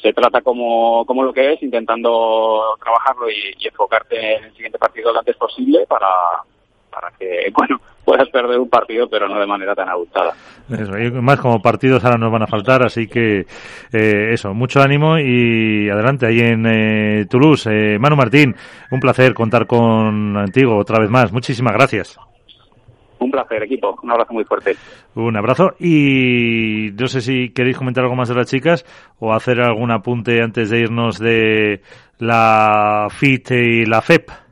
se 0.00 0.12
trata 0.12 0.42
como, 0.42 1.06
como 1.06 1.22
lo 1.22 1.32
que 1.32 1.54
es, 1.54 1.62
intentando 1.62 2.76
trabajarlo 2.82 3.30
y, 3.30 3.54
y 3.58 3.68
enfocarte 3.68 4.36
en 4.36 4.44
el 4.44 4.52
siguiente 4.52 4.78
partido 4.78 5.12
lo 5.12 5.20
antes 5.20 5.36
posible 5.36 5.86
para, 5.86 6.08
para 6.90 7.10
que, 7.18 7.50
bueno, 7.56 7.80
puedas 8.06 8.28
perder 8.30 8.58
un 8.60 8.70
partido, 8.70 9.08
pero 9.08 9.28
no 9.28 9.38
de 9.38 9.46
manera 9.46 9.74
tan 9.74 9.88
abultada. 9.88 10.32
más 11.20 11.40
como 11.40 11.60
partidos 11.60 12.04
ahora 12.04 12.16
nos 12.16 12.32
van 12.32 12.44
a 12.44 12.46
faltar, 12.46 12.84
así 12.84 13.08
que 13.08 13.40
eh, 13.92 14.32
eso, 14.32 14.54
mucho 14.54 14.80
ánimo 14.80 15.18
y 15.18 15.90
adelante 15.90 16.26
ahí 16.26 16.38
en 16.38 16.64
eh, 16.66 17.26
Toulouse. 17.28 17.68
Eh, 17.68 17.98
Manu 17.98 18.14
Martín, 18.14 18.54
un 18.92 19.00
placer 19.00 19.34
contar 19.34 19.66
con 19.66 20.36
Antiguo 20.36 20.78
otra 20.78 21.00
vez 21.00 21.10
más. 21.10 21.32
Muchísimas 21.32 21.74
gracias. 21.74 22.16
Un 23.18 23.30
placer, 23.30 23.64
equipo. 23.64 23.98
Un 24.02 24.10
abrazo 24.12 24.34
muy 24.34 24.44
fuerte. 24.44 24.76
Un 25.16 25.36
abrazo. 25.36 25.74
Y 25.80 26.90
no 26.98 27.08
sé 27.08 27.20
si 27.20 27.50
queréis 27.50 27.76
comentar 27.76 28.04
algo 28.04 28.14
más 28.14 28.28
de 28.28 28.36
las 28.36 28.46
chicas 28.46 28.84
o 29.18 29.32
hacer 29.32 29.60
algún 29.60 29.90
apunte 29.90 30.40
antes 30.42 30.70
de 30.70 30.80
irnos 30.80 31.18
de 31.18 31.80
la 32.18 33.08
FIT 33.10 33.50
y 33.50 33.86
la 33.86 34.00
FEP 34.00 34.45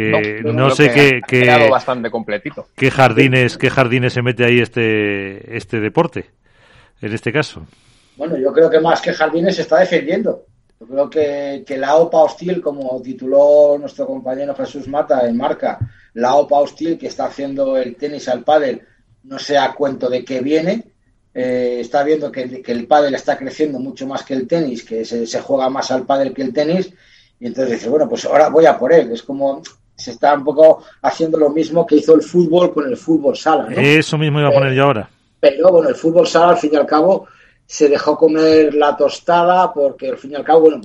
que 0.00 0.42
no, 0.44 0.70
sé 0.70 0.90
qué, 0.92 1.20
qué 1.26 1.68
bastante 1.68 2.10
completito. 2.10 2.66
qué 2.76 2.90
jardines 2.90 3.56
qué 3.58 3.70
jardines 3.70 4.12
se 4.12 4.22
mete 4.22 4.44
ahí 4.44 4.60
este 4.60 5.56
este 5.56 5.80
deporte 5.80 6.30
en 7.00 7.12
este 7.12 7.32
caso 7.32 7.66
bueno 8.16 8.36
yo 8.36 8.52
creo 8.52 8.70
que 8.70 8.80
más 8.80 9.00
que 9.00 9.12
jardines 9.12 9.56
se 9.56 9.62
está 9.62 9.78
defendiendo 9.78 10.46
yo 10.80 10.86
creo 10.86 11.10
que, 11.10 11.64
que 11.66 11.76
la 11.76 11.96
OPA 11.96 12.22
hostil 12.22 12.60
como 12.60 13.00
tituló 13.02 13.76
nuestro 13.78 14.06
compañero 14.06 14.54
Jesús 14.54 14.88
Mata 14.88 15.26
en 15.26 15.36
marca 15.36 15.78
la 16.14 16.34
OPA 16.34 16.60
hostil 16.60 16.98
que 16.98 17.08
está 17.08 17.26
haciendo 17.26 17.76
el 17.76 17.96
tenis 17.96 18.28
al 18.28 18.44
pádel 18.44 18.82
no 19.24 19.38
sé 19.38 19.58
a 19.58 19.72
cuento 19.72 20.08
de 20.08 20.24
qué 20.24 20.40
viene 20.40 20.84
eh, 21.34 21.78
está 21.80 22.02
viendo 22.02 22.32
que, 22.32 22.62
que, 22.62 22.72
el 22.72 22.86
pádel 22.86 23.14
está 23.14 23.38
creciendo 23.38 23.78
mucho 23.78 24.06
más 24.06 24.24
que 24.24 24.34
el 24.34 24.48
tenis 24.48 24.84
que 24.84 25.04
se, 25.04 25.26
se 25.26 25.40
juega 25.40 25.68
más 25.68 25.90
al 25.90 26.04
pádel 26.04 26.34
que 26.34 26.42
el 26.42 26.52
tenis 26.52 26.92
y 27.40 27.46
entonces 27.46 27.78
dice, 27.78 27.88
bueno, 27.88 28.06
pues 28.08 28.26
ahora 28.26 28.50
voy 28.50 28.66
a 28.66 28.78
por 28.78 28.92
él. 28.92 29.10
Es 29.10 29.22
como 29.22 29.62
se 30.00 30.12
está 30.12 30.34
un 30.34 30.44
poco 30.44 30.82
haciendo 31.02 31.38
lo 31.38 31.50
mismo 31.50 31.86
que 31.86 31.96
hizo 31.96 32.14
el 32.14 32.22
fútbol 32.22 32.72
con 32.72 32.88
el 32.88 32.96
fútbol 32.96 33.36
sala. 33.36 33.68
¿no? 33.68 33.80
Eso 33.80 34.18
mismo 34.18 34.40
iba 34.40 34.48
a 34.48 34.52
poner 34.52 34.72
yo 34.74 34.84
ahora. 34.84 35.08
Pero 35.38 35.70
bueno, 35.70 35.88
el 35.88 35.94
fútbol 35.94 36.26
sala 36.26 36.50
al 36.50 36.58
fin 36.58 36.70
y 36.72 36.76
al 36.76 36.86
cabo 36.86 37.26
se 37.66 37.88
dejó 37.88 38.16
comer 38.16 38.74
la 38.74 38.96
tostada 38.96 39.72
porque 39.72 40.08
al 40.08 40.18
fin 40.18 40.32
y 40.32 40.34
al 40.34 40.44
cabo, 40.44 40.62
bueno, 40.62 40.80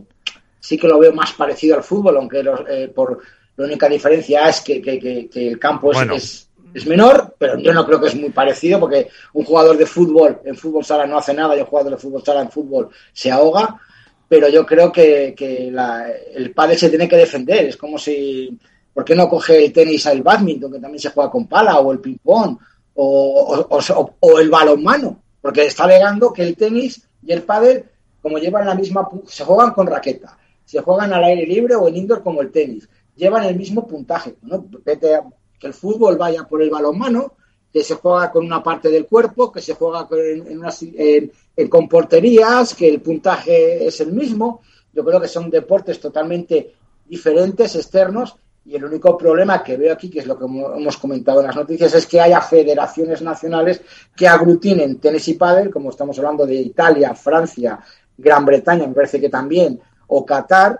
sí 0.59 0.78
que 0.78 0.88
lo 0.88 0.99
veo 0.99 1.13
más 1.13 1.34
parecido 1.34 1.76
al 1.76 1.84
fútbol, 1.84 2.18
aunque 2.18 2.43
eh, 2.70 2.91
por 2.93 3.20
la 3.57 3.66
única 3.66 3.89
diferencia 3.89 4.47
es 4.47 4.61
que, 4.61 5.30
el 5.34 5.59
campo 5.59 5.91
es, 5.91 6.49
es, 6.74 6.86
menor, 6.86 7.36
pero 7.38 7.57
yo 7.57 7.74
no 7.74 7.86
creo 7.86 8.01
que 8.01 8.07
es 8.07 8.16
muy 8.16 8.30
parecido 8.30 8.80
porque 8.80 9.07
un 9.34 9.45
jugador 9.45 9.78
de 9.78 9.86
fútbol 9.86 10.41
en 10.43 10.55
fútbol 10.55 10.84
sala 10.84 11.05
no 11.05 11.18
hace 11.18 11.34
nada 11.34 11.55
y 11.55 11.61
un 11.61 11.66
jugador 11.66 11.93
de 11.93 11.97
fútbol 11.97 12.24
sala 12.24 12.41
en 12.41 12.51
fútbol 12.51 12.89
se 13.13 13.32
ahoga. 13.32 13.80
Pero 14.28 14.49
yo 14.49 14.66
creo 14.66 14.91
que, 14.91 15.36
el 15.38 16.51
padre 16.51 16.78
se 16.78 16.89
tiene 16.89 17.07
que 17.07 17.16
defender. 17.16 17.66
Es 17.66 17.78
como 17.78 17.97
si 17.97 18.57
¿Por 18.96 19.04
qué 19.04 19.14
no 19.14 19.28
coge 19.28 19.66
el 19.66 19.74
tenis 19.74 20.08
al 20.08 20.22
badminton, 20.22 20.72
que 20.72 20.80
también 20.80 21.02
se 21.02 21.10
juega 21.10 21.30
con 21.30 21.48
pala, 21.48 21.82
o 21.82 21.91
el 21.91 22.00
ping-pong, 22.00 22.58
o, 22.93 24.39
el 24.39 24.50
balonmano? 24.50 25.20
Porque 25.41 25.66
está 25.66 25.84
alegando 25.84 26.32
que 26.32 26.43
el 26.43 26.56
tenis 26.56 27.06
y 27.22 27.34
el 27.34 27.43
pádel, 27.43 27.84
como 28.22 28.38
llevan 28.38 28.66
la 28.66 28.74
misma, 28.74 29.06
se 29.28 29.43
juegan 29.43 29.74
con 29.74 29.88
raqueta, 29.88 30.38
se 30.64 30.80
juegan 30.80 31.12
al 31.12 31.26
aire 31.26 31.46
libre 31.46 31.76
o 31.76 31.89
en 31.89 31.98
indoor 31.98 32.24
como 32.24 32.41
el 32.41 32.54
tenis, 32.54 32.88
llevan 33.18 33.43
el 33.43 33.58
mismo 33.58 33.86
puntaje, 33.86 34.38
¿no? 34.43 34.66
Que 34.86 35.68
el 35.68 35.74
fútbol 35.74 36.18
vaya 36.18 36.46
por 36.46 36.62
el 36.62 36.70
balonmano, 36.70 37.34
que 37.74 37.84
se 37.84 37.96
juega 37.96 38.32
con 38.32 38.46
una 38.46 38.64
parte 38.64 38.88
del 38.88 39.08
cuerpo, 39.08 39.52
que 39.52 39.60
se 39.60 39.74
juega 39.74 40.08
en, 40.10 41.68
con 41.68 41.89
porterías, 41.89 42.74
que 42.74 42.88
el 42.88 43.02
puntaje 43.02 43.88
es 43.88 44.00
el 44.00 44.14
mismo. 44.14 44.62
Yo 44.93 45.04
creo 45.04 45.20
que 45.20 45.28
son 45.28 45.50
deportes 45.50 46.00
totalmente 46.00 46.74
diferentes, 47.06 47.76
externos, 47.76 48.38
y 48.66 48.76
el 48.76 48.84
único 48.84 49.16
problema 49.16 49.63
que 49.63 49.78
veo 49.78 49.93
aquí, 49.93 50.09
que 50.09 50.20
es 50.20 50.26
lo 50.26 50.38
que 50.38 50.45
hemos 50.45 50.97
comentado 50.97 51.39
en 51.39 51.47
las 51.47 51.55
noticias, 51.55 51.93
es 51.93 52.07
que 52.07 52.20
haya 52.20 52.41
federaciones 52.41 53.22
nacionales 53.22 53.82
que 54.16 54.28
aglutinen 54.28 54.99
tenis 54.99 55.28
y 55.28 55.36
pádel, 55.36 55.70
como 55.70 55.91
estamos 55.91 56.18
hablando 56.18 56.47
de 56.47 56.55
Italia, 56.55 57.13
Francia, 57.13 57.80
Gran 58.18 58.43
Bretaña, 58.43 58.88
me 58.88 58.95
parece 58.95 59.22
que 59.22 59.30
también, 59.30 59.80
o 60.07 60.26
Qatar, 60.26 60.80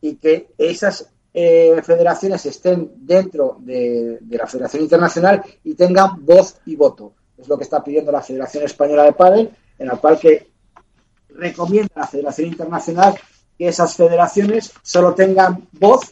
y 0.00 0.16
que 0.16 0.48
esas 0.56 1.10
eh, 1.34 1.78
federaciones 1.82 2.46
estén 2.46 2.90
dentro 2.96 3.58
de, 3.60 4.18
la 4.30 4.46
Federación 4.46 4.84
Internacional 4.84 5.42
y 5.62 5.74
tengan 5.74 6.24
voz 6.24 6.56
y 6.64 6.74
voto. 6.74 7.12
Es 7.36 7.48
lo 7.48 7.58
que 7.58 7.64
está 7.64 7.84
pidiendo 7.84 8.10
la 8.10 8.22
Federación 8.22 8.64
Española 8.64 9.04
de 9.04 9.12
Pádel, 9.12 9.50
en 9.78 9.86
la 9.88 9.96
cual 9.96 10.18
que 10.18 10.50
recomienda 11.28 11.92
a 11.96 12.00
la 12.00 12.06
Federación 12.06 12.48
Internacional 12.48 13.14
que 13.58 13.68
esas 13.68 13.94
federaciones 13.94 14.72
solo 14.82 15.14
tengan 15.14 15.68
voz 15.72 16.10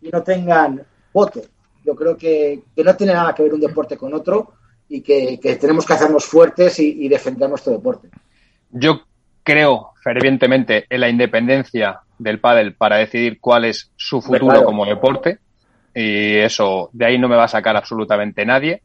y 0.00 0.08
no 0.08 0.22
tengan 0.22 0.82
voto. 1.12 1.40
Yo 1.84 1.94
creo 1.94 2.16
que, 2.16 2.62
no 2.76 2.96
tiene 2.96 3.14
nada 3.14 3.34
que 3.34 3.42
ver 3.42 3.54
un 3.54 3.60
deporte 3.60 3.96
con 3.96 4.12
otro 4.14 4.54
y 4.88 5.00
que, 5.00 5.38
tenemos 5.60 5.86
que 5.86 5.92
hacernos 5.92 6.24
fuertes 6.24 6.78
y, 6.78 7.08
defender 7.08 7.48
nuestro 7.48 7.72
deporte. 7.72 8.08
Yo 8.70 9.02
creo 9.42 9.92
fervientemente 10.02 10.86
en 10.88 11.00
la 11.00 11.08
independencia 11.08 12.00
del 12.18 12.40
pádel 12.40 12.74
para 12.74 12.96
decidir 12.96 13.40
cuál 13.40 13.64
es 13.64 13.90
su 13.96 14.20
futuro 14.20 14.64
como 14.64 14.84
deporte 14.84 15.38
y 15.94 16.36
eso 16.36 16.90
de 16.92 17.06
ahí 17.06 17.18
no 17.18 17.28
me 17.28 17.36
va 17.36 17.44
a 17.44 17.48
sacar 17.48 17.76
absolutamente 17.76 18.44
nadie, 18.44 18.82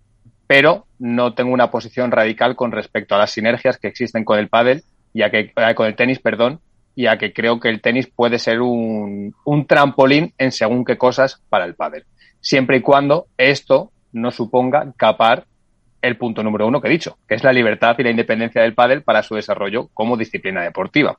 pero 0.47 0.85
no 0.99 1.33
tengo 1.33 1.53
una 1.53 1.71
posición 1.71 2.11
radical 2.11 2.55
con 2.55 2.71
respecto 2.71 3.15
a 3.15 3.19
las 3.19 3.31
sinergias 3.31 3.77
que 3.77 3.87
existen 3.87 4.23
con 4.23 4.39
el 4.39 4.49
pádel 4.49 4.83
y 5.13 5.21
a 5.21 5.29
que 5.29 5.53
eh, 5.55 5.75
con 5.75 5.87
el 5.87 5.95
tenis, 5.95 6.19
perdón, 6.19 6.59
y 6.95 7.07
a 7.07 7.17
que 7.17 7.33
creo 7.33 7.59
que 7.59 7.69
el 7.69 7.81
tenis 7.81 8.07
puede 8.07 8.39
ser 8.39 8.61
un, 8.61 9.35
un 9.43 9.67
trampolín 9.67 10.33
en 10.37 10.51
según 10.51 10.85
qué 10.85 10.97
cosas 10.97 11.41
para 11.49 11.65
el 11.65 11.75
pádel. 11.75 12.05
Siempre 12.39 12.77
y 12.77 12.81
cuando 12.81 13.27
esto 13.37 13.91
no 14.13 14.31
suponga 14.31 14.93
capar 14.95 15.45
el 16.01 16.17
punto 16.17 16.43
número 16.43 16.67
uno 16.67 16.79
que 16.79 16.87
he 16.87 16.91
dicho, 16.91 17.17
que 17.27 17.35
es 17.35 17.43
la 17.43 17.51
libertad 17.51 17.95
y 17.97 18.03
la 18.03 18.11
independencia 18.11 18.61
del 18.61 18.75
pádel 18.75 19.03
para 19.03 19.23
su 19.23 19.35
desarrollo 19.35 19.89
como 19.93 20.17
disciplina 20.17 20.61
deportiva. 20.61 21.17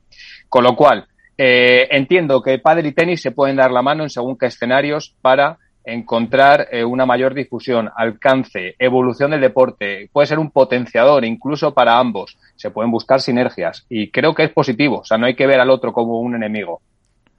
Con 0.49 0.63
lo 0.63 0.75
cual, 0.75 1.07
eh, 1.37 1.87
entiendo 1.91 2.41
que 2.41 2.57
pádel 2.59 2.87
y 2.87 2.93
tenis 2.93 3.21
se 3.21 3.31
pueden 3.31 3.57
dar 3.57 3.71
la 3.71 3.81
mano 3.81 4.03
en 4.03 4.09
según 4.09 4.37
qué 4.37 4.47
escenarios 4.47 5.15
para 5.21 5.57
encontrar 5.87 6.67
eh, 6.69 6.83
una 6.83 7.05
mayor 7.05 7.33
difusión, 7.33 7.89
alcance, 7.95 8.75
evolución 8.77 9.31
del 9.31 9.39
deporte, 9.39 10.09
puede 10.11 10.27
ser 10.27 10.37
un 10.37 10.51
potenciador 10.51 11.23
incluso 11.23 11.73
para 11.73 11.97
ambos, 11.97 12.37
se 12.57 12.71
pueden 12.71 12.91
buscar 12.91 13.21
sinergias 13.21 13.85
y 13.87 14.11
creo 14.11 14.35
que 14.35 14.43
es 14.43 14.51
positivo, 14.51 14.99
o 14.99 15.05
sea, 15.05 15.17
no 15.17 15.25
hay 15.25 15.35
que 15.35 15.47
ver 15.47 15.61
al 15.61 15.69
otro 15.69 15.93
como 15.93 16.19
un 16.19 16.35
enemigo, 16.35 16.81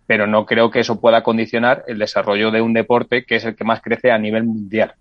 pero 0.07 0.27
no 0.27 0.47
creo 0.47 0.71
que 0.71 0.81
eso 0.81 0.99
pueda 0.99 1.23
condicionar 1.23 1.85
el 1.89 1.99
desarrollo 1.99 2.51
de 2.51 2.63
un 2.63 2.73
deporte 2.73 3.25
que 3.27 3.37
es 3.37 3.45
el 3.45 3.55
que 3.55 3.65
más 3.65 3.83
crece 3.83 4.11
a 4.11 4.19
nivel 4.19 4.45
mundial. 4.45 4.95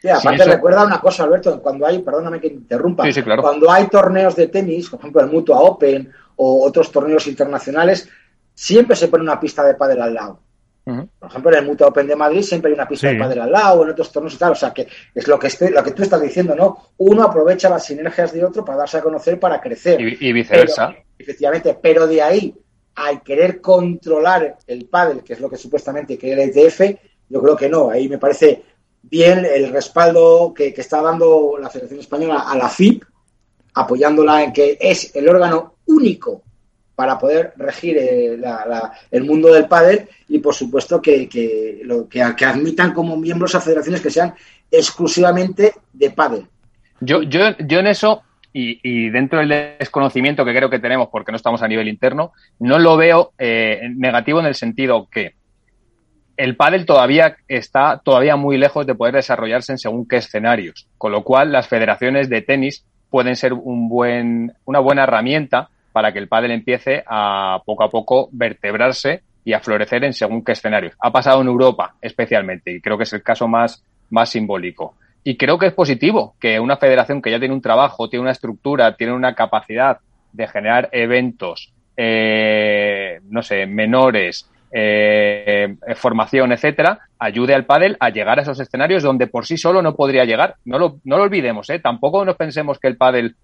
Sí, 0.00 0.08
aparte 0.08 0.44
recuerda 0.44 0.86
una 0.86 1.00
cosa, 1.00 1.24
Alberto, 1.24 1.60
cuando 1.60 1.86
hay, 1.86 1.98
perdóname 1.98 2.40
que 2.40 2.46
interrumpa, 2.46 3.04
cuando 3.38 3.70
hay 3.70 3.86
torneos 3.88 4.34
de 4.34 4.48
tenis, 4.48 4.88
por 4.88 5.00
ejemplo 5.00 5.20
el 5.20 5.30
Mutua 5.30 5.60
Open 5.60 6.10
o 6.36 6.66
otros 6.66 6.90
torneos 6.90 7.26
internacionales, 7.26 8.08
siempre 8.54 8.96
se 8.96 9.08
pone 9.08 9.24
una 9.24 9.38
pista 9.38 9.62
de 9.62 9.74
pádel 9.74 10.00
al 10.00 10.14
lado. 10.14 10.43
Por 10.84 11.30
ejemplo, 11.30 11.50
en 11.50 11.58
el 11.58 11.64
Mutua 11.64 11.88
Open 11.88 12.06
de 12.06 12.14
Madrid 12.14 12.42
siempre 12.42 12.68
hay 12.68 12.74
una 12.74 12.86
pista 12.86 13.08
de 13.08 13.18
padre 13.18 13.40
al 13.40 13.50
lado, 13.50 13.84
en 13.84 13.90
otros 13.90 14.12
torneos 14.12 14.34
y 14.34 14.38
tal. 14.38 14.52
O 14.52 14.54
sea, 14.54 14.72
que 14.72 14.86
es 15.14 15.26
lo 15.26 15.38
que, 15.38 15.46
estoy, 15.46 15.70
lo 15.70 15.82
que 15.82 15.92
tú 15.92 16.02
estás 16.02 16.20
diciendo, 16.20 16.54
¿no? 16.54 16.90
Uno 16.98 17.22
aprovecha 17.22 17.70
las 17.70 17.86
sinergias 17.86 18.32
de 18.34 18.44
otro 18.44 18.64
para 18.64 18.78
darse 18.78 18.98
a 18.98 19.02
conocer, 19.02 19.40
para 19.40 19.60
crecer. 19.60 19.98
Y, 20.00 20.32
viceversa. 20.32 20.94
efectivamente, 21.18 21.78
pero 21.80 22.06
de 22.06 22.20
ahí 22.20 22.54
al 22.96 23.22
querer 23.22 23.60
controlar 23.60 24.58
el 24.66 24.86
pádel, 24.86 25.24
que 25.24 25.32
es 25.32 25.40
lo 25.40 25.48
que 25.48 25.56
supuestamente 25.56 26.18
quiere 26.18 26.44
el 26.44 26.50
ETF, 26.50 26.80
yo 27.30 27.42
creo 27.42 27.56
que 27.56 27.68
no. 27.68 27.90
Ahí 27.90 28.08
me 28.08 28.18
parece 28.18 28.62
bien 29.02 29.44
el 29.44 29.70
respaldo 29.70 30.52
que, 30.54 30.72
que 30.72 30.82
está 30.82 31.00
dando 31.00 31.56
la 31.58 31.70
Federación 31.70 32.00
Española 32.00 32.44
a 32.46 32.56
la 32.56 32.68
FIP, 32.68 33.02
apoyándola 33.72 34.44
en 34.44 34.52
que 34.52 34.76
es 34.78 35.16
el 35.16 35.28
órgano 35.28 35.76
único 35.86 36.42
para 36.94 37.18
poder 37.18 37.52
regir 37.56 37.96
eh, 37.98 38.38
el 39.10 39.24
mundo 39.24 39.52
del 39.52 39.66
pádel 39.66 40.08
y 40.28 40.38
por 40.38 40.54
supuesto 40.54 41.02
que, 41.02 41.80
lo, 41.84 42.08
que, 42.08 42.22
admitan 42.22 42.92
como 42.92 43.16
miembros 43.16 43.54
a 43.54 43.60
federaciones 43.60 44.00
que 44.00 44.10
sean 44.10 44.34
exclusivamente 44.70 45.72
de 45.92 46.10
pádel. 46.10 46.46
Yo, 47.00 47.22
yo, 47.22 47.56
yo 47.58 47.80
en 47.80 47.88
eso 47.88 48.22
y, 48.56 49.10
dentro 49.10 49.40
del 49.40 49.76
desconocimiento 49.78 50.44
que 50.44 50.54
creo 50.54 50.70
que 50.70 50.78
tenemos 50.78 51.08
porque 51.08 51.32
no 51.32 51.36
estamos 51.36 51.62
a 51.62 51.68
nivel 51.68 51.88
interno, 51.88 52.32
no 52.60 52.78
lo 52.78 52.96
veo 52.96 53.32
eh, 53.36 53.80
negativo 53.96 54.38
en 54.38 54.46
el 54.46 54.54
sentido 54.54 55.08
que 55.10 55.34
el 56.36 56.56
pádel 56.56 56.86
todavía 56.86 57.36
está 57.48 58.00
todavía 58.04 58.36
muy 58.36 58.56
lejos 58.56 58.86
de 58.86 58.94
poder 58.94 59.14
desarrollarse 59.14 59.72
en 59.72 59.78
según 59.78 60.06
qué 60.06 60.16
escenarios, 60.16 60.88
con 60.98 61.12
lo 61.12 61.24
cual 61.24 61.50
las 61.50 61.68
federaciones 61.68 62.28
de 62.28 62.42
tenis 62.42 62.84
pueden 63.10 63.36
ser 63.36 63.52
un 63.52 63.88
buen, 63.88 64.52
una 64.64 64.78
buena 64.78 65.04
herramienta 65.04 65.70
para 65.94 66.12
que 66.12 66.18
el 66.18 66.26
pádel 66.26 66.50
empiece 66.50 67.04
a 67.06 67.62
poco 67.64 67.84
a 67.84 67.88
poco 67.88 68.28
vertebrarse 68.32 69.22
y 69.44 69.52
a 69.52 69.60
florecer 69.60 70.02
en 70.02 70.12
según 70.12 70.42
qué 70.42 70.50
escenarios. 70.50 70.94
Ha 70.98 71.12
pasado 71.12 71.40
en 71.40 71.46
Europa 71.46 71.94
especialmente 72.02 72.72
y 72.72 72.80
creo 72.80 72.98
que 72.98 73.04
es 73.04 73.12
el 73.12 73.22
caso 73.22 73.46
más, 73.46 73.84
más 74.10 74.28
simbólico. 74.28 74.96
Y 75.22 75.36
creo 75.36 75.56
que 75.56 75.66
es 75.66 75.72
positivo 75.72 76.34
que 76.40 76.58
una 76.58 76.78
federación 76.78 77.22
que 77.22 77.30
ya 77.30 77.38
tiene 77.38 77.54
un 77.54 77.62
trabajo, 77.62 78.08
tiene 78.08 78.22
una 78.22 78.32
estructura, 78.32 78.96
tiene 78.96 79.12
una 79.12 79.36
capacidad 79.36 79.98
de 80.32 80.48
generar 80.48 80.88
eventos, 80.90 81.72
eh, 81.96 83.20
no 83.30 83.42
sé, 83.42 83.64
menores, 83.66 84.50
eh, 84.72 85.76
formación, 85.94 86.50
etcétera, 86.50 87.02
ayude 87.20 87.54
al 87.54 87.66
pádel 87.66 87.96
a 88.00 88.10
llegar 88.10 88.40
a 88.40 88.42
esos 88.42 88.58
escenarios 88.58 89.04
donde 89.04 89.28
por 89.28 89.46
sí 89.46 89.56
solo 89.58 89.80
no 89.80 89.94
podría 89.94 90.24
llegar. 90.24 90.56
No 90.64 90.80
lo, 90.80 90.96
no 91.04 91.18
lo 91.18 91.22
olvidemos, 91.22 91.70
¿eh? 91.70 91.78
tampoco 91.78 92.24
nos 92.24 92.34
pensemos 92.34 92.80
que 92.80 92.88
el 92.88 92.96
pádel 92.96 93.36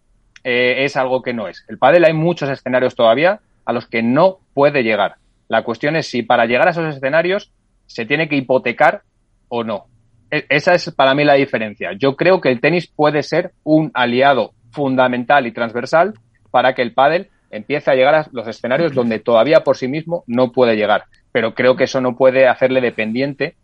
eh, 0.44 0.84
es 0.84 0.96
algo 0.96 1.22
que 1.22 1.32
no 1.32 1.48
es. 1.48 1.64
El 1.68 1.78
pádel 1.78 2.04
hay 2.04 2.12
muchos 2.12 2.48
escenarios 2.48 2.94
todavía 2.94 3.40
a 3.64 3.72
los 3.72 3.86
que 3.86 4.02
no 4.02 4.38
puede 4.54 4.82
llegar. 4.82 5.16
La 5.48 5.62
cuestión 5.62 5.96
es 5.96 6.06
si 6.06 6.22
para 6.22 6.46
llegar 6.46 6.68
a 6.68 6.70
esos 6.70 6.94
escenarios 6.94 7.52
se 7.86 8.06
tiene 8.06 8.28
que 8.28 8.36
hipotecar 8.36 9.02
o 9.48 9.64
no. 9.64 9.86
E, 10.30 10.46
esa 10.48 10.74
es 10.74 10.90
para 10.92 11.14
mí 11.14 11.24
la 11.24 11.34
diferencia. 11.34 11.90
Yo 11.92 12.16
creo 12.16 12.40
que 12.40 12.50
el 12.50 12.60
tenis 12.60 12.86
puede 12.86 13.22
ser 13.22 13.52
un 13.64 13.90
aliado 13.94 14.52
fundamental 14.70 15.46
y 15.46 15.52
transversal 15.52 16.14
para 16.50 16.74
que 16.74 16.82
el 16.82 16.94
pádel 16.94 17.28
empiece 17.50 17.90
a 17.90 17.94
llegar 17.94 18.14
a 18.14 18.26
los 18.32 18.46
escenarios 18.46 18.94
donde 18.94 19.18
todavía 19.18 19.60
por 19.64 19.76
sí 19.76 19.88
mismo 19.88 20.24
no 20.26 20.52
puede 20.52 20.76
llegar. 20.76 21.04
Pero 21.32 21.54
creo 21.54 21.76
que 21.76 21.84
eso 21.84 22.00
no 22.00 22.16
puede 22.16 22.46
hacerle 22.46 22.80
dependiente 22.80 23.56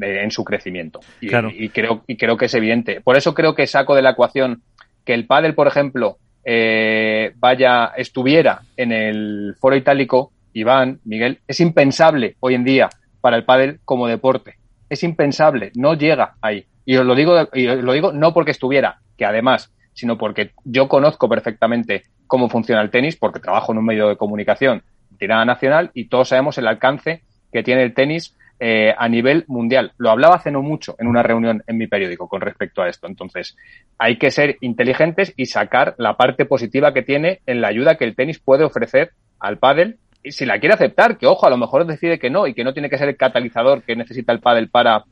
en 0.00 0.30
su 0.30 0.44
crecimiento. 0.44 1.00
Y, 1.20 1.26
y, 1.26 1.68
creo, 1.68 2.02
y 2.06 2.16
creo 2.16 2.36
que 2.36 2.46
es 2.46 2.54
evidente. 2.54 3.00
Por 3.00 3.16
eso 3.16 3.34
creo 3.34 3.54
que 3.54 3.66
saco 3.66 3.94
de 3.94 4.02
la 4.02 4.10
ecuación 4.10 4.62
que 5.06 5.14
el 5.14 5.26
pádel, 5.26 5.54
por 5.54 5.66
ejemplo, 5.68 6.18
eh, 6.44 7.32
vaya, 7.36 7.92
estuviera 7.96 8.60
en 8.76 8.92
el 8.92 9.54
foro 9.58 9.76
itálico, 9.76 10.32
Iván, 10.52 11.00
Miguel, 11.04 11.38
es 11.48 11.60
impensable 11.60 12.36
hoy 12.40 12.54
en 12.54 12.64
día 12.64 12.90
para 13.22 13.36
el 13.36 13.44
pádel 13.44 13.80
como 13.84 14.06
deporte 14.06 14.56
es 14.88 15.02
impensable, 15.02 15.72
no 15.74 15.94
llega 15.94 16.34
ahí. 16.40 16.66
Y 16.84 16.96
os 16.96 17.06
lo 17.06 17.14
digo, 17.14 17.48
y 17.52 17.66
lo 17.66 17.92
digo 17.92 18.12
no 18.12 18.32
porque 18.32 18.52
estuviera, 18.52 19.00
que 19.16 19.24
además, 19.24 19.72
sino 19.92 20.16
porque 20.18 20.52
yo 20.64 20.88
conozco 20.88 21.28
perfectamente 21.28 22.04
cómo 22.26 22.48
funciona 22.48 22.82
el 22.82 22.90
tenis, 22.90 23.16
porque 23.16 23.40
trabajo 23.40 23.72
en 23.72 23.78
un 23.78 23.86
medio 23.86 24.08
de 24.08 24.16
comunicación 24.16 24.82
tirada 25.18 25.44
nacional 25.44 25.90
y 25.94 26.08
todos 26.08 26.28
sabemos 26.28 26.58
el 26.58 26.66
alcance 26.66 27.22
que 27.50 27.62
tiene 27.62 27.82
el 27.82 27.94
tenis 27.94 28.36
eh, 28.58 28.94
a 28.96 29.08
nivel 29.08 29.44
mundial. 29.48 29.92
Lo 29.98 30.10
hablaba 30.10 30.36
hace 30.36 30.50
no 30.50 30.62
mucho 30.62 30.96
en 30.98 31.06
una 31.06 31.22
reunión 31.22 31.62
en 31.66 31.76
mi 31.76 31.86
periódico 31.86 32.28
con 32.28 32.40
respecto 32.40 32.82
a 32.82 32.88
esto. 32.88 33.06
Entonces, 33.06 33.56
hay 33.98 34.18
que 34.18 34.30
ser 34.30 34.56
inteligentes 34.60 35.32
y 35.36 35.46
sacar 35.46 35.94
la 35.98 36.16
parte 36.16 36.46
positiva 36.46 36.94
que 36.94 37.02
tiene 37.02 37.40
en 37.46 37.60
la 37.60 37.68
ayuda 37.68 37.96
que 37.96 38.04
el 38.04 38.16
tenis 38.16 38.38
puede 38.38 38.64
ofrecer 38.64 39.12
al 39.38 39.58
pádel 39.58 39.98
si 40.30 40.44
la 40.44 40.58
quiere 40.58 40.74
aceptar, 40.74 41.18
que 41.18 41.26
ojo, 41.26 41.46
a 41.46 41.50
lo 41.50 41.56
mejor 41.56 41.86
decide 41.86 42.18
que 42.18 42.30
no 42.30 42.46
y 42.46 42.54
que 42.54 42.64
no 42.64 42.72
tiene 42.72 42.90
que 42.90 42.98
ser 42.98 43.08
el 43.08 43.16
catalizador 43.16 43.82
que 43.82 43.96
necesita 43.96 44.32
el 44.32 44.40
pádel 44.40 44.68
para 44.68 45.04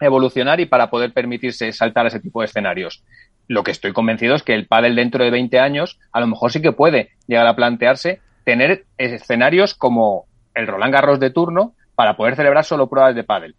evolucionar 0.00 0.60
y 0.60 0.66
para 0.66 0.90
poder 0.90 1.12
permitirse 1.12 1.72
saltar 1.72 2.06
a 2.06 2.08
ese 2.08 2.20
tipo 2.20 2.40
de 2.40 2.46
escenarios. 2.46 3.02
Lo 3.48 3.62
que 3.62 3.70
estoy 3.70 3.92
convencido 3.92 4.34
es 4.34 4.42
que 4.42 4.54
el 4.54 4.66
pádel 4.66 4.96
dentro 4.96 5.24
de 5.24 5.30
20 5.30 5.58
años 5.58 5.98
a 6.12 6.20
lo 6.20 6.26
mejor 6.26 6.52
sí 6.52 6.60
que 6.60 6.72
puede 6.72 7.10
llegar 7.26 7.46
a 7.46 7.56
plantearse 7.56 8.20
tener 8.44 8.84
escenarios 8.96 9.74
como 9.74 10.26
el 10.54 10.66
Roland 10.66 10.92
Garros 10.92 11.20
de 11.20 11.30
turno 11.30 11.74
para 11.96 12.16
poder 12.16 12.36
celebrar 12.36 12.64
solo 12.64 12.88
pruebas 12.88 13.16
de 13.16 13.24
pádel. 13.24 13.56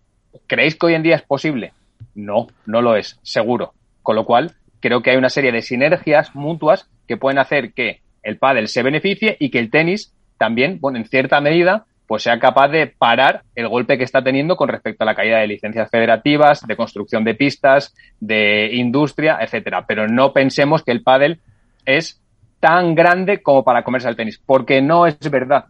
¿Creéis 0.48 0.76
que 0.76 0.86
hoy 0.86 0.94
en 0.94 1.04
día 1.04 1.16
es 1.16 1.24
posible? 1.24 1.74
No, 2.16 2.48
no 2.66 2.82
lo 2.82 2.96
es, 2.96 3.20
seguro. 3.24 3.74
Con 4.04 4.16
lo 4.16 4.24
cual, 4.24 4.54
creo 4.80 5.02
que 5.02 5.10
hay 5.10 5.18
una 5.18 5.30
serie 5.30 5.52
de 5.52 5.62
sinergias 5.62 6.34
mutuas 6.36 6.90
que 7.08 7.18
pueden 7.18 7.40
hacer 7.40 7.74
que 7.74 8.02
el 8.24 8.38
pádel 8.38 8.68
se 8.68 8.84
beneficie 8.84 9.36
y 9.40 9.50
que 9.50 9.60
el 9.60 9.72
tenis 9.72 10.14
también, 10.38 10.80
bueno, 10.80 11.00
en 11.00 11.06
cierta 11.06 11.42
medida, 11.42 11.86
pues 12.08 12.24
sea 12.24 12.40
capaz 12.40 12.70
de 12.70 12.88
parar 12.88 13.44
el 13.56 13.68
golpe 13.68 13.98
que 13.98 14.04
está 14.04 14.24
teniendo 14.24 14.56
con 14.56 14.70
respecto 14.70 15.04
a 15.04 15.06
la 15.06 15.16
caída 15.16 15.40
de 15.40 15.48
licencias 15.48 15.90
federativas, 15.90 16.66
de 16.66 16.78
construcción 16.78 17.24
de 17.24 17.36
pistas, 17.36 17.94
de 18.20 18.70
industria, 18.74 19.40
etcétera. 19.42 19.86
Pero 19.88 20.08
no 20.08 20.32
pensemos 20.32 20.84
que 20.84 20.92
el 20.92 21.04
pádel 21.04 21.42
es 21.86 22.22
tan 22.60 22.96
grande 22.96 23.42
como 23.42 23.64
para 23.64 23.84
comerse 23.84 24.08
al 24.08 24.16
tenis, 24.16 24.42
porque 24.46 24.82
no 24.82 25.06
es 25.06 25.18
verdad. 25.30 25.66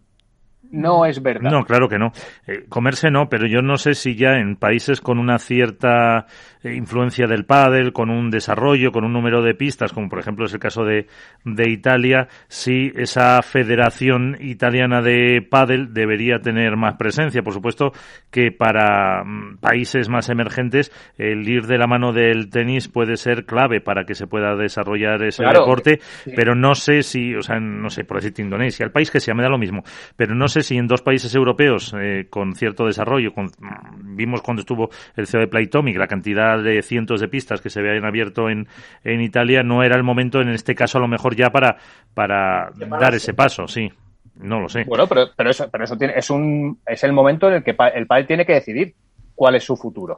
No 0.72 1.06
es 1.06 1.22
verdad. 1.22 1.52
No, 1.52 1.64
claro 1.64 1.88
que 1.88 1.98
no. 1.98 2.12
Eh, 2.46 2.66
comerse 2.70 3.10
no, 3.10 3.30
pero 3.30 3.48
yo 3.48 3.62
no 3.62 3.78
sé 3.78 3.94
si 3.94 4.16
ya 4.16 4.34
en 4.34 4.56
países 4.56 5.02
con 5.02 5.20
una 5.20 5.40
cierta 5.40 6.26
eh, 6.64 6.76
influencia 6.76 7.28
del 7.28 7.46
pádel, 7.46 7.94
con 7.94 8.10
un 8.10 8.30
desarrollo, 8.30 8.92
con 8.92 9.06
un 9.06 9.14
número 9.14 9.42
de 9.42 9.54
pistas, 9.54 9.94
como 9.94 10.10
por 10.10 10.20
ejemplo 10.20 10.46
es 10.46 10.54
el 10.54 10.60
caso 10.60 10.84
de, 10.84 11.08
de 11.46 11.70
Italia, 11.70 12.28
si 12.48 12.92
esa 12.96 13.42
federación 13.42 14.38
italiana 14.40 15.02
de 15.02 15.46
pádel 15.48 15.94
debería 15.94 16.40
tener 16.40 16.76
más 16.76 16.96
presencia. 16.96 17.42
Por 17.44 17.54
supuesto 17.54 17.92
que 18.32 18.52
para 18.52 19.24
mm, 19.24 19.58
países 19.60 20.10
más 20.10 20.30
emergentes 20.30 20.92
el 21.18 21.48
ir 21.48 21.68
de 21.68 21.78
la 21.78 21.88
mano 21.88 22.12
del 22.12 22.50
tenis 22.50 22.88
puede 22.88 23.18
ser 23.18 23.46
clave 23.46 23.82
para 23.82 24.06
que 24.06 24.16
se 24.16 24.28
pueda 24.28 24.56
desarrollar 24.56 25.24
ese 25.24 25.44
deporte, 25.44 26.00
pero 26.36 26.56
no 26.56 26.76
sé 26.76 27.04
si, 27.04 27.36
o 27.36 27.42
sea, 27.42 27.60
no 27.60 27.90
sé, 27.90 28.04
por 28.04 28.18
decirte 28.18 28.42
Indonesia, 28.42 28.86
el 28.86 28.92
país 28.92 29.12
que 29.12 29.20
sea, 29.20 29.34
me 29.34 29.44
da 29.44 29.50
lo 29.50 29.58
mismo, 29.58 29.84
pero 30.16 30.36
no 30.36 30.48
sé 30.48 30.57
si 30.64 30.78
en 30.78 30.88
dos 30.88 31.02
países 31.02 31.34
europeos 31.36 31.94
eh, 32.00 32.28
con 32.30 32.56
cierto 32.56 32.86
desarrollo, 32.86 33.34
con, 33.34 33.46
mm, 33.46 34.16
vimos 34.16 34.42
cuando 34.42 34.62
estuvo 34.62 34.90
el 35.16 35.28
CEO 35.28 35.42
de 35.42 35.48
Playtomic, 35.48 35.98
la 35.98 36.08
cantidad 36.08 36.62
de 36.62 36.82
cientos 36.82 37.22
de 37.22 37.28
pistas 37.28 37.62
que 37.62 37.70
se 37.70 37.80
habían 37.80 38.06
abierto 38.06 38.50
en, 38.50 38.68
en 39.04 39.22
Italia, 39.22 39.64
no 39.64 39.84
era 39.84 39.96
el 39.96 40.04
momento, 40.04 40.42
en 40.42 40.50
este 40.50 40.76
caso, 40.76 40.98
a 40.98 41.02
lo 41.02 41.08
mejor 41.08 41.36
ya 41.36 41.50
para, 41.50 41.78
para 42.14 42.72
dar 43.00 43.16
ese 43.16 43.34
paso, 43.34 43.68
sí. 43.68 43.92
No 44.40 44.60
lo 44.60 44.70
sé. 44.70 44.84
Bueno, 44.84 45.08
pero, 45.08 45.30
pero 45.36 45.50
eso, 45.50 45.68
pero 45.72 45.84
eso 45.84 45.98
tiene, 45.98 46.14
es, 46.16 46.30
un, 46.30 46.80
es 46.86 47.04
el 47.04 47.12
momento 47.12 47.48
en 47.48 47.56
el 47.56 47.64
que 47.64 47.76
el 47.96 48.06
padre 48.06 48.26
tiene 48.26 48.46
que 48.46 48.54
decidir 48.54 48.94
cuál 49.34 49.56
es 49.56 49.64
su 49.64 49.76
futuro. 49.76 50.18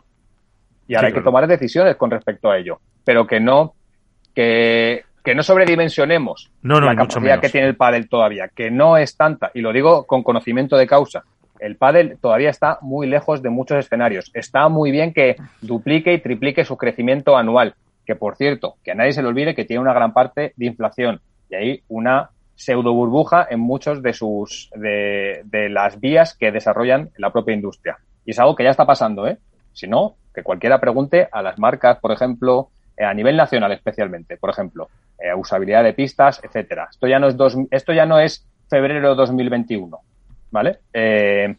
Y 0.88 0.96
ahora 0.96 1.08
hay 1.08 1.14
que 1.14 1.22
tomar 1.22 1.48
decisiones 1.48 1.96
con 1.96 2.10
respecto 2.10 2.50
a 2.50 2.58
ello. 2.58 2.80
Pero 3.06 3.28
que 3.28 3.40
no, 3.40 3.76
que, 4.34 5.04
que 5.24 5.36
no 5.36 5.44
sobredimensionemos 5.44 6.52
la 6.62 6.96
capacidad 6.96 7.40
que 7.40 7.50
tiene 7.50 7.68
el 7.68 7.76
pádel 7.76 8.10
todavía, 8.10 8.50
que 8.50 8.72
no 8.72 8.98
es 8.98 9.16
tanta, 9.16 9.52
y 9.54 9.62
lo 9.62 9.74
digo 9.74 10.06
con 10.06 10.24
conocimiento 10.24 10.78
de 10.78 10.88
causa, 10.88 11.24
el 11.60 11.76
pádel 11.76 12.18
todavía 12.22 12.50
está 12.50 12.80
muy 12.82 13.08
lejos 13.08 13.42
de 13.42 13.50
muchos 13.50 13.78
escenarios. 13.78 14.32
Está 14.34 14.70
muy 14.70 14.92
bien 14.92 15.14
que 15.14 15.36
duplique 15.62 16.14
y 16.14 16.20
triplique 16.20 16.66
su 16.66 16.78
crecimiento 16.78 17.38
anual, 17.38 17.76
que 18.06 18.16
por 18.16 18.36
cierto, 18.36 18.76
que 18.84 18.92
a 18.92 18.96
nadie 18.96 19.14
se 19.14 19.22
le 19.22 19.28
olvide 19.28 19.56
que 19.56 19.66
tiene 19.66 19.82
una 19.82 19.94
gran 19.94 20.14
parte 20.14 20.54
de 20.56 20.66
inflación 20.66 21.22
y 21.50 21.56
hay 21.56 21.84
una 21.90 22.30
pseudo 22.56 22.94
burbuja 22.94 23.48
en 23.50 23.60
muchos 23.60 24.02
de 24.02 24.14
sus 24.14 24.70
de, 24.76 25.70
las 25.70 26.00
vías 26.00 26.36
que 26.36 26.52
desarrollan 26.52 27.10
la 27.18 27.32
propia 27.32 27.56
industria. 27.56 27.98
Y 28.26 28.32
es 28.32 28.40
algo 28.40 28.56
que 28.56 28.64
ya 28.64 28.72
está 28.72 28.86
pasando, 28.86 29.28
¿eh? 29.28 29.38
Si 29.74 29.88
no, 29.88 30.16
que 30.34 30.44
cualquiera 30.44 30.80
pregunte 30.80 31.30
a 31.32 31.42
las 31.42 31.58
marcas, 31.58 32.00
por 32.00 32.12
ejemplo, 32.12 32.70
eh, 32.98 33.06
a 33.06 33.14
nivel 33.14 33.38
nacional 33.38 33.72
especialmente, 33.72 34.36
por 34.36 34.50
ejemplo, 34.50 34.90
eh, 35.22 35.34
usabilidad 35.34 35.84
de 35.84 35.94
pistas, 35.94 36.42
etcétera. 36.44 36.88
Esto 36.90 37.08
ya 37.08 37.20
no 37.20 37.28
es 37.28 37.38
dos, 37.38 37.58
esto 37.72 37.94
ya 37.94 38.06
no 38.06 38.20
es 38.20 38.46
febrero 38.70 39.10
de 39.10 39.16
2021. 39.16 40.00
¿vale? 40.52 40.80
Eh, 40.94 41.56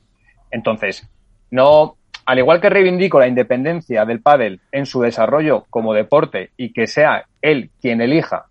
entonces, 0.51 1.09
no, 1.51 1.97
al 2.27 2.39
igual 2.39 2.61
que 2.61 2.71
reivindico 2.71 3.19
la 3.19 3.29
independencia 3.29 4.05
del 4.05 4.21
pádel 4.21 4.61
en 4.73 4.87
su 4.87 5.01
desarrollo 5.01 5.65
como 5.71 5.95
deporte 5.95 6.51
y 6.57 6.73
que 6.73 6.87
sea 6.87 7.25
él 7.41 7.71
quien 7.81 8.01
elija 8.01 8.47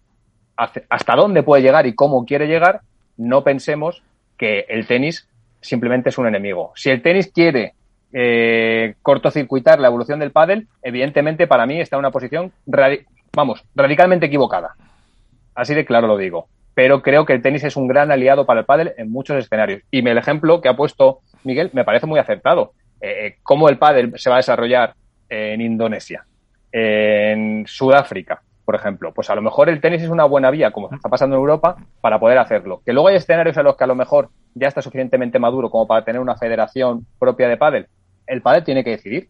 hasta 0.56 1.16
dónde 1.16 1.42
puede 1.42 1.62
llegar 1.64 1.88
y 1.88 1.96
cómo 1.96 2.26
quiere 2.26 2.46
llegar, 2.46 2.82
no 3.16 3.46
pensemos 3.46 4.04
que 4.38 4.66
el 4.68 4.86
tenis 4.88 5.26
simplemente 5.62 6.10
es 6.10 6.18
un 6.18 6.28
enemigo. 6.28 6.74
Si 6.76 6.90
el 6.90 7.02
tenis 7.02 7.32
quiere 7.34 7.76
eh, 8.12 8.96
cortocircuitar 9.02 9.80
la 9.80 9.88
evolución 9.88 10.20
del 10.20 10.32
pádel, 10.32 10.68
evidentemente 10.82 11.48
para 11.48 11.66
mí 11.66 11.80
está 11.80 11.96
en 11.96 12.02
una 12.02 12.12
posición, 12.12 12.52
vamos, 13.34 13.64
radicalmente 13.74 14.26
equivocada. 14.26 14.76
Así 15.60 15.74
de 15.74 15.86
claro 15.86 16.08
lo 16.08 16.18
digo 16.18 16.48
pero 16.80 17.02
creo 17.02 17.26
que 17.26 17.34
el 17.34 17.42
tenis 17.42 17.66
es 17.66 17.76
un 17.76 17.90
gran 17.90 18.10
aliado 18.10 18.46
para 18.46 18.62
el 18.62 18.66
pádel 18.66 18.94
en 18.96 19.12
muchos 19.12 19.36
escenarios. 19.36 19.82
Y 19.92 20.00
el 20.08 20.18
ejemplo 20.18 20.62
que 20.62 20.70
ha 20.70 20.78
puesto 20.78 21.20
Miguel 21.44 21.70
me 21.74 21.84
parece 21.84 22.06
muy 22.06 22.20
acertado. 22.20 22.72
Eh, 23.02 23.36
cómo 23.44 23.68
el 23.68 23.78
pádel 23.78 24.14
se 24.16 24.30
va 24.30 24.38
a 24.38 24.44
desarrollar 24.44 24.94
en 25.28 25.60
Indonesia, 25.60 26.26
en 26.72 27.66
Sudáfrica, 27.68 28.42
por 28.64 28.76
ejemplo. 28.76 29.14
Pues 29.14 29.30
a 29.30 29.36
lo 29.36 29.42
mejor 29.42 29.68
el 29.68 29.82
tenis 29.82 30.04
es 30.04 30.10
una 30.10 30.24
buena 30.24 30.52
vía, 30.52 30.72
como 30.72 30.90
está 30.90 31.10
pasando 31.10 31.36
en 31.36 31.42
Europa, 31.42 31.76
para 32.00 32.18
poder 32.18 32.38
hacerlo. 32.38 32.82
Que 32.86 32.94
luego 32.94 33.10
hay 33.10 33.18
escenarios 33.18 33.58
en 33.58 33.66
los 33.66 33.76
que 33.76 33.84
a 33.84 33.88
lo 33.88 33.96
mejor 33.96 34.30
ya 34.54 34.70
está 34.70 34.82
suficientemente 34.82 35.38
maduro 35.38 35.70
como 35.70 35.86
para 35.86 36.06
tener 36.06 36.22
una 36.22 36.38
federación 36.38 37.06
propia 37.20 37.50
de 37.50 37.58
pádel. 37.58 37.88
El 38.26 38.42
pádel 38.42 38.64
tiene 38.64 38.86
que 38.86 38.92
decidir. 38.92 39.28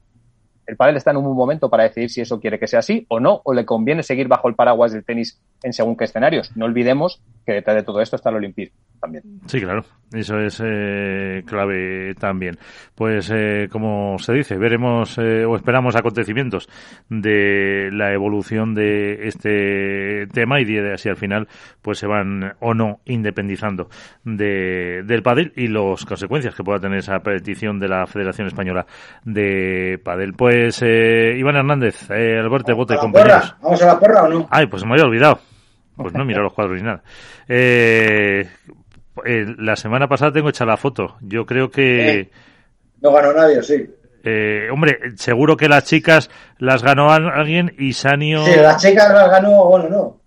El 0.69 0.77
pádel 0.77 0.97
está 0.97 1.09
en 1.09 1.17
un 1.17 1.35
momento 1.35 1.67
para 1.67 1.81
decidir 1.81 2.11
si 2.11 2.21
eso 2.21 2.39
quiere 2.39 2.59
que 2.59 2.67
sea 2.67 2.79
así 2.79 3.07
o 3.09 3.19
no, 3.19 3.41
o 3.43 3.55
le 3.55 3.65
conviene 3.65 4.03
seguir 4.03 4.27
bajo 4.27 4.47
el 4.47 4.53
paraguas 4.53 4.91
del 4.91 5.03
tenis 5.03 5.41
en 5.63 5.73
según 5.73 5.97
qué 5.97 6.03
escenarios. 6.03 6.55
No 6.55 6.65
olvidemos 6.65 7.23
que 7.49 7.55
detrás 7.55 7.77
de 7.77 7.83
todo 7.83 7.99
esto 7.99 8.15
está 8.15 8.29
el 8.29 8.35
Olimpismo 8.35 8.77
también. 8.99 9.23
Sí, 9.47 9.59
claro, 9.59 9.83
eso 10.13 10.39
es 10.39 10.61
eh, 10.63 11.41
clave 11.47 12.13
también. 12.15 12.59
Pues 12.93 13.31
eh, 13.33 13.67
como 13.71 14.19
se 14.19 14.33
dice, 14.33 14.57
veremos 14.57 15.17
eh, 15.17 15.45
o 15.45 15.55
esperamos 15.55 15.95
acontecimientos 15.95 16.69
de 17.09 17.89
la 17.91 18.13
evolución 18.13 18.75
de 18.75 19.27
este 19.27 20.27
tema 20.27 20.59
y 20.59 20.65
de 20.65 20.97
si 20.97 21.09
al 21.09 21.15
final 21.15 21.47
pues 21.81 21.97
se 21.97 22.07
van 22.07 22.53
o 22.59 22.73
no 22.73 22.99
independizando 23.05 23.89
de, 24.23 25.01
del 25.05 25.23
padel 25.23 25.51
y 25.55 25.67
las 25.69 26.05
consecuencias 26.05 26.53
que 26.53 26.63
pueda 26.63 26.79
tener 26.79 26.99
esa 26.99 27.19
petición 27.19 27.79
de 27.79 27.87
la 27.87 28.05
Federación 28.05 28.47
Española 28.47 28.85
de 29.23 29.99
Padel. 30.03 30.33
Pues 30.33 30.83
Iván 30.83 31.55
Hernández, 31.55 32.11
Alberto 32.11 32.75
Bote, 32.75 32.95
compañeros. 32.97 33.55
¿Vamos 33.61 33.81
a 33.81 33.87
la 33.87 33.99
porra 33.99 34.23
o 34.23 34.27
no? 34.27 34.47
Ay, 34.51 34.67
pues 34.67 34.85
me 34.85 34.91
había 34.91 35.05
olvidado. 35.05 35.39
Pues 36.01 36.13
no 36.13 36.23
mira 36.23 36.41
los 36.41 36.53
cuadros 36.53 36.77
ni 36.77 36.83
nada. 36.83 37.03
Eh, 37.47 38.47
eh, 39.25 39.45
la 39.57 39.75
semana 39.75 40.07
pasada 40.07 40.31
tengo 40.31 40.49
hecha 40.49 40.65
la 40.65 40.77
foto. 40.77 41.17
Yo 41.21 41.45
creo 41.45 41.69
que... 41.69 42.19
Eh, 42.19 42.31
no 43.01 43.11
ganó 43.11 43.33
nadie, 43.33 43.61
sí. 43.61 43.85
Eh, 44.23 44.69
hombre, 44.71 44.97
seguro 45.15 45.57
que 45.57 45.67
las 45.67 45.85
chicas 45.85 46.29
las 46.57 46.83
ganó 46.83 47.11
alguien 47.11 47.75
y 47.77 47.93
Sanio... 47.93 48.45
Sí, 48.45 48.55
las 48.55 48.81
chicas 48.81 49.13
las 49.13 49.29
ganó, 49.29 49.65
bueno, 49.65 49.89
no. 49.89 50.19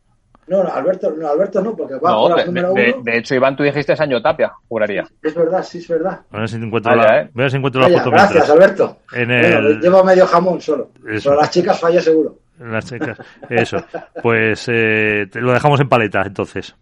No, 0.47 0.61
Alberto 0.71 1.11
no, 1.11 1.29
Alberto 1.29 1.63
no, 1.63 1.75
porque 1.75 1.95
va 1.95 2.11
no, 2.11 2.23
por 2.23 2.37
la 2.37 2.45
número 2.45 2.75
de, 2.75 2.93
uno. 2.93 3.03
De, 3.05 3.17
hecho, 3.17 3.35
Iván, 3.35 3.57
tú 3.57 3.63
dijiste 3.63 3.97
Sanio 3.97 4.21
Tapia, 4.21 4.53
juraría. 4.69 5.07
Es 5.23 5.35
verdad, 5.35 5.63
sí, 5.63 5.79
es 5.79 5.89
verdad. 5.89 6.21
A 6.31 6.39
ver 6.41 6.49
si 6.49 6.57
encuentro, 6.57 6.95
la, 6.95 7.23
eh. 7.23 7.31
a 7.35 7.49
si 7.49 7.57
encuentro 7.57 7.81
la 7.81 7.99
foto. 7.99 8.11
Gracias, 8.11 8.51
Alberto. 8.51 8.99
En 9.15 9.31
el... 9.31 9.81
llevo 9.81 10.05
medio 10.05 10.27
jamón 10.27 10.61
solo. 10.61 10.91
Pero 11.03 11.37
las 11.37 11.51
chicas 11.51 11.81
fallé 11.81 12.03
seguro. 12.03 12.42
Las 12.59 12.87
chicas, 12.87 13.19
eso. 13.49 13.85
Pues 14.23 14.69
eh, 14.69 15.27
lo 15.35 15.53
dejamos 15.53 15.81
en 15.81 15.89
paleta, 15.89 16.23
entonces. 16.25 16.75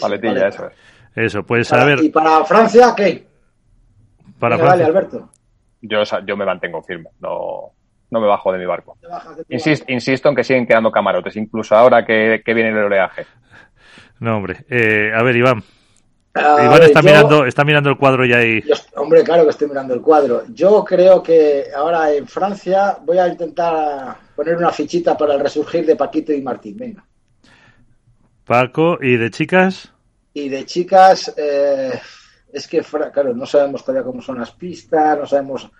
Paletilla, 0.00 0.48
eso 0.48 0.66
es. 0.66 0.74
Eso, 1.14 1.42
pues 1.42 1.72
a 1.72 1.84
ver. 1.84 2.02
¿Y 2.02 2.10
para 2.10 2.44
Francia 2.44 2.94
qué? 2.96 3.26
Para 4.38 4.56
Francia. 4.56 4.76
Vale, 4.76 4.84
Alberto. 4.84 5.30
Yo, 5.82 6.02
yo 6.26 6.36
me 6.36 6.44
mantengo 6.44 6.82
firme, 6.82 7.10
no, 7.20 7.72
no 8.10 8.20
me 8.20 8.26
bajo 8.26 8.52
de 8.52 8.58
mi 8.58 8.66
barco. 8.66 8.98
Insisto, 9.48 9.90
insisto 9.90 10.28
en 10.28 10.34
que 10.36 10.44
siguen 10.44 10.66
quedando 10.66 10.90
camarotes, 10.90 11.36
incluso 11.36 11.74
ahora 11.74 12.04
que, 12.04 12.42
viene 12.46 12.68
el 12.68 12.78
oleaje. 12.78 13.26
No, 14.18 14.36
hombre. 14.36 14.64
Eh, 14.68 15.12
a 15.14 15.22
ver, 15.22 15.36
Iván. 15.36 15.62
Iván 16.34 16.82
está, 16.82 17.02
mirando, 17.02 17.46
está 17.46 17.64
mirando 17.64 17.90
el 17.90 17.96
cuadro 17.96 18.24
ya 18.24 18.38
ahí. 18.38 18.62
hombre, 18.96 19.24
claro 19.24 19.44
que 19.44 19.50
estoy 19.50 19.68
mirando 19.68 19.94
el 19.94 20.00
cuadro. 20.00 20.42
Yo 20.48 20.84
creo 20.84 21.22
que 21.22 21.64
ahora 21.74 22.12
en 22.12 22.26
Francia 22.26 22.98
voy 23.02 23.18
a 23.18 23.28
intentar 23.28 24.16
poner 24.40 24.56
una 24.56 24.70
fichita 24.70 25.18
para 25.18 25.34
el 25.34 25.40
resurgir 25.40 25.84
de 25.84 25.96
Paquito 25.96 26.32
y 26.32 26.40
Martín. 26.40 26.74
Venga. 26.74 27.04
Paco, 28.46 28.96
¿y 28.98 29.18
de 29.18 29.30
chicas? 29.30 29.92
Y 30.32 30.48
de 30.48 30.64
chicas, 30.64 31.34
eh, 31.36 32.00
es 32.50 32.66
que, 32.66 32.80
claro, 33.12 33.34
no 33.34 33.44
sabemos 33.44 33.84
todavía 33.84 34.02
cómo 34.02 34.22
son 34.22 34.38
las 34.38 34.52
pistas, 34.52 35.18
no 35.18 35.26
sabemos 35.26 35.70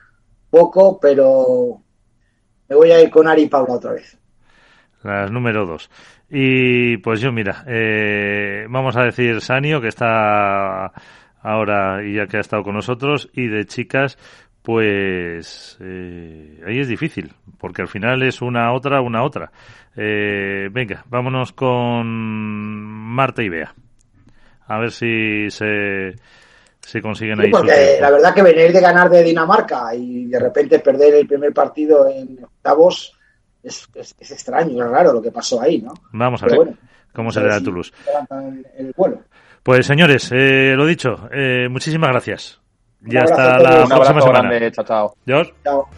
poco, 0.51 1.01
pero 1.01 1.81
me 2.69 2.77
voy 2.77 2.91
a 2.91 3.01
ir 3.01 3.09
con 3.09 3.27
Ari 3.27 3.45
y 3.45 3.49
Paula 3.49 3.73
otra 3.73 3.93
vez. 3.93 4.19
Las 5.05 5.31
número 5.31 5.65
dos. 5.65 5.89
Y 6.29 6.99
pues 6.99 7.23
yo, 7.23 7.33
mira, 7.33 7.65
eh, 7.67 8.67
vamos 8.69 8.95
a 8.95 9.05
decir 9.05 9.41
Sanio, 9.41 9.81
que 9.81 9.89
está 9.89 10.93
ahora 11.41 12.05
y 12.05 12.17
ya 12.17 12.27
que 12.27 12.37
ha 12.37 12.41
estado 12.41 12.63
con 12.63 12.75
nosotros, 12.75 13.31
y 13.33 13.47
de 13.47 13.65
chicas, 13.65 14.19
pues 14.63 15.79
eh, 15.81 16.63
ahí 16.67 16.81
es 16.81 16.89
difícil, 16.89 17.33
porque 17.59 17.83
al 17.83 17.89
final 17.89 18.23
es 18.23 18.43
una 18.43 18.73
otra, 18.73 19.01
una 19.01 19.23
otra. 19.23 19.51
venga, 19.97 21.05
vámonos 21.09 21.53
con 21.53 22.07
Marta 22.07 23.43
y 23.43 23.49
Bea 23.49 23.75
a 24.71 24.79
ver 24.79 24.93
si 24.93 25.51
se, 25.51 26.15
se 26.81 27.03
consiguen 27.03 27.41
ahí. 27.41 27.51
Porque 27.51 27.99
la 28.01 28.11
verdad 28.11 28.33
que 28.33 28.43
venir 28.43 28.73
de 28.73 28.81
ganar 28.81 29.11
de 29.11 29.25
Dinamarca 29.25 29.93
y 29.95 30.27
de 30.27 30.39
repente 30.39 30.79
perder 30.79 31.15
el 31.15 31.27
primer 31.27 31.53
partido 31.53 32.09
en 32.09 32.39
octavos 32.43 33.19
es, 33.65 33.89
es, 33.95 34.31
extraño, 34.31 34.85
es 34.85 34.91
raro 34.91 35.13
lo 35.13 35.21
que 35.21 35.33
pasó 35.33 35.61
ahí, 35.61 35.83
¿no? 35.83 35.93
Vamos 36.13 36.43
a 36.45 36.47
ver 36.47 36.75
cómo 37.13 37.33
se 37.33 37.41
le 37.41 37.49
da 37.49 37.57
a 37.57 37.61
Toulouse. 37.61 37.93
Pues 39.65 39.87
señores, 39.87 40.31
eh, 40.33 40.75
lo 40.77 40.87
dicho, 40.87 41.29
eh, 41.33 41.69
muchísimas 41.69 42.11
gracias. 42.11 42.60
Ya 43.03 43.23
hasta 43.23 43.59
la 43.59 43.87
próxima 43.87 44.21
semana. 44.21 44.71
Chao, 44.73 44.85
chao. 44.85 45.45
Chao. 45.65 45.89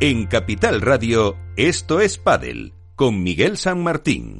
En 0.00 0.26
Capital 0.26 0.82
Radio, 0.82 1.36
esto 1.56 2.00
es 2.00 2.18
Padel, 2.18 2.74
con 2.94 3.22
Miguel 3.22 3.56
San 3.56 3.82
Martín. 3.82 4.32